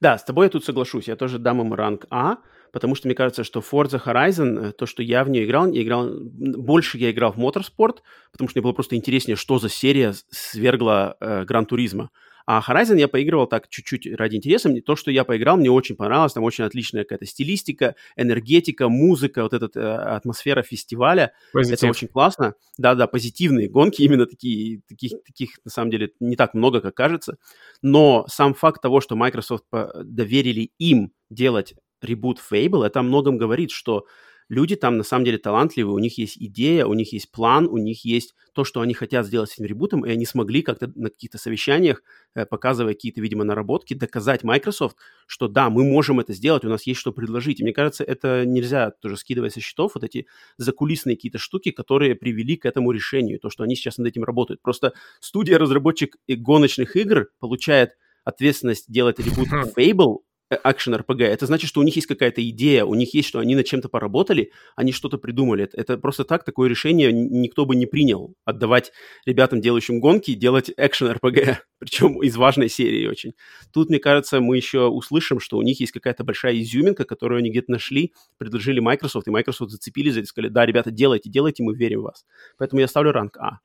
Да, 0.00 0.18
с 0.18 0.24
тобой 0.24 0.46
я 0.46 0.50
тут 0.50 0.64
соглашусь. 0.64 1.08
Я 1.08 1.16
тоже 1.16 1.38
дам 1.38 1.60
им 1.60 1.72
ранг 1.72 2.06
А, 2.10 2.38
потому 2.72 2.94
что 2.94 3.08
мне 3.08 3.14
кажется, 3.14 3.44
что 3.44 3.60
Forza 3.60 4.02
Horizon, 4.02 4.68
э, 4.68 4.72
то, 4.72 4.86
что 4.86 5.02
я 5.02 5.24
в 5.24 5.30
нее 5.30 5.44
играл, 5.44 5.70
я 5.70 5.82
играл 5.82 6.10
больше 6.10 6.98
я 6.98 7.10
играл 7.10 7.32
в 7.32 7.38
Motorsport, 7.38 7.98
потому 8.32 8.48
что 8.48 8.58
мне 8.58 8.62
было 8.62 8.72
просто 8.72 8.96
интереснее, 8.96 9.36
что 9.36 9.58
за 9.58 9.68
серия 9.68 10.14
свергла 10.30 11.16
э, 11.20 11.44
Гран-туризма. 11.44 12.10
А 12.46 12.62
Horizon 12.66 12.96
я 12.98 13.08
поигрывал 13.08 13.48
так 13.48 13.68
чуть-чуть 13.68 14.06
ради 14.16 14.36
интереса. 14.36 14.72
То, 14.80 14.94
что 14.94 15.10
я 15.10 15.24
поиграл, 15.24 15.56
мне 15.56 15.70
очень 15.70 15.96
понравилось. 15.96 16.32
Там 16.32 16.44
очень 16.44 16.64
отличная 16.64 17.02
какая-то 17.02 17.26
стилистика, 17.26 17.96
энергетика, 18.14 18.88
музыка, 18.88 19.42
вот 19.42 19.52
эта 19.52 19.68
э, 19.78 19.82
атмосфера 19.82 20.62
фестиваля. 20.62 21.32
Позитив. 21.52 21.78
Это 21.78 21.90
очень 21.90 22.08
классно. 22.08 22.54
Да-да, 22.78 23.08
позитивные 23.08 23.68
гонки, 23.68 24.02
именно 24.02 24.26
такие, 24.26 24.80
таких, 24.88 25.22
таких, 25.24 25.58
на 25.64 25.70
самом 25.72 25.90
деле, 25.90 26.12
не 26.20 26.36
так 26.36 26.54
много, 26.54 26.80
как 26.80 26.94
кажется. 26.94 27.36
Но 27.82 28.24
сам 28.28 28.54
факт 28.54 28.80
того, 28.80 29.00
что 29.00 29.16
Microsoft 29.16 29.64
доверили 29.72 30.70
им 30.78 31.12
делать 31.30 31.74
ребут 32.00 32.38
Fable, 32.38 32.84
это 32.84 33.00
о 33.00 33.02
многом 33.02 33.38
говорит, 33.38 33.70
что 33.70 34.06
люди 34.48 34.76
там 34.76 34.96
на 34.96 35.04
самом 35.04 35.24
деле 35.24 35.38
талантливые, 35.38 35.94
у 35.94 35.98
них 35.98 36.18
есть 36.18 36.36
идея, 36.38 36.86
у 36.86 36.94
них 36.94 37.12
есть 37.12 37.30
план, 37.30 37.66
у 37.66 37.76
них 37.78 38.04
есть 38.04 38.34
то, 38.52 38.64
что 38.64 38.80
они 38.80 38.94
хотят 38.94 39.26
сделать 39.26 39.50
с 39.50 39.54
этим 39.54 39.66
ребутом, 39.66 40.06
и 40.06 40.10
они 40.10 40.24
смогли 40.24 40.62
как-то 40.62 40.90
на 40.94 41.10
каких-то 41.10 41.38
совещаниях, 41.38 42.02
э, 42.34 42.46
показывая 42.46 42.94
какие-то, 42.94 43.20
видимо, 43.20 43.44
наработки, 43.44 43.94
доказать 43.94 44.44
Microsoft, 44.44 44.96
что 45.26 45.48
да, 45.48 45.68
мы 45.68 45.84
можем 45.84 46.20
это 46.20 46.32
сделать, 46.32 46.64
у 46.64 46.68
нас 46.68 46.86
есть 46.86 47.00
что 47.00 47.12
предложить. 47.12 47.60
И 47.60 47.62
мне 47.62 47.72
кажется, 47.72 48.04
это 48.04 48.46
нельзя 48.46 48.92
тоже 48.92 49.16
скидывать 49.16 49.52
со 49.52 49.60
счетов, 49.60 49.92
вот 49.94 50.04
эти 50.04 50.26
закулисные 50.56 51.16
какие-то 51.16 51.38
штуки, 51.38 51.70
которые 51.70 52.14
привели 52.14 52.56
к 52.56 52.66
этому 52.66 52.92
решению, 52.92 53.40
то, 53.40 53.50
что 53.50 53.64
они 53.64 53.76
сейчас 53.76 53.98
над 53.98 54.08
этим 54.08 54.24
работают. 54.24 54.62
Просто 54.62 54.92
студия-разработчик 55.20 56.16
гоночных 56.28 56.96
игр 56.96 57.28
получает 57.38 57.96
ответственность 58.24 58.90
делать 58.90 59.18
ребут 59.18 59.48
Fable, 59.76 60.18
акшен 60.50 60.94
RPG, 60.94 61.24
это 61.24 61.46
значит, 61.46 61.68
что 61.68 61.80
у 61.80 61.82
них 61.82 61.96
есть 61.96 62.06
какая-то 62.06 62.46
идея, 62.48 62.84
у 62.84 62.94
них 62.94 63.14
есть, 63.14 63.28
что 63.28 63.40
они 63.40 63.54
над 63.54 63.66
чем-то 63.66 63.88
поработали, 63.88 64.52
они 64.76 64.92
что-то 64.92 65.18
придумали. 65.18 65.64
Это, 65.64 65.76
это 65.76 65.98
просто 65.98 66.24
так, 66.24 66.44
такое 66.44 66.68
решение 66.68 67.12
никто 67.12 67.66
бы 67.66 67.74
не 67.74 67.86
принял. 67.86 68.34
Отдавать 68.44 68.92
ребятам, 69.24 69.60
делающим 69.60 70.00
гонки, 70.00 70.34
делать 70.34 70.70
экшен 70.76 71.08
RPG, 71.08 71.56
причем 71.78 72.22
из 72.22 72.36
важной 72.36 72.68
серии 72.68 73.06
очень. 73.06 73.34
Тут, 73.72 73.88
мне 73.88 73.98
кажется, 73.98 74.40
мы 74.40 74.56
еще 74.56 74.86
услышим, 74.86 75.40
что 75.40 75.58
у 75.58 75.62
них 75.62 75.80
есть 75.80 75.92
какая-то 75.92 76.24
большая 76.24 76.58
изюминка, 76.60 77.04
которую 77.04 77.38
они 77.38 77.50
где-то 77.50 77.72
нашли, 77.72 78.12
предложили 78.38 78.80
Microsoft, 78.80 79.26
и 79.26 79.30
Microsoft 79.30 79.72
зацепились 79.72 80.14
за 80.14 80.20
это 80.20 80.26
и 80.26 80.28
сказали, 80.28 80.50
да, 80.50 80.64
ребята, 80.64 80.90
делайте, 80.90 81.28
делайте, 81.28 81.62
мы 81.62 81.74
верим 81.74 82.00
в 82.00 82.04
вас. 82.04 82.24
Поэтому 82.58 82.80
я 82.80 82.88
ставлю 82.88 83.12
ранг 83.12 83.36
А. 83.38 83.58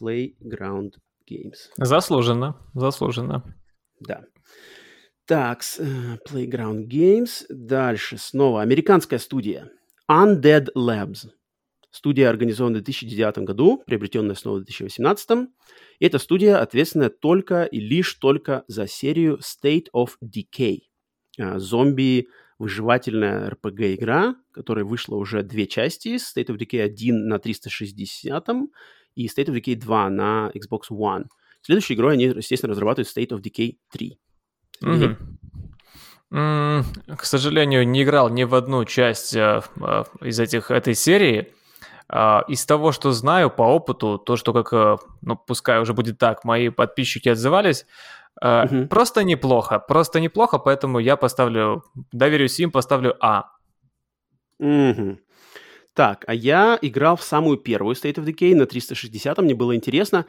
Playground 0.00 0.94
Games. 1.30 1.70
Заслуженно, 1.76 2.56
заслуженно. 2.74 3.42
Да. 4.00 4.24
Так, 5.26 5.62
uh, 5.62 6.18
Playground 6.24 6.86
Games. 6.86 7.44
Дальше 7.48 8.16
снова 8.16 8.62
американская 8.62 9.18
студия. 9.18 9.72
Undead 10.08 10.68
Labs. 10.76 11.28
Студия 11.90 12.28
организована 12.28 12.78
в 12.78 12.82
2009 12.84 13.38
году, 13.38 13.82
приобретенная 13.86 14.36
снова 14.36 14.58
в 14.58 14.64
2018. 14.64 15.48
И 15.98 16.04
эта 16.04 16.20
студия 16.20 16.58
ответственна 16.58 17.10
только 17.10 17.64
и 17.64 17.80
лишь 17.80 18.14
только 18.14 18.62
за 18.68 18.86
серию 18.86 19.40
State 19.40 19.86
of 19.92 20.10
Decay. 20.22 20.82
Uh, 21.40 21.58
зомби 21.58 22.28
выживательная 22.60 23.50
RPG-игра, 23.50 24.36
которая 24.52 24.84
вышла 24.84 25.16
уже 25.16 25.42
две 25.42 25.66
части. 25.66 26.18
State 26.18 26.54
of 26.54 26.56
Decay 26.56 26.82
1 26.82 27.26
на 27.26 27.40
360 27.40 28.44
и 29.16 29.26
State 29.26 29.46
of 29.46 29.60
Decay 29.60 29.74
2 29.74 30.10
на 30.10 30.52
Xbox 30.54 30.82
One. 30.92 31.24
Следующей 31.62 31.94
игрой 31.94 32.12
они, 32.12 32.26
естественно, 32.26 32.70
разрабатывают 32.70 33.08
State 33.08 33.30
of 33.30 33.42
Decay 33.42 33.78
3. 33.90 34.20
Угу. 34.82 35.16
К 36.30 37.24
сожалению, 37.24 37.86
не 37.86 38.02
играл 38.02 38.28
ни 38.28 38.44
в 38.44 38.54
одну 38.54 38.84
часть 38.84 39.34
э, 39.34 39.62
э, 39.80 40.04
из 40.22 40.40
этих 40.40 40.70
этой 40.70 40.94
серии. 40.94 41.52
А, 42.08 42.44
из 42.48 42.64
того, 42.66 42.92
что 42.92 43.12
знаю 43.12 43.50
по 43.50 43.62
опыту, 43.62 44.18
то, 44.18 44.36
что 44.36 44.52
как, 44.52 44.72
э, 44.72 44.96
ну, 45.22 45.36
пускай 45.36 45.80
уже 45.80 45.92
будет 45.92 46.18
так, 46.18 46.44
мои 46.44 46.68
подписчики 46.68 47.28
отзывались, 47.28 47.86
угу. 48.40 48.86
просто 48.88 49.24
неплохо, 49.24 49.78
просто 49.78 50.20
неплохо, 50.20 50.58
поэтому 50.58 50.98
я 51.00 51.16
поставлю, 51.16 51.84
доверюсь 52.12 52.60
им, 52.60 52.70
поставлю 52.70 53.16
А. 53.20 53.50
Угу. 54.58 55.18
Так, 55.94 56.24
а 56.26 56.34
я 56.34 56.78
играл 56.80 57.16
в 57.16 57.22
самую 57.22 57.56
первую 57.56 57.96
State 57.96 58.16
of 58.16 58.24
Decay 58.24 58.54
на 58.54 58.66
360, 58.66 59.38
мне 59.38 59.54
было 59.54 59.74
интересно, 59.74 60.26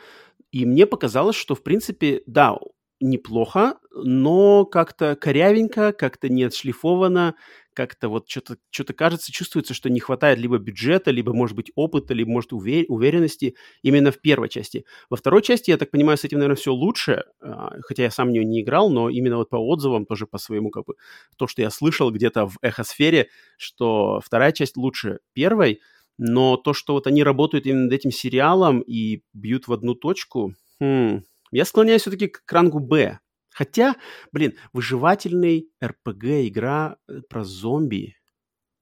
и 0.52 0.66
мне 0.66 0.86
показалось, 0.86 1.36
что, 1.36 1.54
в 1.54 1.62
принципе, 1.62 2.24
да, 2.26 2.56
неплохо, 3.00 3.76
но 3.92 4.66
как-то 4.66 5.16
корявенько, 5.16 5.94
как-то 5.94 6.30
не 6.30 6.44
отшлифовано, 6.44 7.36
как-то 7.74 8.10
вот 8.10 8.28
что-то 8.30 8.58
что 8.72 8.92
кажется, 8.94 9.32
чувствуется, 9.32 9.74
что 9.76 9.90
не 9.90 10.00
хватает 10.00 10.40
либо 10.40 10.58
бюджета, 10.58 11.12
либо, 11.12 11.32
может 11.34 11.56
быть, 11.56 11.72
опыта, 11.76 12.14
либо, 12.16 12.32
может, 12.32 12.54
увер- 12.54 12.86
уверенности 12.88 13.56
именно 13.84 14.12
в 14.12 14.20
первой 14.20 14.50
части. 14.50 14.86
Во 15.10 15.18
второй 15.18 15.44
части, 15.44 15.70
я 15.70 15.78
так 15.78 15.92
понимаю, 15.92 16.18
с 16.18 16.24
этим, 16.26 16.40
наверное, 16.40 16.56
все 16.58 16.74
лучше, 16.74 17.26
а, 17.42 17.76
хотя 17.82 18.04
я 18.04 18.12
сам 18.12 18.30
в 18.30 18.32
нее 18.32 18.44
не 18.46 18.62
играл, 18.62 18.90
но 18.90 19.10
именно 19.10 19.38
вот 19.38 19.50
по 19.50 19.58
отзывам, 19.58 20.06
тоже 20.06 20.26
по 20.26 20.40
своему, 20.40 20.72
как 20.72 20.86
бы, 20.86 20.96
то, 21.38 21.48
что 21.48 21.62
я 21.62 21.70
слышал 21.70 22.12
где-то 22.12 22.48
в 22.48 22.58
эхосфере, 22.62 23.30
что 23.58 24.22
вторая 24.24 24.52
часть 24.52 24.76
лучше 24.78 25.20
первой, 25.34 25.80
но 26.18 26.58
то, 26.58 26.74
что 26.74 26.94
вот 26.94 27.06
они 27.08 27.24
работают 27.24 27.66
именно 27.68 27.84
над 27.84 27.94
этим 27.94 28.12
сериалом 28.12 28.82
и 28.82 29.22
бьют 29.34 29.68
в 29.68 29.74
одну 29.74 29.94
точку, 29.94 30.56
хм, 30.82 31.22
я 31.52 31.66
склоняюсь 31.66 32.02
все-таки 32.02 32.28
к 32.28 32.52
рангу 32.52 32.80
«Б». 32.80 33.20
Хотя, 33.58 33.96
блин, 34.32 34.54
выживательный 34.72 35.70
РПГ-игра 35.84 36.98
э, 37.08 37.22
про 37.28 37.44
зомби. 37.44 38.16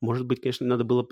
Может 0.01 0.25
быть, 0.25 0.41
конечно, 0.41 0.67
надо 0.67 0.83
было... 0.83 1.07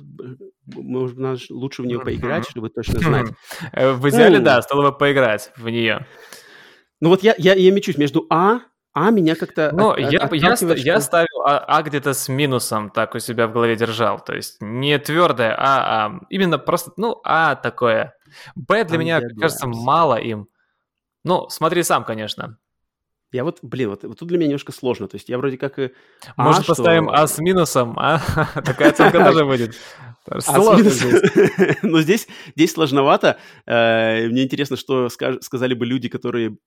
Может, 0.65 1.17
надо 1.17 1.39
лучше 1.49 1.81
в 1.81 1.85
нее 1.85 2.01
поиграть, 2.01 2.47
чтобы 2.49 2.69
точно 2.69 2.99
знать. 2.99 3.29
Э, 3.71 3.93
в 3.93 4.09
идеале, 4.09 4.39
да, 4.39 4.61
стало 4.61 4.91
бы 4.91 4.97
поиграть 4.97 5.53
в 5.55 5.69
нее. 5.69 6.05
Ну 6.99 7.07
вот 7.07 7.23
я, 7.23 7.35
я, 7.37 7.53
я 7.53 7.71
мечусь 7.71 7.97
между 7.97 8.25
А, 8.29 8.59
А 8.91 9.11
меня 9.11 9.35
как-то... 9.35 9.71
Ну, 9.73 9.91
от, 9.91 9.99
я, 9.99 10.19
от, 10.19 10.33
я, 10.33 10.55
что... 10.57 10.73
я 10.73 10.99
ставил 10.99 11.41
а, 11.45 11.59
а 11.59 11.81
где-то 11.83 12.13
с 12.13 12.27
минусом, 12.27 12.89
так 12.89 13.15
у 13.15 13.19
себя 13.19 13.47
в 13.47 13.53
голове 13.53 13.77
держал. 13.77 14.19
То 14.19 14.35
есть 14.35 14.57
не 14.61 14.99
твердое 14.99 15.55
А, 15.57 16.05
а 16.05 16.19
именно 16.29 16.57
просто, 16.59 16.91
ну, 16.97 17.21
А 17.23 17.55
такое. 17.55 18.13
Б 18.55 18.83
для 18.83 18.97
меня, 18.97 19.21
кажется, 19.39 19.67
мало 19.67 20.15
им. 20.15 20.49
Ну, 21.23 21.47
смотри 21.49 21.83
сам, 21.83 22.03
конечно. 22.03 22.57
Я 23.33 23.43
вот, 23.43 23.59
блин, 23.63 23.89
вот, 23.89 24.03
вот 24.03 24.19
тут 24.19 24.27
для 24.27 24.37
меня 24.37 24.49
немножко 24.49 24.71
сложно. 24.71 25.07
То 25.07 25.15
есть 25.15 25.27
я 25.27 25.39
вроде 25.39 25.57
как... 25.57 25.79
А, 25.79 25.89
Может, 26.37 26.63
что... 26.63 26.75
поставим 26.75 27.09
А 27.09 27.25
с 27.25 27.39
минусом, 27.39 27.97
а? 27.97 28.19
Такая 28.53 28.91
оценка 28.91 29.23
тоже 29.25 29.43
будет. 29.43 29.75
А 30.27 30.39
сложно 30.39 30.89
здесь. 30.89 31.77
Но 31.81 32.01
здесь, 32.01 32.27
здесь 32.55 32.73
сложновато. 32.73 33.39
Э, 33.65 34.27
мне 34.27 34.43
интересно, 34.43 34.77
что 34.77 35.09
сказали 35.09 35.73
бы 35.73 35.87
люди, 35.87 36.09
которые 36.09 36.57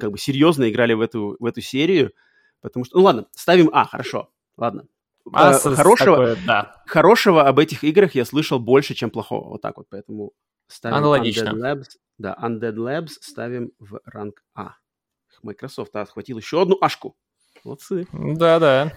как 0.00 0.10
бы 0.10 0.18
серьезно 0.18 0.68
играли 0.68 0.92
в 0.94 1.00
эту, 1.00 1.36
в 1.38 1.46
эту 1.46 1.60
серию. 1.60 2.12
Потому 2.60 2.84
что... 2.84 2.98
Ну 2.98 3.04
ладно, 3.04 3.26
ставим 3.36 3.70
А, 3.72 3.84
хорошо. 3.84 4.28
Ладно. 4.56 4.86
А, 5.32 5.52
э, 5.52 5.74
хорошего, 5.74 6.16
такое, 6.16 6.36
да. 6.46 6.82
хорошего 6.86 7.46
об 7.46 7.60
этих 7.60 7.84
играх 7.84 8.16
я 8.16 8.24
слышал 8.24 8.58
больше, 8.58 8.94
чем 8.94 9.10
плохого. 9.10 9.50
Вот 9.50 9.62
так 9.62 9.76
вот, 9.76 9.86
поэтому 9.88 10.32
ставим 10.66 10.96
Аналогично. 10.96 11.50
Undead 11.50 11.76
Labs. 11.76 11.84
Да, 12.18 12.36
Undead 12.42 12.76
Labs 12.76 13.12
ставим 13.20 13.72
в 13.78 14.00
ранг 14.04 14.42
А. 14.54 14.76
Microsoft 15.42 15.94
отхватил 15.96 16.38
еще 16.38 16.62
одну 16.62 16.78
ашку. 16.80 17.16
Молодцы. 17.64 18.06
Да-да. 18.12 18.92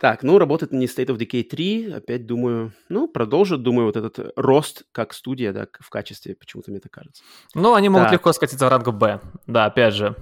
Так, 0.00 0.22
ну, 0.22 0.38
работает 0.38 0.72
не 0.72 0.86
State 0.86 1.06
of 1.06 1.16
Decay 1.16 1.42
3. 1.42 1.92
Опять 1.92 2.26
думаю, 2.26 2.72
ну, 2.88 3.08
продолжит, 3.08 3.62
думаю, 3.62 3.86
вот 3.86 3.96
этот 3.96 4.32
рост 4.36 4.84
как 4.92 5.14
студия, 5.14 5.52
да, 5.52 5.66
в 5.80 5.88
качестве, 5.88 6.34
почему-то 6.34 6.70
мне 6.70 6.80
так 6.80 6.92
кажется. 6.92 7.22
Ну, 7.54 7.74
они 7.74 7.88
могут 7.88 8.08
так. 8.08 8.14
легко 8.14 8.32
скатиться 8.32 8.66
в 8.66 8.68
ранг 8.68 8.88
Б. 8.88 9.20
Да, 9.46 9.66
опять 9.66 9.94
же. 9.94 10.14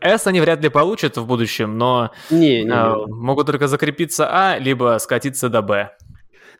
S 0.00 0.26
они 0.26 0.40
вряд 0.40 0.62
ли 0.62 0.68
получат 0.68 1.16
в 1.16 1.26
будущем, 1.26 1.76
но 1.76 2.10
не, 2.30 2.38
не, 2.38 2.60
э, 2.62 2.64
не. 2.64 3.12
могут 3.12 3.46
только 3.46 3.68
закрепиться 3.68 4.28
А, 4.30 4.58
либо 4.58 4.96
скатиться 5.00 5.48
до 5.48 5.60
Б. 5.60 5.96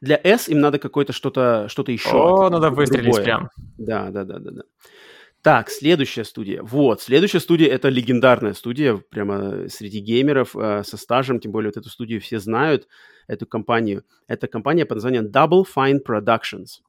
Для 0.01 0.21
S 0.23 0.49
им 0.49 0.61
надо 0.61 0.79
какое-то 0.79 1.13
что-то 1.13 1.67
что 1.69 1.85
еще. 1.87 2.11
О, 2.11 2.51
надо 2.51 2.71
выстрелить 2.71 3.05
другое. 3.05 3.25
прям. 3.25 3.51
Да, 3.79 4.11
да, 4.11 4.25
да, 4.25 4.39
да, 4.39 4.51
да. 4.51 4.63
Так, 5.43 5.71
следующая 5.71 6.25
студия. 6.25 6.61
Вот, 6.63 7.01
следующая 7.01 7.39
студия– 7.39 7.69
это 7.71 7.89
легендарная 7.89 8.53
студия, 8.53 8.97
прямо 8.97 9.69
среди 9.69 10.01
геймеров 10.01 10.57
э, 10.57 10.83
со 10.83 10.97
стажем, 10.97 11.39
тем 11.39 11.53
более 11.53 11.69
вот 11.69 11.77
эту 11.77 11.89
студию 11.89 12.21
все 12.21 12.41
знают, 12.41 12.89
эту 13.29 13.47
компанию. 13.47 14.03
Это 14.27 14.49
компания 14.49 14.85
под 14.87 14.97
названием 14.97 15.27
Double 15.27 15.65
Fine 15.65 16.01
Productions. 16.05 16.81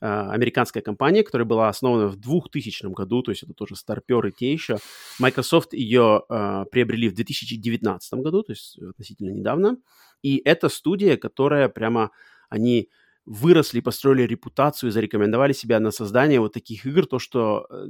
Э, 0.00 0.30
американская 0.30 0.82
компания, 0.82 1.22
которая 1.22 1.46
была 1.46 1.68
основана 1.68 2.08
в 2.08 2.16
2000 2.16 2.86
году, 2.92 3.22
то 3.22 3.30
есть 3.30 3.42
это 3.42 3.52
тоже 3.52 3.76
старперы 3.76 4.32
те 4.32 4.52
еще. 4.52 4.78
Microsoft 5.18 5.74
ее 5.74 6.22
э, 6.28 6.64
приобрели 6.72 7.08
в 7.08 7.14
2019 7.14 8.14
году, 8.14 8.42
то 8.42 8.52
есть 8.52 8.78
относительно 8.78 9.30
недавно. 9.30 9.76
И 10.22 10.40
это 10.44 10.68
студия, 10.68 11.16
которая 11.16 11.68
прямо, 11.68 12.10
они 12.50 12.90
выросли, 13.24 13.80
построили 13.80 14.22
репутацию, 14.22 14.92
зарекомендовали 14.92 15.52
себя 15.52 15.80
на 15.80 15.90
создание 15.90 16.40
вот 16.40 16.52
таких 16.52 16.84
игр, 16.86 17.06
то, 17.06 17.18
что 17.18 17.66
э, 17.70 17.86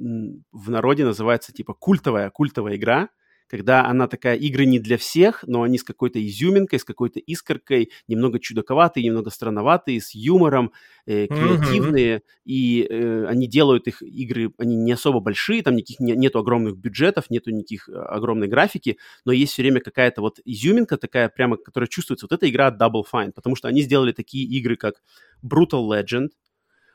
в 0.52 0.70
народе 0.70 1.04
называется 1.04 1.52
типа 1.52 1.74
культовая, 1.74 2.30
культовая 2.30 2.76
игра, 2.76 3.08
когда 3.50 3.84
она 3.84 4.06
такая, 4.06 4.36
игры 4.36 4.64
не 4.64 4.78
для 4.78 4.96
всех, 4.96 5.42
но 5.44 5.62
они 5.62 5.76
с 5.76 5.82
какой-то 5.82 6.24
изюминкой, 6.24 6.78
с 6.78 6.84
какой-то 6.84 7.18
искоркой, 7.18 7.90
немного 8.06 8.38
чудаковатые, 8.38 9.04
немного 9.04 9.30
странноватые, 9.30 10.00
с 10.00 10.14
юмором, 10.14 10.70
э, 11.06 11.26
креативные, 11.26 12.18
mm-hmm. 12.18 12.22
и 12.44 12.86
э, 12.88 13.26
они 13.26 13.48
делают 13.48 13.88
их 13.88 14.02
игры, 14.02 14.52
они 14.56 14.76
не 14.76 14.92
особо 14.92 15.18
большие, 15.18 15.64
там 15.64 15.74
никаких 15.74 15.98
не, 15.98 16.12
нету 16.12 16.38
огромных 16.38 16.76
бюджетов, 16.76 17.28
нету 17.28 17.50
никаких 17.50 17.88
э, 17.88 17.92
огромной 17.92 18.46
графики, 18.46 18.98
но 19.24 19.32
есть 19.32 19.52
все 19.52 19.62
время 19.62 19.80
какая-то 19.80 20.20
вот 20.20 20.38
изюминка 20.44 20.96
такая 20.96 21.28
прямо, 21.28 21.56
которая 21.56 21.88
чувствуется. 21.88 22.28
Вот 22.30 22.32
эта 22.32 22.48
игра 22.48 22.70
Double 22.70 23.02
Fine, 23.12 23.32
потому 23.32 23.56
что 23.56 23.66
они 23.66 23.82
сделали 23.82 24.12
такие 24.12 24.46
игры, 24.46 24.76
как 24.76 25.02
Brutal 25.44 25.88
Legend, 25.90 26.28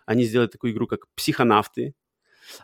они 0.06 0.24
сделали 0.24 0.48
такую 0.48 0.72
игру, 0.72 0.88
как 0.88 1.08
Психонавты, 1.16 1.96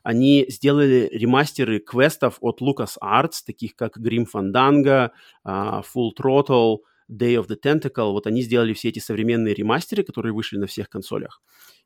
они 0.03 0.45
сделали 0.49 1.09
ремастеры 1.11 1.79
квестов 1.79 2.38
от 2.41 2.61
LucasArts, 2.61 3.43
таких 3.45 3.75
как 3.75 3.97
Grim 3.97 4.25
Fandango, 4.34 5.11
uh, 5.45 5.84
Full 5.95 6.11
Throttle, 6.17 6.77
Day 7.11 7.36
of 7.36 7.47
the 7.47 7.57
Tentacle. 7.61 8.11
Вот 8.11 8.25
они 8.27 8.41
сделали 8.41 8.73
все 8.73 8.89
эти 8.89 8.99
современные 8.99 9.53
ремастеры, 9.53 10.03
которые 10.03 10.34
вышли 10.34 10.57
на 10.57 10.67
всех 10.67 10.89
консолях. 10.89 11.41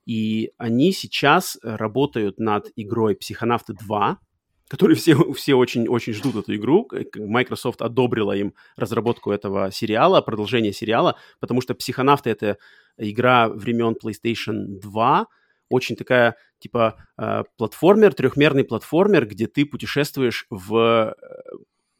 И 0.06 0.52
они 0.58 0.92
сейчас 0.92 1.58
работают 1.64 2.40
над 2.40 2.72
игрой 2.76 3.16
Психонавты 3.16 3.74
2, 3.74 4.20
которые 4.68 4.96
все, 4.98 5.34
все 5.34 5.56
очень, 5.56 5.88
очень 5.88 6.14
ждут 6.14 6.36
эту 6.36 6.56
игру. 6.56 6.88
Microsoft 7.16 7.82
одобрила 7.82 8.34
им 8.34 8.54
разработку 8.76 9.32
этого 9.32 9.72
сериала, 9.72 10.22
продолжение 10.22 10.74
сериала, 10.74 11.18
потому 11.40 11.62
что 11.62 11.74
«Психонавты»— 11.74 12.30
это 12.32 12.58
игра 12.98 13.50
времен 13.50 13.96
PlayStation 14.02 14.80
2, 14.80 15.28
очень 15.70 15.96
такая, 15.96 16.36
типа, 16.60 16.96
э, 17.18 17.44
платформер, 17.58 18.14
трехмерный 18.14 18.64
платформер, 18.64 19.28
где 19.28 19.48
ты 19.48 19.66
путешествуешь 19.66 20.46
в, 20.50 20.76
э, 20.76 21.14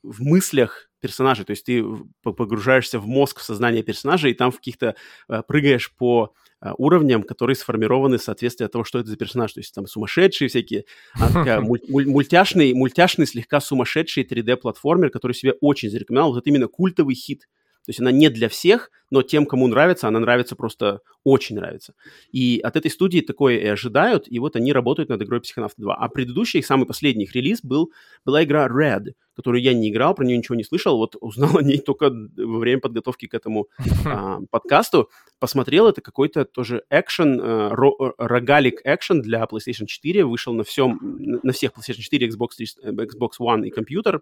в 0.04 0.22
мыслях 0.22 0.90
персонажей, 1.00 1.46
то 1.46 1.52
есть 1.52 1.66
ты 1.66 1.84
погружаешься 2.24 3.00
в 3.00 3.08
мозг, 3.08 3.40
в 3.40 3.44
сознание 3.44 3.84
персонажа, 3.84 4.28
и 4.30 4.34
там 4.34 4.52
в 4.52 4.58
каких-то 4.58 4.96
э, 5.30 5.42
прыгаешь 5.48 5.94
по 5.96 6.34
уровням, 6.78 7.22
которые 7.22 7.56
сформированы 7.56 8.18
в 8.18 8.24
соответствии 8.24 8.66
от 8.66 8.72
того, 8.72 8.84
что 8.84 8.98
это 8.98 9.10
за 9.10 9.18
персонаж. 9.18 9.54
То 9.54 9.60
есть 9.60 9.76
там 9.76 9.86
сумасшедшие 9.86 10.48
всякие, 10.48 10.86
а 11.14 11.28
такая 11.34 11.62
мультяшный, 11.62 12.74
мультяшный, 12.74 13.28
слегка 13.28 13.60
сумасшедший 13.60 14.24
3D-платформер, 14.24 15.12
который 15.12 15.34
себя 15.34 15.54
очень 15.62 15.92
зарекомендовал. 15.92 16.32
Вот 16.32 16.40
это 16.40 16.50
именно 16.50 16.68
культовый 16.68 17.14
хит 17.14 17.48
то 17.86 17.92
есть 17.92 18.00
она 18.00 18.12
не 18.12 18.30
для 18.30 18.50
всех, 18.50 18.90
но 19.12 19.22
тем, 19.22 19.46
кому 19.46 19.68
нравится, 19.68 20.08
она 20.08 20.20
нравится 20.20 20.56
просто 20.56 21.02
очень 21.24 21.56
нравится. 21.56 21.94
И 22.32 22.60
от 22.64 22.76
этой 22.76 22.90
студии 22.90 23.22
такое 23.22 23.58
и 23.58 23.68
ожидают, 23.68 24.26
и 24.28 24.40
вот 24.40 24.56
они 24.56 24.74
работают 24.74 25.10
над 25.10 25.22
игрой 25.22 25.42
Psychonauts 25.42 25.74
2. 25.78 25.94
А 25.94 26.10
предыдущий, 26.10 26.60
их 26.60 26.66
самый 26.66 26.88
последний 26.88 27.26
их 27.26 27.36
релиз 27.36 27.62
был, 27.62 27.92
была 28.26 28.44
игра 28.44 28.68
Red, 28.68 29.14
которую 29.36 29.62
я 29.62 29.74
не 29.74 29.90
играл, 29.90 30.16
про 30.16 30.26
нее 30.26 30.38
ничего 30.38 30.56
не 30.56 30.64
слышал, 30.64 30.98
вот 30.98 31.16
узнал 31.22 31.58
о 31.58 31.62
ней 31.62 31.78
только 31.86 32.10
во 32.10 32.60
время 32.60 32.82
подготовки 32.82 33.28
к 33.28 33.36
этому 33.36 33.68
а, 34.06 34.40
подкасту. 34.50 35.10
Посмотрел, 35.40 35.88
это 35.88 36.02
какой-то 36.02 36.44
тоже 36.46 36.84
экшен, 36.90 37.40
а, 37.42 37.76
рогалик 38.18 38.82
экшен 38.84 39.22
для 39.22 39.44
PlayStation 39.44 39.86
4, 39.86 40.26
вышел 40.26 40.54
на 40.54 40.64
всем, 40.64 41.00
на 41.44 41.52
всех 41.52 41.74
PlayStation 41.74 42.02
4, 42.02 42.30
Xbox, 42.30 42.48
3, 42.58 42.68
Xbox 42.84 43.32
One 43.40 43.68
и 43.68 43.70
компьютер. 43.70 44.22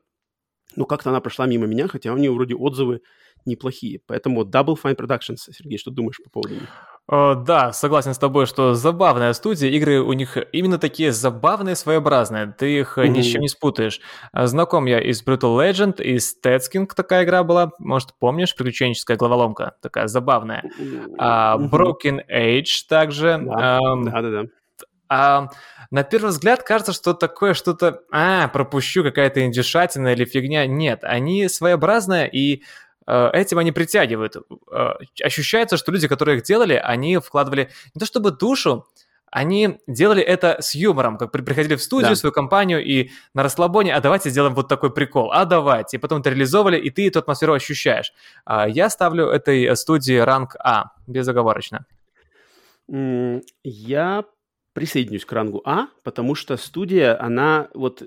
Но 0.76 0.86
как-то 0.86 1.10
она 1.10 1.22
прошла 1.22 1.46
мимо 1.46 1.68
меня, 1.68 1.88
хотя 1.88 2.14
у 2.14 2.18
нее 2.18 2.32
вроде 2.32 2.56
отзывы 2.56 3.02
неплохие. 3.46 4.00
Поэтому 4.06 4.44
Double 4.44 4.76
Fine 4.82 4.96
Productions, 4.96 5.38
Сергей, 5.52 5.78
что 5.78 5.92
думаешь 5.92 6.18
по 6.24 6.30
поводу 6.30 6.56
них? 6.56 6.70
О, 7.06 7.36
да, 7.36 7.74
согласен 7.74 8.14
с 8.14 8.18
тобой, 8.18 8.46
что 8.46 8.76
забавная 8.76 9.34
студия, 9.34 9.70
игры 9.70 10.00
у 10.00 10.14
них 10.14 10.38
именно 10.54 10.78
такие 10.78 11.12
забавные, 11.12 11.76
своеобразные, 11.76 12.56
ты 12.58 12.80
их 12.80 12.98
mm-hmm. 12.98 13.08
ни 13.10 13.22
с 13.22 13.26
чем 13.26 13.42
не 13.42 13.50
спутаешь. 13.50 14.00
А, 14.32 14.48
знаком 14.48 14.86
я 14.86 15.02
из 15.02 15.22
Brutal 15.22 15.58
Legend, 15.58 16.02
из 16.02 16.34
Tetsuking 16.42 16.88
такая 16.96 17.26
игра 17.26 17.44
была, 17.44 17.72
может, 17.78 18.12
помнишь, 18.20 18.56
приключенческая 18.56 19.18
головоломка, 19.18 19.76
такая 19.82 20.08
забавная. 20.08 20.64
Mm-hmm. 20.80 21.16
А, 21.18 21.58
Broken 21.58 22.22
Age 22.34 22.86
также. 22.88 23.38
Да, 23.44 23.80
да-да-да. 24.06 24.44
А, 25.10 25.50
на 25.92 26.04
первый 26.04 26.30
взгляд 26.30 26.64
кажется, 26.64 26.94
что 26.94 27.14
такое 27.14 27.54
что-то, 27.54 28.00
а, 28.14 28.48
пропущу, 28.48 29.04
какая-то 29.04 29.46
индюшатина 29.46 30.14
или 30.14 30.24
фигня. 30.24 30.66
Нет, 30.68 31.04
они 31.04 31.50
своеобразные, 31.50 32.30
и 32.32 32.64
Э, 32.93 32.93
этим 33.12 33.58
они 33.58 33.72
притягивают. 33.72 34.36
Э, 34.72 34.94
ощущается, 35.24 35.78
что 35.78 35.92
люди, 35.92 36.08
которые 36.08 36.38
их 36.38 36.44
делали, 36.44 36.74
они 36.74 37.18
вкладывали 37.18 37.70
не 37.94 38.00
то 38.00 38.06
чтобы 38.06 38.32
душу, 38.32 38.86
они 39.34 39.80
делали 39.88 40.22
это 40.22 40.58
с 40.60 40.76
юмором, 40.76 41.18
как 41.18 41.32
приходили 41.32 41.76
в 41.76 41.82
студию, 41.82 42.12
да. 42.12 42.16
свою 42.16 42.32
компанию 42.32 42.86
и 42.86 43.10
на 43.34 43.42
расслабоне, 43.42 43.96
а 43.96 44.00
давайте 44.00 44.30
сделаем 44.30 44.54
вот 44.54 44.68
такой 44.68 44.94
прикол, 44.94 45.32
а 45.32 45.46
давайте. 45.46 45.98
И 45.98 46.00
потом 46.00 46.20
это 46.22 46.30
реализовали, 46.30 46.78
и 46.78 46.92
ты 46.92 47.08
эту 47.08 47.18
атмосферу 47.20 47.54
ощущаешь. 47.54 48.14
А, 48.46 48.68
я 48.70 48.92
ставлю 48.92 49.28
этой 49.28 49.76
студии 49.76 50.18
ранг 50.18 50.56
А, 50.60 50.92
безоговорочно. 51.08 51.86
Я 52.88 54.26
присоединюсь 54.74 55.26
к 55.26 55.32
рангу 55.32 55.62
А, 55.66 55.88
потому 56.04 56.34
что 56.34 56.58
студия, 56.58 57.20
она 57.22 57.70
вот, 57.76 58.04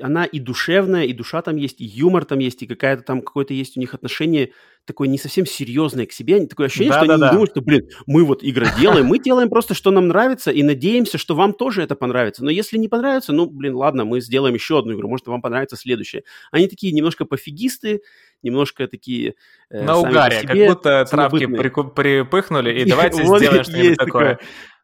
она 0.00 0.24
и 0.24 0.38
душевная, 0.38 1.04
и 1.04 1.12
душа 1.12 1.42
там 1.42 1.56
есть, 1.56 1.80
и 1.80 1.84
юмор 1.84 2.24
там 2.24 2.38
есть, 2.38 2.62
и 2.62 2.66
какая-то 2.66 3.02
там, 3.02 3.20
какое-то 3.20 3.52
есть 3.52 3.76
у 3.76 3.80
них 3.80 3.92
отношение 3.92 4.52
такое 4.86 5.08
не 5.08 5.18
совсем 5.18 5.44
серьезное 5.44 6.06
к 6.06 6.12
себе, 6.12 6.46
такое 6.46 6.68
ощущение, 6.68 6.92
да, 6.92 6.98
что 6.98 7.06
да, 7.06 7.14
они 7.14 7.20
да. 7.20 7.30
думают, 7.32 7.50
что, 7.50 7.60
блин, 7.60 7.88
мы 8.06 8.24
вот 8.24 8.42
игры 8.42 8.66
делаем, 8.78 9.06
мы 9.06 9.18
делаем 9.18 9.50
просто, 9.50 9.74
что 9.74 9.90
нам 9.90 10.08
нравится, 10.08 10.50
и 10.50 10.62
надеемся, 10.62 11.18
что 11.18 11.34
вам 11.34 11.52
тоже 11.52 11.82
это 11.82 11.96
понравится. 11.96 12.44
Но 12.44 12.50
если 12.50 12.78
не 12.78 12.88
понравится, 12.88 13.32
ну, 13.32 13.46
блин, 13.46 13.74
ладно, 13.74 14.04
мы 14.04 14.20
сделаем 14.20 14.54
еще 14.54 14.78
одну 14.78 14.94
игру, 14.94 15.08
может, 15.08 15.26
вам 15.26 15.42
понравится 15.42 15.76
следующая. 15.76 16.22
Они 16.50 16.68
такие 16.68 16.92
немножко 16.92 17.24
пофигисты, 17.24 18.00
немножко 18.42 18.86
такие... 18.86 19.34
Э, 19.70 19.84
На 19.84 19.98
угаре, 19.98 20.46
как 20.46 20.56
будто 20.56 21.04
травки 21.04 21.46
припыхнули, 21.46 22.80
и 22.80 22.84
давайте 22.88 23.24
сделаем 23.24 23.64
что-нибудь 23.64 23.98
такое. 23.98 24.38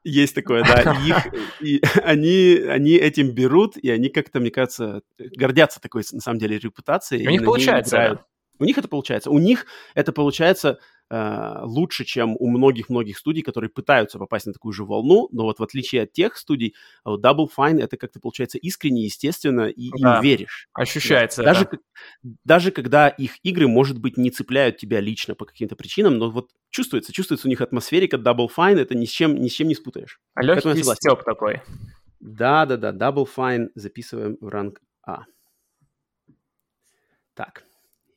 Есть 0.04 0.34
такое, 0.34 0.64
да. 0.64 0.96
И, 1.00 1.08
их, 1.08 1.26
и 1.60 1.82
они, 2.04 2.60
они 2.68 2.92
этим 2.92 3.30
берут, 3.30 3.76
и 3.76 3.90
они 3.90 4.08
как-то, 4.08 4.40
мне 4.40 4.50
кажется, 4.50 5.02
гордятся 5.18 5.80
такой, 5.80 6.02
на 6.12 6.20
самом 6.20 6.38
деле, 6.38 6.58
репутацией. 6.58 7.26
У 7.26 7.30
них 7.30 7.44
получается, 7.44 7.96
да. 7.96 8.24
У 8.58 8.64
них 8.64 8.78
это 8.78 8.88
получается. 8.88 9.30
У 9.30 9.38
них 9.38 9.66
это 9.94 10.12
получается 10.12 10.78
лучше, 11.10 12.04
чем 12.04 12.36
у 12.38 12.48
многих-многих 12.48 13.18
студий, 13.18 13.42
которые 13.42 13.68
пытаются 13.68 14.18
попасть 14.18 14.46
на 14.46 14.52
такую 14.54 14.72
же 14.72 14.84
волну, 14.84 15.28
но 15.30 15.44
вот 15.44 15.58
в 15.58 15.62
отличие 15.62 16.02
от 16.02 16.12
тех 16.12 16.36
студий, 16.36 16.74
Double 17.06 17.48
Fine 17.54 17.82
это 17.82 17.98
как-то 17.98 18.18
получается 18.18 18.56
искренне, 18.56 19.04
естественно, 19.04 19.68
и 19.68 19.90
да. 20.00 20.16
им 20.16 20.22
веришь. 20.22 20.68
Ощущается 20.72 21.42
да. 21.42 21.52
даже, 21.52 21.68
даже 22.44 22.70
когда 22.70 23.08
их 23.08 23.32
игры, 23.42 23.68
может 23.68 23.98
быть, 23.98 24.16
не 24.16 24.30
цепляют 24.30 24.78
тебя 24.78 25.00
лично 25.00 25.34
по 25.34 25.44
каким-то 25.44 25.76
причинам, 25.76 26.16
но 26.16 26.30
вот 26.30 26.50
чувствуется, 26.70 27.12
чувствуется 27.12 27.46
у 27.46 27.50
них 27.50 27.60
атмосферика 27.60 28.16
Double 28.16 28.48
Fine, 28.48 28.78
это 28.78 28.94
ни 28.94 29.04
с 29.04 29.10
чем, 29.10 29.34
ни 29.34 29.48
с 29.48 29.52
чем 29.52 29.68
не 29.68 29.74
спутаешь. 29.74 30.18
Легкий 30.36 30.82
степ 30.82 31.24
такой. 31.24 31.60
Да-да-да, 32.20 32.92
Double 32.92 33.28
Fine 33.36 33.68
записываем 33.74 34.38
в 34.40 34.48
ранг 34.48 34.80
А. 35.06 35.24
Так. 37.34 37.64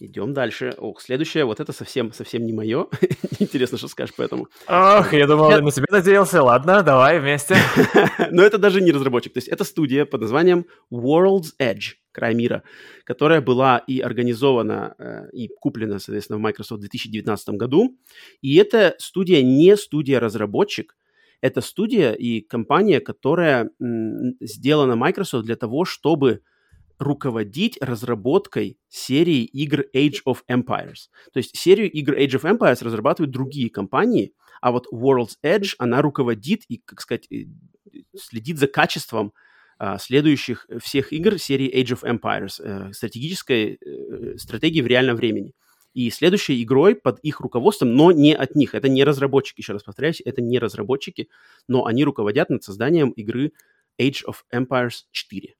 Идем 0.06 0.34
дальше. 0.34 0.76
Ох, 0.78 1.01
следующее, 1.01 1.45
вот 1.45 1.60
это 1.60 1.74
совсем, 1.74 2.14
совсем 2.14 2.45
не 2.45 2.53
мое. 2.53 2.88
Интересно, 3.39 3.80
что 3.80 3.88
скажешь 3.88 4.16
по 4.16 4.22
этому. 4.22 4.47
Ох, 4.68 5.14
я 5.14 5.26
думал, 5.26 5.49
я... 5.49 5.62
на 5.62 5.72
себя 5.72 5.88
надеялся. 5.89 6.43
Ладно, 6.43 6.84
давай 6.84 7.20
вместе. 7.20 7.56
Но 8.32 8.43
это 8.43 8.60
даже 8.60 8.82
не 8.82 8.91
разработчик. 8.91 9.34
То 9.34 9.39
есть 9.39 9.47
это 9.47 9.64
студия 9.64 10.06
под 10.06 10.22
названием 10.22 10.68
World's 10.93 11.53
Edge, 11.60 11.95
край 12.12 12.36
мира, 12.36 12.62
которая 13.03 13.41
была 13.41 13.80
и 13.80 13.99
организована, 13.99 14.93
э, 14.99 15.32
и 15.34 15.47
куплена, 15.47 15.97
соответственно, 15.97 16.38
в 16.38 16.41
Microsoft 16.41 16.78
в 16.78 16.82
2019 16.82 17.49
году. 17.56 17.97
И 18.41 18.58
эта 18.58 18.93
студия 18.99 19.41
не 19.41 19.76
студия-разработчик, 19.76 20.95
это 21.41 21.62
студия 21.62 22.12
и 22.12 22.41
компания, 22.41 22.99
которая 22.99 23.72
сделана 24.39 24.95
Microsoft 24.95 25.45
для 25.45 25.56
того, 25.56 25.84
чтобы 25.84 26.41
руководить 27.00 27.78
разработкой 27.82 28.78
серии 28.89 29.43
игр 29.43 29.86
Age 29.93 30.20
of 30.28 30.39
Empires. 30.50 31.10
То 31.34 31.38
есть 31.38 31.56
серию 31.58 31.91
игр 31.91 32.14
Age 32.14 32.39
of 32.39 32.58
Empires 32.58 32.84
разрабатывают 32.84 33.32
другие 33.32 33.70
компании, 33.70 34.34
а 34.62 34.72
вот 34.72 34.88
World's 34.91 35.36
Edge, 35.43 35.76
она 35.78 36.02
руководит 36.02 36.64
и, 36.70 36.82
как 36.84 37.02
сказать, 37.02 37.28
следит 38.16 38.58
за 38.58 38.68
качеством 38.68 39.34
а, 39.78 39.98
следующих 39.98 40.68
всех 40.82 41.12
игр 41.12 41.38
серии 41.38 41.74
Age 41.74 42.00
of 42.00 42.04
Empires, 42.04 42.62
э, 42.64 42.93
стратегической 42.93 43.78
э, 43.80 44.38
стратегии 44.38 44.82
в 44.82 44.88
реальном 44.88 45.18
времени. 45.18 45.54
И 45.93 46.10
следующей 46.10 46.62
игрой 46.64 46.96
под 46.96 47.20
их 47.20 47.41
руководством, 47.41 47.93
но 47.93 48.12
не 48.12 48.34
от 48.34 48.56
них, 48.56 48.74
это 48.74 48.89
не 48.89 49.04
разработчики, 49.04 49.62
еще 49.62 49.74
раз 49.74 49.84
повторяюсь, 49.84 50.22
это 50.24 50.41
не 50.41 50.60
разработчики, 50.60 51.30
но 51.68 51.86
они 51.86 52.04
руководят 52.04 52.50
над 52.50 52.64
созданием 52.64 53.12
игры 53.12 53.52
Age 54.00 54.24
of 54.28 54.36
Empires 54.54 55.04
4. 55.12 55.56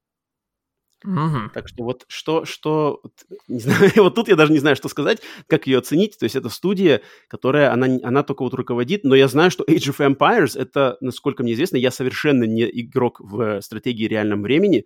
Угу. 1.06 1.51
Так 1.53 1.68
что 1.68 1.84
вот 1.84 2.06
что, 2.08 2.45
что, 2.45 3.01
не 3.47 3.60
знаю, 3.60 3.91
вот 3.97 4.16
тут 4.16 4.28
я 4.28 4.36
даже 4.36 4.51
не 4.51 4.60
знаю, 4.60 4.76
что 4.76 4.89
сказать, 4.89 5.22
как 5.47 5.68
ее 5.68 5.78
оценить. 5.78 6.18
То 6.18 6.24
есть 6.24 6.36
это 6.36 6.49
студия, 6.49 7.01
которая, 7.28 7.72
она, 7.72 7.99
она 8.03 8.24
только 8.24 8.43
вот 8.43 8.53
руководит, 8.53 9.03
но 9.03 9.16
я 9.16 9.28
знаю, 9.28 9.51
что 9.51 9.64
Age 9.64 9.95
of 9.95 10.16
Empires, 10.16 10.60
это, 10.60 10.97
насколько 11.01 11.43
мне 11.43 11.53
известно, 11.53 11.78
я 11.78 11.91
совершенно 11.91 12.43
не 12.45 12.64
игрок 12.64 13.20
в 13.20 13.62
стратегии 13.62 14.06
реальном 14.06 14.41
времени, 14.41 14.86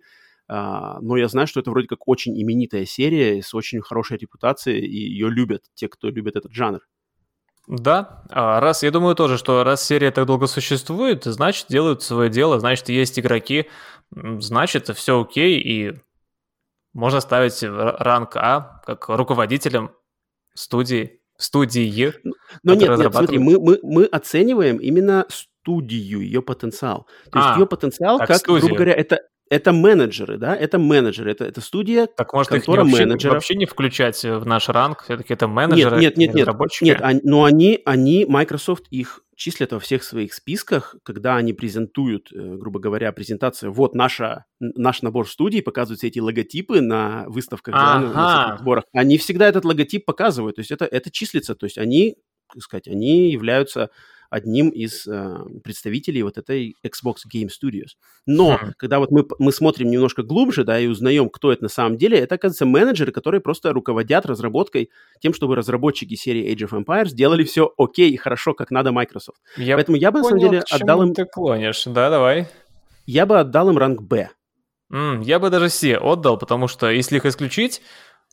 Uh, 0.52 0.98
но 1.00 1.16
я 1.16 1.28
знаю, 1.28 1.46
что 1.46 1.60
это 1.60 1.70
вроде 1.70 1.86
как 1.86 2.08
очень 2.08 2.36
именитая 2.42 2.84
серия 2.84 3.40
с 3.40 3.54
очень 3.54 3.80
хорошей 3.82 4.16
репутацией, 4.18 4.80
и 4.80 4.96
ее 4.96 5.30
любят 5.30 5.62
те, 5.74 5.86
кто 5.86 6.08
любит 6.08 6.34
этот 6.34 6.52
жанр. 6.52 6.80
Да, 7.68 8.24
а 8.30 8.58
раз, 8.58 8.82
я 8.82 8.90
думаю 8.90 9.14
тоже, 9.14 9.38
что 9.38 9.62
раз 9.62 9.86
серия 9.86 10.10
так 10.10 10.26
долго 10.26 10.48
существует, 10.48 11.22
значит, 11.22 11.66
делают 11.68 12.02
свое 12.02 12.28
дело, 12.28 12.58
значит, 12.58 12.88
есть 12.88 13.16
игроки, 13.20 13.66
значит, 14.10 14.88
все 14.96 15.20
окей, 15.20 15.60
и 15.60 16.00
можно 16.92 17.20
ставить 17.20 17.62
ранг 17.62 18.36
А 18.36 18.80
как 18.84 19.08
руководителем 19.08 19.90
студии, 20.54 21.20
студии. 21.36 22.12
Но 22.62 22.74
нет, 22.74 22.98
нет, 22.98 23.12
смотри, 23.12 23.38
мы, 23.38 23.58
мы, 23.60 23.78
мы 23.82 24.04
оцениваем 24.04 24.76
именно 24.78 25.26
студию, 25.28 26.20
ее 26.20 26.42
потенциал. 26.42 27.06
То 27.30 27.38
есть 27.38 27.50
а, 27.52 27.58
ее 27.58 27.66
потенциал, 27.66 28.18
как, 28.18 28.28
как 28.28 28.42
грубо 28.42 28.74
говоря, 28.74 28.92
это, 28.92 29.20
это 29.48 29.72
менеджеры, 29.72 30.38
да, 30.38 30.56
это 30.56 30.78
менеджеры, 30.78 31.32
это, 31.32 31.44
это 31.44 31.60
студия, 31.60 32.06
Так 32.06 32.32
может 32.32 32.52
их 32.52 32.66
не 32.66 32.76
вообще, 32.76 33.04
менеджеров. 33.04 33.34
вообще 33.34 33.54
не 33.56 33.66
включать 33.66 34.22
в 34.22 34.46
наш 34.46 34.68
ранг, 34.68 35.02
все-таки 35.04 35.34
это 35.34 35.48
менеджеры, 35.48 36.00
нет, 36.00 36.16
нет, 36.16 36.34
нет, 36.34 36.46
разработчики? 36.46 36.84
Нет, 36.84 37.00
нет, 37.00 37.24
но 37.24 37.44
они, 37.44 37.80
они, 37.84 38.24
Microsoft 38.26 38.86
их 38.90 39.20
числят 39.40 39.72
во 39.72 39.80
всех 39.80 40.04
своих 40.04 40.34
списках, 40.34 40.96
когда 41.02 41.36
они 41.36 41.54
презентуют, 41.54 42.30
э, 42.30 42.56
грубо 42.56 42.78
говоря, 42.78 43.10
презентацию, 43.10 43.72
вот 43.72 43.94
наша, 43.94 44.44
наш 44.60 45.00
набор 45.00 45.26
студий, 45.26 45.62
показывают 45.62 46.04
эти 46.04 46.18
логотипы 46.18 46.82
на 46.82 47.24
выставках, 47.26 47.74
ага. 47.74 48.06
на, 48.06 48.12
на 48.12 48.58
сборах. 48.58 48.84
Они 48.92 49.16
всегда 49.16 49.48
этот 49.48 49.64
логотип 49.64 50.04
показывают, 50.04 50.56
то 50.56 50.60
есть 50.60 50.70
это, 50.70 50.84
это 50.84 51.10
числится, 51.10 51.54
то 51.54 51.64
есть 51.64 51.78
они, 51.78 52.16
так 52.52 52.62
сказать, 52.62 52.86
они 52.86 53.30
являются 53.30 53.88
одним 54.30 54.70
из 54.70 55.06
э, 55.06 55.36
представителей 55.62 56.22
вот 56.22 56.38
этой 56.38 56.76
Xbox 56.86 57.16
Game 57.32 57.48
Studios. 57.48 57.96
Но 58.26 58.52
mm-hmm. 58.52 58.72
когда 58.78 59.00
вот 59.00 59.10
мы, 59.10 59.26
мы 59.38 59.52
смотрим 59.52 59.90
немножко 59.90 60.22
глубже, 60.22 60.64
да, 60.64 60.78
и 60.78 60.86
узнаем, 60.86 61.28
кто 61.28 61.52
это 61.52 61.64
на 61.64 61.68
самом 61.68 61.98
деле, 61.98 62.18
это, 62.18 62.36
оказывается, 62.36 62.64
менеджеры, 62.64 63.12
которые 63.12 63.40
просто 63.40 63.72
руководят 63.72 64.24
разработкой 64.24 64.90
тем, 65.20 65.34
чтобы 65.34 65.56
разработчики 65.56 66.14
серии 66.14 66.54
Age 66.54 66.68
of 66.68 66.84
Empires 66.84 67.08
сделали 67.08 67.44
все 67.44 67.72
окей 67.76 68.10
и 68.10 68.16
хорошо, 68.16 68.54
как 68.54 68.70
надо 68.70 68.92
Microsoft. 68.92 69.40
Я 69.56 69.74
Поэтому 69.74 69.96
я 69.96 70.12
бы, 70.12 70.22
понял, 70.22 70.34
на 70.34 70.40
самом 70.40 70.52
деле, 70.52 70.64
отдал 70.70 71.02
им... 71.02 71.14
ты 71.14 71.24
клонишь, 71.24 71.84
да, 71.86 72.08
давай. 72.08 72.48
Я 73.06 73.26
бы 73.26 73.40
отдал 73.40 73.70
им 73.70 73.78
ранг 73.78 74.02
Б. 74.02 74.30
Mm, 74.92 75.24
я 75.24 75.38
бы 75.38 75.50
даже 75.50 75.68
С 75.68 75.84
отдал, 76.00 76.38
потому 76.38 76.68
что 76.68 76.88
если 76.90 77.16
их 77.16 77.26
исключить, 77.26 77.82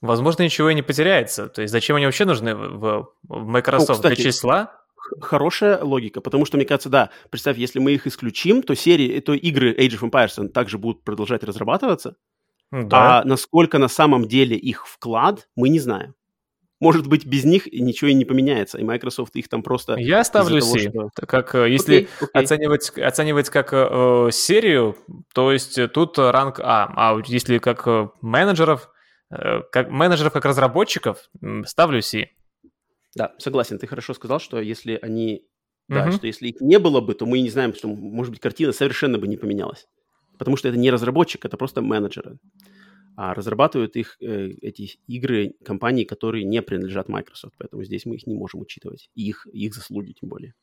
возможно, 0.01 0.43
ничего 0.43 0.69
и 0.69 0.75
не 0.75 0.81
потеряется. 0.81 1.47
То 1.49 1.61
есть 1.61 1.71
зачем 1.71 1.95
они 1.95 2.05
вообще 2.05 2.25
нужны 2.25 2.55
в, 2.55 3.09
в 3.23 3.45
Microsoft? 3.45 3.89
О, 3.89 3.93
кстати, 3.93 4.15
Для 4.15 4.23
числа? 4.31 4.81
Хорошая 5.21 5.83
логика, 5.83 6.21
потому 6.21 6.45
что, 6.45 6.57
мне 6.57 6.65
кажется, 6.65 6.89
да, 6.89 7.09
представь, 7.29 7.57
если 7.57 7.79
мы 7.79 7.93
их 7.93 8.07
исключим, 8.07 8.63
то 8.63 8.75
серии, 8.75 9.19
то 9.19 9.33
игры 9.33 9.73
Age 9.73 9.99
of 9.99 10.09
Empires 10.09 10.49
также 10.49 10.77
будут 10.77 11.03
продолжать 11.03 11.43
разрабатываться, 11.43 12.15
да. 12.71 13.19
а 13.19 13.23
насколько 13.23 13.77
на 13.77 13.87
самом 13.87 14.27
деле 14.27 14.55
их 14.55 14.87
вклад, 14.87 15.47
мы 15.55 15.69
не 15.69 15.79
знаем. 15.79 16.15
Может 16.79 17.07
быть, 17.07 17.25
без 17.25 17.43
них 17.43 17.65
ничего 17.71 18.11
и 18.11 18.13
не 18.13 18.25
поменяется, 18.25 18.77
и 18.77 18.83
Microsoft 18.83 19.35
их 19.35 19.49
там 19.49 19.63
просто... 19.63 19.95
Я 19.95 20.23
ставлю 20.23 20.61
C, 20.61 20.89
что... 20.89 21.09
как 21.15 21.55
э, 21.55 21.71
если 21.71 22.01
okay, 22.01 22.07
okay. 22.21 22.27
Оценивать, 22.33 22.97
оценивать 22.97 23.49
как 23.49 23.69
э, 23.71 24.29
серию, 24.31 24.95
то 25.33 25.51
есть 25.51 25.79
тут 25.91 26.19
ранг 26.19 26.59
А, 26.59 26.93
а 26.95 27.19
если 27.25 27.57
как 27.57 27.87
э, 27.87 28.09
менеджеров, 28.21 28.91
э, 29.31 29.61
как 29.71 29.89
менеджеров, 29.89 30.33
как 30.33 30.45
разработчиков, 30.45 31.17
ставлю 31.65 32.03
C. 32.03 32.29
Да, 33.15 33.35
согласен. 33.39 33.79
Ты 33.79 33.87
хорошо 33.87 34.13
сказал, 34.13 34.39
что 34.39 34.59
если 34.59 34.99
они, 35.01 35.45
да, 35.87 36.03
угу. 36.03 36.11
что 36.13 36.27
если 36.27 36.49
их 36.49 36.61
не 36.61 36.79
было 36.79 37.01
бы, 37.01 37.13
то 37.13 37.25
мы 37.25 37.39
не 37.41 37.49
знаем, 37.49 37.73
что, 37.73 37.87
может 37.87 38.31
быть, 38.31 38.41
картина 38.41 38.71
совершенно 38.71 39.17
бы 39.17 39.27
не 39.27 39.37
поменялась. 39.37 39.87
Потому 40.37 40.57
что 40.57 40.69
это 40.69 40.77
не 40.77 40.91
разработчик, 40.91 41.45
это 41.45 41.57
просто 41.57 41.81
менеджеры. 41.81 42.37
А 43.15 43.33
разрабатывают 43.33 43.95
их 43.95 44.17
э, 44.21 44.49
эти 44.61 44.99
игры 45.07 45.55
компании, 45.65 46.03
которые 46.03 46.43
не 46.43 46.61
принадлежат 46.61 47.09
Microsoft. 47.09 47.55
Поэтому 47.57 47.83
здесь 47.83 48.05
мы 48.05 48.15
их 48.15 48.27
не 48.27 48.35
можем 48.35 48.61
учитывать. 48.61 49.09
И 49.15 49.27
их, 49.29 49.47
их 49.51 49.73
заслуги 49.73 50.13
тем 50.13 50.29
более. 50.29 50.53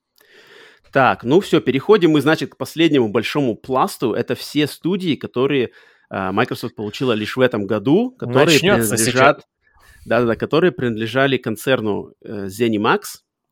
Так, 0.92 1.24
ну 1.24 1.40
все, 1.40 1.60
переходим 1.60 2.12
мы, 2.12 2.20
значит, 2.20 2.50
к 2.52 2.56
последнему 2.56 3.08
большому 3.08 3.56
пласту. 3.56 4.12
Это 4.12 4.36
все 4.36 4.68
студии, 4.68 5.16
которые 5.16 5.70
э, 6.10 6.30
Microsoft 6.30 6.76
получила 6.76 7.12
лишь 7.12 7.36
в 7.36 7.40
этом 7.40 7.66
году, 7.66 8.12
которые 8.12 8.46
Начнется 8.46 8.94
принадлежат... 8.94 9.38
Сейчас 9.38 9.53
да-да-да, 10.04 10.36
которые 10.36 10.72
принадлежали 10.72 11.36
концерну 11.36 12.12
э, 12.22 12.46
ZeniMax. 12.46 13.00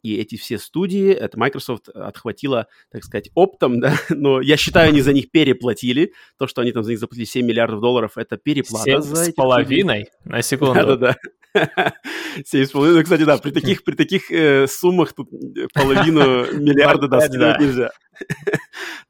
и 0.02 0.16
эти 0.16 0.36
все 0.36 0.58
студии, 0.58 1.12
это 1.12 1.38
Microsoft 1.38 1.88
отхватила, 1.88 2.66
так 2.90 3.04
сказать, 3.04 3.30
оптом, 3.34 3.80
да, 3.80 3.94
но 4.10 4.40
я 4.40 4.56
считаю, 4.56 4.88
они 4.88 5.00
за 5.00 5.12
них 5.12 5.30
переплатили. 5.30 6.12
То, 6.38 6.46
что 6.46 6.60
они 6.62 6.72
там 6.72 6.82
за 6.82 6.90
них 6.90 6.98
заплатили 6.98 7.24
7 7.24 7.46
миллиардов 7.46 7.80
долларов, 7.80 8.18
это 8.18 8.36
переплата 8.36 8.84
7 8.84 9.00
за 9.00 9.16
с 9.16 9.32
половиной? 9.32 10.08
На 10.24 10.42
секунду. 10.42 10.74
Да-да-да. 10.74 11.16
7,5. 11.54 12.94
Ну, 12.94 13.02
кстати, 13.02 13.24
да, 13.24 13.38
при 13.38 13.50
таких, 13.50 13.84
при 13.84 13.94
таких 13.94 14.30
э, 14.30 14.66
суммах 14.66 15.12
тут 15.12 15.28
половину 15.74 16.52
миллиарда 16.52 17.08
да, 17.08 17.20
скидывать 17.20 17.60
нельзя. 17.60 17.90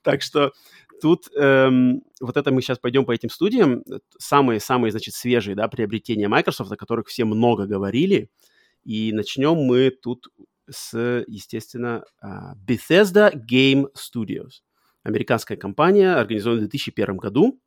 так 0.02 0.22
что 0.22 0.52
тут 1.02 1.28
эм, 1.36 2.04
вот 2.20 2.36
это 2.36 2.52
мы 2.52 2.62
сейчас 2.62 2.78
пойдем 2.78 3.04
по 3.04 3.10
этим 3.10 3.28
студиям. 3.28 3.82
Самые-самые, 4.18 4.92
значит, 4.92 5.14
свежие, 5.14 5.56
да, 5.56 5.66
приобретения 5.66 6.28
Microsoft, 6.28 6.70
о 6.70 6.76
которых 6.76 7.08
все 7.08 7.24
много 7.24 7.66
говорили. 7.66 8.30
И 8.84 9.12
начнем 9.12 9.56
мы 9.56 9.90
тут 9.90 10.28
с, 10.70 11.24
естественно, 11.26 12.04
а, 12.20 12.54
Bethesda 12.54 13.32
Game 13.34 13.86
Studios. 13.96 14.62
Американская 15.02 15.58
компания, 15.58 16.14
организованная 16.14 16.66
в 16.66 16.70
2001 16.70 17.16
году. 17.16 17.60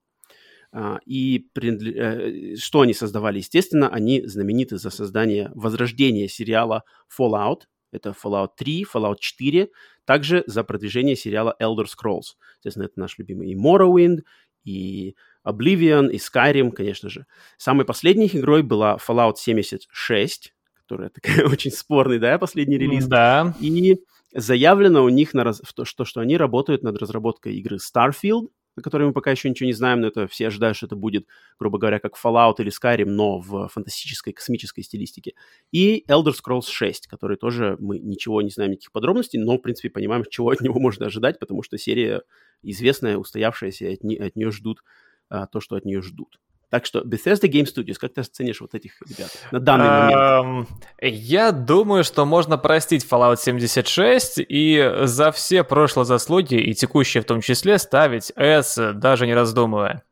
А, 0.71 0.99
и 1.05 1.49
э, 1.61 2.55
что 2.55 2.81
они 2.81 2.93
создавали? 2.93 3.39
Естественно, 3.39 3.89
они 3.89 4.25
знамениты 4.25 4.77
за 4.77 4.89
создание 4.89 5.51
возрождения 5.53 6.29
сериала 6.29 6.83
Fallout. 7.19 7.63
Это 7.95 8.09
Fallout 8.11 8.49
3, 8.57 8.85
Fallout 8.93 9.17
4. 9.19 9.69
Также 10.05 10.43
за 10.47 10.63
продвижение 10.63 11.15
сериала 11.15 11.55
Elder 11.61 11.85
Scrolls. 11.85 12.35
Естественно, 12.59 12.85
это 12.85 12.99
наш 12.99 13.17
любимый 13.17 13.49
и 13.49 13.55
Morrowind, 13.55 14.21
и 14.63 15.15
Oblivion, 15.45 16.09
и 16.09 16.17
Skyrim, 16.17 16.71
конечно 16.71 17.09
же. 17.09 17.25
Самой 17.57 17.85
последней 17.85 18.27
игрой 18.27 18.63
была 18.63 18.97
Fallout 18.97 19.35
76, 19.37 20.53
которая 20.73 21.09
такая 21.09 21.45
очень 21.51 21.71
спорный, 21.71 22.19
да, 22.19 22.37
последний 22.37 22.77
релиз. 22.77 23.05
Да. 23.07 23.55
И 23.59 23.97
заявлено 24.33 25.03
у 25.03 25.09
них 25.09 25.33
на 25.33 25.43
раз... 25.43 25.61
то, 25.75 25.85
что, 25.85 26.05
что 26.05 26.21
они 26.21 26.37
работают 26.37 26.83
над 26.83 26.97
разработкой 26.97 27.55
игры 27.55 27.77
Starfield, 27.77 28.49
о 28.75 28.81
которой 28.81 29.03
мы 29.05 29.13
пока 29.13 29.31
еще 29.31 29.49
ничего 29.49 29.67
не 29.67 29.73
знаем, 29.73 30.01
но 30.01 30.07
это 30.07 30.27
все 30.27 30.47
ожидают, 30.47 30.77
что 30.77 30.85
это 30.85 30.95
будет, 30.95 31.27
грубо 31.59 31.77
говоря, 31.77 31.99
как 31.99 32.13
Fallout 32.21 32.55
или 32.59 32.71
Skyrim, 32.71 33.05
но 33.05 33.39
в 33.39 33.67
фантастической, 33.69 34.33
космической 34.33 34.81
стилистике. 34.81 35.33
И 35.71 36.03
Elder 36.09 36.33
Scrolls 36.33 36.67
6, 36.69 37.07
который 37.07 37.37
тоже 37.37 37.77
мы 37.79 37.99
ничего 37.99 38.41
не 38.41 38.49
знаем, 38.49 38.71
никаких 38.71 38.91
подробностей, 38.91 39.39
но, 39.39 39.57
в 39.57 39.61
принципе, 39.61 39.89
понимаем, 39.89 40.23
чего 40.29 40.49
от 40.49 40.61
него 40.61 40.79
можно 40.79 41.05
ожидать, 41.05 41.39
потому 41.39 41.63
что 41.63 41.77
серия 41.77 42.21
известная, 42.61 43.17
устоявшаяся, 43.17 43.91
от, 43.91 44.03
не, 44.03 44.17
от 44.17 44.35
нее 44.35 44.51
ждут 44.51 44.81
а, 45.29 45.47
то, 45.47 45.59
что 45.59 45.75
от 45.75 45.85
нее 45.85 46.01
ждут. 46.01 46.39
Так 46.69 46.85
что 46.85 47.01
Bethesda 47.01 47.49
Game 47.49 47.65
Studios, 47.65 47.95
как 47.99 48.13
ты 48.13 48.21
оценишь 48.21 48.59
вот 48.61 48.73
этих 48.73 48.93
ребят 49.01 49.31
на 49.51 49.59
данный 49.59 49.87
момент? 49.87 50.69
Я 51.01 51.51
думаю, 51.51 52.03
что 52.03 52.25
можно 52.25 52.57
простить 52.57 53.05
Fallout 53.09 53.37
76 53.37 54.39
и 54.39 54.93
за 55.03 55.31
все 55.31 55.63
прошлые 55.63 56.05
заслуги, 56.05 56.55
и 56.55 56.73
текущие 56.73 57.21
в 57.21 57.25
том 57.25 57.41
числе, 57.41 57.77
ставить 57.77 58.31
S, 58.35 58.79
даже 58.95 59.27
не 59.27 59.33
раздумывая. 59.33 60.03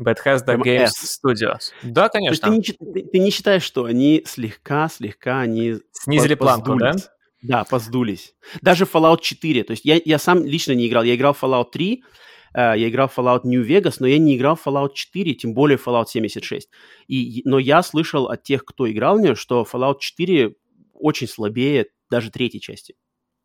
Bethesda 0.00 0.56
Games 0.56 0.86
S. 0.86 1.20
Studios. 1.24 1.72
Да, 1.82 2.08
конечно. 2.08 2.48
То 2.48 2.54
есть 2.54 2.76
ты, 2.78 2.84
не, 2.84 2.92
ты, 2.92 3.08
ты 3.08 3.18
не 3.18 3.30
считаешь, 3.30 3.62
что 3.62 3.84
они 3.84 4.24
слегка, 4.26 4.88
слегка, 4.88 5.40
они... 5.40 5.76
Снизили 5.92 6.34
планку, 6.34 6.76
да? 6.76 6.94
Да, 7.42 7.64
поздулись. 7.64 8.34
Даже 8.62 8.84
Fallout 8.84 9.20
4. 9.20 9.64
То 9.64 9.72
есть 9.72 9.84
я, 9.84 10.00
я 10.04 10.18
сам 10.18 10.44
лично 10.44 10.72
не 10.72 10.88
играл. 10.88 11.02
Я 11.02 11.14
играл 11.14 11.36
Fallout 11.40 11.70
3, 11.72 12.02
Uh, 12.02 12.06
я 12.54 12.88
играл 12.88 13.08
в 13.08 13.18
Fallout 13.18 13.40
New 13.44 13.66
Vegas, 13.66 13.96
но 14.00 14.06
я 14.06 14.18
не 14.18 14.36
играл 14.36 14.56
в 14.56 14.66
Fallout 14.66 14.94
4, 14.94 15.34
тем 15.34 15.54
более 15.54 15.78
Fallout 15.78 16.06
76. 16.08 16.68
И, 17.08 17.42
но 17.44 17.58
я 17.58 17.82
слышал 17.82 18.26
от 18.26 18.42
тех, 18.42 18.64
кто 18.64 18.90
играл 18.90 19.18
в 19.18 19.20
нее, 19.20 19.34
что 19.34 19.66
Fallout 19.70 19.98
4 20.00 20.54
очень 20.94 21.28
слабее 21.28 21.86
даже 22.10 22.30
третьей 22.30 22.60
части. 22.60 22.94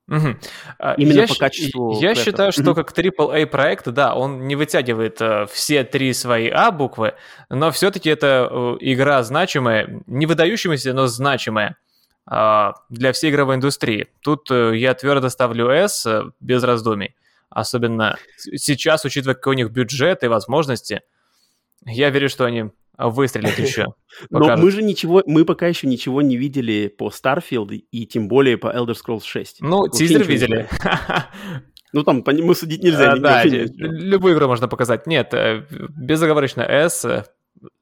Угу. 0.10 0.38
Именно 0.98 1.22
я 1.22 1.28
по 1.28 1.36
качеству. 1.36 2.00
Я 2.00 2.16
считаю, 2.16 2.54
что 2.54 2.74
как 2.74 2.98
AAA 2.98 3.46
проект, 3.46 3.90
да, 3.90 4.16
он 4.16 4.48
не 4.48 4.56
вытягивает 4.56 5.22
э, 5.22 5.48
все 5.52 5.84
три 5.84 6.14
свои 6.14 6.48
А 6.48 6.72
буквы, 6.72 7.16
но 7.50 7.72
все-таки 7.72 8.10
это 8.10 8.48
э, 8.50 8.78
игра 8.80 9.22
значимая, 9.24 10.02
не 10.08 10.26
выдающаяся, 10.26 10.94
но 10.94 11.08
значимая 11.08 11.76
э, 12.32 12.72
для 12.90 13.12
всей 13.12 13.32
игровой 13.32 13.56
индустрии. 13.56 14.08
Тут 14.22 14.50
э, 14.50 14.78
я 14.78 14.94
твердо 14.94 15.28
ставлю 15.28 15.70
S 15.70 16.06
э, 16.06 16.24
без 16.40 16.64
раздумий 16.64 17.14
особенно 17.49 18.18
сейчас, 18.38 19.06
учитывая, 19.06 19.36
какой 19.36 19.56
у 19.56 19.57
них 19.57 19.72
бюджет 19.72 20.24
и 20.24 20.28
возможности, 20.28 21.02
я 21.86 22.10
верю, 22.10 22.30
что 22.30 22.45
они 22.45 22.72
выстрелят 22.98 23.57
еще. 23.60 23.94
Но 24.30 24.57
мы 24.57 24.72
же 24.72 24.82
ничего, 24.82 25.24
мы 25.26 25.45
пока 25.45 25.68
еще 25.68 25.88
ничего 25.88 26.22
не 26.22 26.38
видели 26.38 26.88
по 26.88 27.10
Starfield 27.10 27.69
и 27.69 28.06
тем 28.06 28.28
более 28.28 28.57
по 28.57 28.68
Elder 28.68 28.95
Scrolls 28.95 29.24
6. 29.24 29.61
Ну, 29.61 29.82
Вообще 29.82 30.07
тизер 30.07 30.24
видели. 30.24 30.68
Ну, 31.94 32.03
там 32.03 32.22
мы 32.26 32.53
судить 32.53 32.84
нельзя. 32.84 33.14
А, 33.14 33.18
да, 33.18 33.44
любую 33.45 34.36
игру 34.36 34.48
можно 34.48 34.68
показать. 34.68 35.07
Нет, 35.07 35.34
э, 35.34 35.65
безоговорочно 35.72 36.61
S 36.61 37.06
э, 37.06 37.24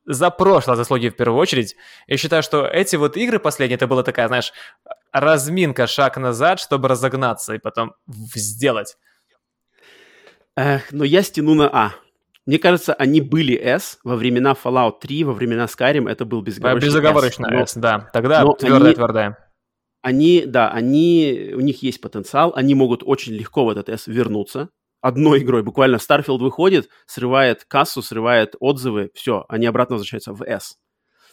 за 0.05 0.29
прошлое 0.29 0.75
заслуги 0.75 1.09
в 1.09 1.15
первую 1.15 1.39
очередь. 1.39 1.75
Я 2.05 2.17
считаю, 2.17 2.43
что 2.43 2.67
эти 2.67 2.95
вот 2.97 3.17
игры 3.17 3.39
последние, 3.39 3.77
это 3.77 3.87
была 3.87 4.03
такая, 4.03 4.27
знаешь, 4.27 4.53
разминка, 5.11 5.87
шаг 5.87 6.17
назад, 6.17 6.59
чтобы 6.59 6.87
разогнаться 6.87 7.55
и 7.55 7.57
потом 7.57 7.95
сделать. 8.07 8.95
Эх, 10.55 10.91
но 10.91 11.03
я 11.03 11.21
стяну 11.21 11.53
на 11.53 11.69
А. 11.71 11.93
Мне 12.45 12.59
кажется, 12.59 12.93
они 12.93 13.21
были 13.21 13.55
S 13.55 13.99
во 14.03 14.15
времена 14.15 14.53
Fallout 14.53 14.99
3, 15.01 15.23
во 15.23 15.33
времена 15.33 15.65
Skyrim 15.65 16.09
это 16.09 16.25
был 16.25 16.41
безоговорочно 16.41 16.87
Безоговорочно 16.87 17.47
S, 17.47 17.71
S 17.71 17.77
да. 17.81 18.09
Тогда 18.13 18.45
твердая-твердая. 18.53 19.37
Они, 20.01 20.43
да, 20.45 20.69
они, 20.69 21.53
у 21.55 21.61
них 21.61 21.81
есть 21.81 21.99
потенциал, 21.99 22.53
они 22.55 22.75
могут 22.75 23.01
очень 23.03 23.33
легко 23.33 23.65
в 23.65 23.69
этот 23.69 23.89
S 23.89 24.05
вернуться 24.05 24.69
одной 25.01 25.39
игрой. 25.39 25.63
Буквально 25.63 25.97
Starfield 25.97 26.37
выходит, 26.37 26.89
срывает 27.05 27.65
кассу, 27.65 28.01
срывает 28.01 28.55
отзывы, 28.59 29.11
все, 29.13 29.45
они 29.49 29.65
обратно 29.65 29.95
возвращаются 29.95 30.33
в 30.33 30.43
S. 30.43 30.77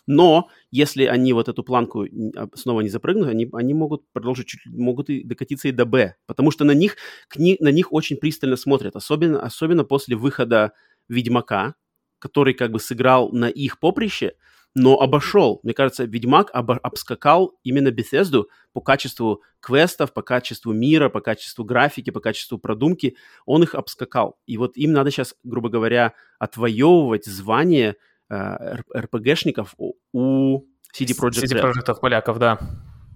Но 0.07 0.49
если 0.71 1.05
они 1.05 1.33
вот 1.33 1.49
эту 1.49 1.63
планку 1.63 2.05
а, 2.05 2.49
снова 2.55 2.81
не 2.81 2.89
запрыгнут, 2.89 3.29
они, 3.29 3.49
они 3.53 3.75
могут 3.75 4.05
продолжить, 4.13 4.49
чуть, 4.49 4.61
могут 4.67 5.11
и 5.11 5.23
докатиться 5.23 5.69
и 5.69 5.73
до 5.73 5.85
Б, 5.85 6.17
потому 6.27 6.51
что 6.51 6.65
на 6.65 6.73
них, 6.73 6.97
кни, 7.29 7.57
на 7.61 7.69
них 7.69 7.93
очень 7.93 8.17
пристально 8.17 8.57
смотрят, 8.57 8.97
особенно, 8.97 9.41
особенно 9.41 9.85
после 9.85 10.17
выхода 10.17 10.73
Ведьмака, 11.09 11.75
который 12.19 12.55
как 12.55 12.73
бы 12.73 12.81
сыграл 12.81 13.31
на 13.33 13.49
их 13.49 13.79
поприще, 13.79 14.35
но 14.75 15.01
обошел. 15.01 15.61
Мне 15.63 15.75
кажется, 15.75 16.05
Ведьмак 16.05 16.51
об, 16.53 16.71
обскакал 16.71 17.59
именно 17.63 17.89
Bethesda 17.89 18.45
по 18.73 18.81
качеству 18.81 19.43
квестов, 19.61 20.13
по 20.13 20.23
качеству 20.23 20.73
мира, 20.73 21.09
по 21.09 21.21
качеству 21.21 21.65
графики, 21.65 22.11
по 22.11 22.21
качеству 22.21 22.59
продумки. 22.59 23.17
Он 23.45 23.63
их 23.63 23.75
обскакал. 23.75 24.39
И 24.47 24.57
вот 24.57 24.77
им 24.77 24.93
надо 24.93 25.11
сейчас, 25.11 25.35
грубо 25.45 25.69
говоря, 25.69 26.15
отвоевывать 26.39 27.27
звание 27.27 27.97
РПГшников 28.33 29.75
у 30.13 30.65
CD 30.95 31.13
Projekt 31.19 31.45
CD 31.45 31.61
Projekt 31.61 32.01
поляков, 32.01 32.39
да. 32.39 32.59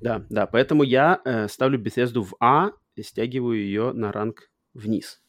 Да, 0.01 0.25
да, 0.29 0.47
поэтому 0.47 0.83
я 0.83 1.21
э, 1.25 1.49
ставлю 1.49 1.81
Bethesda 1.81 2.23
в 2.23 2.35
А 2.39 2.71
и 2.95 3.03
стягиваю 3.03 3.59
ее 3.59 3.93
на 3.93 4.13
ранг 4.13 4.51
вниз. 4.75 5.23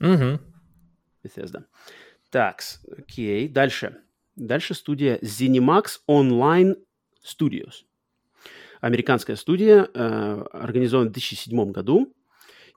Угу. 0.00 0.40
Bethesda. 1.22 1.64
Так, 2.30 2.62
окей, 2.98 3.48
дальше. 3.48 3.98
Дальше 4.34 4.74
студия 4.74 5.18
ZeniMax 5.18 6.00
Online 6.08 6.76
Studios. 7.22 7.84
Американская 8.80 9.36
студия, 9.36 9.88
э, 9.92 10.44
организована 10.52 11.10
в 11.10 11.12
2007 11.12 11.70
году. 11.70 12.14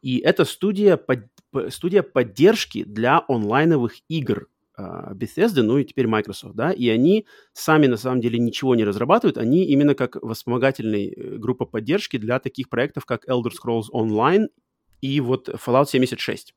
И 0.02 0.20
это 0.20 0.46
студия, 0.46 0.98
под, 0.98 1.30
студия 1.70 2.04
поддержки 2.04 2.84
для 2.84 3.24
онлайновых 3.28 3.94
игр 4.10 4.50
Bethesda, 4.78 5.62
ну 5.62 5.78
и 5.78 5.86
теперь 5.86 6.08
Microsoft, 6.08 6.56
да, 6.56 6.72
и 6.72 6.90
они 6.90 7.26
сами 7.54 7.88
на 7.88 7.98
самом 7.98 8.22
деле 8.22 8.40
ничего 8.40 8.76
не 8.76 8.84
разрабатывают, 8.84 9.38
они 9.38 9.66
именно 9.66 9.96
как 9.96 10.18
вспомогательная 10.34 11.10
э, 11.10 11.38
группа 11.38 11.66
поддержки 11.66 12.18
для 12.18 12.40
таких 12.40 12.70
проектов, 12.70 13.06
как 13.06 13.28
Elder 13.28 13.52
Scrolls 13.52 13.86
Online 13.94 14.48
и 15.02 15.20
вот 15.22 15.50
Fallout 15.50 15.86
76. 15.88 16.54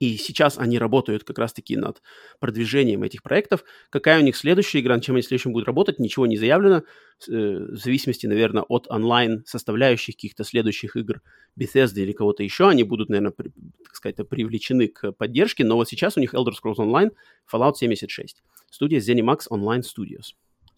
И 0.00 0.16
сейчас 0.16 0.58
они 0.58 0.78
работают 0.78 1.24
как 1.24 1.38
раз-таки 1.38 1.76
над 1.76 2.02
продвижением 2.40 3.02
этих 3.02 3.22
проектов. 3.22 3.64
Какая 3.90 4.18
у 4.18 4.22
них 4.22 4.34
следующая 4.34 4.80
игра, 4.80 4.94
над 4.94 5.04
чем 5.04 5.14
они 5.14 5.22
следующим 5.22 5.52
будут 5.52 5.66
работать, 5.66 5.98
ничего 5.98 6.26
не 6.26 6.38
заявлено. 6.38 6.78
Э, 6.78 6.82
в 7.28 7.76
зависимости, 7.76 8.26
наверное, 8.26 8.62
от 8.62 8.90
онлайн-составляющих 8.90 10.16
каких-то 10.16 10.42
следующих 10.42 10.96
игр 10.96 11.20
Bethesda 11.54 12.00
или 12.00 12.12
кого-то 12.12 12.42
еще, 12.42 12.70
они 12.70 12.82
будут, 12.82 13.10
наверное, 13.10 13.32
при, 13.32 13.52
так 13.84 13.94
сказать, 13.94 14.16
привлечены 14.26 14.88
к 14.88 15.12
поддержке. 15.12 15.64
Но 15.64 15.76
вот 15.76 15.86
сейчас 15.86 16.16
у 16.16 16.20
них 16.20 16.32
Elder 16.32 16.52
Scrolls 16.52 16.78
Online, 16.78 17.10
Fallout 17.52 17.74
76. 17.74 18.42
Студия 18.70 19.00
ZeniMax 19.00 19.48
Online 19.50 19.82
Studios. 19.82 20.32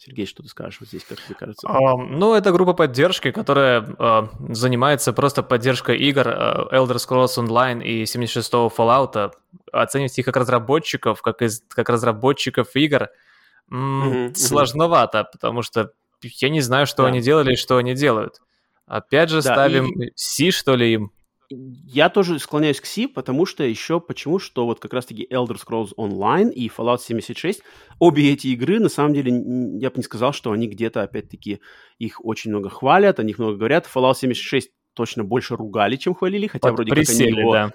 Сергей, 0.04 0.26
что 0.26 0.42
ты 0.42 0.48
скажешь 0.48 0.80
вот 0.80 0.88
здесь, 0.88 1.04
как 1.04 1.20
тебе 1.20 1.36
кажется? 1.36 1.64
Uh, 1.64 1.96
ну, 1.96 2.34
это 2.34 2.50
группа 2.50 2.72
поддержки, 2.72 3.30
которая 3.30 3.82
uh, 3.82 4.28
занимается 4.52 5.12
просто 5.12 5.44
поддержкой 5.44 5.96
игр 5.96 6.26
uh, 6.26 6.72
Elder 6.72 6.96
Scrolls 6.96 7.38
Online 7.38 7.84
и 7.84 8.02
76-го 8.02 8.72
Fallout. 8.76 9.32
Оценивать 9.70 10.18
их 10.18 10.24
как 10.24 10.36
разработчиков, 10.36 11.22
как, 11.22 11.40
из, 11.42 11.62
как 11.68 11.88
разработчиков 11.88 12.74
игр, 12.74 13.10
м- 13.70 14.26
mm-hmm, 14.26 14.34
сложновато, 14.34 15.28
потому 15.30 15.62
что 15.62 15.92
я 16.20 16.48
не 16.48 16.62
знаю, 16.62 16.88
что 16.88 17.04
да. 17.04 17.08
они 17.08 17.20
делали 17.20 17.52
и 17.52 17.56
что 17.56 17.76
они 17.76 17.94
делают. 17.94 18.40
Опять 18.86 19.30
же, 19.30 19.40
да, 19.40 19.54
ставим 19.54 19.86
и... 20.00 20.10
C, 20.16 20.50
что 20.50 20.74
ли, 20.74 20.94
им? 20.94 21.12
Я 21.86 22.08
тоже 22.08 22.38
склоняюсь 22.38 22.80
к 22.80 22.86
C, 22.86 23.08
потому 23.08 23.46
что 23.46 23.64
еще 23.64 24.00
почему, 24.00 24.38
что 24.38 24.66
вот 24.66 24.80
как 24.80 24.92
раз-таки 24.92 25.26
Elder 25.30 25.56
Scrolls 25.56 25.90
Online 25.96 26.50
и 26.50 26.68
Fallout 26.68 27.00
76, 27.00 27.62
обе 27.98 28.32
эти 28.32 28.48
игры, 28.48 28.80
на 28.80 28.88
самом 28.88 29.14
деле, 29.14 29.32
я 29.80 29.90
бы 29.90 29.96
не 29.96 30.02
сказал, 30.02 30.32
что 30.32 30.52
они 30.52 30.68
где-то, 30.68 31.02
опять-таки, 31.02 31.60
их 31.98 32.24
очень 32.24 32.50
много 32.50 32.68
хвалят, 32.68 33.20
о 33.20 33.22
них 33.22 33.38
много 33.38 33.56
говорят. 33.56 33.88
Fallout 33.92 34.16
76 34.16 34.70
точно 34.94 35.24
больше 35.24 35.56
ругали, 35.56 35.96
чем 35.96 36.14
хвалили, 36.14 36.46
хотя 36.46 36.70
вот 36.70 36.76
вроде 36.76 36.92
присели, 36.92 37.30
как 37.30 37.32
они 37.32 37.40
его... 37.40 37.52
Да. 37.52 37.72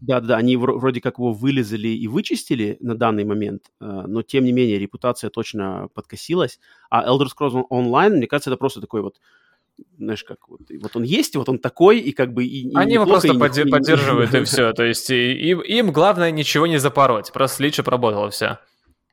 Да-да, 0.00 0.36
они 0.36 0.56
вроде 0.56 1.00
как 1.00 1.18
его 1.18 1.32
вылезали 1.32 1.86
и 1.86 2.08
вычистили 2.08 2.76
на 2.80 2.96
данный 2.96 3.22
момент, 3.24 3.70
э, 3.80 3.84
но 3.84 4.22
тем 4.22 4.44
не 4.44 4.50
менее 4.50 4.80
репутация 4.80 5.30
точно 5.30 5.90
подкосилась. 5.94 6.58
А 6.90 7.08
Elder 7.08 7.28
Scrolls 7.28 7.62
Online, 7.70 8.16
мне 8.16 8.26
кажется, 8.26 8.50
это 8.50 8.56
просто 8.56 8.80
такой 8.80 9.02
вот 9.02 9.20
знаешь, 9.98 10.24
как 10.24 10.48
вот, 10.48 10.60
вот 10.80 10.96
он 10.96 11.02
есть, 11.02 11.36
вот 11.36 11.48
он 11.48 11.58
такой, 11.58 11.98
и 11.98 12.12
как 12.12 12.32
бы 12.32 12.44
и, 12.44 12.74
Они 12.74 12.94
его 12.94 13.06
просто 13.06 13.28
и, 13.28 13.38
подди- 13.38 13.62
и, 13.62 13.70
поддерживают, 13.70 14.34
и 14.34 14.44
все. 14.44 14.72
То 14.72 14.84
есть 14.84 15.10
им, 15.10 15.60
им 15.60 15.92
главное 15.92 16.30
ничего 16.30 16.66
не 16.66 16.78
запороть, 16.78 17.32
просто 17.32 17.70
чтобы 17.70 17.90
работало 17.90 18.30
все. 18.30 18.58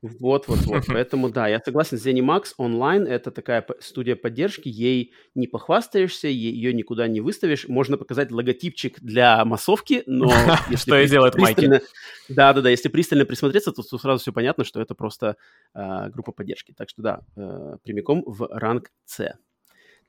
Вот, 0.02 0.48
вот, 0.48 0.60
вот. 0.60 0.84
Поэтому, 0.88 1.30
да, 1.30 1.48
я 1.48 1.60
согласен 1.60 1.98
с 1.98 2.06
ZeniMax. 2.06 2.54
Онлайн— 2.58 3.06
это 3.08 3.32
такая 3.32 3.66
студия 3.82 4.16
поддержки, 4.16 4.70
ей 4.70 5.14
не 5.36 5.48
похвастаешься, 5.48 6.28
ее 6.28 6.74
никуда 6.74 7.08
не 7.08 7.22
выставишь. 7.22 7.68
Можно 7.68 7.98
показать 7.98 8.32
логотипчик 8.32 9.00
для 9.02 9.44
массовки, 9.44 10.04
но... 10.06 10.30
Что 10.76 11.00
и 11.00 11.08
делает 11.08 11.36
Майки. 11.36 11.82
Да-да-да, 12.30 12.70
если 12.70 12.88
пристально 12.88 13.26
присмотреться, 13.26 13.72
то 13.72 13.84
сразу 13.84 14.22
все 14.22 14.32
понятно, 14.32 14.64
что 14.64 14.82
это 14.82 14.96
просто 14.96 15.36
а, 15.74 16.10
группа 16.10 16.32
поддержки. 16.32 16.74
Так 16.78 16.90
что, 16.90 17.02
да, 17.02 17.22
э, 17.36 17.78
прямиком 17.84 18.24
в 18.26 18.48
ранг 18.52 18.92
С. 19.06 19.34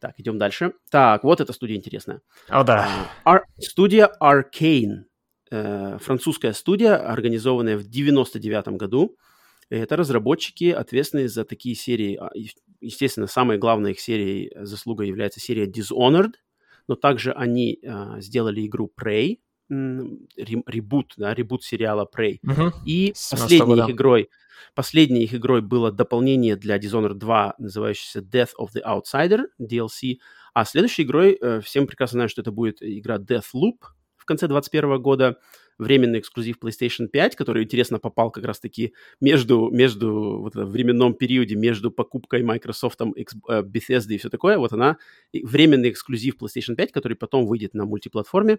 Так, 0.01 0.15
идем 0.19 0.39
дальше. 0.39 0.73
Так, 0.91 1.25
вот 1.25 1.41
эта 1.41 1.53
студия 1.53 1.77
интересная. 1.77 2.23
О, 2.49 2.65
да. 2.65 2.89
Ар- 3.25 3.45
студия 3.59 4.11
Arcane. 4.21 5.05
Э, 5.51 5.99
французская 6.01 6.55
студия, 6.55 6.97
организованная 6.97 7.77
в 7.77 7.85
99 7.85 8.69
году. 8.79 9.17
Это 9.69 9.97
разработчики, 9.97 10.71
ответственные 10.71 11.29
за 11.29 11.45
такие 11.45 11.75
серии. 11.75 12.17
А, 12.17 12.31
естественно, 12.81 13.27
самой 13.27 13.59
главной 13.59 13.93
их 13.93 14.01
серией 14.01 14.51
заслуга 14.65 15.05
является 15.05 15.39
серия 15.39 15.67
Dishonored, 15.67 16.33
но 16.89 16.97
также 16.97 17.33
они 17.33 17.79
э, 17.83 18.21
сделали 18.21 18.67
игру 18.67 18.91
Prey, 18.99 19.39
ребут, 19.69 21.13
да, 21.17 21.33
ребут 21.35 21.63
сериала 21.63 22.09
Prey. 22.13 22.39
Угу. 22.43 22.85
И 22.87 23.13
последней 23.31 23.79
их 23.79 23.91
игрой 23.91 24.29
Последней 24.75 25.25
их 25.25 25.35
игрой 25.35 25.63
было 25.63 25.91
дополнение 25.93 26.57
для 26.57 26.79
Dishonored 26.79 27.15
2, 27.15 27.55
называющееся 27.59 28.21
Death 28.21 28.51
of 28.59 28.69
the 28.75 28.83
Outsider, 28.85 29.45
DLC. 29.61 30.17
А 30.55 30.65
следующей 30.65 31.03
игрой, 31.03 31.39
э, 31.41 31.61
всем 31.61 31.87
прекрасно 31.87 32.17
знают, 32.17 32.33
что 32.33 32.43
это 32.43 32.53
будет 32.53 32.79
игра 32.81 33.19
Deathloop 33.19 33.77
в 34.17 34.25
конце 34.25 34.47
2021 34.47 34.99
года, 35.01 35.39
временный 35.79 36.19
эксклюзив 36.19 36.59
PlayStation 36.63 37.09
5, 37.09 37.37
который, 37.37 37.65
интересно, 37.65 37.99
попал 37.99 38.31
как 38.31 38.45
раз-таки 38.45 38.93
между, 39.21 39.71
между 39.71 40.41
вот 40.41 40.55
временном 40.55 41.15
периоде, 41.15 41.57
между 41.57 41.91
покупкой 41.91 42.43
Microsoft, 42.43 43.01
э, 43.01 43.63
Bethesda 43.63 44.13
и 44.13 44.19
все 44.19 44.29
такое. 44.29 44.59
Вот 44.59 44.73
она, 44.73 44.99
временный 45.33 45.91
эксклюзив 45.91 46.37
PlayStation 46.37 46.75
5, 46.77 46.93
который 46.93 47.17
потом 47.17 47.47
выйдет 47.47 47.75
на 47.75 47.87
мультиплатформе. 47.87 48.59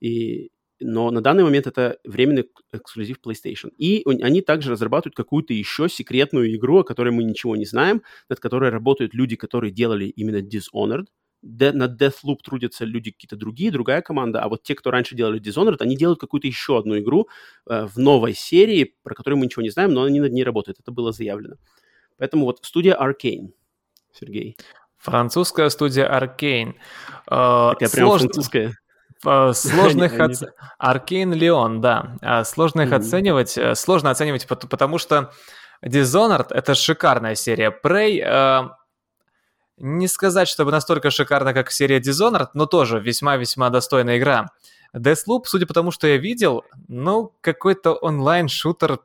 И 0.00 0.50
но 0.80 1.10
на 1.10 1.20
данный 1.20 1.44
момент 1.44 1.66
это 1.66 1.98
временный 2.04 2.50
эксклюзив 2.72 3.18
PlayStation. 3.24 3.70
И 3.78 4.04
они 4.22 4.42
также 4.42 4.70
разрабатывают 4.70 5.14
какую-то 5.16 5.54
еще 5.54 5.88
секретную 5.88 6.54
игру, 6.56 6.80
о 6.80 6.84
которой 6.84 7.12
мы 7.12 7.24
ничего 7.24 7.56
не 7.56 7.64
знаем, 7.64 8.02
над 8.28 8.40
которой 8.40 8.70
работают 8.70 9.14
люди, 9.14 9.36
которые 9.36 9.72
делали 9.72 10.06
именно 10.06 10.42
Dishonored. 10.42 11.06
De- 11.42 11.72
над 11.72 12.00
Deathloop 12.00 12.38
трудятся 12.42 12.84
люди 12.84 13.10
какие-то 13.10 13.36
другие, 13.36 13.70
другая 13.70 14.02
команда, 14.02 14.40
а 14.40 14.48
вот 14.48 14.62
те, 14.62 14.74
кто 14.74 14.90
раньше 14.90 15.14
делали 15.14 15.40
Dishonored, 15.40 15.76
они 15.80 15.96
делают 15.96 16.18
какую-то 16.18 16.46
еще 16.46 16.78
одну 16.78 16.98
игру 16.98 17.28
э, 17.68 17.86
в 17.86 17.98
новой 17.98 18.34
серии, 18.34 18.96
про 19.02 19.14
которую 19.14 19.38
мы 19.38 19.46
ничего 19.46 19.62
не 19.62 19.70
знаем, 19.70 19.92
но 19.92 20.02
они 20.02 20.20
над 20.20 20.32
ней 20.32 20.44
работают. 20.44 20.80
Это 20.80 20.90
было 20.90 21.12
заявлено. 21.12 21.56
Поэтому 22.18 22.46
вот 22.46 22.60
студия 22.62 22.96
Arcane. 22.96 23.52
Сергей. 24.12 24.56
Французская 24.96 25.68
студия 25.68 26.08
Arcane. 26.08 26.74
Э, 27.26 27.72
Такая 27.74 27.90
прям 27.90 28.08
сложно... 28.08 28.28
французская. 28.28 28.74
Сложных 29.54 30.12
Аркейн 30.78 31.32
Леон, 31.32 31.80
да. 31.80 32.44
Сложно 32.44 32.82
их 32.82 32.92
оценивать, 32.92 33.58
э, 33.58 33.74
сложно 33.74 34.10
оценивать, 34.10 34.46
потому 34.46 34.98
что 34.98 35.32
Dishonored— 35.84 36.48
это 36.50 36.74
шикарная 36.74 37.34
серия. 37.34 37.74
Prey 37.84 38.20
э, 38.22 38.68
не 39.78 40.08
сказать, 40.08 40.48
чтобы 40.48 40.70
настолько 40.70 41.10
шикарно, 41.10 41.52
как 41.52 41.70
серия 41.70 42.00
Dishonored, 42.00 42.48
но 42.54 42.66
тоже 42.66 42.98
весьма-весьма 42.98 43.70
достойная 43.70 44.18
игра. 44.18 44.46
Deathloop, 44.94 45.42
судя 45.44 45.66
по 45.66 45.74
тому, 45.74 45.90
что 45.90 46.06
я 46.06 46.16
видел, 46.16 46.64
ну, 46.88 47.34
какой-то 47.42 47.92
онлайн-шутер 47.92 49.00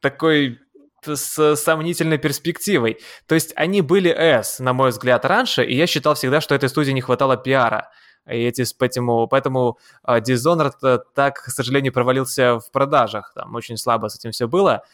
такой 0.00 0.58
с 1.04 1.56
сомнительной 1.56 2.18
перспективой. 2.18 2.98
То 3.26 3.34
есть 3.34 3.52
они 3.56 3.82
были 3.82 4.10
S, 4.10 4.58
на 4.58 4.72
мой 4.72 4.90
взгляд, 4.90 5.24
раньше, 5.24 5.64
и 5.64 5.74
я 5.74 5.86
считал 5.86 6.14
всегда, 6.14 6.40
что 6.40 6.54
этой 6.54 6.68
студии 6.68 6.92
не 6.92 7.00
хватало 7.00 7.36
пиара. 7.36 7.90
И 8.30 8.42
эти, 8.42 8.64
поэтому, 8.78 9.26
поэтому 9.26 9.78
uh, 10.06 10.20
Dishonored 10.20 10.74
э, 10.82 10.98
так, 11.14 11.42
к 11.42 11.50
сожалению, 11.50 11.92
провалился 11.92 12.58
в 12.58 12.70
продажах. 12.70 13.32
Там 13.34 13.54
очень 13.54 13.76
слабо 13.76 14.08
с 14.08 14.16
этим 14.16 14.30
все 14.30 14.46
было. 14.46 14.84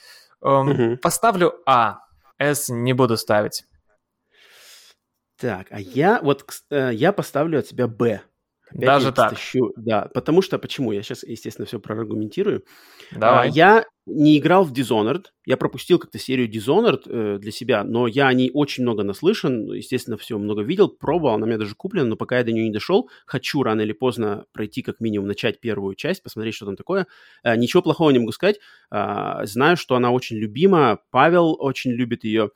Mm-hmm. 0.42 0.98
Поставлю 0.98 1.54
А. 1.66 2.00
S 2.38 2.68
не 2.68 2.92
буду 2.92 3.16
ставить. 3.16 3.64
Так, 5.38 5.66
а 5.70 5.80
я 5.80 6.20
вот 6.22 6.44
э, 6.70 6.90
я 6.94 7.12
поставлю 7.12 7.58
от 7.58 7.66
себя 7.66 7.86
Б. 7.86 8.22
Даже 8.72 9.12
так? 9.12 9.32
Стащу, 9.32 9.72
да, 9.76 10.10
потому 10.12 10.42
что, 10.42 10.58
почему? 10.58 10.92
Я 10.92 11.02
сейчас, 11.02 11.22
естественно, 11.22 11.66
все 11.66 11.78
проаргументирую. 11.78 12.64
Давай. 13.12 13.48
А, 13.48 13.50
я 13.50 13.84
не 14.06 14.38
играл 14.38 14.64
в 14.64 14.72
Dishonored, 14.72 15.26
я 15.44 15.56
пропустил 15.56 15.98
как-то 15.98 16.18
серию 16.18 16.48
Dishonored 16.48 17.02
э, 17.06 17.38
для 17.38 17.50
себя, 17.50 17.82
но 17.82 18.06
я 18.06 18.28
о 18.28 18.34
ней 18.34 18.50
очень 18.52 18.84
много 18.84 19.02
наслышан, 19.02 19.72
естественно, 19.72 20.16
все 20.16 20.38
много 20.38 20.62
видел, 20.62 20.88
пробовал, 20.88 21.34
она 21.34 21.44
у 21.44 21.48
меня 21.48 21.58
даже 21.58 21.74
куплена, 21.74 22.06
но 22.06 22.16
пока 22.16 22.38
я 22.38 22.44
до 22.44 22.52
нее 22.52 22.64
не 22.64 22.72
дошел, 22.72 23.10
хочу 23.24 23.62
рано 23.62 23.80
или 23.80 23.92
поздно 23.92 24.46
пройти 24.52 24.82
как 24.82 25.00
минимум, 25.00 25.26
начать 25.26 25.60
первую 25.60 25.96
часть, 25.96 26.22
посмотреть, 26.22 26.54
что 26.54 26.66
там 26.66 26.76
такое. 26.76 27.06
Э, 27.42 27.56
ничего 27.56 27.82
плохого 27.82 28.10
не 28.10 28.20
могу 28.20 28.32
сказать, 28.32 28.60
э, 28.92 29.40
знаю, 29.44 29.76
что 29.76 29.96
она 29.96 30.10
очень 30.12 30.36
любима, 30.36 31.00
Павел 31.10 31.56
очень 31.58 31.90
любит 31.90 32.22
ее, 32.22 32.50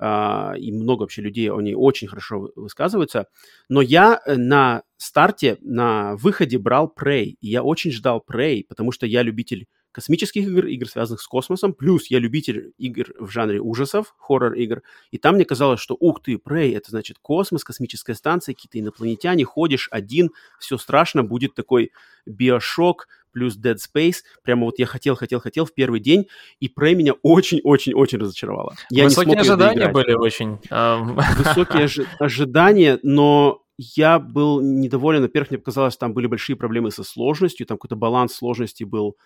Uh, 0.00 0.58
и 0.58 0.72
много 0.72 1.02
вообще 1.02 1.22
людей 1.22 1.50
о 1.50 1.60
ней 1.60 1.74
очень 1.74 2.08
хорошо 2.08 2.50
высказываются. 2.56 3.26
Но 3.68 3.80
я 3.80 4.20
э, 4.26 4.36
на 4.36 4.82
старте, 4.96 5.56
на 5.60 6.16
выходе 6.16 6.58
брал 6.58 6.92
Prey, 6.98 7.36
и 7.40 7.48
я 7.48 7.62
очень 7.62 7.92
ждал 7.92 8.24
Prey, 8.28 8.62
потому 8.68 8.90
что 8.92 9.06
я 9.06 9.22
любитель 9.22 9.66
космических 9.94 10.46
игр, 10.46 10.66
игр, 10.66 10.88
связанных 10.88 11.22
с 11.22 11.26
космосом, 11.26 11.72
плюс 11.72 12.08
я 12.08 12.18
любитель 12.18 12.72
игр 12.78 13.14
в 13.18 13.30
жанре 13.30 13.60
ужасов, 13.60 14.14
хоррор-игр, 14.18 14.82
и 15.12 15.18
там 15.18 15.36
мне 15.36 15.44
казалось, 15.44 15.80
что 15.80 15.96
ух 15.98 16.20
ты, 16.20 16.34
Prey, 16.34 16.76
это 16.76 16.90
значит 16.90 17.18
космос, 17.22 17.62
космическая 17.62 18.14
станция, 18.14 18.54
какие-то 18.54 18.80
инопланетяне, 18.80 19.44
ходишь 19.44 19.88
один, 19.92 20.30
все 20.58 20.76
страшно, 20.78 21.22
будет 21.22 21.54
такой 21.54 21.92
биошок, 22.26 23.06
плюс 23.30 23.58
Dead 23.58 23.76
Space. 23.76 24.22
Прямо 24.42 24.64
вот 24.64 24.78
я 24.78 24.86
хотел, 24.86 25.16
хотел, 25.16 25.40
хотел 25.40 25.64
в 25.64 25.74
первый 25.74 26.00
день, 26.00 26.26
и 26.60 26.68
Prey 26.68 26.94
меня 26.94 27.12
очень-очень-очень 27.22 28.18
разочаровало. 28.18 28.74
Я 28.90 29.04
Высокие 29.04 29.38
ожидания 29.38 29.88
были 29.88 30.14
очень. 30.14 30.58
Высокие 30.70 31.88
ожидания, 32.18 32.98
но 33.02 33.60
я 33.76 34.18
был 34.18 34.60
недоволен. 34.60 35.22
Во-первых, 35.22 35.50
мне 35.50 35.58
показалось, 35.58 35.96
там 35.96 36.14
были 36.14 36.26
большие 36.26 36.56
проблемы 36.56 36.90
со 36.90 37.02
сложностью, 37.02 37.66
там 37.66 37.76
какой-то 37.76 37.96
баланс 37.96 38.34
сложности 38.34 38.84
был 38.84 39.16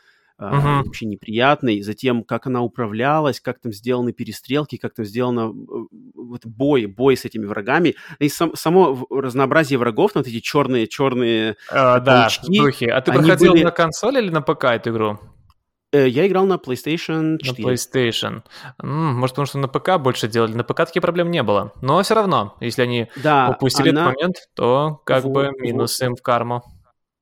uh-huh. 0.40 0.85
вообще 0.85 1.06
неприятный. 1.06 1.82
Затем, 1.82 2.24
как 2.24 2.47
она 2.47 2.62
управлялась, 2.62 3.40
как 3.40 3.60
там 3.60 3.73
сделаны 3.73 4.12
перестрелки, 4.12 4.77
как 4.77 4.94
там 4.94 5.05
сделано 5.05 5.52
вот 6.15 6.47
бой, 6.47 6.86
бой 6.86 7.16
с 7.16 7.24
этими 7.24 7.47
врагами. 7.47 7.94
И 8.19 8.28
сам, 8.28 8.55
само 8.55 9.06
разнообразие 9.10 9.78
врагов, 9.78 10.12
вот 10.15 10.27
эти 10.27 10.40
черные, 10.40 10.86
черные 10.86 11.56
uh, 11.73 12.01
да, 12.01 12.28
духи. 12.47 12.85
А 12.85 13.01
ты 13.01 13.12
проходил 13.12 13.52
были... 13.52 13.65
на 13.65 13.70
консоли 13.70 14.19
или 14.20 14.31
на 14.31 14.43
ПК 14.43 14.65
эту 14.65 14.90
игру? 14.90 15.19
Э, 15.90 16.06
я 16.06 16.27
играл 16.27 16.44
на 16.44 16.55
PlayStation 16.55 17.39
4. 17.39 17.66
На 17.66 17.70
PlayStation. 17.70 18.43
Может, 18.82 19.35
потому 19.35 19.47
что 19.47 19.59
на 19.59 19.69
ПК 19.69 19.98
больше 19.98 20.28
делали. 20.28 20.52
На 20.52 20.65
ПК 20.65 20.85
таких 20.85 21.02
проблем 21.02 21.31
не 21.31 21.43
было. 21.43 21.73
Но 21.81 22.02
все 22.02 22.15
равно, 22.15 22.56
если 22.60 22.82
они 22.82 23.09
да, 23.16 23.51
упустили 23.51 23.90
она... 23.90 24.02
этот 24.02 24.16
момент, 24.16 24.36
то 24.55 25.01
как 25.05 25.24
вот, 25.24 25.32
бы 25.32 25.51
минус 25.59 25.98
вот. 26.01 26.06
им 26.06 26.16
в 26.16 26.23
карму. 26.23 26.62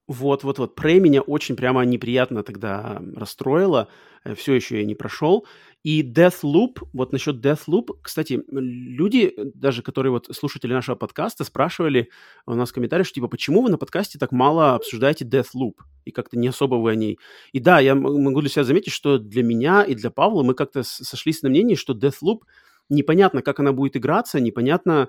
Вот-вот-вот. 0.08 0.78
Prey 0.78 1.00
меня 1.00 1.20
очень 1.20 1.56
прямо 1.56 1.84
неприятно 1.84 2.42
тогда 2.42 3.02
расстроило. 3.14 3.88
Э, 4.24 4.34
Все 4.34 4.54
еще 4.54 4.78
я 4.78 4.84
не 4.84 4.94
прошел. 4.94 5.46
И 5.82 6.02
Deathloop, 6.02 6.78
вот 6.92 7.12
насчет 7.12 7.36
Deathloop, 7.44 7.98
кстати, 8.02 8.42
люди, 8.50 9.34
даже 9.54 9.82
которые 9.82 10.12
вот 10.12 10.28
слушатели 10.32 10.72
нашего 10.72 10.96
подкаста, 10.96 11.44
спрашивали 11.44 12.10
у 12.46 12.54
нас 12.54 12.70
в 12.70 12.72
комментариях, 12.72 13.06
что 13.06 13.14
типа, 13.14 13.28
почему 13.28 13.62
вы 13.62 13.70
на 13.70 13.78
подкасте 13.78 14.18
так 14.18 14.32
мало 14.32 14.74
обсуждаете 14.74 15.24
Deathloop? 15.24 15.74
И 16.04 16.12
как-то 16.12 16.38
не 16.38 16.48
особо 16.48 16.76
вы 16.76 16.92
о 16.92 16.94
ней. 16.94 17.18
И 17.52 17.60
да, 17.60 17.80
я 17.80 17.94
могу 17.96 18.40
для 18.40 18.50
себя 18.50 18.64
заметить, 18.64 18.92
что 18.92 19.18
для 19.18 19.42
меня 19.42 19.82
и 19.82 19.94
для 19.94 20.10
Павла 20.10 20.44
мы 20.44 20.54
как-то 20.54 20.82
сошлись 20.84 21.42
на 21.42 21.48
мнении, 21.48 21.74
что 21.74 21.94
Deathloop 21.94 22.40
непонятно, 22.88 23.42
как 23.42 23.60
она 23.60 23.72
будет 23.72 23.96
играться, 23.96 24.40
непонятно, 24.40 25.08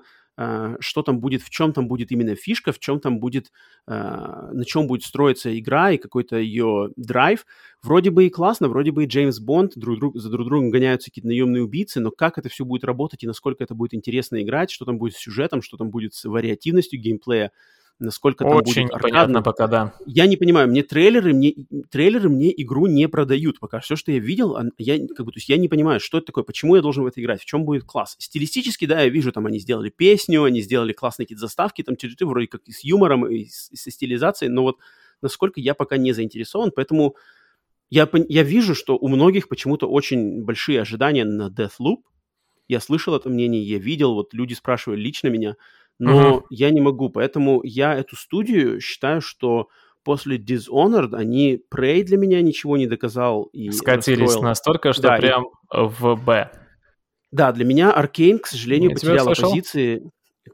что 0.80 1.02
там 1.02 1.18
будет, 1.20 1.42
в 1.42 1.50
чем 1.50 1.72
там 1.72 1.88
будет 1.88 2.12
именно 2.12 2.36
фишка, 2.36 2.72
в 2.72 2.78
чем 2.78 3.00
там 3.00 3.18
будет, 3.18 3.50
э, 3.86 3.92
на 3.92 4.64
чем 4.64 4.86
будет 4.86 5.02
строиться 5.02 5.56
игра 5.58 5.90
и 5.90 5.98
какой-то 5.98 6.36
ее 6.36 6.90
драйв. 6.96 7.44
Вроде 7.82 8.10
бы 8.10 8.26
и 8.26 8.30
классно, 8.30 8.68
вроде 8.68 8.92
бы 8.92 9.04
и 9.04 9.06
Джеймс 9.06 9.40
Бонд, 9.40 9.72
друг, 9.76 9.98
друг, 9.98 10.16
за 10.16 10.30
друг 10.30 10.46
другом 10.46 10.70
гоняются 10.70 11.10
какие-то 11.10 11.28
наемные 11.28 11.64
убийцы, 11.64 11.98
но 12.00 12.10
как 12.10 12.38
это 12.38 12.48
все 12.48 12.64
будет 12.64 12.84
работать 12.84 13.24
и 13.24 13.26
насколько 13.26 13.64
это 13.64 13.74
будет 13.74 13.94
интересно 13.94 14.40
играть, 14.40 14.70
что 14.70 14.84
там 14.84 14.98
будет 14.98 15.14
с 15.14 15.18
сюжетом, 15.18 15.60
что 15.60 15.76
там 15.76 15.90
будет 15.90 16.14
с 16.14 16.24
вариативностью 16.24 17.00
геймплея, 17.00 17.50
насколько 17.98 18.44
там 18.44 18.56
Очень 18.56 18.82
будет 18.84 18.94
аркадно. 18.94 19.42
пока, 19.42 19.66
да. 19.66 19.94
Я 20.06 20.26
не 20.26 20.36
понимаю, 20.36 20.68
мне 20.68 20.82
трейлеры, 20.82 21.32
мне 21.32 21.54
трейлеры 21.90 22.28
мне 22.28 22.52
игру 22.62 22.86
не 22.86 23.08
продают 23.08 23.58
пока. 23.60 23.80
Все, 23.80 23.96
что 23.96 24.12
я 24.12 24.18
видел, 24.18 24.56
я 24.78 24.98
как 25.16 25.26
бы, 25.26 25.32
то 25.32 25.38
есть 25.38 25.48
я 25.48 25.56
не 25.56 25.68
понимаю, 25.68 26.00
что 26.00 26.18
это 26.18 26.26
такое, 26.26 26.44
почему 26.44 26.76
я 26.76 26.82
должен 26.82 27.04
в 27.04 27.06
это 27.06 27.20
играть, 27.20 27.40
в 27.40 27.44
чем 27.44 27.64
будет 27.64 27.84
класс. 27.84 28.16
Стилистически, 28.18 28.86
да, 28.86 29.02
я 29.02 29.08
вижу, 29.08 29.32
там 29.32 29.46
они 29.46 29.58
сделали 29.58 29.90
песню, 29.90 30.44
они 30.44 30.60
сделали 30.60 30.92
классные 30.92 31.26
какие-то 31.26 31.40
заставки, 31.40 31.82
там 31.82 31.96
чуть-чуть 31.96 32.22
вроде 32.22 32.46
как 32.46 32.62
и 32.66 32.72
с 32.72 32.84
юмором, 32.84 33.26
и 33.26 33.46
с- 33.46 33.70
и 33.70 33.76
со 33.76 33.90
стилизацией, 33.90 34.50
но 34.50 34.62
вот 34.62 34.78
насколько 35.22 35.60
я 35.60 35.74
пока 35.74 35.96
не 35.96 36.12
заинтересован, 36.12 36.70
поэтому 36.74 37.16
я, 37.90 38.08
я 38.28 38.42
вижу, 38.42 38.74
что 38.74 38.96
у 38.96 39.08
многих 39.08 39.48
почему-то 39.48 39.88
очень 39.88 40.42
большие 40.44 40.80
ожидания 40.80 41.24
на 41.24 41.48
Deathloop. 41.48 42.02
Я 42.68 42.80
слышал 42.80 43.14
это 43.14 43.30
мнение, 43.30 43.62
я 43.62 43.78
видел, 43.78 44.14
вот 44.14 44.34
люди 44.34 44.52
спрашивали 44.52 45.00
лично 45.00 45.28
меня, 45.28 45.56
но 45.98 46.34
Мгм. 46.36 46.44
я 46.50 46.70
не 46.70 46.80
могу, 46.80 47.10
поэтому 47.10 47.60
я 47.64 47.94
эту 47.94 48.16
студию 48.16 48.80
считаю, 48.80 49.20
что 49.20 49.68
после 50.04 50.38
Dishonored 50.38 51.14
они 51.14 51.60
Prey 51.74 52.02
для 52.04 52.16
меня 52.16 52.40
ничего 52.40 52.76
не 52.76 52.86
доказал 52.86 53.44
и 53.52 53.70
Скатились 53.70 54.20
расстроил. 54.20 54.42
настолько, 54.44 54.92
что 54.92 55.02
Да, 55.02 55.16
и- 55.16 55.20
прям 55.20 55.46
в 55.70 56.14
Б. 56.16 56.50
Да, 57.30 57.52
для 57.52 57.64
меня 57.64 57.92
Аркейн, 57.92 58.38
к 58.38 58.46
сожалению, 58.46 58.90
Я 58.90 58.94
потеряла 58.94 59.34
позиции, 59.34 60.10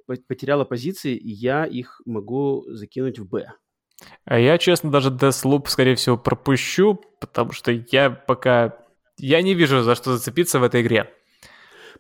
по- 0.07 0.16
потеряла 0.27 0.65
позиции, 0.65 1.15
и 1.16 1.31
я 1.31 1.66
их 1.66 2.01
могу 2.05 2.65
закинуть 2.69 3.19
в 3.21 3.29
Б. 3.29 3.53
А 4.25 4.39
я, 4.41 4.59
честно, 4.59 4.91
даже 4.91 5.11
Deathloop, 5.11 5.69
скорее 5.69 5.95
всего, 5.95 6.19
пропущу, 6.19 7.01
потому 7.21 7.53
что 7.53 7.71
я 7.71 8.11
пока... 8.11 8.77
Я 9.19 9.41
не 9.43 9.55
вижу, 9.55 9.83
за 9.83 9.95
что 9.95 10.16
зацепиться 10.16 10.59
в 10.59 10.65
этой 10.65 10.83
игре. 10.83 11.11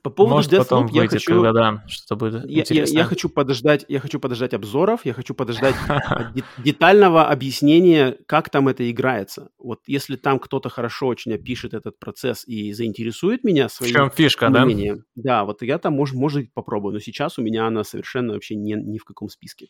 По 0.04 0.10
поводу 0.10 0.34
Может, 0.34 0.52
Deathloop 0.52 0.58
потом 0.58 0.86
я 0.88 1.00
выйдет, 1.00 1.12
хочу... 1.12 1.32
когда, 1.42 1.52
да, 1.54 1.84
что-то 1.88 2.16
будет 2.16 2.44
Я, 2.44 2.62
я- 2.68 2.84
я 2.84 3.04
хочу 3.04 3.30
подождать, 3.30 3.86
я 3.88 4.00
хочу 4.00 4.20
подождать 4.20 4.52
обзоров, 4.52 5.06
я 5.06 5.14
хочу 5.14 5.32
подождать 5.34 5.74
э, 5.88 5.94
де- 6.34 6.44
детального 6.58 7.30
объяснения, 7.30 8.18
как 8.26 8.50
там 8.50 8.68
это 8.68 8.90
играется. 8.90 9.48
Вот 9.56 9.80
если 9.86 10.16
там 10.16 10.40
кто-то 10.40 10.68
хорошо 10.68 11.06
очень 11.06 11.32
опишет 11.32 11.72
этот 11.72 11.98
процесс 11.98 12.46
и 12.46 12.74
заинтересует 12.74 13.44
меня 13.44 13.68
В 13.68 13.72
своим 13.72 13.94
чем 13.94 14.10
фишка, 14.10 14.50
да? 14.50 14.66
да, 15.14 15.44
вот 15.46 15.62
я 15.62 15.78
там, 15.78 15.94
может, 15.94 16.14
может 16.14 16.52
попробую. 16.52 16.92
Но 16.92 16.98
сейчас 17.00 17.38
у 17.38 17.42
меня 17.42 17.66
она 17.66 17.82
совершенно 17.82 18.34
вообще 18.34 18.56
не, 18.56 18.74
ни 18.74 18.98
в 18.98 19.04
каком 19.04 19.30
списке 19.30 19.68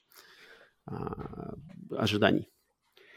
а, 0.84 1.54
ожиданий. 1.96 2.48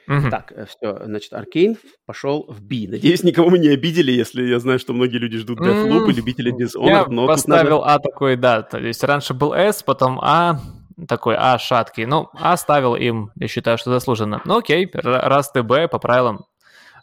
Мгм. 0.07 0.31
Так, 0.31 0.53
все, 0.69 0.99
значит, 1.03 1.33
Аркейн 1.33 1.77
пошел 2.05 2.45
в 2.47 2.61
B. 2.61 2.87
Надеюсь, 2.87 3.23
никого 3.23 3.49
мы 3.49 3.59
не 3.59 3.67
обидели, 3.67 4.11
если 4.11 4.43
я 4.43 4.59
знаю, 4.59 4.79
что 4.79 4.93
многие 4.93 5.17
люди 5.17 5.37
ждут 5.37 5.59
Deathloop 5.59 6.09
и 6.09 6.13
любители 6.13 6.49
Я 6.49 6.65
Dishonored, 6.65 7.09
но 7.09 7.27
тут 7.27 7.35
поставил 7.35 7.81
надо... 7.81 7.93
А 7.93 7.99
такой, 7.99 8.35
да, 8.37 8.61
то 8.61 8.77
есть 8.79 9.03
раньше 9.03 9.33
был 9.33 9.53
С, 9.53 9.83
потом 9.83 10.19
А, 10.21 10.61
такой 11.07 11.35
А 11.37 11.59
шаткий. 11.59 12.05
Ну, 12.05 12.29
А 12.33 12.55
ставил 12.55 12.95
им, 12.95 13.31
я 13.35 13.47
считаю, 13.49 13.77
что 13.77 13.91
заслуженно. 13.91 14.41
Ну 14.45 14.57
окей, 14.57 14.89
раз 14.93 15.51
ты 15.51 15.61
Б, 15.61 15.89
по 15.89 15.99
правилам. 15.99 16.45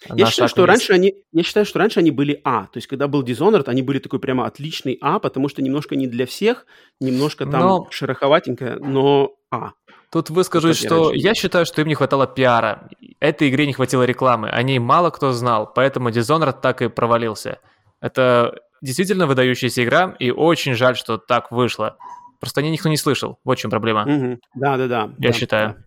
Я 0.09 0.25
на 0.25 0.31
считаю, 0.31 0.49
что 0.49 0.67
раньше 0.67 0.93
они, 0.93 1.15
я 1.33 1.43
считаю, 1.43 1.65
что 1.65 1.79
раньше 1.79 2.01
они 2.01 2.11
были 2.11 2.41
А. 2.45 2.65
То 2.67 2.77
есть, 2.79 2.87
когда 2.87 3.09
был 3.09 3.23
Dishonored, 3.23 3.65
они 3.67 3.83
были 3.83 3.99
такой 3.99 4.19
прямо 4.19 4.47
отличный 4.47 4.99
А, 5.01 5.19
потому 5.19 5.49
что 5.49 5.63
немножко 5.63 5.97
не 5.97 6.07
для 6.07 6.27
всех, 6.27 6.67
немножко 7.01 7.47
там 7.47 7.61
Но- 7.61 7.89
шероховатенько, 7.91 8.79
но 8.81 9.35
А. 9.51 9.73
Тут 10.15 10.31
выскажусь, 10.31 10.81
я 10.81 10.89
что 10.89 11.09
раньше 11.09 11.27
я 11.27 11.35
считаю, 11.35 11.67
что 11.67 11.81
им 11.81 11.89
не 11.89 11.97
хватало 11.97 12.29
пиара. 12.29 12.89
Этой 13.19 13.49
игре 13.49 13.67
не 13.67 13.73
хватило 13.73 14.05
рекламы. 14.05 14.49
О 14.49 14.63
ней 14.63 14.79
мало 14.79 15.11
кто 15.11 15.33
знал, 15.33 15.73
поэтому 15.75 16.11
Dishonored 16.11 16.61
так 16.63 16.83
и 16.83 16.89
провалился. 16.89 17.59
Это 18.01 18.61
действительно 18.81 19.27
выдающаяся 19.27 19.83
игра, 19.83 20.15
и 20.21 20.31
очень 20.31 20.75
жаль, 20.75 20.97
что 20.97 21.19
так 21.19 21.51
вышло. 21.51 21.97
Просто 22.39 22.61
о 22.61 22.63
ней 22.63 22.71
никто 22.71 22.89
не 22.89 22.97
слышал. 22.97 23.41
Вот 23.43 23.59
в 23.59 23.61
чем 23.61 23.73
проблема. 23.73 24.07
Мгм. 24.07 24.41
Да, 24.55 24.77
да, 24.77 24.87
да. 24.87 25.11
Я 25.19 25.31
да, 25.31 25.33
считаю. 25.33 25.85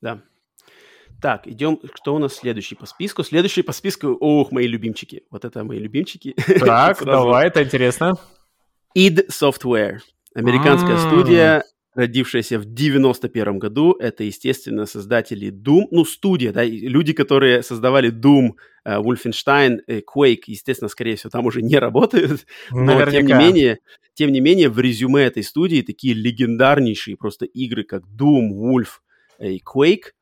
Да. 0.00 0.14
да. 0.14 0.22
Так, 1.20 1.48
идем. 1.48 1.78
Кто 1.78 2.14
у 2.14 2.18
нас 2.18 2.34
следующий 2.34 2.76
по 2.76 2.86
списку? 2.86 3.24
Следующий 3.24 3.62
по 3.62 3.72
списку. 3.72 4.16
Ох, 4.20 4.52
мои 4.52 4.68
любимчики. 4.68 5.24
Вот 5.32 5.44
это 5.44 5.64
мои 5.64 5.80
любимчики. 5.80 6.36
Так, 6.60 7.04
давай, 7.04 7.48
это 7.48 7.64
интересно. 7.64 8.18
id 8.96 9.26
Software. 9.30 9.98
Американская 10.36 10.96
студия, 10.98 11.64
родившаяся 11.98 12.60
в 12.60 12.64
91 12.64 13.58
году. 13.58 13.92
Это, 13.98 14.22
естественно, 14.22 14.86
создатели 14.86 15.50
Doom. 15.50 15.88
Ну, 15.90 16.04
студия, 16.04 16.52
да, 16.52 16.64
люди, 16.64 17.12
которые 17.12 17.64
создавали 17.64 18.12
Doom, 18.12 18.50
э, 18.84 18.98
Wolfenstein, 18.98 19.78
э, 19.88 20.00
Quake, 20.02 20.44
естественно, 20.46 20.88
скорее 20.88 21.16
всего, 21.16 21.30
там 21.30 21.46
уже 21.46 21.60
не 21.60 21.76
работают. 21.76 22.46
Но, 22.70 22.76
тем 22.76 22.86
не 22.86 22.94
Наверняка. 22.94 23.38
менее, 23.38 23.78
тем 24.14 24.30
не 24.30 24.40
менее, 24.40 24.68
в 24.68 24.78
резюме 24.78 25.24
этой 25.24 25.42
студии 25.42 25.82
такие 25.82 26.14
легендарнейшие 26.14 27.16
просто 27.16 27.46
игры, 27.46 27.82
как 27.82 28.04
Doom, 28.04 28.50
Wolf 28.52 29.00
э, 29.40 29.54
и 29.54 29.62
Quake. 29.62 30.12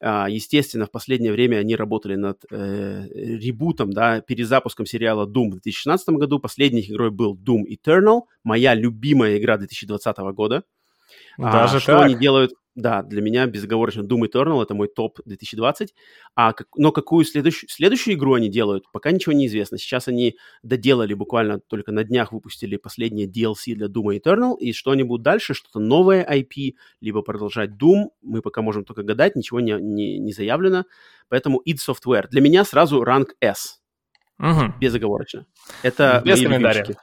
А, 0.00 0.28
Естественно, 0.28 0.86
в 0.86 0.92
последнее 0.92 1.32
время 1.32 1.56
они 1.56 1.74
работали 1.74 2.14
над 2.14 2.44
э, 2.48 3.08
ребутом, 3.12 3.92
да, 3.92 4.20
перезапуском 4.20 4.86
сериала 4.86 5.26
Doom 5.26 5.48
в 5.48 5.62
2016 5.62 6.10
году. 6.10 6.38
Последней 6.38 6.82
игрой 6.82 7.10
был 7.10 7.36
Doom 7.36 7.62
Eternal, 7.68 8.20
моя 8.44 8.74
любимая 8.74 9.36
игра 9.36 9.56
2020 9.56 10.16
года. 10.32 10.62
А, 11.38 11.52
Даже 11.52 11.80
что 11.80 11.92
так. 11.98 12.06
они 12.06 12.14
делают? 12.16 12.52
Да, 12.76 13.04
для 13.04 13.22
меня 13.22 13.46
безоговорочно 13.46 14.00
Doom 14.00 14.22
Eternal 14.28 14.60
это 14.60 14.74
мой 14.74 14.88
топ 14.88 15.20
2020. 15.24 15.94
А 16.34 16.52
как- 16.52 16.66
но 16.76 16.90
какую 16.90 17.24
следующую, 17.24 17.70
следующую 17.70 18.14
игру 18.16 18.34
они 18.34 18.48
делают, 18.48 18.84
пока 18.92 19.12
ничего 19.12 19.32
не 19.32 19.46
известно. 19.46 19.78
Сейчас 19.78 20.08
они 20.08 20.36
доделали 20.64 21.14
буквально 21.14 21.60
только 21.60 21.92
на 21.92 22.02
днях 22.02 22.32
выпустили 22.32 22.76
последнее 22.76 23.28
DLC 23.28 23.74
для 23.76 23.86
Doom 23.86 24.18
Eternal. 24.20 24.58
И 24.58 24.72
что 24.72 24.90
они 24.90 25.04
будут 25.04 25.22
дальше? 25.22 25.54
Что-то 25.54 25.78
новое 25.78 26.26
IP, 26.28 26.74
либо 27.00 27.22
продолжать 27.22 27.70
Doom. 27.80 28.08
Мы 28.22 28.42
пока 28.42 28.60
можем 28.60 28.84
только 28.84 29.04
гадать, 29.04 29.36
ничего 29.36 29.60
не, 29.60 29.74
не, 29.80 30.18
не 30.18 30.32
заявлено. 30.32 30.84
Поэтому 31.28 31.62
id 31.64 31.76
Software. 31.76 32.26
Для 32.28 32.40
меня 32.40 32.64
сразу 32.64 33.04
ранг 33.04 33.36
S, 33.40 33.80
Мгм. 34.38 34.74
безоговорочно. 34.80 35.46
Это 35.84 36.20
Без 36.24 36.40
комментариев. 36.42 36.96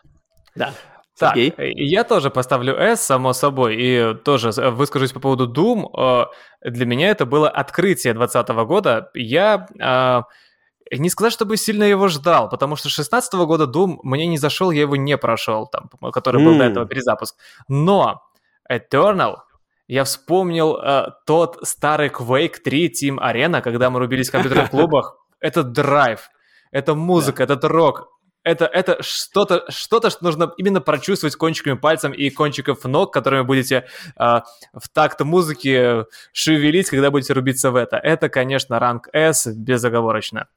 Да. 0.54 0.74
Так, 1.22 1.36
Сергей? 1.36 1.54
э, 1.58 1.72
я 1.76 2.04
тоже 2.04 2.30
поставлю 2.30 2.74
S, 2.76 3.02
само 3.02 3.34
собой, 3.34 3.76
и 3.80 4.14
тоже 4.24 4.50
э, 4.58 4.70
выскажусь 4.70 5.14
по 5.14 5.20
поводу 5.20 5.48
Doom. 5.48 5.86
Э, 5.98 6.26
Для 6.70 6.86
меня 6.86 7.10
это 7.10 7.26
было 7.26 7.50
открытие 7.50 8.14
2020 8.14 8.50
года. 8.68 9.10
Я 9.14 9.68
не 10.92 11.10
сказать, 11.10 11.32
чтобы 11.34 11.56
сильно 11.58 11.86
его 11.86 12.08
ждал, 12.10 12.50
потому 12.50 12.76
что 12.76 12.90
16 12.90 13.34
года 13.46 13.64
Doom 13.64 14.00
мне 14.04 14.28
не 14.28 14.38
зашел, 14.38 14.72
я 14.72 14.82
его 14.82 14.98
не 14.98 15.18
прошел, 15.18 15.68
там, 15.68 15.90
который 16.12 16.44
был 16.44 16.58
до 16.58 16.66
М. 16.66 16.72
этого 16.72 16.86
перезапуск. 16.86 17.36
Но 17.70 18.22
Eternal, 18.70 19.38
я 19.88 20.04
вспомнил 20.04 20.76
э, 20.78 21.08
тот 21.26 21.60
старый 21.64 22.10
Quake 22.10 22.58
3 22.64 22.90
Team 22.90 23.18
Arena, 23.20 23.62
когда 23.62 23.90
мы 23.90 24.00
рубились 24.00 24.30
в 24.30 24.32
компьютерных 24.32 24.70
клубах. 24.72 25.16
Это 25.40 25.64
драйв, 25.64 26.30
это 26.72 26.94
музыка, 26.96 27.44
этот 27.44 27.64
рок. 27.64 28.10
Это, 28.44 28.66
это 28.66 28.98
что-то, 29.02 29.66
что-то, 29.70 30.10
что 30.10 30.24
нужно 30.24 30.52
именно 30.58 30.82
прочувствовать 30.82 31.36
кончиками 31.36 31.78
пальцем 31.78 32.12
и 32.12 32.30
кончиков 32.32 32.84
ног, 32.86 33.14
которыми 33.14 33.44
будете 33.44 33.86
э, 34.18 34.40
в 34.74 34.90
такт 34.92 35.22
музыки 35.22 36.06
шевелить, 36.34 36.90
когда 36.90 37.12
будете 37.12 37.34
рубиться 37.34 37.70
в 37.70 37.76
это. 37.76 37.98
Это, 37.98 38.30
конечно, 38.30 38.80
ранг 38.80 39.10
S 39.14 39.48
безоговорочно. 39.48 40.48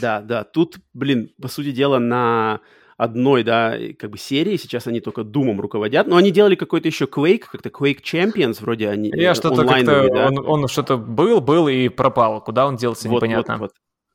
Да, 0.00 0.20
да, 0.20 0.44
тут, 0.44 0.76
блин, 0.94 1.32
по 1.40 1.48
сути 1.48 1.72
дела, 1.72 1.98
на 1.98 2.60
одной, 2.98 3.44
да, 3.44 3.76
как 3.98 4.10
бы 4.10 4.18
серии, 4.18 4.56
сейчас 4.56 4.86
они 4.86 5.00
только 5.00 5.22
Думом 5.22 5.60
руководят, 5.60 6.06
но 6.08 6.16
они 6.16 6.30
делали 6.30 6.56
какой-то 6.56 6.88
еще 6.88 7.06
Quake, 7.06 7.44
как-то 7.50 7.68
Quake 7.68 8.02
Champions, 8.02 8.60
вроде 8.60 8.88
они 8.88 9.10
Я 9.14 9.30
э, 9.30 9.34
что-то 9.34 9.64
как-то... 9.64 10.08
да. 10.08 10.26
Он, 10.26 10.38
он 10.46 10.68
что-то 10.68 10.96
был, 10.98 11.40
был 11.40 11.68
и 11.68 11.88
пропал. 11.88 12.42
Куда 12.42 12.66
он 12.66 12.76
делся, 12.76 13.08
Вот, 13.08 13.22
непонятно. 13.22 13.54
вот, 13.54 13.60
вот. 13.60 13.72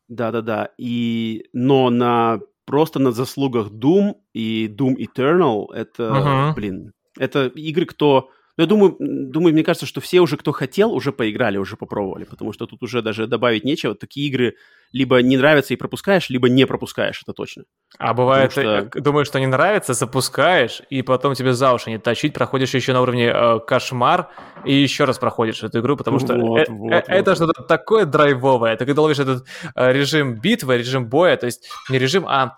Да-да-да, 0.09 0.69
и, 0.77 1.45
но 1.53 1.89
на, 1.89 2.41
просто 2.65 2.99
на 2.99 3.11
заслугах 3.11 3.67
Doom 3.71 4.15
и 4.33 4.67
Doom 4.67 4.95
Eternal, 4.97 5.73
это, 5.73 6.13
Мгм. 6.13 6.55
блин, 6.55 6.93
это 7.17 7.47
игры, 7.47 7.85
кто... 7.85 8.29
Я 8.55 8.67
думаю, 8.67 8.95
думаю, 8.99 9.53
мне 9.53 9.63
кажется, 9.63 9.87
что 9.87 9.99
все 9.99 10.19
уже, 10.19 10.37
кто 10.37 10.51
хотел, 10.51 10.93
уже 10.93 11.11
поиграли, 11.11 11.57
уже 11.57 11.75
попробовали, 11.75 12.23
потому 12.23 12.53
что 12.53 12.67
тут 12.67 12.83
уже 12.83 13.01
даже 13.01 13.25
добавить 13.25 13.63
нечего. 13.63 13.95
Такие 13.95 14.27
игры 14.27 14.55
либо 14.91 15.23
не 15.23 15.37
нравятся 15.37 15.73
и 15.73 15.77
пропускаешь, 15.77 16.29
либо 16.29 16.49
не 16.49 16.67
пропускаешь, 16.67 17.19
это 17.23 17.33
точно. 17.33 17.63
А 17.97 18.13
бывает, 18.13 18.53
Потому 18.53 18.89
э, 18.93 19.01
думаешь, 19.01 19.25
что 19.25 19.39
не 19.39 19.47
нравится, 19.47 19.93
запускаешь, 19.93 20.83
и 20.91 21.01
потом 21.01 21.33
тебе 21.33 21.53
за 21.53 21.73
уши 21.73 21.89
не 21.89 21.97
тащить, 21.97 22.35
проходишь 22.35 22.75
еще 22.75 22.93
на 22.93 23.01
уровне 23.01 23.31
э, 23.33 23.59
кошмар, 23.65 24.29
и 24.65 24.73
еще 24.73 25.05
раз 25.05 25.17
проходишь 25.17 25.63
эту 25.63 25.79
игру, 25.79 25.97
потому 25.97 26.19
что 26.19 26.35
Вот, 26.35 26.59
э- 26.59 26.71
вот, 26.71 26.89
э- 26.91 26.95
вот, 26.95 27.05
это 27.07 27.33
что-то 27.33 27.63
такое 27.63 28.05
драйвовое. 28.05 28.75
Ты 28.77 28.85
когда 28.85 29.01
ловишь 29.01 29.17
этот 29.19 29.47
э, 29.73 29.91
режим 29.91 30.39
битвы, 30.39 30.77
режим 30.77 31.09
боя, 31.09 31.37
то 31.37 31.47
есть 31.47 31.67
не 31.89 31.97
режим, 31.97 32.25
а 32.27 32.57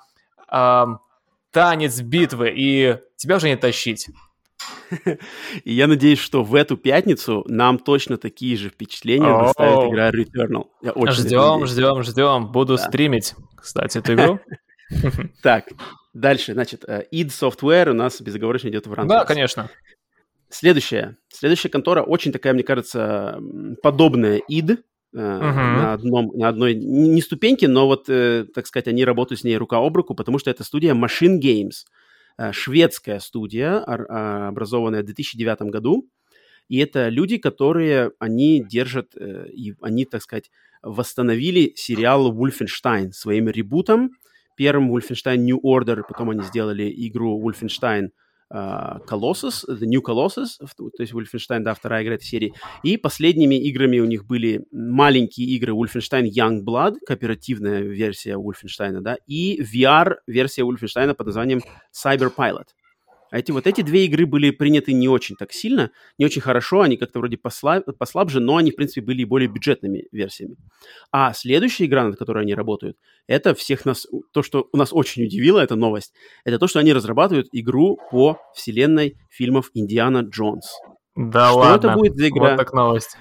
ам, 0.50 1.00
танец 1.52 2.02
битвы, 2.02 2.54
и 2.54 2.98
тебя 3.16 3.38
уже 3.38 3.48
не 3.48 3.56
тащить. 3.56 4.10
И 5.64 5.74
я 5.74 5.88
надеюсь, 5.88 6.20
что 6.20 6.44
в 6.44 6.56
эту 6.56 6.78
пятницу 6.78 7.44
нам 7.48 7.80
точно 7.80 8.18
такие 8.18 8.58
же 8.58 8.70
впечатления 8.70 9.28
доставит 9.28 9.92
игра 9.92 10.12
Returnal. 10.12 10.68
Ждем, 11.12 11.66
ждем, 11.66 12.04
ждем. 12.04 12.52
Буду 12.52 12.78
стримить, 12.78 13.36
кстати, 13.56 13.98
эту 13.98 14.14
игру. 14.14 14.40
Так, 15.42 15.66
дальше, 16.14 16.54
значит, 16.54 16.84
э, 16.88 17.06
id 17.12 17.30
Software 17.30 17.90
у 17.90 17.94
нас 17.94 18.22
безоговорочно 18.22 18.70
идет 18.70 18.86
в 18.86 18.94
ранг. 18.94 19.10
Да, 19.10 19.26
конечно. 19.26 19.72
Следующая. 20.50 21.18
Следующая 21.28 21.70
контора 21.70 22.04
очень 22.04 22.32
такая, 22.32 22.54
мне 22.54 22.62
кажется, 22.62 23.40
подобная 23.82 24.42
id, 24.50 24.80
Uh-huh. 25.14 25.40
на, 25.40 25.94
одном, 25.94 26.32
на 26.36 26.50
одной, 26.50 26.76
не 26.76 27.22
ступеньке, 27.22 27.70
но 27.70 27.88
вот, 27.88 28.10
э, 28.10 28.48
так 28.54 28.68
сказать, 28.68 28.90
они 28.90 29.06
работают 29.06 29.40
с 29.40 29.44
ней 29.46 29.56
рука 29.56 29.78
об 29.78 29.96
руку, 29.96 30.14
потому 30.14 30.40
что 30.40 30.52
это 30.52 30.66
студия 30.66 30.94
Machine 30.94 31.40
Games, 31.40 31.86
шведская 32.52 33.20
студия, 33.20 33.84
а, 33.86 34.48
образованная 34.49 35.03
в 35.03 35.06
2009 35.06 35.72
году, 35.72 36.10
и 36.68 36.80
это 36.80 37.10
люди, 37.10 37.38
которые, 37.38 38.12
они 38.20 38.64
держат, 38.64 39.16
э, 39.16 39.48
и 39.49 39.76
они, 39.82 40.06
так 40.06 40.22
сказать, 40.22 40.49
восстановили 40.82 41.74
сериал 41.76 42.34
Wolfenstein 42.34 43.12
своим 43.12 43.49
ребутом, 43.49 44.12
первым 44.56 44.95
Wolfenstein 44.95 45.38
New 45.38 45.60
Order, 45.64 46.02
потом 46.07 46.32
они 46.32 46.41
сделали 46.41 46.91
игру 47.07 47.40
Wolfenstein 47.41 48.10
uh, 48.54 49.00
Colossus, 49.06 49.66
The 49.68 49.86
New 49.86 50.02
Colossus, 50.02 50.58
то 50.78 50.92
есть 51.00 51.14
Wolfenstein, 51.14 51.62
да, 51.62 51.74
вторая 51.74 52.04
игра 52.04 52.16
этой 52.16 52.26
серии. 52.26 52.54
И 52.84 52.98
последними 52.98 53.56
играми 53.56 54.00
у 54.00 54.06
них 54.06 54.26
были 54.26 54.66
маленькие 54.72 55.48
игры 55.48 55.74
Wolfenstein 55.74 56.26
Young 56.30 56.64
Blood, 56.64 56.96
кооперативная 57.06 57.82
версия 57.82 58.36
Wolfenstein, 58.36 59.02
да, 59.02 59.18
и 59.28 59.62
VR-версия 59.62 60.64
Wolfenstein 60.64 61.14
под 61.14 61.28
названием 61.28 61.62
Cyber 61.94 62.32
Pilot. 62.36 62.68
А 63.31 63.39
эти 63.39 63.52
вот 63.52 63.68
эти 63.68 63.81
две 63.81 64.06
игры 64.06 64.26
были 64.26 64.52
приняты 64.52 64.93
не 64.93 65.07
очень 65.07 65.35
так 65.35 65.52
сильно, 65.52 65.91
не 66.18 66.26
очень 66.26 66.41
хорошо, 66.41 66.81
они 66.81 66.97
как-то 66.97 67.19
вроде 67.19 67.38
посла, 67.38 67.81
послабже, 67.81 68.39
но 68.39 68.57
они, 68.57 68.72
в 68.72 68.76
принципе, 68.76 69.02
были 69.02 69.23
более 69.23 69.49
бюджетными 69.49 70.07
версиями. 70.11 70.57
А 71.11 71.34
следующая 71.34 71.85
игра, 71.85 72.03
над 72.03 72.18
которой 72.18 72.43
они 72.43 72.53
работают, 72.53 72.97
это 73.27 73.56
всех 73.56 73.85
нас, 73.85 74.07
то, 74.31 74.43
что 74.43 74.69
нас 74.73 74.93
очень 74.93 75.23
удивило, 75.26 75.60
эта 75.60 75.76
новость, 75.76 76.14
это 76.43 76.60
то, 76.60 76.68
что 76.68 76.80
они 76.80 76.93
разрабатывают 76.93 77.47
игру 77.52 77.99
по 78.11 78.39
вселенной 78.53 79.18
фильмов 79.30 79.72
Индиана 79.73 80.19
Джонс. 80.19 80.72
Да 81.15 81.49
что 81.49 81.57
ладно, 81.57 81.88
это 81.88 81.97
будет 81.97 82.15
за 82.15 82.27
игра? 82.30 82.49
вот 82.49 82.57
так 82.57 82.73
новость. 82.73 83.18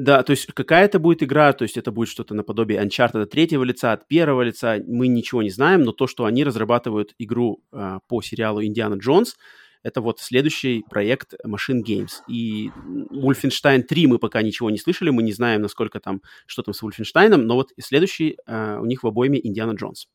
Да, 0.00 0.22
то 0.22 0.30
есть 0.30 0.46
какая 0.54 0.84
это 0.84 1.00
будет 1.00 1.24
игра, 1.24 1.52
то 1.52 1.64
есть 1.64 1.76
это 1.76 1.90
будет 1.90 2.08
что-то 2.08 2.32
наподобие 2.32 2.80
Uncharted 2.80 3.22
от 3.22 3.30
третьего 3.30 3.64
лица, 3.64 3.90
от 3.92 4.06
первого 4.06 4.42
лица, 4.42 4.76
мы 4.86 5.08
ничего 5.08 5.42
не 5.42 5.50
знаем, 5.50 5.82
но 5.82 5.90
то, 5.90 6.06
что 6.06 6.24
они 6.24 6.44
разрабатывают 6.44 7.14
игру 7.18 7.64
э, 7.72 7.98
по 8.06 8.22
сериалу 8.22 8.62
Индиана 8.62 8.94
Джонс, 8.94 9.34
это 9.82 10.00
вот 10.00 10.20
следующий 10.20 10.84
проект 10.88 11.34
Machine 11.44 11.82
Games. 11.84 12.22
И 12.28 12.70
Wolfenstein 13.10 13.82
3 13.82 14.06
мы 14.06 14.18
пока 14.20 14.40
ничего 14.42 14.70
не 14.70 14.78
слышали, 14.78 15.10
мы 15.10 15.24
не 15.24 15.32
знаем, 15.32 15.62
насколько 15.62 15.98
там, 15.98 16.22
что 16.46 16.62
там 16.62 16.74
с 16.74 16.82
Wolfenstein, 16.84 17.34
но 17.34 17.56
вот 17.56 17.70
следующий 17.80 18.36
э, 18.46 18.78
у 18.80 18.84
них 18.84 19.02
в 19.02 19.06
обойме 19.08 19.44
Индиана 19.44 19.72
Джонс. 19.72 20.06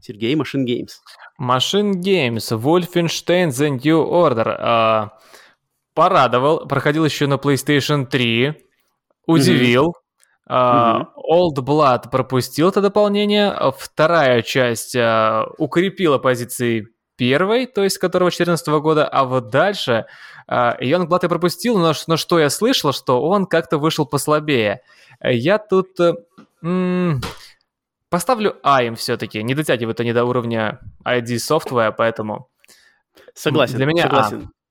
Сергей, 0.00 0.36
Machine 0.36 0.64
Games. 0.64 1.00
Machine 1.40 1.94
Games, 1.94 2.48
Wolfenstein 2.52 3.48
The 3.48 3.70
New 3.70 4.08
Order. 4.08 4.56
Э, 4.56 5.08
порадовал, 5.94 6.68
проходил 6.68 7.04
еще 7.04 7.26
на 7.26 7.38
PlayStation 7.38 8.06
3 8.06 8.70
удивил. 9.26 9.94
Uh, 10.48 11.06
Old 11.30 11.56
Blood 11.56 12.10
пропустил 12.10 12.68
это 12.68 12.80
дополнение. 12.80 13.54
Вторая 13.78 14.42
часть 14.42 14.94
uh, 14.96 15.46
укрепила 15.56 16.18
позиции 16.18 16.88
первой, 17.16 17.66
то 17.66 17.84
есть 17.84 17.98
которого 17.98 18.30
2014 18.30 18.68
года, 18.82 19.06
а 19.06 19.24
вот 19.24 19.50
дальше 19.50 20.06
uh, 20.50 20.78
Young 20.80 21.06
Blood 21.06 21.20
я 21.22 21.28
пропустил, 21.28 21.78
но, 21.78 21.92
но 22.06 22.16
что 22.16 22.38
я 22.38 22.50
слышал, 22.50 22.92
что 22.92 23.22
он 23.22 23.46
как-то 23.46 23.78
вышел 23.78 24.04
послабее. 24.04 24.82
Я 25.22 25.58
тут 25.58 25.98
м- 26.62 27.20
поставлю 28.08 28.56
А 28.62 28.82
им 28.82 28.96
все-таки. 28.96 29.42
Не 29.42 29.54
дотягивает 29.54 30.00
они 30.00 30.12
до 30.12 30.24
уровня 30.24 30.80
ID 31.04 31.36
Software, 31.36 31.94
поэтому... 31.96 32.48
Согласен. 33.34 33.76
Для 33.76 33.86
меня 33.86 34.02
согласен. 34.02 34.50
А. 34.50 34.61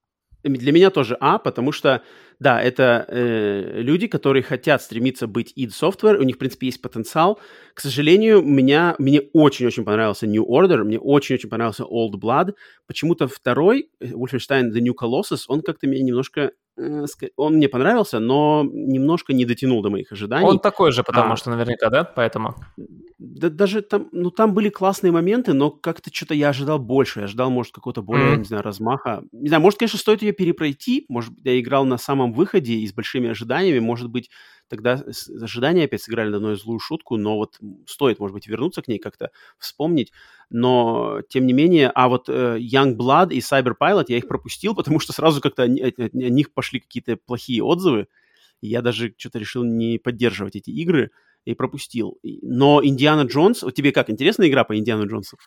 Для 0.43 0.71
меня 0.71 0.89
тоже 0.89 1.17
А, 1.19 1.37
потому 1.37 1.71
что 1.71 2.01
да, 2.41 2.59
это 2.59 3.05
э, 3.07 3.81
люди, 3.81 4.07
которые 4.07 4.41
хотят 4.41 4.81
стремиться 4.81 5.27
быть 5.27 5.53
id 5.55 5.69
Software, 5.69 6.17
у 6.17 6.23
них, 6.23 6.37
в 6.37 6.39
принципе, 6.39 6.65
есть 6.67 6.81
потенциал. 6.81 7.39
К 7.75 7.79
сожалению, 7.79 8.41
меня, 8.41 8.95
мне 8.97 9.21
очень-очень 9.33 9.85
понравился 9.85 10.25
New 10.25 10.43
Order, 10.43 10.83
мне 10.83 10.97
очень-очень 10.97 11.49
понравился 11.49 11.83
Old 11.83 12.13
Blood. 12.19 12.55
Почему-то 12.87 13.27
второй, 13.27 13.91
э, 13.99 14.07
Wolfenstein 14.07 14.71
The 14.71 14.81
New 14.81 14.95
Colossus, 14.99 15.43
он 15.49 15.61
как-то 15.61 15.85
меня 15.85 16.03
немножко 16.03 16.51
он 17.35 17.55
мне 17.55 17.67
понравился, 17.67 18.19
но 18.19 18.63
немножко 18.63 19.33
не 19.33 19.45
дотянул 19.45 19.81
до 19.81 19.89
моих 19.89 20.11
ожиданий. 20.11 20.47
Он 20.47 20.59
такой 20.59 20.91
же, 20.91 21.03
потому 21.03 21.33
а, 21.33 21.35
что 21.37 21.49
наверняка, 21.49 21.89
да, 21.89 22.03
поэтому? 22.03 22.55
Да, 23.19 23.49
даже 23.49 23.81
там, 23.81 24.09
ну 24.11 24.31
там 24.31 24.53
были 24.53 24.69
классные 24.69 25.11
моменты, 25.11 25.53
но 25.53 25.71
как-то 25.71 26.09
что-то 26.13 26.33
я 26.33 26.49
ожидал 26.49 26.79
больше. 26.79 27.19
Я 27.19 27.25
ожидал, 27.25 27.49
может, 27.49 27.73
какого-то 27.73 28.01
более, 28.01 28.33
mm-hmm. 28.33 28.37
не 28.37 28.43
знаю, 28.45 28.63
размаха. 28.63 29.23
Не 29.31 29.47
знаю, 29.47 29.61
может, 29.61 29.79
конечно, 29.79 29.99
стоит 29.99 30.21
ее 30.21 30.31
перепройти. 30.31 31.05
Может, 31.09 31.33
я 31.43 31.59
играл 31.59 31.85
на 31.85 31.97
самом 31.97 32.33
выходе 32.33 32.73
и 32.73 32.87
с 32.87 32.93
большими 32.93 33.29
ожиданиями. 33.29 33.79
Может 33.79 34.09
быть, 34.09 34.29
тогда 34.71 35.03
ожидания 35.41 35.83
опять 35.83 36.01
сыграли 36.01 36.29
на 36.29 36.37
одну 36.37 36.55
злую 36.55 36.79
шутку, 36.79 37.17
но 37.17 37.35
вот 37.35 37.59
стоит, 37.85 38.19
может 38.19 38.33
быть, 38.33 38.47
вернуться 38.47 38.81
к 38.81 38.87
ней 38.87 38.97
как-то, 38.97 39.29
вспомнить. 39.59 40.11
Но, 40.49 41.21
тем 41.29 41.45
не 41.45 41.53
менее, 41.53 41.91
а 41.93 42.07
вот 42.07 42.29
э, 42.29 42.57
Young 42.57 42.95
Blood 42.97 43.31
и 43.31 43.39
Cyber 43.39 43.73
Pilot, 43.79 44.05
я 44.07 44.17
их 44.17 44.27
пропустил, 44.27 44.73
потому 44.75 44.99
что 44.99 45.13
сразу 45.13 45.41
как-то 45.41 45.63
о, 45.63 45.65
о, 45.65 45.67
о 45.67 46.29
них 46.29 46.53
пошли 46.53 46.79
какие-то 46.79 47.17
плохие 47.17 47.63
отзывы. 47.63 48.07
Я 48.61 48.81
даже 48.81 49.13
что-то 49.17 49.39
решил 49.39 49.63
не 49.63 49.99
поддерживать 49.99 50.55
эти 50.55 50.71
игры 50.71 51.11
и 51.45 51.53
пропустил. 51.53 52.17
Но 52.23 52.83
Индиана 52.83 53.21
Джонс, 53.27 53.63
вот 53.63 53.75
тебе 53.75 53.91
как, 53.91 54.09
интересная 54.09 54.47
игра 54.47 54.63
по 54.63 54.77
Индиану 54.77 55.07
Джонсу? 55.07 55.37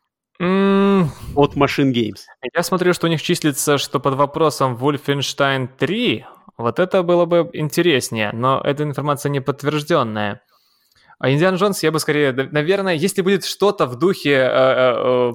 Mm. 0.40 1.06
От 1.36 1.54
Machine 1.54 1.92
Games. 1.92 2.22
Я 2.52 2.62
смотрю, 2.62 2.92
что 2.92 3.06
у 3.06 3.10
них 3.10 3.22
числится, 3.22 3.78
что 3.78 4.00
под 4.00 4.14
вопросом 4.14 4.76
Wolfenstein 4.76 5.68
3 5.78 6.24
вот 6.56 6.78
это 6.78 7.02
было 7.02 7.24
бы 7.24 7.50
интереснее, 7.52 8.30
но 8.32 8.60
эта 8.60 8.84
информация 8.84 9.30
не 9.30 9.40
подтвержденная. 9.40 10.40
А 11.18 11.30
Индиана 11.30 11.56
Джонс, 11.56 11.82
я 11.82 11.90
бы 11.90 11.98
скорее, 12.00 12.32
наверное, 12.32 12.94
если 12.94 13.22
будет 13.22 13.44
что-то 13.44 13.86
в 13.86 13.96
духе 13.96 14.32
э, 14.32 14.46
э, 14.46 14.94
э 14.96 15.32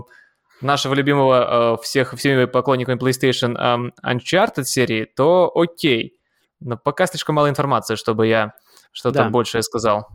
нашего 0.61 0.93
любимого 0.93 1.77
э, 1.77 1.83
всех 1.83 2.13
всеми 2.13 2.43
поклонниками 2.45 2.97
PlayStation 2.97 3.55
э, 3.57 3.91
Uncharted 4.13 4.65
серии, 4.65 5.05
то 5.05 5.51
окей. 5.55 6.17
Но 6.59 6.77
пока 6.77 7.07
слишком 7.07 7.35
мало 7.35 7.49
информации, 7.49 7.95
чтобы 7.95 8.27
я 8.27 8.53
что-то 8.91 9.19
да. 9.19 9.29
большее 9.29 9.63
сказал. 9.63 10.09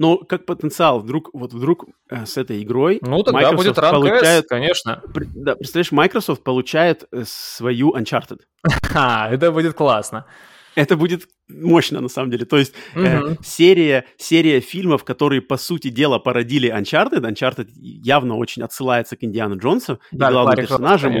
Но 0.00 0.16
как 0.16 0.46
потенциал, 0.46 1.00
вдруг, 1.00 1.28
вот 1.34 1.52
вдруг 1.52 1.84
э, 2.08 2.24
с 2.24 2.38
этой 2.38 2.62
игрой 2.62 3.00
Ну, 3.02 3.22
тогда 3.22 3.40
Microsoft 3.40 3.56
будет 3.58 3.78
ранг 3.78 3.92
получает, 3.92 4.44
S, 4.44 4.48
конечно. 4.48 5.02
Да, 5.34 5.56
представляешь, 5.56 5.92
Microsoft 5.92 6.42
получает 6.42 7.04
э, 7.12 7.24
свою 7.26 7.94
Uncharted. 7.94 8.38
А, 8.94 9.28
это 9.30 9.52
будет 9.52 9.74
классно. 9.74 10.24
Это 10.74 10.96
будет 10.96 11.28
мощно, 11.54 12.00
на 12.00 12.08
самом 12.08 12.30
деле. 12.30 12.44
То 12.44 12.56
есть 12.56 12.74
угу. 12.94 13.04
э, 13.04 13.36
серия, 13.42 14.04
серия 14.16 14.60
фильмов, 14.60 15.04
которые, 15.04 15.42
по 15.42 15.56
сути 15.56 15.88
дела, 15.88 16.18
породили 16.18 16.72
Uncharted. 16.72 17.20
Uncharted 17.20 17.68
явно 17.74 18.36
очень 18.36 18.62
отсылается 18.62 19.16
к 19.16 19.24
Индиану 19.24 19.58
Джонсу, 19.58 20.00
да, 20.12 20.28
и 20.28 20.32
главным 20.32 20.56
персонажам. 20.56 21.14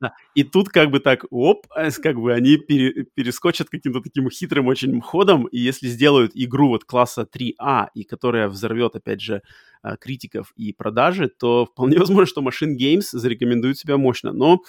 Да. 0.00 0.14
И 0.34 0.44
тут 0.44 0.68
как 0.68 0.90
бы 0.90 1.00
так, 1.00 1.24
оп, 1.30 1.66
э, 1.76 1.90
как 1.90 2.16
бы 2.16 2.32
они 2.32 2.56
пере, 2.56 3.04
перескочат 3.14 3.68
каким-то 3.68 4.00
таким 4.00 4.30
хитрым 4.30 4.66
очень 4.66 5.00
ходом, 5.00 5.46
и 5.46 5.58
если 5.58 5.88
сделают 5.88 6.32
игру 6.34 6.68
вот 6.68 6.84
класса 6.84 7.26
3А, 7.30 7.86
и 7.94 8.04
которая 8.04 8.48
взорвет, 8.48 8.96
опять 8.96 9.20
же, 9.20 9.42
э, 9.82 9.96
критиков 9.98 10.52
и 10.56 10.72
продажи, 10.72 11.28
то 11.28 11.66
вполне 11.66 11.98
возможно, 11.98 12.26
что 12.26 12.42
Machine 12.42 12.76
Games 12.78 13.06
зарекомендует 13.12 13.78
себя 13.78 13.96
мощно. 13.96 14.32
Но 14.32 14.62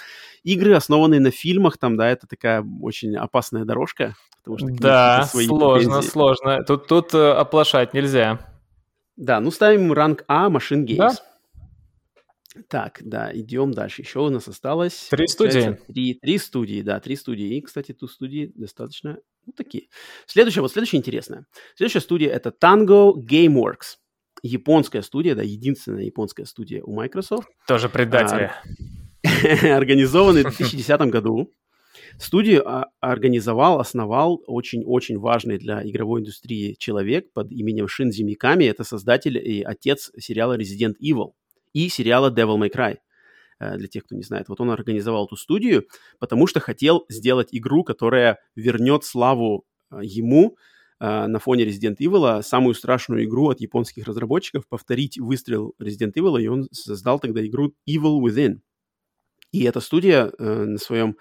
игры, 0.44 0.74
основанные 0.74 1.20
на 1.20 1.32
фильмах, 1.32 1.78
там, 1.78 1.98
да, 1.98 2.10
это 2.10 2.28
такая 2.28 2.66
очень 2.82 3.16
опасная 3.16 3.66
дорожка, 3.66 4.16
потому 4.44 4.58
что 4.58 4.68
да, 4.68 5.01
сложно, 5.26 5.76
претензии. 5.76 6.10
сложно. 6.10 6.64
Тут, 6.64 6.88
тут 6.88 7.14
э, 7.14 7.32
оплошать 7.32 7.94
нельзя. 7.94 8.40
Да, 9.15 9.40
ну 9.40 9.52
ставим 9.52 9.94
ранг 9.94 10.23
А 10.28 10.49
Machine 10.49 10.86
Games. 10.86 10.98
Да? 10.98 11.11
Так, 12.68 12.99
да, 13.02 13.32
идем 13.34 13.72
дальше. 13.72 14.02
Еще 14.02 14.19
у 14.19 14.30
нас 14.30 14.48
осталось... 14.48 15.07
Три 15.10 15.28
студии. 15.28 15.80
Три, 15.88 16.15
три 16.15 16.38
студии, 16.38 16.82
да, 16.82 16.99
три 16.99 17.15
студии. 17.15 17.56
И, 17.56 17.61
кстати, 17.61 17.94
тут 17.94 18.11
студии 18.11 18.52
достаточно, 18.56 19.19
ну, 19.45 19.53
такие. 19.53 19.88
Следующая, 20.26 20.61
вот 20.61 20.72
следующая 20.72 20.98
интересная. 20.98 21.45
Следующая 21.76 22.02
студия— 22.02 22.30
это 22.34 22.49
Tango 22.49 23.14
Gameworks. 23.15 23.98
Японская 24.44 25.02
студия, 25.02 25.36
да, 25.36 25.44
единственная 25.44 26.03
японская 26.03 26.45
студия 26.45 26.84
у 26.84 26.94
Microsoft. 26.94 27.48
Тоже 27.68 27.88
предатели. 27.90 28.52
А, 29.23 29.76
Организованный 29.78 30.41
в 30.41 30.57
2010 30.57 31.02
году. 31.11 31.53
Студию 32.18 32.68
а, 32.68 32.88
организовал, 33.00 33.80
основал 33.80 34.42
очень-очень 34.48 35.18
важный 35.18 35.58
для 35.58 35.88
игровой 35.88 36.22
индустрии 36.22 36.76
человек 36.78 37.32
под 37.34 37.52
именем 37.52 37.88
Шинзи 37.88 38.24
Миками. 38.24 38.66
Это 38.66 38.84
создатель 38.84 39.38
и 39.38 39.62
отец 39.62 40.12
сериала 40.18 40.58
Resident 40.58 40.96
Evil 41.02 41.34
и 41.74 41.90
сериала 41.90 42.30
Devil 42.30 42.58
May 42.58 42.72
Cry. 42.74 42.98
э, 43.60 43.78
для 43.78 43.88
тех, 43.88 44.06
кто 44.06 44.16
не 44.16 44.24
знает. 44.24 44.50
Вот 44.50 44.60
он 44.62 44.72
организовал 44.72 45.26
эту 45.26 45.36
студию, 45.36 45.86
потому 46.20 46.48
что 46.48 46.60
хотел 46.60 47.06
сделать 47.10 47.50
игру, 47.52 47.84
которая 47.84 48.40
вернет 48.56 49.04
славу 49.04 49.66
э, 49.92 50.00
ему 50.04 50.58
э, 51.00 51.28
на 51.28 51.40
фоне 51.40 51.66
Resident 51.66 51.98
Evil, 52.00 52.42
самую 52.42 52.74
страшную 52.74 53.26
игру 53.26 53.50
от 53.50 53.62
японских 53.62 54.08
разработчиков, 54.08 54.68
повторить 54.68 55.20
выстрел 55.20 55.76
Resident 55.80 56.14
Evil, 56.16 56.42
и 56.42 56.48
он 56.48 56.68
создал 56.72 57.20
тогда 57.20 57.46
игру 57.46 57.74
Evil 57.88 58.20
Within. 58.22 58.62
И 59.52 59.64
эта 59.64 59.82
студия 59.82 60.32
э, 60.38 60.66
на 60.66 60.78
своем 60.78 61.18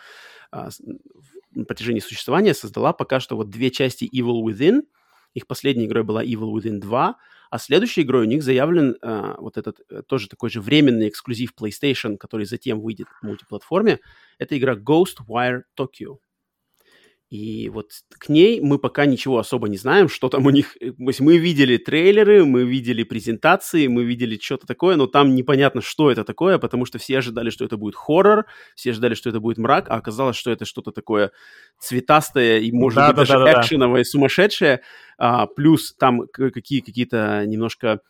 на 0.53 1.65
протяжении 1.65 2.01
существования 2.01 2.55
создала 2.55 2.93
пока 2.93 3.21
что 3.21 3.37
вот 3.37 3.51
две 3.51 3.71
части 3.71 4.05
Evil 4.05 4.43
Within. 4.45 4.83
Их 5.35 5.47
последней 5.47 5.87
игрой 5.87 6.03
была 6.03 6.25
Evil 6.25 6.53
Within 6.55 6.79
2, 6.81 7.17
а 7.51 7.59
следующей 7.59 8.03
игрой 8.03 8.23
у 8.23 8.29
них 8.29 8.43
заявлен 8.43 8.97
э, 9.01 9.35
вот 9.39 9.57
этот 9.57 9.81
э, 9.89 10.03
тоже 10.03 10.29
такой 10.29 10.51
же 10.51 10.61
временный 10.61 11.09
эксклюзив 11.09 11.53
PlayStation, 11.61 12.17
который 12.17 12.47
затем 12.47 12.81
выйдет 12.81 13.07
в 13.09 13.25
мультиплатформе. 13.25 14.01
Это 14.39 14.59
игра 14.59 14.75
Ghostwire 14.75 15.63
Tokyo. 15.79 16.19
И 17.31 17.69
вот 17.69 17.93
к 18.19 18.29
ней 18.29 18.61
мы 18.61 18.81
пока 18.81 19.07
ничего 19.07 19.39
особо 19.39 19.69
не 19.69 19.77
знаем, 19.77 20.09
что 20.09 20.29
там 20.29 20.47
у 20.47 20.51
них. 20.51 20.75
То 20.81 21.07
есть 21.07 21.21
мы 21.21 21.39
видели 21.39 21.77
трейлеры, 21.77 22.45
мы 22.45 22.65
видели 22.65 23.05
презентации, 23.05 23.87
мы 23.87 24.03
видели 24.03 24.37
что-то 24.37 24.67
такое, 24.67 24.97
но 24.97 25.07
там 25.07 25.37
непонятно, 25.37 25.81
что 25.81 26.11
это 26.11 26.25
такое, 26.25 26.59
потому 26.59 26.87
что 26.87 26.99
все 26.99 27.19
ожидали, 27.19 27.51
что 27.51 27.65
это 27.65 27.77
будет 27.77 27.95
хоррор, 27.95 28.47
все 28.75 28.91
ожидали, 28.91 29.15
что 29.15 29.31
это 29.31 29.39
будет 29.39 29.59
мрак, 29.59 29.89
а 29.91 29.95
оказалось, 29.95 30.35
что 30.35 30.51
это 30.51 30.65
что-то 30.65 30.91
такое 30.91 31.31
цветастое 31.79 32.59
и, 32.59 32.73
может 32.73 32.97
да, 32.97 33.09
быть, 33.13 33.17
да, 33.17 33.23
даже 33.23 33.45
да, 33.45 33.61
экшеновое, 33.61 34.01
да. 34.01 34.05
сумасшедшее. 34.05 34.81
А, 35.17 35.47
плюс 35.47 35.95
там 35.95 36.23
какие, 36.33 36.81
какие-то 36.81 37.45
немножко 37.47 38.01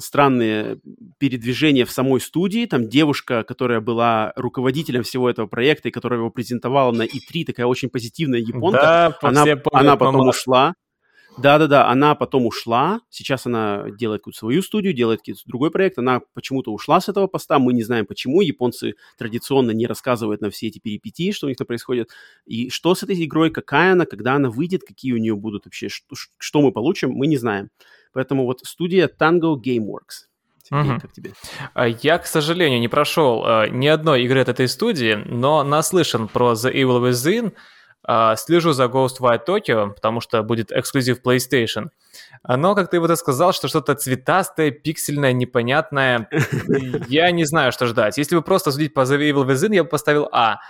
странные 0.00 0.80
передвижения 1.18 1.84
в 1.84 1.90
самой 1.90 2.20
студии. 2.20 2.66
Там 2.66 2.88
девушка, 2.88 3.42
которая 3.42 3.80
была 3.80 4.32
руководителем 4.36 5.02
всего 5.02 5.30
этого 5.30 5.46
проекта 5.46 5.88
и 5.88 5.92
которая 5.92 6.20
его 6.20 6.30
презентовала 6.30 6.92
на 6.92 7.02
E3, 7.02 7.44
такая 7.44 7.66
очень 7.66 7.88
позитивная 7.88 8.40
японка. 8.40 9.16
Да, 9.22 9.28
она, 9.28 9.44
она 9.72 9.96
потом 9.96 10.16
мама. 10.16 10.30
ушла. 10.30 10.74
Да-да-да, 11.38 11.88
она 11.88 12.14
потом 12.14 12.46
ушла. 12.46 13.00
Сейчас 13.10 13.46
она 13.46 13.90
делает 13.90 14.22
какую-то 14.22 14.38
свою 14.38 14.62
студию, 14.62 14.94
делает 14.94 15.20
какой-то 15.20 15.42
другой 15.46 15.70
проект. 15.70 15.98
Она 15.98 16.22
почему-то 16.32 16.72
ушла 16.72 17.00
с 17.00 17.08
этого 17.08 17.26
поста. 17.26 17.58
Мы 17.58 17.74
не 17.74 17.82
знаем 17.82 18.06
почему. 18.06 18.40
Японцы 18.40 18.94
традиционно 19.18 19.72
не 19.72 19.86
рассказывают 19.86 20.40
на 20.40 20.50
все 20.50 20.68
эти 20.68 20.78
перипетии, 20.78 21.32
что 21.32 21.46
у 21.46 21.48
них 21.50 21.58
там 21.58 21.66
происходит. 21.66 22.10
И 22.46 22.70
что 22.70 22.94
с 22.94 23.02
этой 23.02 23.22
игрой, 23.22 23.50
какая 23.50 23.92
она, 23.92 24.06
когда 24.06 24.34
она 24.34 24.50
выйдет, 24.50 24.82
какие 24.86 25.12
у 25.12 25.18
нее 25.18 25.36
будут 25.36 25.66
вообще, 25.66 25.88
что, 25.88 26.16
что 26.38 26.62
мы 26.62 26.72
получим, 26.72 27.10
мы 27.10 27.26
не 27.26 27.36
знаем. 27.36 27.68
Поэтому 28.16 28.46
вот 28.46 28.60
студия 28.64 29.08
Tango 29.08 29.56
Gameworks. 29.56 30.24
Сергей, 30.62 30.92
угу. 30.92 31.00
как 31.02 31.12
тебе? 31.12 31.32
А, 31.74 31.86
я, 31.86 32.16
к 32.16 32.26
сожалению, 32.26 32.80
не 32.80 32.88
прошел 32.88 33.44
uh, 33.44 33.68
ни 33.68 33.86
одной 33.86 34.22
игры 34.22 34.40
от 34.40 34.48
этой 34.48 34.68
студии, 34.68 35.22
но 35.26 35.62
наслышан 35.62 36.26
про 36.26 36.52
The 36.52 36.72
Evil 36.72 37.10
Within, 37.10 37.52
uh, 38.08 38.34
слежу 38.36 38.72
за 38.72 38.86
Ghostwire 38.86 39.40
Tokyo, 39.46 39.92
потому 39.92 40.22
что 40.22 40.42
будет 40.42 40.72
эксклюзив 40.72 41.20
PlayStation. 41.22 41.90
Но, 42.48 42.74
как 42.74 42.88
ты 42.88 43.00
вот 43.00 43.10
и 43.10 43.16
сказал, 43.16 43.52
что 43.52 43.68
что-то 43.68 43.94
цветастое, 43.94 44.70
пиксельное, 44.70 45.34
непонятное, 45.34 46.26
я 47.08 47.30
не 47.32 47.44
знаю, 47.44 47.70
что 47.70 47.84
ждать. 47.84 48.16
Если 48.16 48.34
бы 48.34 48.40
просто 48.40 48.72
судить 48.72 48.94
по 48.94 49.00
The 49.00 49.18
Evil 49.18 49.46
Within, 49.46 49.74
я 49.74 49.84
бы 49.84 49.90
поставил 49.90 50.26
А. 50.32 50.60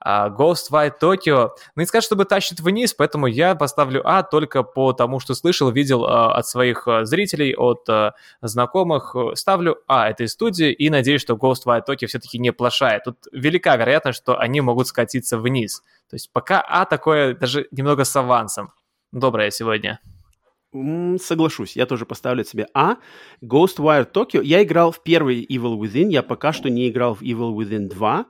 А 0.00 0.28
Ghostwire 0.28 0.92
Tokyo, 1.00 1.50
ну 1.74 1.82
не 1.82 1.86
сказать, 1.86 2.04
чтобы 2.04 2.24
тащит 2.24 2.60
вниз, 2.60 2.94
поэтому 2.94 3.26
я 3.26 3.54
поставлю 3.54 4.02
А 4.04 4.22
только 4.22 4.62
по 4.62 4.92
тому, 4.92 5.20
что 5.20 5.34
слышал, 5.34 5.70
видел 5.70 6.04
а, 6.04 6.34
от 6.34 6.46
своих 6.46 6.86
а, 6.86 7.04
зрителей, 7.04 7.54
от 7.54 7.88
знакомых. 8.42 9.16
Ставлю 9.34 9.78
А 9.86 10.08
этой 10.08 10.28
студии 10.28 10.72
и 10.72 10.90
надеюсь, 10.90 11.20
что 11.20 11.34
Ghostwire 11.34 11.82
Tokyo 11.86 12.06
все-таки 12.06 12.38
не 12.38 12.52
плашает. 12.52 13.04
Тут 13.04 13.26
велика 13.32 13.76
вероятность, 13.76 14.20
что 14.20 14.38
они 14.38 14.60
могут 14.60 14.86
скатиться 14.86 15.38
вниз. 15.38 15.82
То 16.08 16.14
есть 16.14 16.30
пока 16.32 16.60
А 16.60 16.84
такое 16.84 17.34
даже 17.34 17.66
немного 17.70 18.04
с 18.04 18.14
авансом. 18.16 18.72
Доброе 19.12 19.50
сегодня. 19.50 20.00
Соглашусь, 20.70 21.76
я 21.76 21.86
тоже 21.86 22.04
поставлю 22.04 22.44
себе 22.44 22.66
А. 22.74 22.96
Ghostwire 23.42 24.10
Tokyo. 24.10 24.42
Я 24.42 24.62
играл 24.62 24.92
в 24.92 25.02
первый 25.02 25.44
Evil 25.44 25.78
Within, 25.78 26.10
я 26.10 26.22
пока 26.22 26.52
что 26.52 26.68
не 26.68 26.88
играл 26.88 27.14
в 27.14 27.22
Evil 27.22 27.54
Within 27.54 27.88
2. 27.88 28.26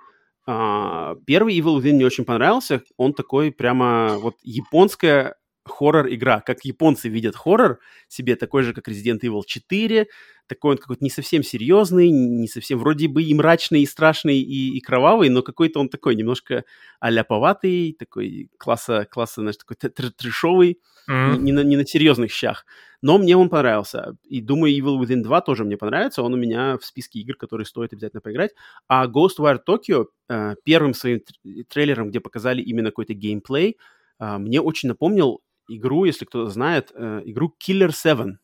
А, 0.50 1.16
первый 1.26 1.58
Evil 1.58 1.78
Within 1.78 1.92
мне 1.92 2.06
очень 2.06 2.24
понравился. 2.24 2.82
Он 2.96 3.12
такой 3.12 3.52
прямо 3.52 4.16
вот 4.18 4.36
японская 4.42 5.34
хоррор-игра. 5.66 6.40
Как 6.40 6.64
японцы 6.64 7.10
видят 7.10 7.36
хоррор 7.36 7.80
себе, 8.08 8.34
такой 8.34 8.62
же, 8.62 8.72
как 8.72 8.88
Resident 8.88 9.20
Evil 9.22 9.42
4. 9.46 10.06
Такой 10.46 10.70
он 10.72 10.78
какой-то 10.78 11.04
не 11.04 11.10
совсем 11.10 11.42
серьезный, 11.42 12.08
не 12.08 12.48
совсем 12.48 12.78
вроде 12.78 13.08
бы 13.08 13.22
и 13.22 13.34
мрачный, 13.34 13.82
и 13.82 13.86
страшный, 13.86 14.38
и, 14.38 14.78
и 14.78 14.80
кровавый, 14.80 15.28
но 15.28 15.42
какой-то 15.42 15.80
он 15.80 15.90
такой 15.90 16.14
немножко 16.14 16.64
аляповатый, 16.98 17.94
такой 17.98 18.48
класса, 18.56 19.06
класса, 19.10 19.42
знаешь, 19.42 19.58
такой 19.58 19.76
трешовый, 19.76 20.80
mm-hmm. 21.10 21.32
не, 21.32 21.38
не, 21.38 21.52
на, 21.52 21.60
не 21.60 21.76
на 21.76 21.86
серьезных 21.86 22.32
щах. 22.32 22.64
Но 23.02 23.18
мне 23.18 23.36
он 23.36 23.48
понравился. 23.48 24.16
И 24.24 24.40
думаю, 24.40 24.76
Evil 24.76 25.00
Within 25.00 25.22
2 25.22 25.40
тоже 25.42 25.64
мне 25.64 25.76
понравится. 25.76 26.22
Он 26.22 26.34
у 26.34 26.36
меня 26.36 26.76
в 26.78 26.84
списке 26.84 27.20
игр, 27.20 27.34
которые 27.36 27.64
стоит 27.66 27.92
обязательно 27.92 28.20
поиграть. 28.20 28.52
А 28.88 29.06
Ghostwire 29.06 29.60
Tokyo 29.66 30.06
э, 30.28 30.56
первым 30.64 30.94
своим 30.94 31.20
трейлером, 31.68 32.10
где 32.10 32.20
показали 32.20 32.60
именно 32.62 32.90
какой-то 32.90 33.14
геймплей, 33.14 33.76
э, 34.20 34.38
мне 34.38 34.60
очень 34.60 34.88
напомнил 34.88 35.40
игру, 35.68 36.04
если 36.04 36.24
кто-то 36.24 36.50
знает, 36.50 36.90
э, 36.94 37.22
игру 37.24 37.54
Killer 37.64 37.92
7. 37.92 38.36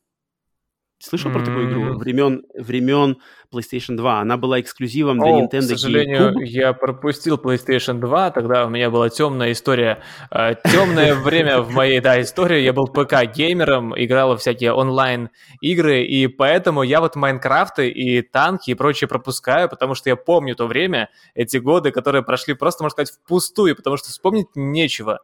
Слышал 0.99 1.31
mm-hmm. 1.31 1.35
про 1.35 1.45
такую 1.45 1.71
игру? 1.71 1.99
Времен, 1.99 2.45
времен 2.55 3.19
PlayStation 3.53 3.97
2. 3.97 4.21
Она 4.21 4.37
была 4.37 4.61
эксклюзивом 4.61 5.19
для 5.19 5.33
oh, 5.33 5.41
Nintendo 5.43 5.75
К 5.75 5.79
сожалению, 5.79 6.33
GameCube. 6.33 6.45
я 6.45 6.73
пропустил 6.73 7.37
PlayStation 7.37 8.01
2. 8.01 8.31
Тогда 8.31 8.65
у 8.65 8.71
меня 8.71 8.91
была 8.91 9.11
темная 9.11 9.53
история. 9.53 10.03
Э, 10.31 10.55
темное 10.65 11.15
время 11.23 11.61
в 11.61 11.71
моей, 11.71 12.01
да, 12.01 12.21
истории. 12.21 12.61
Я 12.61 12.73
был 12.73 12.87
ПК-геймером, 12.87 13.93
играл 13.97 14.31
во 14.31 14.37
всякие 14.37 14.73
онлайн-игры, 14.73 16.05
и 16.05 16.27
поэтому 16.29 16.83
я 16.83 17.01
вот 17.01 17.17
Майнкрафты 17.17 17.91
и 17.91 18.23
танки 18.23 18.71
и 18.71 18.75
прочее 18.75 19.09
пропускаю, 19.09 19.69
потому 19.69 19.95
что 19.95 20.09
я 20.09 20.17
помню 20.17 20.55
то 20.55 20.67
время, 20.67 21.11
эти 21.35 21.57
годы, 21.59 21.91
которые 21.91 22.23
прошли 22.23 22.55
просто, 22.55 22.85
можно 22.85 22.95
сказать, 22.95 23.15
впустую, 23.15 23.77
потому 23.77 23.97
что 23.97 24.09
вспомнить 24.09 24.47
нечего. 24.55 25.21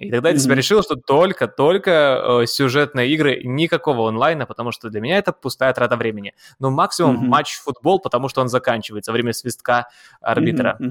И 0.00 0.10
тогда 0.10 0.30
я 0.30 0.34
для 0.34 0.42
себя 0.42 0.54
решил, 0.54 0.82
что 0.82 0.96
только-только 0.96 2.40
э, 2.42 2.46
сюжетные 2.46 3.10
игры, 3.10 3.42
никакого 3.44 4.08
онлайна, 4.08 4.46
потому 4.46 4.72
что 4.72 4.88
для 4.88 5.00
меня 5.00 5.18
это 5.18 5.32
пустая 5.32 5.74
трата 5.74 5.96
времени. 5.96 6.32
Но 6.58 6.70
максимум 6.70 7.16
mm-hmm. 7.16 7.28
матч-футбол, 7.28 8.00
потому 8.00 8.30
что 8.30 8.40
он 8.40 8.48
заканчивается 8.48 9.12
время 9.12 9.32
свистка 9.32 9.88
арбитра. 10.20 10.78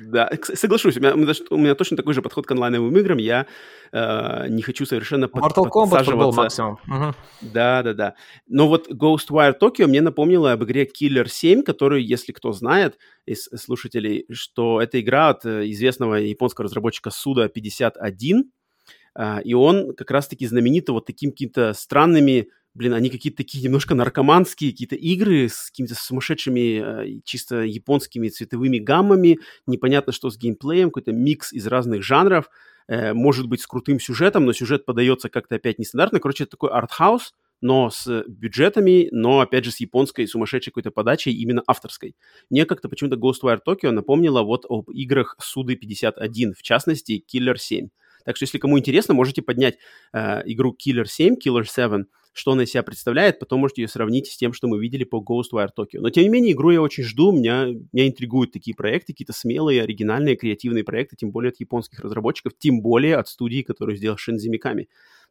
Да, 0.00 0.30
соглашусь, 0.54 0.96
у 0.96 1.56
меня, 1.56 1.74
точно 1.74 1.96
такой 1.96 2.14
же 2.14 2.22
подход 2.22 2.46
к 2.46 2.50
онлайновым 2.50 2.96
играм. 2.96 3.18
Я 3.18 3.46
э, 3.92 4.48
не 4.48 4.62
хочу 4.62 4.86
совершенно 4.86 5.26
Mortal 5.26 5.68
Kombat 5.70 6.04
футбол 6.04 6.32
максимум. 6.32 6.78
Да, 7.40 7.82
да, 7.82 7.94
да. 7.94 8.14
Но 8.46 8.68
вот 8.68 8.90
Ghostwire 8.90 9.54
Tokyo 9.60 9.86
мне 9.86 10.00
напомнила 10.00 10.52
об 10.52 10.64
игре 10.64 10.86
Killer 10.86 11.28
7, 11.28 11.62
которую, 11.62 12.06
если 12.06 12.32
кто 12.32 12.52
знает, 12.52 12.98
из 13.26 13.44
слушателей, 13.44 14.26
что 14.30 14.80
это 14.80 15.00
игра 15.00 15.30
от 15.30 15.44
э, 15.44 15.70
известного 15.70 16.14
японского 16.16 16.64
разработчика 16.64 17.10
Суда 17.10 17.48
51, 17.48 18.50
а, 19.14 19.40
и 19.40 19.52
он 19.52 19.94
как 19.94 20.10
раз-таки 20.12 20.46
знаменит 20.46 20.88
вот 20.88 21.06
такими 21.06 21.30
какими-то 21.30 21.72
странными, 21.72 22.48
блин, 22.74 22.94
они 22.94 23.10
какие-то 23.10 23.38
такие 23.38 23.64
немножко 23.64 23.96
наркоманские 23.96 24.70
какие-то 24.70 24.94
игры 24.94 25.48
с 25.48 25.70
какими-то 25.70 25.96
сумасшедшими 25.96 27.16
э, 27.18 27.20
чисто 27.24 27.62
японскими 27.62 28.28
цветовыми 28.28 28.78
гаммами, 28.78 29.38
непонятно 29.66 30.12
что 30.12 30.30
с 30.30 30.38
геймплеем, 30.38 30.90
какой-то 30.90 31.12
микс 31.12 31.52
из 31.52 31.66
разных 31.66 32.04
жанров, 32.04 32.48
э, 32.88 33.12
может 33.12 33.46
быть 33.46 33.60
с 33.60 33.66
крутым 33.66 34.00
сюжетом, 34.00 34.44
но 34.44 34.52
сюжет 34.52 34.84
подается 34.84 35.28
как-то 35.28 35.56
опять 35.56 35.78
нестандартно. 35.78 36.20
Короче, 36.20 36.44
это 36.44 36.52
такой 36.52 36.70
артхаус, 36.70 37.34
но 37.60 37.90
с 37.90 38.24
бюджетами, 38.26 39.08
но, 39.10 39.40
опять 39.40 39.64
же, 39.64 39.72
с 39.72 39.80
японской 39.80 40.26
сумасшедшей 40.26 40.70
какой-то 40.70 40.90
подачей, 40.90 41.32
именно 41.32 41.62
авторской. 41.66 42.16
Мне 42.50 42.66
как-то 42.66 42.88
почему-то 42.88 43.16
Ghostwire 43.16 43.60
Tokyo 43.66 43.90
напомнила 43.90 44.42
вот 44.42 44.64
об 44.68 44.90
играх 44.90 45.36
Суды 45.40 45.76
51, 45.76 46.54
в 46.54 46.62
частности, 46.62 47.24
Killer 47.32 47.56
7. 47.56 47.88
Так 48.24 48.36
что, 48.36 48.44
если 48.44 48.58
кому 48.58 48.78
интересно, 48.78 49.14
можете 49.14 49.42
поднять 49.42 49.78
э, 50.12 50.42
игру 50.46 50.74
Killer 50.74 51.06
7, 51.06 51.36
Killer 51.44 51.64
7, 51.64 52.04
что 52.32 52.52
она 52.52 52.64
из 52.64 52.70
себя 52.70 52.82
представляет, 52.82 53.38
потом 53.38 53.60
можете 53.60 53.82
ее 53.82 53.88
сравнить 53.88 54.28
с 54.28 54.36
тем, 54.36 54.52
что 54.52 54.68
мы 54.68 54.78
видели 54.78 55.04
по 55.04 55.16
Ghostwire 55.16 55.70
Tokyo. 55.76 56.00
Но, 56.00 56.10
тем 56.10 56.22
не 56.24 56.28
менее, 56.28 56.52
игру 56.52 56.70
я 56.70 56.80
очень 56.80 57.02
жду, 57.02 57.32
меня, 57.32 57.66
меня 57.92 58.06
интригуют 58.06 58.52
такие 58.52 58.76
проекты, 58.76 59.12
какие-то 59.12 59.32
смелые, 59.32 59.82
оригинальные, 59.82 60.36
креативные 60.36 60.84
проекты, 60.84 61.16
тем 61.16 61.32
более 61.32 61.50
от 61.50 61.60
японских 61.60 62.00
разработчиков, 62.00 62.52
тем 62.56 62.80
более 62.80 63.16
от 63.16 63.28
студии, 63.28 63.62
которую 63.62 63.96
сделал 63.96 64.16
Mikami 64.16 64.86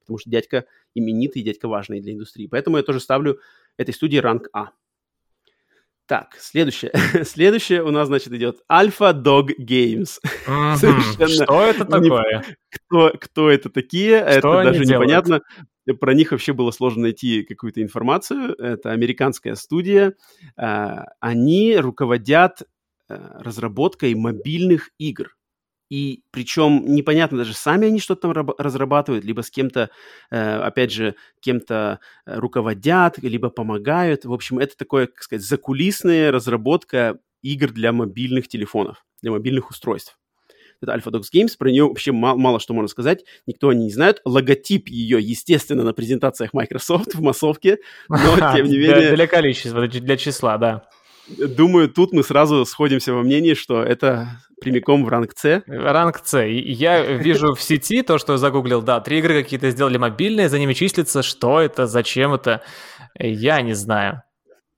потому 0.08 0.18
что 0.20 0.30
дядька 0.30 0.66
именитый, 0.96 1.44
дядька 1.44 1.68
важный 1.68 2.00
для 2.00 2.14
индустрии. 2.14 2.48
Поэтому 2.48 2.78
я 2.78 2.84
тоже 2.84 3.02
ставлю 3.02 3.40
этой 3.78 3.94
студии 3.94 4.18
ранг 4.18 4.48
А. 4.54 4.70
Так, 6.08 6.38
следующее. 6.40 6.92
следующее 7.26 7.84
у 7.84 7.92
нас, 7.92 8.08
значит, 8.08 8.32
идет 8.32 8.62
Alpha 8.72 9.14
Dog 9.14 9.50
Games. 9.60 10.20
Mm-hmm. 10.48 11.44
Что 11.44 11.64
это 11.64 11.84
такое? 11.84 12.46
Не... 12.48 12.58
Кто, 12.72 13.12
кто 13.20 13.50
это 13.52 13.70
такие? 13.70 14.22
Что 14.40 14.62
это 14.62 14.72
даже 14.72 14.86
делают? 14.86 15.10
непонятно. 15.10 15.42
про 16.00 16.14
них 16.14 16.32
вообще 16.32 16.54
было 16.54 16.72
сложно 16.72 17.04
найти 17.04 17.44
какую-то 17.44 17.82
информацию. 17.82 18.56
Это 18.58 18.92
американская 18.92 19.56
студия. 19.56 20.14
Э, 20.58 21.04
они 21.20 21.76
руководят 21.76 22.62
э, 23.10 23.18
разработкой 23.40 24.16
мобильных 24.16 24.92
игр. 24.98 25.37
И 25.90 26.24
причем 26.32 26.84
непонятно 26.86 27.38
даже, 27.38 27.54
сами 27.54 27.88
они 27.88 28.00
что-то 28.00 28.34
там 28.34 28.50
разрабатывают, 28.58 29.24
либо 29.24 29.42
с 29.42 29.50
кем-то, 29.50 29.90
э, 30.32 30.56
опять 30.60 30.92
же, 30.92 31.16
кем-то 31.40 32.00
руководят, 32.26 33.18
либо 33.20 33.50
помогают. 33.50 34.26
В 34.26 34.34
общем, 34.34 34.60
это 34.60 34.78
такое, 34.78 35.08
как 35.08 35.24
сказать, 35.24 35.46
закулисная 35.46 36.32
разработка 36.32 37.20
игр 37.42 37.72
для 37.72 37.94
мобильных 37.94 38.48
телефонов, 38.48 39.06
для 39.22 39.32
мобильных 39.32 39.70
устройств 39.70 40.18
это 40.82 40.94
AlphaDox 40.94 41.24
Games, 41.34 41.52
про 41.58 41.70
нее 41.70 41.86
вообще 41.86 42.12
мало, 42.12 42.38
мало 42.38 42.60
что 42.60 42.74
можно 42.74 42.88
сказать, 42.88 43.26
никто 43.46 43.74
не 43.74 43.90
знает. 43.92 44.22
Логотип 44.26 44.90
ее, 44.90 45.20
естественно, 45.20 45.84
на 45.84 45.94
презентациях 45.94 46.54
Microsoft 46.54 47.16
в 47.16 47.22
массовке, 47.22 47.80
но 48.10 48.36
тем 48.56 48.68
не 48.68 48.78
менее... 48.78 49.16
Для 49.16 49.28
количества, 49.28 49.88
для 49.88 50.18
числа, 50.18 50.58
да. 50.58 50.90
Думаю, 51.30 51.90
тут 51.90 52.14
мы 52.14 52.24
сразу 52.24 52.66
сходимся 52.66 53.14
во 53.14 53.22
мнении, 53.22 53.54
что 53.54 53.84
это 53.84 54.42
прямиком 54.62 55.04
в 55.04 55.10
ранг 55.10 55.34
С. 55.36 55.64
Ранг 55.68 56.22
С. 56.24 56.42
Я 56.46 57.04
вижу 57.04 57.54
в 57.54 57.62
сети 57.62 58.02
то, 58.02 58.18
что 58.18 58.34
я 58.34 58.38
загуглил, 58.38 58.82
да, 58.82 59.00
три 59.00 59.20
игры 59.20 59.44
какие-то 59.44 59.70
сделали 59.70 59.98
мобильные, 59.98 60.50
за 60.50 60.58
ними 60.60 60.74
числится, 60.74 61.24
что 61.24 61.60
это, 61.60 61.86
зачем 61.86 62.34
это, 62.34 62.62
я 63.20 63.62
не 63.62 63.74
знаю. 63.74 64.24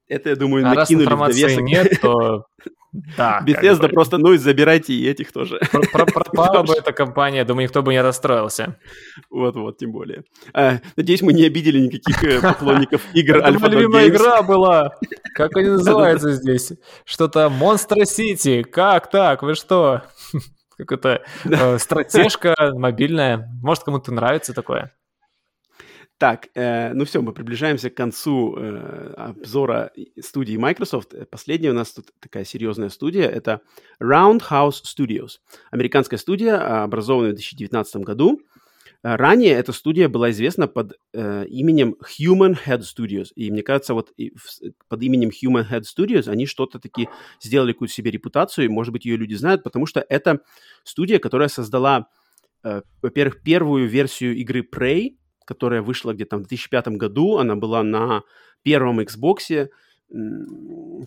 Это, 0.07 0.29
я 0.29 0.35
думаю, 0.35 0.65
а 0.65 0.73
накинули 0.73 1.05
раз 1.05 1.13
информации 1.13 1.43
в 1.43 1.47
довесок. 1.47 1.63
нет, 1.63 2.01
то 2.01 2.45
да. 2.91 3.41
Bethesda 3.45 3.83
бы. 3.83 3.89
просто, 3.89 4.17
ну 4.17 4.33
и 4.33 4.37
забирайте 4.37 4.93
и 4.93 5.07
этих 5.07 5.31
тоже. 5.31 5.59
Пропала 5.91 6.63
бы 6.63 6.73
эта 6.73 6.91
компания, 6.91 7.43
думаю, 7.45 7.65
никто 7.65 7.83
бы 7.83 7.93
не 7.93 8.01
расстроился. 8.01 8.77
Вот-вот, 9.29 9.77
тем 9.77 9.91
более. 9.91 10.23
А, 10.53 10.79
надеюсь, 10.95 11.21
мы 11.21 11.33
не 11.33 11.45
обидели 11.45 11.79
никаких 11.79 12.23
э, 12.23 12.41
поклонников 12.41 13.01
игр 13.13 13.43
Альфа 13.43 13.67
Это 13.67 13.75
любимая 13.75 14.07
игра 14.07 14.41
была. 14.41 14.95
Как 15.35 15.55
они 15.55 15.69
называются 15.69 16.31
здесь? 16.31 16.71
Что-то 17.05 17.51
Monster 17.51 18.03
City. 18.03 18.63
Как 18.63 19.09
так? 19.11 19.43
Вы 19.43 19.53
что? 19.55 20.03
Какая-то 20.77 21.23
э, 21.45 21.77
стратежка 21.77 22.55
мобильная. 22.73 23.49
Может, 23.61 23.83
кому-то 23.83 24.11
нравится 24.11 24.53
такое? 24.53 24.93
Так, 26.19 26.49
э, 26.53 26.91
ну 26.93 27.05
все, 27.05 27.21
мы 27.21 27.31
приближаемся 27.31 27.89
к 27.89 27.95
концу 27.95 28.53
э, 28.57 29.13
обзора 29.15 29.93
студии 30.19 30.57
Microsoft. 30.57 31.13
Последняя 31.29 31.69
у 31.69 31.73
нас 31.73 31.93
тут 31.93 32.07
такая 32.19 32.43
серьезная 32.43 32.89
студия. 32.89 33.25
Это 33.25 33.61
Roundhouse 34.03 34.83
Studios. 34.83 35.39
Американская 35.71 36.19
студия, 36.19 36.83
образованная 36.83 37.31
в 37.31 37.35
2019 37.35 37.95
году. 38.03 38.41
Ранее 39.01 39.53
эта 39.53 39.71
студия 39.71 40.09
была 40.09 40.31
известна 40.31 40.67
под 40.67 40.99
э, 41.13 41.45
именем 41.45 41.95
Human 42.19 42.57
Head 42.65 42.81
Studios. 42.81 43.27
И 43.35 43.49
мне 43.49 43.63
кажется, 43.63 43.93
вот 43.93 44.11
под 44.89 45.01
именем 45.01 45.29
Human 45.29 45.65
Head 45.71 45.83
Studios 45.83 46.27
они 46.27 46.45
что-то 46.47 46.79
таки 46.79 47.07
сделали 47.41 47.71
какую-то 47.71 47.93
себе 47.93 48.11
репутацию. 48.11 48.65
И, 48.65 48.67
может 48.67 48.91
быть, 48.91 49.05
ее 49.05 49.15
люди 49.15 49.35
знают, 49.35 49.63
потому 49.63 49.85
что 49.85 50.05
это 50.09 50.41
студия, 50.83 51.19
которая 51.19 51.47
создала, 51.47 52.07
э, 52.65 52.81
во-первых, 53.01 53.41
первую 53.41 53.87
версию 53.87 54.35
игры 54.35 54.67
Prey, 54.69 55.11
которая 55.49 55.81
вышла 55.81 56.13
где-то 56.13 56.37
в 56.37 56.41
2005 56.41 56.89
году, 56.89 57.37
она 57.39 57.55
была 57.55 57.81
на 57.81 58.21
первом 58.61 58.99
Xbox, 58.99 59.67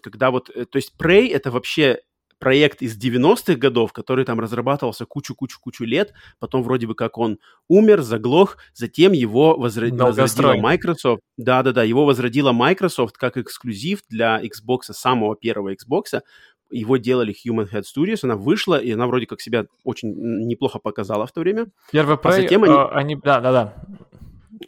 когда 0.03 0.31
вот, 0.33 0.51
э, 0.51 0.65
то 0.65 0.79
есть 0.79 0.95
Prey 0.99 1.33
это 1.33 1.53
вообще 1.53 2.01
проект 2.41 2.83
из 2.83 2.99
90-х 2.99 3.55
годов, 3.55 3.93
который 3.93 4.25
там 4.25 4.41
разрабатывался 4.41 5.07
кучу-кучу-кучу 5.07 5.85
лет, 5.85 6.13
потом 6.41 6.65
вроде 6.65 6.89
бы 6.89 6.97
как 6.97 7.19
он 7.19 7.39
умер, 7.69 8.03
заглох, 8.03 8.57
затем 8.75 9.13
его 9.13 9.57
возра... 9.57 9.89
возродила 9.91 10.55
Microsoft. 10.61 11.23
Да-да-да, 11.37 11.85
его 11.85 12.05
возродила 12.05 12.51
Microsoft 12.51 13.17
как 13.17 13.37
эксклюзив 13.37 14.01
для 14.09 14.43
Xbox, 14.43 14.93
самого 14.93 15.37
первого 15.37 15.73
Xbox, 15.73 16.21
его 16.73 16.97
делали 16.97 17.33
Human 17.47 17.69
Head 17.71 17.85
Studios, 17.85 18.21
она 18.23 18.35
вышла, 18.35 18.77
и 18.77 18.91
она 18.91 19.07
вроде 19.07 19.27
как 19.27 19.41
себя 19.41 19.67
очень 19.85 20.13
неплохо 20.49 20.81
показала 20.81 21.27
в 21.27 21.33
то 21.33 21.41
время. 21.41 21.67
Первый 21.93 22.17
Prey, 22.17 22.29
а 22.29 22.33
затем 22.33 22.65
они... 22.65 22.75
Uh, 22.75 22.89
они... 22.93 23.17
Да, 23.17 23.41
да, 23.41 23.53
да. 23.53 23.75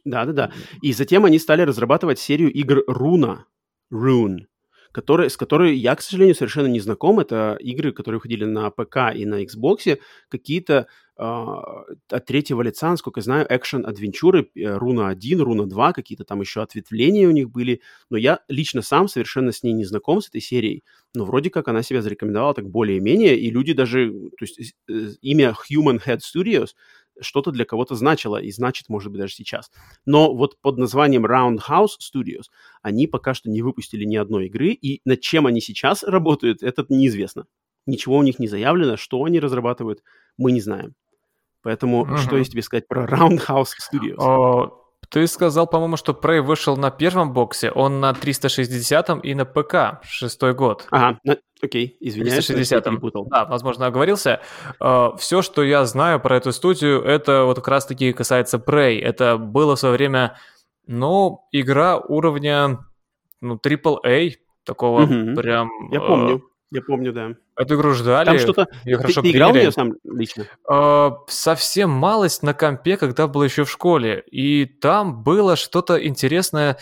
Да-да-да. 0.05 0.53
И 0.83 0.93
затем 0.93 1.25
они 1.25 1.39
стали 1.39 1.63
разрабатывать 1.63 2.19
серию 2.19 2.53
игр 2.53 2.83
Руна, 2.87 3.47
Rune, 3.93 4.47
которые, 4.93 5.29
с 5.29 5.37
которой 5.37 5.77
я, 5.77 5.95
к 5.97 6.03
сожалению, 6.03 6.35
совершенно 6.35 6.69
не 6.69 6.81
знаком. 6.81 7.19
Это 7.19 7.57
игры, 7.61 7.93
которые 7.93 8.19
выходили 8.19 8.45
на 8.45 8.71
ПК 8.71 9.13
и 9.15 9.27
на 9.27 9.43
Xbox, 9.43 9.99
какие-то 10.29 10.87
э, 11.17 11.23
от 11.23 12.27
третьего 12.27 12.63
лица, 12.63 12.91
насколько 12.91 13.19
я 13.19 13.25
знаю, 13.25 13.47
экшен-адвенчуры, 13.51 14.51
Руна 14.55 15.09
1, 15.09 15.41
Руна 15.41 15.67
2, 15.67 15.93
какие-то 15.93 16.25
там 16.25 16.41
еще 16.41 16.63
ответвления 16.63 17.27
у 17.27 17.33
них 17.33 17.51
были. 17.51 17.81
Но 18.09 18.17
я 18.17 18.41
лично 18.49 18.83
сам 18.83 19.09
совершенно 19.09 19.51
с 19.51 19.65
ней 19.65 19.73
не 19.73 19.85
знаком, 19.85 20.21
с 20.21 20.29
этой 20.29 20.41
серией. 20.41 20.85
Но 21.13 21.25
вроде 21.25 21.51
как 21.51 21.67
она 21.69 21.83
себя 21.83 22.01
зарекомендовала 22.01 22.55
так 22.55 22.69
более-менее, 22.69 23.37
и 23.37 23.51
люди 23.51 23.73
даже, 23.73 24.13
то 24.13 24.43
есть 24.43 24.75
э, 24.89 24.93
имя 25.23 25.55
Human 25.71 26.01
Head 26.05 26.21
Studios 26.21 26.71
что-то 27.21 27.51
для 27.51 27.65
кого-то 27.65 27.95
значило 27.95 28.37
и 28.41 28.51
значит, 28.51 28.89
может 28.89 29.13
быть, 29.13 29.21
даже 29.21 29.35
сейчас. 29.35 29.71
Но 30.05 30.35
вот 30.35 30.59
под 30.61 30.79
названием 30.79 31.27
Roundhouse 31.27 31.99
Studios 32.01 32.45
они 32.83 33.07
пока 33.07 33.35
что 33.35 33.51
не 33.51 33.63
выпустили 33.63 34.05
ни 34.05 34.17
одной 34.17 34.47
игры, 34.47 34.69
и 34.71 35.01
над 35.05 35.21
чем 35.21 35.47
они 35.47 35.61
сейчас 35.61 36.03
работают, 36.03 36.63
это 36.63 36.85
неизвестно. 36.89 37.47
Ничего 37.87 38.17
у 38.17 38.23
них 38.23 38.39
не 38.39 38.49
заявлено, 38.49 38.97
что 38.97 39.23
они 39.25 39.41
разрабатывают, 39.41 40.03
мы 40.39 40.53
не 40.53 40.61
знаем. 40.61 40.95
Поэтому 41.63 42.03
угу. 42.03 42.17
что 42.19 42.37
есть 42.37 42.53
тебе 42.53 42.63
сказать 42.63 42.89
про 42.89 43.07
Roundhouse 43.07 43.71
Studios? 43.93 44.17
О, 44.19 44.84
ты 45.09 45.27
сказал, 45.27 45.67
по-моему, 45.67 45.97
что 45.97 46.13
Prey 46.13 46.41
вышел 46.41 46.77
на 46.77 46.91
первом 46.91 47.33
боксе, 47.33 47.71
он 47.71 48.01
на 48.01 48.13
360 48.13 49.25
и 49.25 49.35
на 49.35 49.45
ПК, 49.45 50.03
шестой 50.03 50.55
год. 50.55 50.87
Ага, 50.91 51.19
окей, 51.63 51.97
извиняюсь, 52.01 52.47
360 52.47 52.85
перепутал. 52.85 53.27
Да, 53.27 53.45
возможно, 53.45 53.87
оговорился. 53.87 54.41
Э, 54.81 55.11
все, 55.19 55.43
что 55.43 55.63
я 55.63 55.85
знаю 55.85 56.21
про 56.21 56.37
эту 56.37 56.53
студию, 56.53 57.03
это 57.03 57.45
вот 57.45 57.57
как 57.57 57.69
раз-таки 57.69 58.13
касается 58.13 58.59
Prey. 58.59 59.01
Это 59.01 59.39
было 59.39 59.77
в 59.77 59.79
свое 59.79 59.95
время, 59.95 60.37
ну, 60.87 61.47
игра 61.53 61.99
уровня, 61.99 62.79
ну, 63.41 63.57
AAA, 63.57 64.35
такого 64.65 65.03
угу. 65.03 65.35
прям... 65.35 65.71
Я 65.91 66.01
помню. 66.01 66.43
Я 66.71 66.83
помню, 66.83 67.13
да. 67.13 67.35
Эту 67.57 67.77
игру 67.77 67.93
ждали. 67.93 68.27
Там 68.27 68.39
что-то... 68.39 68.69
Ее 68.85 68.97
хорошо 68.97 69.23
ты, 69.23 69.31
ты 69.31 69.37
играл 69.37 69.53
в 69.53 69.55
нее 69.55 69.71
сам 69.71 69.95
лично? 70.05 70.47
Э, 70.69 71.11
совсем 71.29 71.91
малость 71.91 72.43
на 72.43 72.55
компе, 72.55 72.97
когда 72.97 73.29
был 73.29 73.43
еще 73.45 73.65
в 73.65 73.71
школе. 73.71 74.25
И 74.31 74.65
там 74.65 75.23
было 75.23 75.57
что-то 75.57 76.05
интересное. 76.05 76.79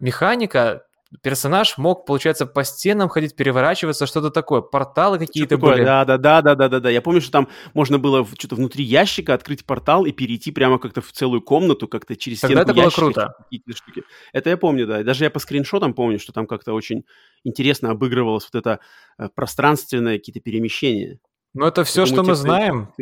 Механика, 0.00 0.85
персонаж 1.22 1.78
мог, 1.78 2.06
получается, 2.06 2.46
по 2.46 2.64
стенам 2.64 3.08
ходить, 3.08 3.36
переворачиваться, 3.36 4.06
что-то 4.06 4.30
такое. 4.30 4.60
Порталы 4.60 5.18
какие-то 5.18 5.58
были. 5.58 5.84
Да, 5.84 6.04
да, 6.04 6.18
да, 6.18 6.42
да, 6.42 6.54
да, 6.54 6.68
да, 6.68 6.80
да. 6.80 6.90
Я 6.90 7.02
помню, 7.02 7.20
что 7.20 7.32
там 7.32 7.48
можно 7.74 7.98
было 7.98 8.26
что-то 8.38 8.56
внутри 8.56 8.84
ящика 8.84 9.34
открыть 9.34 9.64
портал 9.64 10.04
и 10.06 10.12
перейти 10.12 10.52
прямо 10.52 10.78
как-то 10.78 11.00
в 11.00 11.12
целую 11.12 11.42
комнату, 11.42 11.88
как-то 11.88 12.16
через 12.16 12.40
Тогда 12.40 12.62
стенку 12.62 12.70
это 12.70 12.80
было 12.80 12.90
круто. 12.90 13.34
Штуки. 13.74 14.02
Это 14.32 14.50
я 14.50 14.56
помню, 14.56 14.86
да. 14.86 15.02
Даже 15.02 15.24
я 15.24 15.30
по 15.30 15.38
скриншотам 15.38 15.94
помню, 15.94 16.18
что 16.18 16.32
там 16.32 16.46
как-то 16.46 16.72
очень 16.72 17.04
интересно 17.44 17.90
обыгрывалось 17.90 18.48
вот 18.52 18.58
это 18.58 18.80
э, 19.18 19.28
пространственное 19.34 20.18
какие-то 20.18 20.40
перемещения. 20.40 21.18
Ну, 21.54 21.66
это 21.66 21.84
все, 21.84 22.04
что 22.04 22.22
мы 22.22 22.34
знаем. 22.34 22.92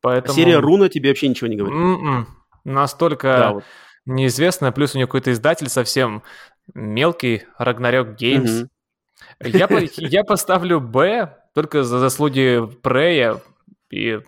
Поэтому... 0.00 0.34
Серия 0.34 0.58
Руна 0.58 0.88
тебе 0.88 1.10
вообще 1.10 1.28
ничего 1.28 1.48
не 1.48 1.56
говорит? 1.56 1.76
Mm-mm. 1.76 2.06
М-м. 2.06 2.28
Настолько 2.64 3.26
да, 3.26 3.52
вот. 3.54 3.64
неизвестно, 4.06 4.70
плюс 4.72 4.94
у 4.94 4.98
нее 4.98 5.06
какой-то 5.06 5.32
издатель 5.32 5.68
совсем 5.68 6.22
мелкий 6.74 7.44
Рагнарёк 7.58 8.16
Геймс. 8.16 8.62
Угу. 8.62 8.68
Я, 9.40 9.68
я 9.96 10.24
поставлю 10.24 10.80
Б 10.80 11.36
только 11.54 11.82
за 11.82 11.98
заслуги 11.98 12.60
Прея 12.82 13.40
и 13.90 14.20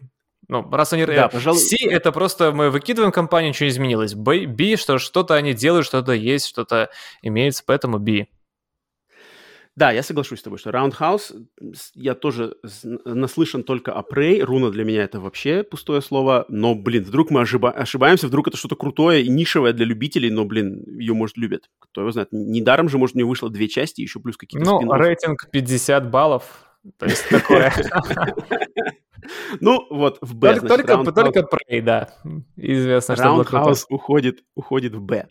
ну, 0.49 0.69
раз 0.69 0.93
они... 0.93 1.07
Да, 1.07 1.29
пожалуй... 1.29 1.61
C— 1.61 1.77
это 1.89 2.11
просто 2.11 2.51
мы 2.51 2.71
выкидываем 2.71 3.13
компанию, 3.13 3.51
ничего 3.51 3.67
не 3.67 3.71
изменилось. 3.71 4.15
B, 4.15 4.49
B 4.49 4.77
что 4.77 4.99
что-то 4.99 5.37
они 5.37 5.55
делают, 5.55 5.87
что-то 5.87 6.11
есть, 6.11 6.47
что-то 6.47 6.91
имеется, 7.23 7.63
поэтому 7.65 8.01
B. 8.01 8.27
Да, 9.81 9.93
я 9.93 10.03
соглашусь 10.03 10.41
с 10.41 10.43
тобой, 10.43 10.59
что 10.59 10.69
Roundhouse, 10.69 11.33
я 11.95 12.15
тоже 12.15 12.55
наслышан 13.07 13.63
только 13.63 13.95
о 13.95 14.03
Prey, 14.03 14.43
руна 14.43 14.69
для 14.69 14.85
меня 14.85 15.05
это 15.05 15.21
вообще 15.21 15.63
пустое 15.63 16.03
слово, 16.03 16.45
но, 16.51 16.75
блин, 16.75 17.03
вдруг 17.03 17.31
мы 17.31 17.41
ошиба- 17.41 17.73
ошибаемся, 17.73 18.27
вдруг 18.27 18.49
это 18.49 18.59
что-то 18.59 18.77
крутое 18.77 19.23
и 19.23 19.31
нишевое 19.31 19.73
для 19.73 19.87
любителей, 19.87 20.29
но, 20.29 20.45
блин, 20.45 20.85
ее, 20.87 21.15
может, 21.15 21.39
любят. 21.39 21.71
Кто 21.79 22.03
его 22.03 22.11
знает. 22.13 22.29
Недаром 22.31 22.91
же, 22.91 22.99
может, 22.99 23.17
у 23.17 23.21
нее 23.21 23.27
вышло 23.27 23.49
две 23.49 23.69
части, 23.69 24.03
еще 24.03 24.21
плюс 24.21 24.37
какие-то 24.37 24.71
Ну, 24.71 24.81
спин 24.81 24.93
рейтинг 24.93 25.49
50 25.51 26.11
баллов, 26.11 26.45
то 26.99 27.07
есть 27.07 27.27
такое. 27.31 27.73
Ну, 29.61 29.87
вот 29.91 30.19
в 30.21 30.35
Б. 30.35 30.55
Только, 30.55 30.67
значит, 30.67 30.87
только, 30.87 31.13
только 31.13 31.41
Prey, 31.41 31.83
да. 31.83 32.09
Известно, 32.57 33.17
что 33.17 33.25
Roundhouse 33.25 33.85
уходит, 33.89 34.45
уходит 34.55 34.95
в 34.95 35.01
Б. 35.01 35.29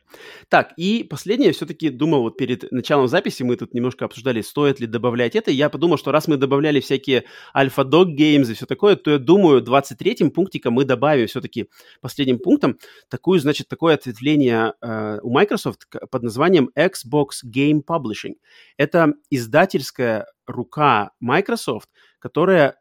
Так, 0.49 0.74
и 0.78 1.03
последнее, 1.03 1.52
все-таки 1.52 1.90
думал, 1.90 2.22
вот 2.22 2.38
перед 2.38 2.72
началом 2.72 3.07
записи 3.07 3.44
мы 3.44 3.56
тут 3.56 3.74
немножко 3.74 4.06
обсуждали, 4.06 4.41
стоит 4.41 4.80
ли 4.80 4.88
добавлять 4.88 5.36
это. 5.36 5.52
Я 5.52 5.70
подумал, 5.70 5.98
что 5.98 6.11
раз 6.11 6.28
мы 6.28 6.38
добавляли 6.38 6.80
всякие 6.80 7.26
Alpha 7.56 7.84
Dog 7.84 8.16
Games 8.16 8.49
и 8.52 8.53
все 8.53 8.66
такое, 8.66 8.95
то 8.95 9.11
я 9.11 9.18
думаю, 9.18 9.64
23-м 9.64 10.32
пунктиком 10.32 10.74
мы 10.74 10.86
добавим 10.86 11.28
все-таки 11.28 11.70
последним 12.02 12.40
пунктом 12.40 12.78
такую, 13.10 13.40
значит, 13.40 13.68
такое 13.68 13.95
ответвление 13.95 14.74
э, 14.82 15.20
у 15.22 15.32
Microsoft 15.32 15.88
под 16.11 16.24
названием 16.24 16.70
Xbox 16.78 17.44
Game 17.45 17.82
Publishing. 17.88 18.36
Это 18.78 19.14
издательская 19.30 20.26
рука 20.45 21.11
Microsoft, 21.20 21.90
которая 22.20 22.76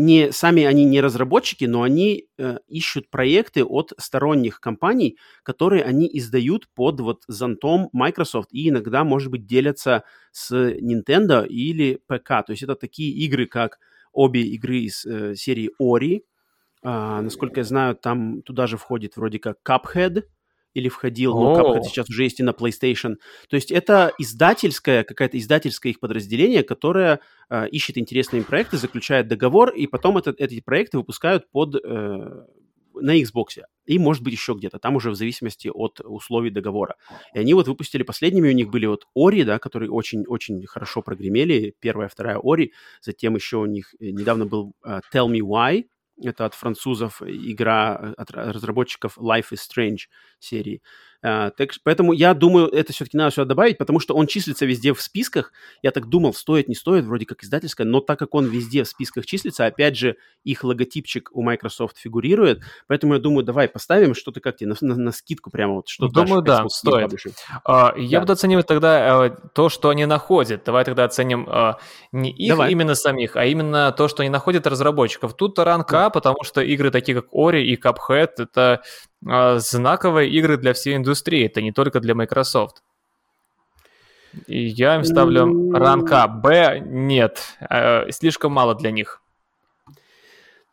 не 0.00 0.32
сами 0.32 0.64
они 0.64 0.84
не 0.84 1.00
разработчики, 1.00 1.66
но 1.66 1.82
они 1.82 2.26
э, 2.38 2.58
ищут 2.68 3.10
проекты 3.10 3.64
от 3.64 3.92
сторонних 3.98 4.60
компаний, 4.60 5.18
которые 5.42 5.84
они 5.84 6.08
издают 6.12 6.68
под 6.74 7.00
вот 7.00 7.22
зонтом 7.28 7.88
Microsoft 7.92 8.48
и 8.52 8.68
иногда, 8.68 9.04
может 9.04 9.30
быть, 9.30 9.46
делятся 9.46 10.04
с 10.32 10.52
Nintendo 10.52 11.46
или 11.46 12.00
ПК. 12.06 12.44
То 12.46 12.50
есть 12.50 12.62
это 12.62 12.74
такие 12.74 13.12
игры, 13.24 13.46
как 13.46 13.78
обе 14.12 14.42
игры 14.42 14.78
из 14.78 15.04
э, 15.04 15.34
серии 15.34 15.70
Ori. 15.80 16.22
А, 16.82 17.20
насколько 17.20 17.60
я 17.60 17.64
знаю, 17.64 17.94
там 17.94 18.42
туда 18.42 18.66
же 18.66 18.78
входит 18.78 19.16
вроде 19.16 19.38
как 19.38 19.58
Cuphead– 19.64 20.24
или 20.74 20.88
входил, 20.88 21.34
но 21.34 21.58
Cuphead 21.58 21.82
сейчас 21.82 22.08
уже 22.08 22.24
есть 22.24 22.40
и 22.40 22.42
на 22.42 22.50
PlayStation. 22.50 23.16
То 23.48 23.56
есть 23.56 23.70
это 23.70 24.12
издательское, 24.18 25.04
какая-то 25.04 25.38
издательское 25.38 25.92
их 25.92 26.00
подразделение, 26.00 26.62
которое 26.62 27.20
э, 27.48 27.68
ищет 27.68 27.98
интересные 27.98 28.42
проекты, 28.42 28.76
заключает 28.76 29.28
договор, 29.28 29.70
и 29.70 29.86
потом 29.86 30.18
это, 30.18 30.34
эти 30.36 30.60
проекты 30.60 30.98
выпускают 30.98 31.50
под, 31.50 31.76
э, 31.76 31.78
на 32.94 33.20
Xbox. 33.20 33.62
И, 33.86 33.98
может 33.98 34.22
быть, 34.22 34.34
еще 34.34 34.54
где-то. 34.54 34.78
Там 34.78 34.96
уже 34.96 35.10
в 35.10 35.14
зависимости 35.14 35.68
от 35.72 36.00
условий 36.00 36.50
договора. 36.50 36.94
И 37.34 37.38
они 37.38 37.54
вот 37.54 37.66
выпустили 37.66 38.02
последними, 38.02 38.48
у 38.48 38.54
них 38.54 38.68
были 38.68 38.86
вот 38.86 39.06
Ори, 39.14 39.42
да, 39.42 39.58
которые 39.58 39.90
очень-очень 39.90 40.64
хорошо 40.66 41.02
прогремели. 41.02 41.74
Первая, 41.80 42.08
вторая 42.08 42.38
Ори. 42.42 42.72
Затем 43.00 43.34
еще 43.34 43.56
у 43.58 43.66
них 43.66 43.94
э, 43.98 44.10
недавно 44.10 44.46
был 44.46 44.74
uh, 44.86 45.00
Tell 45.12 45.28
Me 45.28 45.40
Why, 45.40 45.84
это 46.22 46.44
от 46.46 46.54
французов 46.54 47.22
игра 47.22 47.98
э, 48.00 48.14
от 48.16 48.30
разработчиков 48.30 49.18
Life 49.18 49.52
is 49.52 49.58
Strange 49.68 50.08
серии. 50.38 50.82
А, 51.22 51.50
так, 51.50 51.70
поэтому 51.84 52.12
я 52.12 52.32
думаю, 52.32 52.68
это 52.68 52.92
все-таки 52.92 53.16
надо 53.16 53.30
сюда 53.30 53.44
добавить, 53.44 53.78
потому 53.78 54.00
что 54.00 54.14
он 54.14 54.26
числится 54.26 54.64
везде 54.64 54.94
в 54.94 55.00
списках. 55.00 55.52
Я 55.82 55.90
так 55.90 56.08
думал, 56.08 56.32
стоит, 56.32 56.68
не 56.68 56.74
стоит, 56.74 57.04
вроде 57.04 57.26
как 57.26 57.44
издательская, 57.44 57.86
но 57.86 58.00
так 58.00 58.18
как 58.18 58.34
он 58.34 58.46
везде 58.46 58.84
в 58.84 58.88
списках 58.88 59.26
числится, 59.26 59.66
опять 59.66 59.96
же, 59.96 60.16
их 60.44 60.64
логотипчик 60.64 61.30
у 61.32 61.42
Microsoft 61.42 61.98
фигурирует, 61.98 62.62
поэтому 62.86 63.14
я 63.14 63.20
думаю, 63.20 63.44
давай 63.44 63.68
поставим 63.68 64.14
что-то 64.14 64.40
как-то 64.40 64.66
на, 64.66 64.74
на, 64.80 64.96
на 64.96 65.12
скидку 65.12 65.50
прямо 65.50 65.74
вот 65.74 65.88
что 65.88 66.08
Думаю, 66.08 66.42
да, 66.42 66.64
стоит. 66.68 67.12
А, 67.64 67.94
я 67.96 68.18
да. 68.18 68.20
буду 68.20 68.32
оценивать 68.32 68.66
тогда 68.66 69.24
а, 69.24 69.30
то, 69.30 69.68
что 69.68 69.90
они 69.90 70.06
находят. 70.06 70.62
Давай 70.64 70.84
тогда 70.84 71.04
оценим 71.04 71.46
а, 71.48 71.78
не 72.12 72.30
их 72.30 72.50
давай. 72.50 72.72
именно 72.72 72.94
самих, 72.94 73.36
а 73.36 73.44
именно 73.44 73.92
то, 73.92 74.08
что 74.08 74.22
они 74.22 74.30
находят 74.30 74.66
разработчиков. 74.66 75.34
Тут 75.34 75.58
ранг 75.58 75.92
А, 75.92 76.10
потому 76.10 76.42
что 76.44 76.62
игры 76.62 76.90
такие 76.90 77.20
как 77.20 77.32
Ori 77.32 77.62
и 77.62 77.76
Cuphead, 77.76 78.30
это 78.38 78.82
знаковые 79.22 80.30
игры 80.30 80.56
для 80.56 80.72
всей 80.72 80.96
индустрии, 80.96 81.46
это 81.46 81.60
не 81.60 81.72
только 81.72 82.00
для 82.00 82.14
Microsoft. 82.14 82.82
И 84.46 84.66
я 84.66 84.96
им 84.96 85.04
ставлю 85.04 85.72
ранг 85.72 86.10
А. 86.12 86.28
Б 86.28 86.80
нет, 86.86 87.56
э, 87.68 88.10
слишком 88.12 88.52
мало 88.52 88.74
для 88.74 88.90
них. 88.90 89.20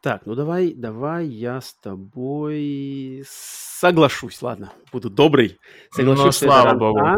Так, 0.02 0.26
ну 0.26 0.36
давай, 0.36 0.74
давай 0.74 1.26
я 1.26 1.60
с 1.60 1.74
тобой 1.74 3.24
соглашусь, 3.28 4.41
ладно, 4.41 4.72
буду 4.91 5.10
добрый. 5.10 5.57
Соглашусь, 5.91 6.41
ну, 6.41 6.48
слава 6.48 6.78
богу. 6.78 6.99
А, 6.99 7.15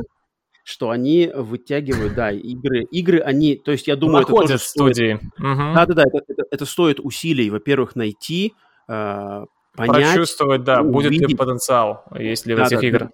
что 0.63 0.89
они 0.91 1.29
вытягивают, 1.33 2.13
да, 2.15 2.31
игры, 2.31 2.83
игры 2.83 3.19
они, 3.19 3.57
то 3.57 3.71
есть 3.71 3.87
я 3.87 3.95
думаю, 3.95 4.21
Находят 4.21 4.51
это 4.51 4.53
тоже 4.53 4.63
студии. 4.63 5.13
Угу. 5.39 5.73
Да-да-да, 5.75 6.03
это, 6.03 6.23
это, 6.27 6.43
это 6.49 6.65
стоит 6.65 6.99
усилий, 6.99 7.49
во-первых, 7.49 7.95
найти, 7.95 8.53
э, 8.87 9.45
понять, 9.87 10.13
прочувствовать, 10.13 10.63
да, 10.63 10.81
увидеть. 10.81 10.93
будет 10.93 11.29
ли 11.29 11.35
потенциал, 11.35 12.05
если 12.17 12.55
да, 12.55 12.63
в 12.63 12.67
этих 12.67 12.81
да, 12.81 12.87
играх. 12.87 13.09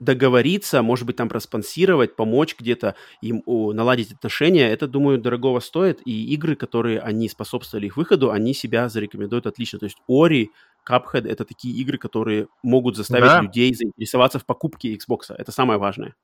Договориться, 0.00 0.82
может 0.82 1.06
быть, 1.06 1.14
там 1.14 1.28
проспонсировать, 1.28 2.16
помочь 2.16 2.56
где-то 2.58 2.96
им 3.20 3.44
о, 3.46 3.72
наладить 3.72 4.10
отношения, 4.12 4.68
это, 4.68 4.88
думаю, 4.88 5.18
дорогого 5.18 5.60
стоит. 5.60 6.00
И 6.04 6.34
игры, 6.34 6.56
которые 6.56 6.98
они 6.98 7.28
способствовали 7.28 7.86
их 7.86 7.96
выходу, 7.96 8.32
они 8.32 8.52
себя 8.52 8.88
зарекомендуют 8.88 9.46
отлично. 9.46 9.78
То 9.78 9.84
есть 9.84 9.98
Ori, 10.10 10.48
Cuphead— 10.84 11.28
это 11.30 11.44
такие 11.44 11.76
игры, 11.76 11.98
которые 11.98 12.48
могут 12.64 12.96
заставить 12.96 13.26
да. 13.26 13.42
людей 13.42 13.72
заинтересоваться 13.72 14.40
в 14.40 14.44
покупке 14.44 14.92
Xbox. 14.96 15.32
Это 15.36 15.52
самое 15.52 15.78
важное. 15.78 16.16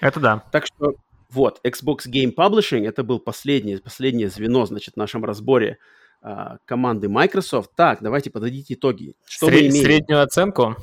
Это 0.00 0.18
да. 0.18 0.42
Так 0.50 0.66
что 0.66 0.94
вот, 1.30 1.60
Xbox 1.64 2.08
Game 2.08 2.34
Publishing— 2.34 2.86
это 2.88 3.04
был 3.04 3.20
последний, 3.20 3.76
последнее 3.76 4.28
звено, 4.28 4.66
значит, 4.66 4.94
в 4.94 4.96
нашем 4.96 5.24
разборе 5.24 5.78
а, 6.24 6.56
команды 6.64 7.10
Microsoft. 7.10 7.72
Так, 7.76 7.98
давайте 8.00 8.30
подводить 8.30 8.72
итоги. 8.72 9.14
Что 9.26 9.46
Сред... 9.46 9.60
мы 9.60 9.68
имеем? 9.68 9.84
Среднюю 9.84 10.22
оценку? 10.22 10.74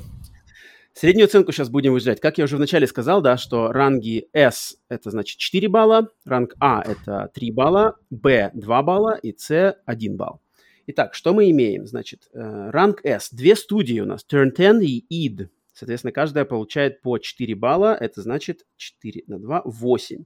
Среднюю 0.94 1.24
оценку 1.24 1.50
сейчас 1.50 1.68
будем 1.68 1.92
выжать. 1.92 2.20
Как 2.20 2.38
я 2.38 2.44
уже 2.44 2.56
вначале 2.56 2.86
сказал, 2.86 3.20
да, 3.22 3.36
что 3.36 3.72
ранги 3.72 4.28
S– 4.32 4.76
это 4.88 5.10
значит 5.10 5.38
4 5.38 5.68
балла, 5.68 6.08
ранг 6.24 6.54
А– 6.60 6.80
это 6.86 7.28
3 7.34 7.50
балла, 7.50 7.96
Б– 8.10 8.52
2 8.54 8.82
балла 8.82 9.18
и 9.20 9.34
С– 9.36 9.76
1 9.84 10.16
балл. 10.16 10.40
Итак, 10.86 11.14
что 11.14 11.34
мы 11.34 11.50
имеем? 11.50 11.88
Значит, 11.88 12.28
э, 12.32 12.70
ранг 12.70 13.04
S. 13.04 13.30
Две 13.32 13.56
студии 13.56 13.98
у 13.98 14.06
нас, 14.06 14.24
Turn 14.30 14.54
10 14.56 14.82
и 14.82 15.28
id. 15.28 15.48
Соответственно, 15.72 16.12
каждая 16.12 16.44
получает 16.44 17.00
по 17.02 17.18
4 17.18 17.54
балла. 17.56 17.96
Это 17.98 18.22
значит 18.22 18.64
4 18.76 19.24
на 19.26 19.40
2– 19.40 19.62
8. 19.64 20.24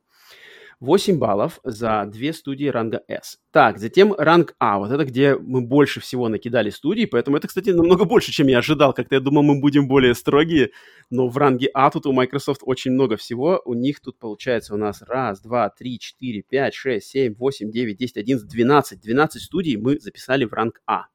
8 0.81 1.19
баллов 1.19 1.59
за 1.65 2.05
две 2.07 2.32
студии 2.35 2.66
ранга 2.66 3.03
S. 3.09 3.39
Так, 3.51 3.78
затем 3.78 4.12
ранг 4.12 4.55
А. 4.59 4.78
Вот 4.78 4.90
это 4.90 5.05
где 5.05 5.35
мы 5.36 5.62
больше 5.62 6.01
всего 6.01 6.28
накидали 6.28 6.69
студий, 6.69 7.07
поэтому 7.07 7.39
это, 7.39 7.48
кстати, 7.48 7.70
намного 7.70 8.05
больше, 8.05 8.31
чем 8.31 8.48
я 8.48 8.59
ожидал. 8.59 8.93
Как-то 8.93 9.15
я 9.15 9.20
думал, 9.20 9.43
мы 9.43 9.61
будем 9.61 9.89
более 9.89 10.15
строгие, 10.15 10.73
но 11.11 11.28
в 11.28 11.36
ранге 11.39 11.70
А 11.73 11.90
тут 11.90 12.05
у 12.07 12.12
Microsoft 12.12 12.61
очень 12.65 12.93
много 12.93 13.16
всего. 13.16 13.62
У 13.65 13.73
них 13.73 14.01
тут 14.01 14.19
получается 14.19 14.74
у 14.74 14.77
нас 14.77 15.01
раз, 15.03 15.40
два, 15.40 15.70
три, 15.70 15.98
четыре, 15.98 16.43
пять, 16.43 16.74
шесть, 16.74 17.09
семь, 17.09 17.35
восемь, 17.35 17.70
девять, 17.70 17.97
десять, 17.97 18.19
одиннадцать, 18.19 18.48
двенадцать. 18.48 19.01
Двенадцать 19.01 19.43
студий 19.43 19.77
мы 19.77 19.98
записали 19.98 20.44
в 20.44 20.53
ранг 20.53 20.82
А. 20.86 21.07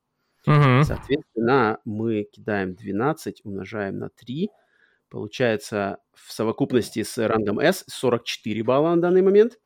Угу. 0.48 0.84
Соответственно, 0.86 1.78
мы 1.86 2.24
кидаем 2.24 2.74
12, 2.74 3.42
умножаем 3.44 4.00
на 4.00 4.10
3, 4.10 4.50
Получается 5.12 5.98
в 6.14 6.32
совокупности 6.32 7.04
с 7.04 7.18
рангом 7.28 7.60
S 7.60 7.84
44 7.90 8.64
балла 8.64 8.96
на 8.96 9.02
данный 9.02 9.22
момент. 9.22 9.60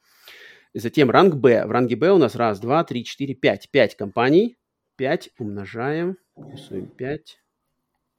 Затем 0.74 1.12
ранг 1.12 1.36
B. 1.36 1.66
В 1.68 1.72
ранге 1.72 1.96
B 1.96 2.10
у 2.10 2.18
нас 2.18 2.36
раз, 2.36 2.60
два, 2.60 2.84
три, 2.84 3.06
четыре, 3.06 3.36
пять. 3.36 3.70
Пять 3.70 3.96
компаний. 3.96 4.58
5 4.98 5.30
умножаем. 5.38 6.18
Рисуем 6.36 6.88
5 6.88 7.40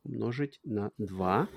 умножить 0.04 0.60
на 0.62 0.92
2. 0.98 1.48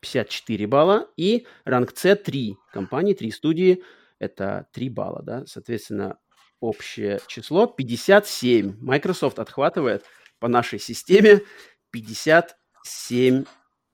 54 0.00 0.66
балла. 0.66 1.10
И 1.18 1.46
ранг 1.66 1.94
C 1.94 2.16
3 2.16 2.56
компании, 2.72 3.12
3 3.12 3.30
студии. 3.30 3.82
Это 4.18 4.68
3 4.72 4.88
балла, 4.88 5.22
да. 5.22 5.44
Соответственно, 5.44 6.18
общее 6.60 7.20
число 7.26 7.66
57. 7.66 8.78
Microsoft 8.80 9.38
отхватывает 9.38 10.02
по 10.38 10.48
нашей 10.48 10.78
системе 10.78 11.42
57 11.90 13.44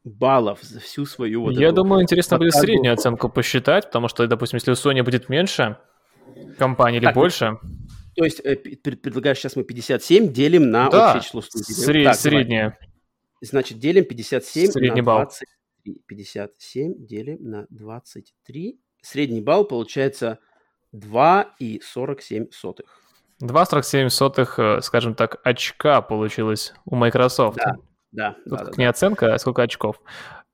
баллов 0.07 0.63
за 0.63 0.81
всю 0.81 1.05
свою 1.05 1.43
вот 1.43 1.55
Я 1.55 1.73
думаю, 1.73 2.03
интересно 2.03 2.39
будет 2.39 2.55
среднюю 2.55 2.95
оценку 2.95 3.29
посчитать, 3.29 3.87
потому 3.87 4.09
что, 4.09 4.27
допустим, 4.27 4.57
если 4.57 4.71
у 4.71 4.75
Sony 4.75 5.03
будет 5.03 5.29
меньше 5.29 5.79
компаний 6.59 6.99
или 6.99 7.13
больше... 7.13 7.59
То 8.15 8.25
есть 8.25 8.41
э, 8.45 8.57
предлагаешь 8.57 9.39
сейчас 9.39 9.57
мы 9.57 9.65
57 9.65 10.33
делим 10.33 10.71
на 10.71 10.89
да, 10.89 11.09
общее 11.09 11.23
число 11.23 11.43
студий. 11.43 11.75
Сред... 11.75 12.05
Так, 12.05 12.15
среднее. 12.15 12.63
Давай. 12.63 12.91
Значит, 13.43 13.79
делим 13.79 14.05
57 14.07 14.71
Средний 14.71 15.03
на 15.03 15.05
23. 15.05 16.03
57 16.07 17.07
делим 17.07 17.39
на 17.43 17.67
23. 17.69 18.81
Средний 19.03 19.43
балл 19.43 19.67
получается 19.67 20.39
2,47. 20.95 22.49
2,47, 23.43 24.79
э, 24.79 24.81
скажем 24.81 25.15
так, 25.15 25.41
очка 25.45 26.01
получилось 26.01 26.73
у 26.87 26.97
Microsoft. 26.97 27.59
Да. 27.59 27.77
Да. 28.17 28.37
Тут 28.45 28.59
да, 28.59 28.65
да, 28.65 28.71
не 28.77 28.85
да. 28.85 28.91
оценка, 28.91 29.35
а 29.35 29.39
сколько 29.39 29.63
очков. 29.63 30.01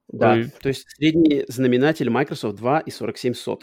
Да, 0.08 0.34
Вы... 0.34 0.52
то 0.60 0.68
есть 0.68 0.84
средний 0.90 1.44
знаменатель 1.48 2.10
Microsoft 2.10 2.60
2,47. 2.60 3.60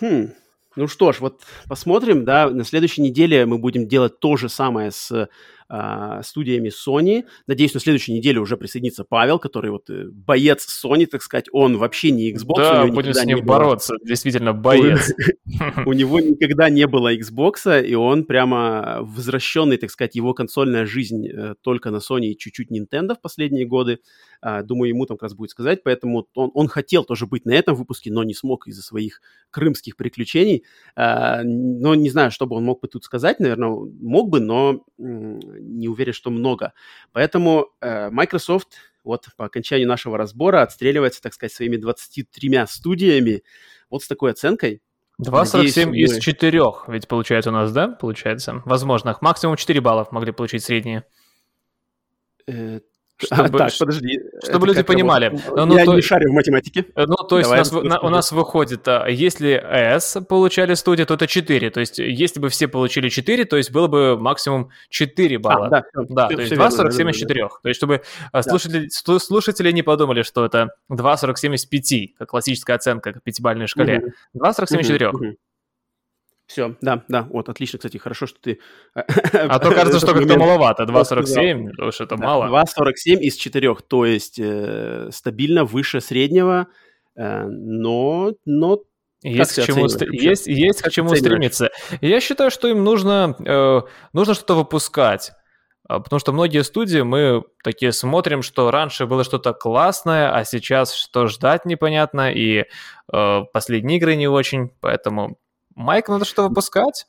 Хм, 0.00 0.32
Ну 0.76 0.88
что 0.88 1.12
ж, 1.12 1.20
вот 1.20 1.42
посмотрим, 1.68 2.24
да, 2.24 2.48
на 2.50 2.64
следующей 2.64 3.02
неделе 3.02 3.46
мы 3.46 3.58
будем 3.58 3.86
делать 3.86 4.18
то 4.18 4.36
же 4.36 4.48
самое 4.48 4.90
с 4.90 5.28
а, 5.70 6.22
студиями 6.22 6.70
Sony. 6.70 7.24
Надеюсь, 7.46 7.74
на 7.74 7.80
следующей 7.80 8.12
неделе 8.12 8.40
уже 8.40 8.56
присоединится 8.56 9.04
Павел, 9.04 9.38
который 9.38 9.70
вот 9.70 9.90
э, 9.90 10.06
боец 10.10 10.66
Sony, 10.66 11.06
так 11.06 11.22
сказать. 11.22 11.46
Он 11.52 11.76
вообще 11.76 12.10
не 12.10 12.32
Xbox. 12.32 12.56
Да, 12.56 12.86
будем 12.86 13.12
с 13.12 13.24
ним 13.24 13.44
бороться. 13.44 13.92
Было. 13.92 14.08
Действительно, 14.08 14.54
боец. 14.54 15.12
У 15.86 15.92
него 15.92 16.20
никогда 16.20 16.70
не 16.70 16.86
было 16.86 17.14
Xbox, 17.14 17.84
и 17.84 17.94
он 17.94 18.24
прямо 18.24 19.00
возвращенный, 19.02 19.76
так 19.76 19.90
сказать, 19.90 20.14
его 20.14 20.32
консольная 20.32 20.86
жизнь 20.86 21.28
э, 21.28 21.54
только 21.60 21.90
на 21.90 21.98
Sony 21.98 22.28
и 22.28 22.38
чуть-чуть 22.38 22.70
Nintendo 22.70 23.14
в 23.14 23.20
последние 23.20 23.66
годы. 23.66 24.00
А, 24.40 24.62
думаю, 24.62 24.90
ему 24.90 25.04
там 25.04 25.16
как 25.16 25.24
раз 25.24 25.34
будет 25.34 25.50
сказать. 25.50 25.82
Поэтому 25.82 26.26
он, 26.34 26.50
он 26.54 26.68
хотел 26.68 27.04
тоже 27.04 27.26
быть 27.26 27.44
на 27.44 27.52
этом 27.52 27.74
выпуске, 27.74 28.10
но 28.10 28.24
не 28.24 28.34
смог 28.34 28.68
из-за 28.68 28.82
своих 28.82 29.20
крымских 29.50 29.96
приключений. 29.96 30.64
А, 30.96 31.42
но 31.44 31.94
не 31.94 32.08
знаю, 32.10 32.30
что 32.30 32.46
бы 32.46 32.56
он 32.56 32.64
мог 32.64 32.80
бы 32.80 32.88
тут 32.88 33.04
сказать. 33.04 33.40
Наверное, 33.40 33.68
мог 34.00 34.30
бы, 34.30 34.40
но 34.40 34.84
не 35.60 35.88
уверен, 35.88 36.12
что 36.12 36.30
много. 36.30 36.72
Поэтому 37.12 37.68
э, 37.80 38.10
Microsoft 38.10 38.76
вот 39.04 39.26
по 39.36 39.46
окончанию 39.46 39.88
нашего 39.88 40.18
разбора 40.18 40.62
отстреливается, 40.62 41.22
так 41.22 41.34
сказать, 41.34 41.52
своими 41.52 41.76
23 41.76 42.66
студиями. 42.66 43.42
Вот 43.90 44.02
с 44.02 44.08
такой 44.08 44.32
оценкой. 44.32 44.82
2,47 45.20 45.94
из 45.94 46.18
4, 46.18 46.62
ведь 46.88 47.08
получается 47.08 47.50
у 47.50 47.52
нас, 47.52 47.72
да? 47.72 47.88
Получается. 47.88 48.62
Возможно. 48.64 49.16
Максимум 49.20 49.56
4 49.56 49.80
баллов 49.80 50.12
могли 50.12 50.32
получить 50.32 50.62
средние. 50.62 51.04
Э, 52.46 52.80
чтобы, 53.18 53.58
а, 53.58 53.68
так, 53.68 53.72
подожди. 53.78 54.20
Чтобы 54.44 54.68
люди 54.68 54.82
понимали. 54.82 55.36
Ну, 55.54 55.76
Я 55.76 55.84
то, 55.84 55.94
не 55.94 56.02
шарю 56.02 56.30
в 56.30 56.34
математике. 56.34 56.86
Ну, 56.94 57.16
то 57.16 57.38
есть 57.38 57.50
у 57.50 57.54
нас, 57.54 57.72
на, 57.72 58.00
у 58.00 58.08
нас 58.08 58.32
выходит, 58.32 58.86
а, 58.86 59.06
если 59.08 59.50
S 59.50 60.18
получали 60.28 60.74
студии, 60.74 61.04
то 61.04 61.14
это 61.14 61.26
4. 61.26 61.70
То 61.70 61.80
есть 61.80 61.98
если 61.98 62.38
бы 62.38 62.48
все 62.48 62.68
получили 62.68 63.08
4, 63.08 63.44
то 63.44 63.56
есть 63.56 63.72
было 63.72 63.88
бы 63.88 64.16
максимум 64.16 64.70
4 64.90 65.36
а, 65.36 65.38
балла. 65.40 65.66
А, 65.66 65.70
да, 65.70 65.84
да, 65.94 66.28
то 66.28 66.40
есть 66.40 66.52
2,47 66.52 67.10
из 67.10 67.16
4. 67.16 67.42
Да. 67.42 67.48
То 67.62 67.68
есть 67.68 67.78
чтобы 67.78 68.02
да. 68.32 68.42
слушатели, 68.42 68.88
слушатели 68.88 69.72
не 69.72 69.82
подумали, 69.82 70.22
что 70.22 70.44
это 70.44 70.68
2,47 70.90 71.54
из 71.54 71.66
5, 71.66 72.14
как 72.18 72.28
классическая 72.28 72.76
оценка, 72.76 73.12
как 73.12 73.22
пятибалльной 73.22 73.66
шкале. 73.66 74.12
Угу. 74.34 74.46
2,47 74.46 74.80
из 74.80 74.86
4. 74.86 75.08
Угу. 75.08 75.36
Все, 76.48 76.76
да, 76.80 77.04
да, 77.08 77.28
вот, 77.30 77.50
отлично, 77.50 77.78
кстати, 77.78 77.98
хорошо, 77.98 78.26
что 78.26 78.40
ты... 78.40 78.58
А 78.94 79.58
то 79.58 79.70
кажется, 79.74 80.00
что 80.00 80.14
как-то 80.14 80.38
маловато, 80.38 80.84
2.47, 80.84 81.70
потому 81.72 81.92
что 81.92 82.04
это 82.04 82.16
мало. 82.16 82.46
2.47 82.46 83.20
из 83.20 83.36
4, 83.36 83.74
то 83.86 84.06
есть 84.06 84.38
э, 84.40 85.10
стабильно 85.12 85.64
выше 85.64 86.00
среднего, 86.00 86.68
э, 87.16 87.44
но, 87.44 88.32
но 88.46 88.78
есть 89.22 89.60
к, 89.60 89.62
чему, 89.62 89.88
есть, 90.10 90.46
есть 90.46 90.80
к 90.80 90.90
чему 90.90 91.14
стремиться. 91.14 91.70
Я 92.00 92.18
считаю, 92.20 92.50
что 92.50 92.68
им 92.68 92.82
нужно, 92.82 93.36
э, 93.44 93.80
нужно 94.14 94.32
что-то 94.32 94.54
выпускать. 94.54 95.32
Потому 95.86 96.20
что 96.20 96.32
многие 96.32 96.64
студии 96.64 97.00
мы 97.00 97.44
такие 97.62 97.92
смотрим, 97.92 98.42
что 98.42 98.70
раньше 98.70 99.06
было 99.06 99.22
что-то 99.22 99.52
классное, 99.52 100.34
а 100.34 100.44
сейчас 100.44 100.94
что 100.94 101.26
ждать 101.26 101.66
непонятно, 101.66 102.30
и 102.32 102.64
э, 103.12 103.40
последние 103.52 103.98
игры 103.98 104.16
не 104.16 104.28
очень, 104.28 104.70
поэтому 104.80 105.38
Майк 105.78 106.08
надо 106.08 106.24
что 106.24 106.48
выпускать? 106.48 107.06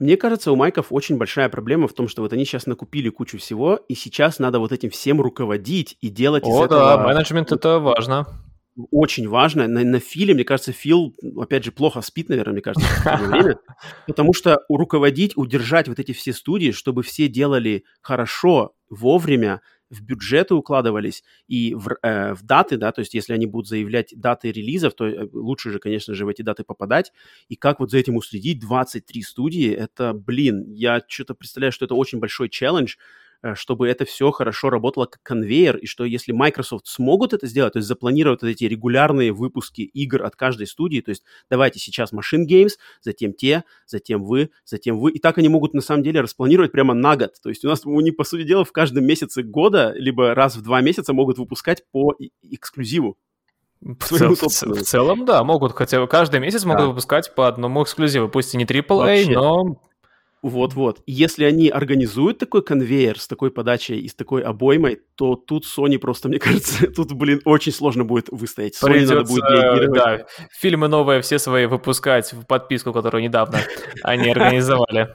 Мне 0.00 0.16
кажется, 0.16 0.50
у 0.50 0.56
Майков 0.56 0.86
очень 0.90 1.16
большая 1.16 1.48
проблема 1.48 1.86
в 1.86 1.92
том, 1.92 2.08
что 2.08 2.22
вот 2.22 2.32
они 2.32 2.44
сейчас 2.44 2.66
накупили 2.66 3.08
кучу 3.08 3.38
всего, 3.38 3.76
и 3.88 3.94
сейчас 3.94 4.40
надо 4.40 4.58
вот 4.58 4.72
этим 4.72 4.90
всем 4.90 5.20
руководить 5.20 5.96
и 6.00 6.08
делать 6.08 6.42
О, 6.44 6.48
из 6.48 6.58
да, 6.58 6.64
этого... 6.64 7.06
менеджмент 7.06 7.52
это 7.52 7.78
важно. 7.78 8.26
Очень 8.90 9.28
важно. 9.28 9.68
На, 9.68 9.84
на 9.84 10.00
Филе, 10.00 10.34
мне 10.34 10.42
кажется, 10.42 10.72
Фил, 10.72 11.14
опять 11.40 11.62
же, 11.62 11.70
плохо 11.70 12.00
спит, 12.00 12.28
наверное, 12.28 12.54
мне 12.54 12.62
кажется, 12.62 12.88
в 12.88 13.04
последнее 13.04 13.28
время. 13.28 13.58
Потому 14.08 14.34
что 14.34 14.58
руководить, 14.68 15.36
удержать 15.36 15.86
вот 15.86 16.00
эти 16.00 16.10
все 16.10 16.32
студии, 16.32 16.72
чтобы 16.72 17.04
все 17.04 17.28
делали 17.28 17.84
хорошо, 18.02 18.74
вовремя, 18.90 19.60
в 19.94 20.02
бюджеты 20.02 20.54
укладывались 20.54 21.24
и 21.46 21.74
в, 21.74 21.96
э, 22.02 22.34
в 22.34 22.42
даты, 22.42 22.76
да, 22.76 22.92
то 22.92 23.00
есть 23.00 23.14
если 23.14 23.32
они 23.32 23.46
будут 23.46 23.68
заявлять 23.68 24.12
даты 24.16 24.52
релизов, 24.52 24.94
то 24.94 25.06
э, 25.06 25.28
лучше 25.32 25.70
же, 25.70 25.78
конечно 25.78 26.14
же, 26.14 26.26
в 26.26 26.28
эти 26.28 26.42
даты 26.42 26.64
попадать. 26.64 27.12
И 27.48 27.56
как 27.56 27.80
вот 27.80 27.90
за 27.90 27.98
этим 27.98 28.16
уследить? 28.16 28.60
23 28.60 29.22
студии, 29.22 29.70
это, 29.70 30.12
блин, 30.12 30.70
я 30.72 31.02
что-то 31.06 31.34
представляю, 31.34 31.72
что 31.72 31.84
это 31.84 31.94
очень 31.94 32.18
большой 32.18 32.48
челлендж, 32.48 32.96
чтобы 33.54 33.88
это 33.88 34.04
все 34.04 34.30
хорошо 34.30 34.70
работало 34.70 35.06
как 35.06 35.22
конвейер, 35.22 35.76
и 35.76 35.86
что 35.86 36.04
если 36.04 36.32
Microsoft 36.32 36.86
смогут 36.86 37.34
это 37.34 37.46
сделать, 37.46 37.74
то 37.74 37.78
есть 37.78 37.88
запланировать 37.88 38.42
вот 38.42 38.48
эти 38.48 38.64
регулярные 38.64 39.32
выпуски 39.32 39.82
игр 39.82 40.22
от 40.24 40.36
каждой 40.36 40.66
студии, 40.66 41.00
то 41.00 41.10
есть 41.10 41.24
давайте 41.50 41.78
сейчас 41.78 42.12
Machine 42.12 42.46
Games, 42.48 42.72
затем 43.02 43.34
те, 43.34 43.64
затем 43.86 44.24
вы, 44.24 44.50
затем 44.64 44.98
вы, 44.98 45.12
и 45.12 45.18
так 45.18 45.36
они 45.38 45.48
могут 45.48 45.74
на 45.74 45.82
самом 45.82 46.02
деле 46.02 46.22
распланировать 46.22 46.72
прямо 46.72 46.94
на 46.94 47.16
год, 47.16 47.34
то 47.42 47.50
есть 47.50 47.64
у 47.64 47.68
нас 47.68 47.84
у 47.84 48.00
них, 48.00 48.16
по 48.16 48.24
сути 48.24 48.44
дела, 48.44 48.64
в 48.64 48.72
каждом 48.72 49.04
месяце 49.04 49.42
года, 49.42 49.92
либо 49.94 50.34
раз 50.34 50.56
в 50.56 50.62
два 50.62 50.80
месяца 50.80 51.12
могут 51.12 51.38
выпускать 51.38 51.84
по 51.90 52.14
эксклюзиву. 52.42 53.18
В, 53.80 54.04
цел, 54.04 54.34
в, 54.34 54.82
целом, 54.82 55.26
да, 55.26 55.44
могут, 55.44 55.72
хотя 55.72 56.06
каждый 56.06 56.40
месяц 56.40 56.64
могут 56.64 56.80
да. 56.80 56.86
выпускать 56.86 57.34
по 57.34 57.48
одному 57.48 57.82
эксклюзиву, 57.82 58.30
пусть 58.30 58.54
и 58.54 58.56
не 58.56 58.64
AAA, 58.64 58.84
Вообще. 58.88 59.30
но 59.32 59.78
вот-вот. 60.50 61.02
Если 61.06 61.44
они 61.44 61.68
организуют 61.68 62.38
такой 62.38 62.62
конвейер 62.62 63.18
с 63.18 63.26
такой 63.26 63.50
подачей 63.50 63.98
и 63.98 64.08
с 64.08 64.14
такой 64.14 64.42
обоймой, 64.42 65.00
то 65.14 65.36
тут 65.36 65.64
Sony 65.64 65.98
просто, 65.98 66.28
мне 66.28 66.38
кажется, 66.40 66.86
тут, 66.88 67.12
блин, 67.12 67.40
очень 67.44 67.72
сложно 67.72 68.04
будет 68.04 68.28
выстоять. 68.30 68.74
Sony 68.74 68.92
Придется, 68.92 69.14
надо 69.14 69.28
будет 69.28 69.44
реагировать. 69.50 69.94
Да, 69.94 70.26
фильмы 70.52 70.88
новые 70.88 71.22
все 71.22 71.38
свои 71.38 71.66
выпускать 71.66 72.32
в 72.32 72.44
подписку, 72.44 72.92
которую 72.92 73.22
недавно 73.22 73.58
они 74.02 74.30
организовали. 74.30 75.14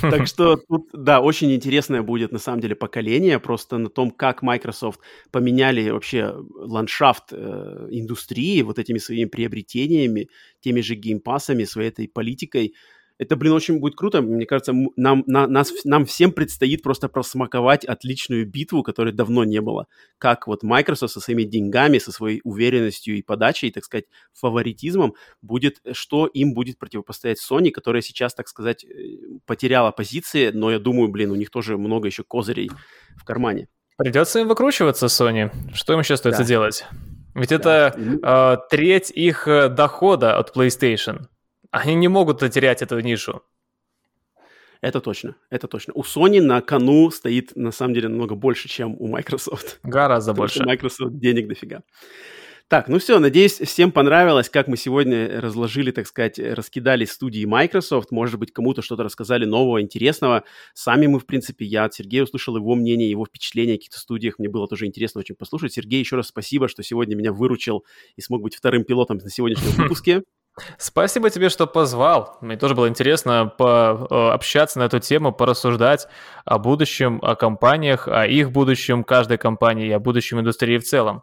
Так 0.00 0.26
что 0.26 0.56
тут, 0.56 0.88
да, 0.92 1.20
очень 1.20 1.52
интересное 1.52 2.02
будет 2.02 2.32
на 2.32 2.38
самом 2.38 2.60
деле 2.60 2.74
поколение 2.74 3.38
просто 3.38 3.78
на 3.78 3.88
том, 3.88 4.10
как 4.10 4.42
Microsoft 4.42 5.00
поменяли 5.30 5.90
вообще 5.90 6.34
ландшафт 6.54 7.32
э, 7.32 7.88
индустрии 7.90 8.62
вот 8.62 8.78
этими 8.78 8.98
своими 8.98 9.28
приобретениями, 9.28 10.28
теми 10.60 10.80
же 10.80 10.94
геймпасами, 10.94 11.64
своей 11.64 11.88
этой 11.88 12.08
политикой 12.08 12.74
это, 13.18 13.36
блин, 13.36 13.52
очень 13.52 13.80
будет 13.80 13.96
круто. 13.96 14.22
Мне 14.22 14.46
кажется, 14.46 14.72
нам, 14.96 15.24
на, 15.26 15.46
нас, 15.46 15.72
нам 15.84 16.06
всем 16.06 16.32
предстоит 16.32 16.82
просто 16.82 17.08
просмаковать 17.08 17.84
отличную 17.84 18.48
битву, 18.48 18.82
которой 18.82 19.12
давно 19.12 19.44
не 19.44 19.60
было. 19.60 19.86
Как 20.18 20.46
вот 20.46 20.62
Microsoft 20.62 21.12
со 21.12 21.20
своими 21.20 21.42
деньгами, 21.42 21.98
со 21.98 22.12
своей 22.12 22.40
уверенностью 22.44 23.16
и 23.16 23.22
подачей, 23.22 23.72
так 23.72 23.84
сказать, 23.84 24.04
фаворитизмом 24.32 25.14
будет, 25.42 25.80
что 25.92 26.26
им 26.26 26.54
будет 26.54 26.78
противопостоять 26.78 27.38
Sony, 27.38 27.70
которая 27.70 28.02
сейчас, 28.02 28.34
так 28.34 28.48
сказать, 28.48 28.84
э, 28.84 28.88
потеряла 29.46 29.90
позиции, 29.90 30.50
но 30.50 30.70
я 30.70 30.78
думаю, 30.78 31.08
блин, 31.08 31.32
у 31.32 31.34
них 31.34 31.50
тоже 31.50 31.76
много 31.76 32.06
еще 32.06 32.22
козырей 32.22 32.70
в 33.16 33.24
кармане. 33.24 33.68
Придется 33.96 34.38
им 34.38 34.46
выкручиваться, 34.46 35.06
Sony. 35.06 35.50
Что 35.74 35.94
им 35.94 36.04
сейчас 36.04 36.20
остается 36.20 36.42
да. 36.42 36.48
делать? 36.48 36.86
Ведь 37.34 37.50
да. 37.50 37.56
это 37.56 37.98
э, 37.98 38.56
треть 38.70 39.10
их 39.10 39.48
э, 39.48 39.68
дохода 39.68 40.38
от 40.38 40.56
PlayStation. 40.56 41.26
Они 41.70 41.94
не 41.94 42.08
могут 42.08 42.40
потерять 42.40 42.82
эту 42.82 43.00
нишу. 43.00 43.42
Это 44.80 45.00
точно, 45.00 45.34
это 45.50 45.66
точно. 45.66 45.92
У 45.94 46.02
Sony 46.02 46.40
на 46.40 46.60
кону 46.60 47.10
стоит, 47.10 47.56
на 47.56 47.72
самом 47.72 47.94
деле, 47.94 48.08
намного 48.08 48.36
больше, 48.36 48.68
чем 48.68 48.94
у 48.98 49.08
Microsoft. 49.08 49.80
Гораздо 49.82 50.34
больше. 50.34 50.64
Microsoft 50.64 51.18
денег 51.18 51.48
дофига. 51.48 51.82
Так, 52.68 52.88
ну 52.88 52.98
все, 52.98 53.18
надеюсь, 53.18 53.58
всем 53.60 53.90
понравилось, 53.90 54.50
как 54.50 54.68
мы 54.68 54.76
сегодня 54.76 55.40
разложили, 55.40 55.90
так 55.90 56.06
сказать, 56.06 56.38
раскидали 56.38 57.06
студии 57.06 57.46
Microsoft. 57.46 58.10
Может 58.10 58.38
быть, 58.38 58.52
кому-то 58.52 58.82
что-то 58.82 59.04
рассказали 59.04 59.46
нового, 59.46 59.80
интересного. 59.80 60.44
Сами 60.74 61.06
мы, 61.06 61.18
в 61.18 61.24
принципе, 61.24 61.64
я 61.64 61.84
от 61.84 61.94
Сергея 61.94 62.24
услышал 62.24 62.56
его 62.56 62.74
мнение, 62.74 63.10
его 63.10 63.24
впечатления 63.24 63.72
о 63.72 63.76
каких-то 63.78 63.98
студиях. 63.98 64.38
Мне 64.38 64.50
было 64.50 64.68
тоже 64.68 64.84
интересно 64.84 65.20
очень 65.20 65.34
послушать. 65.34 65.72
Сергей, 65.72 65.98
еще 66.00 66.16
раз 66.16 66.28
спасибо, 66.28 66.68
что 66.68 66.82
сегодня 66.82 67.16
меня 67.16 67.32
выручил 67.32 67.86
и 68.16 68.20
смог 68.20 68.42
быть 68.42 68.54
вторым 68.54 68.84
пилотом 68.84 69.16
на 69.16 69.30
сегодняшнем 69.30 69.70
выпуске. 69.82 70.22
Спасибо 70.78 71.30
тебе, 71.30 71.48
что 71.48 71.66
позвал. 71.66 72.38
Мне 72.40 72.56
тоже 72.56 72.74
было 72.74 72.88
интересно 72.88 73.52
пообщаться 73.56 74.78
на 74.78 74.84
эту 74.84 74.98
тему, 74.98 75.32
порассуждать 75.32 76.08
о 76.44 76.58
будущем, 76.58 77.20
о 77.22 77.34
компаниях, 77.36 78.08
о 78.08 78.26
их 78.26 78.50
будущем 78.52 79.04
каждой 79.04 79.38
компании 79.38 79.90
о 79.92 79.98
будущем 79.98 80.40
индустрии 80.40 80.78
в 80.78 80.84
целом. 80.84 81.22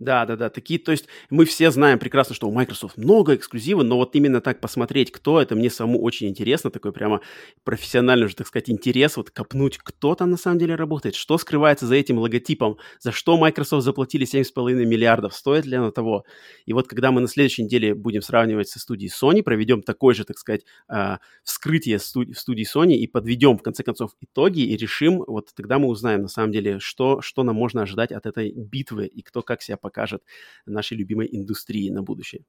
Да, 0.00 0.26
да, 0.26 0.34
да. 0.36 0.50
Такие, 0.50 0.80
то 0.80 0.90
есть 0.90 1.06
мы 1.30 1.44
все 1.44 1.70
знаем 1.70 2.00
прекрасно, 2.00 2.34
что 2.34 2.48
у 2.48 2.52
Microsoft 2.52 2.96
много 2.96 3.36
эксклюзива, 3.36 3.82
но 3.84 3.96
вот 3.96 4.16
именно 4.16 4.40
так 4.40 4.60
посмотреть, 4.60 5.12
кто 5.12 5.40
это, 5.40 5.54
мне 5.54 5.70
самому 5.70 6.02
очень 6.02 6.26
интересно, 6.28 6.70
такой 6.70 6.92
прямо 6.92 7.20
профессиональный 7.62 8.26
уже, 8.26 8.34
так 8.34 8.48
сказать, 8.48 8.68
интерес, 8.70 9.16
вот 9.16 9.30
копнуть, 9.30 9.78
кто 9.78 10.16
там 10.16 10.30
на 10.30 10.36
самом 10.36 10.58
деле 10.58 10.74
работает, 10.74 11.14
что 11.14 11.38
скрывается 11.38 11.86
за 11.86 11.94
этим 11.94 12.18
логотипом, 12.18 12.76
за 12.98 13.12
что 13.12 13.36
Microsoft 13.36 13.84
заплатили 13.84 14.26
7,5 14.26 14.84
миллиардов, 14.84 15.32
стоит 15.34 15.64
ли 15.64 15.76
оно 15.76 15.92
того. 15.92 16.24
И 16.66 16.72
вот 16.72 16.88
когда 16.88 17.12
мы 17.12 17.20
на 17.20 17.28
следующей 17.28 17.62
неделе 17.62 17.94
будем 17.94 18.22
сравнивать 18.22 18.68
со 18.68 18.80
студией 18.80 19.12
Sony, 19.12 19.44
проведем 19.44 19.80
такое 19.82 20.14
же, 20.14 20.24
так 20.24 20.38
сказать, 20.38 20.64
а, 20.88 21.18
вскрытие 21.44 21.98
в 21.98 22.02
студии 22.02 22.66
Sony 22.66 22.94
и 22.94 23.06
подведем, 23.06 23.58
в 23.58 23.62
конце 23.62 23.84
концов, 23.84 24.10
итоги 24.20 24.60
и 24.60 24.76
решим, 24.76 25.22
вот 25.24 25.50
тогда 25.54 25.78
мы 25.78 25.86
узнаем 25.86 26.22
на 26.22 26.28
самом 26.28 26.50
деле, 26.50 26.80
что, 26.80 27.20
что 27.20 27.44
нам 27.44 27.54
можно 27.54 27.82
ожидать 27.82 28.10
от 28.10 28.26
этой 28.26 28.52
битвы 28.52 29.06
и 29.06 29.22
кто 29.22 29.42
как 29.42 29.62
себя 29.62 29.76
покажет 29.84 30.22
нашей 30.66 30.98
любимой 30.98 31.28
индустрии 31.30 31.90
на 31.90 32.02
будущее. 32.02 32.44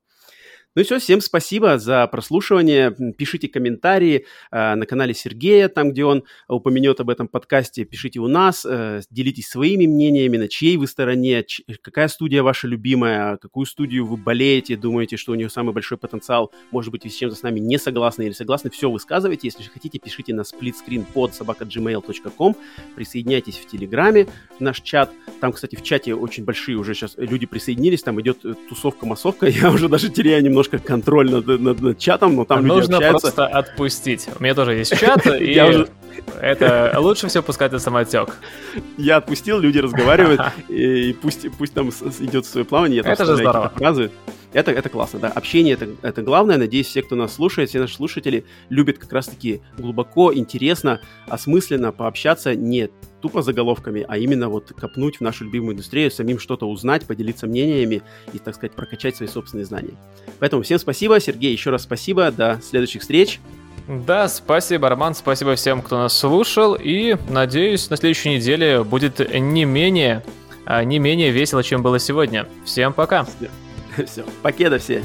Ну 0.75 0.81
и 0.81 0.83
все, 0.83 0.99
всем 0.99 1.21
спасибо 1.21 1.79
за 1.79 2.05
прослушивание. 2.07 2.93
Пишите 3.17 3.47
комментарии 3.47 4.25
э, 4.51 4.75
на 4.75 4.85
канале 4.85 5.13
Сергея, 5.13 5.69
там, 5.69 5.91
где 5.91 6.03
он 6.03 6.25
упомянет 6.49 6.99
об 6.99 7.09
этом 7.09 7.29
подкасте. 7.29 7.85
Пишите 7.85 8.19
у 8.19 8.27
нас, 8.27 8.65
э, 8.69 8.99
делитесь 9.09 9.47
своими 9.47 9.87
мнениями, 9.87 10.35
на 10.35 10.49
чьей 10.49 10.75
вы 10.75 10.87
стороне, 10.87 11.45
ч- 11.45 11.63
какая 11.81 12.09
студия 12.09 12.43
ваша 12.43 12.67
любимая, 12.67 13.37
какую 13.37 13.65
студию 13.65 14.05
вы 14.05 14.17
болеете, 14.17 14.75
думаете, 14.75 15.15
что 15.15 15.31
у 15.31 15.35
нее 15.35 15.49
самый 15.49 15.73
большой 15.73 15.97
потенциал. 15.97 16.51
Может 16.71 16.91
быть, 16.91 17.05
вы 17.05 17.09
с 17.09 17.15
чем-то 17.15 17.37
с 17.37 17.41
нами 17.41 17.61
не 17.61 17.77
согласны 17.77 18.23
или 18.23 18.33
согласны. 18.33 18.69
Все 18.69 18.91
высказывайте. 18.91 19.47
Если 19.47 19.63
хотите, 19.63 19.97
пишите 19.97 20.33
на 20.33 20.41
splitscreenpod 20.41 21.31
собака.gmail.com. 21.31 22.57
Присоединяйтесь 22.97 23.55
в 23.55 23.65
Телеграме, 23.65 24.27
в 24.57 24.59
наш 24.59 24.81
чат. 24.81 25.09
Там, 25.39 25.53
кстати, 25.53 25.77
в 25.77 25.83
чате 25.83 26.15
очень 26.15 26.43
большие 26.43 26.75
уже 26.75 26.95
сейчас 26.95 27.13
люди 27.15 27.45
присоединились. 27.45 28.03
Там 28.03 28.19
идет 28.19 28.43
э, 28.43 28.55
тусовка-массовка. 28.67 29.45
Я 29.47 29.71
уже 29.71 29.87
даже 29.87 30.09
теряю 30.09 30.43
немного 30.43 30.64
немножко 30.65 30.87
контроль 30.87 31.31
над, 31.31 31.47
над, 31.47 31.81
над 31.81 31.97
чатом, 31.97 32.35
но 32.35 32.45
там 32.45 32.65
Нужно 32.65 32.93
люди 32.93 33.03
общаются. 33.03 33.31
просто 33.31 33.47
отпустить. 33.47 34.27
У 34.39 34.43
меня 34.43 34.53
тоже 34.53 34.73
есть 34.73 34.97
чат, 34.97 35.25
и 35.39 35.85
это 36.41 36.93
лучше 36.97 37.27
всего 37.27 37.43
пускать 37.43 37.71
на 37.71 37.79
самотек. 37.79 38.37
Я 38.97 39.17
отпустил, 39.17 39.59
люди 39.59 39.79
разговаривают, 39.79 40.41
и 40.69 41.13
пусть, 41.21 41.45
пусть 41.57 41.73
там 41.73 41.89
идет 41.89 42.45
свое 42.45 42.65
плавание. 42.65 43.01
Это 43.01 43.25
же 43.25 43.35
здорово. 43.35 43.71
Фразы. 43.75 44.11
Это, 44.53 44.71
это 44.71 44.87
классно, 44.87 45.19
да. 45.19 45.27
Общение 45.27 45.73
это, 45.73 45.89
это 46.01 46.21
главное. 46.21 46.57
Надеюсь, 46.57 46.87
все, 46.87 47.01
кто 47.01 47.17
нас 47.17 47.33
слушает, 47.33 47.69
все 47.69 47.79
наши 47.79 47.95
слушатели 47.95 48.45
любят 48.69 48.97
как 48.97 49.11
раз-таки 49.11 49.61
глубоко, 49.77 50.33
интересно, 50.33 51.01
осмысленно 51.27 51.91
пообщаться 51.91 52.55
не 52.55 52.89
тупо 53.25 53.41
заголовками, 53.41 54.05
а 54.07 54.19
именно 54.19 54.49
вот 54.49 54.71
копнуть 54.79 55.17
в 55.17 55.21
нашу 55.21 55.45
любимую 55.45 55.73
индустрию, 55.73 56.11
самим 56.11 56.37
что-то 56.37 56.69
узнать, 56.69 57.07
поделиться 57.07 57.47
мнениями 57.47 58.03
и, 58.33 58.37
так 58.37 58.53
сказать, 58.53 58.73
прокачать 58.73 59.15
свои 59.15 59.27
собственные 59.27 59.65
знания. 59.65 59.95
Поэтому 60.37 60.61
всем 60.61 60.77
спасибо, 60.77 61.19
Сергей, 61.19 61.51
еще 61.51 61.71
раз 61.71 61.81
спасибо, 61.81 62.29
до 62.29 62.61
следующих 62.61 63.01
встреч. 63.01 63.39
Да, 63.87 64.27
спасибо, 64.27 64.89
Роман, 64.89 65.15
спасибо 65.15 65.55
всем, 65.55 65.81
кто 65.81 65.97
нас 65.97 66.15
слушал, 66.15 66.77
и 66.79 67.17
надеюсь, 67.31 67.89
на 67.89 67.97
следующей 67.97 68.35
неделе 68.35 68.83
будет 68.83 69.19
не 69.33 69.65
менее, 69.65 70.23
не 70.83 70.99
менее 70.99 71.31
весело, 71.31 71.63
чем 71.63 71.81
было 71.81 71.97
сегодня. 71.97 72.45
Всем 72.63 72.93
пока! 72.93 73.25
Все, 74.05 74.23
покеда 74.43 74.77
все! 74.77 75.01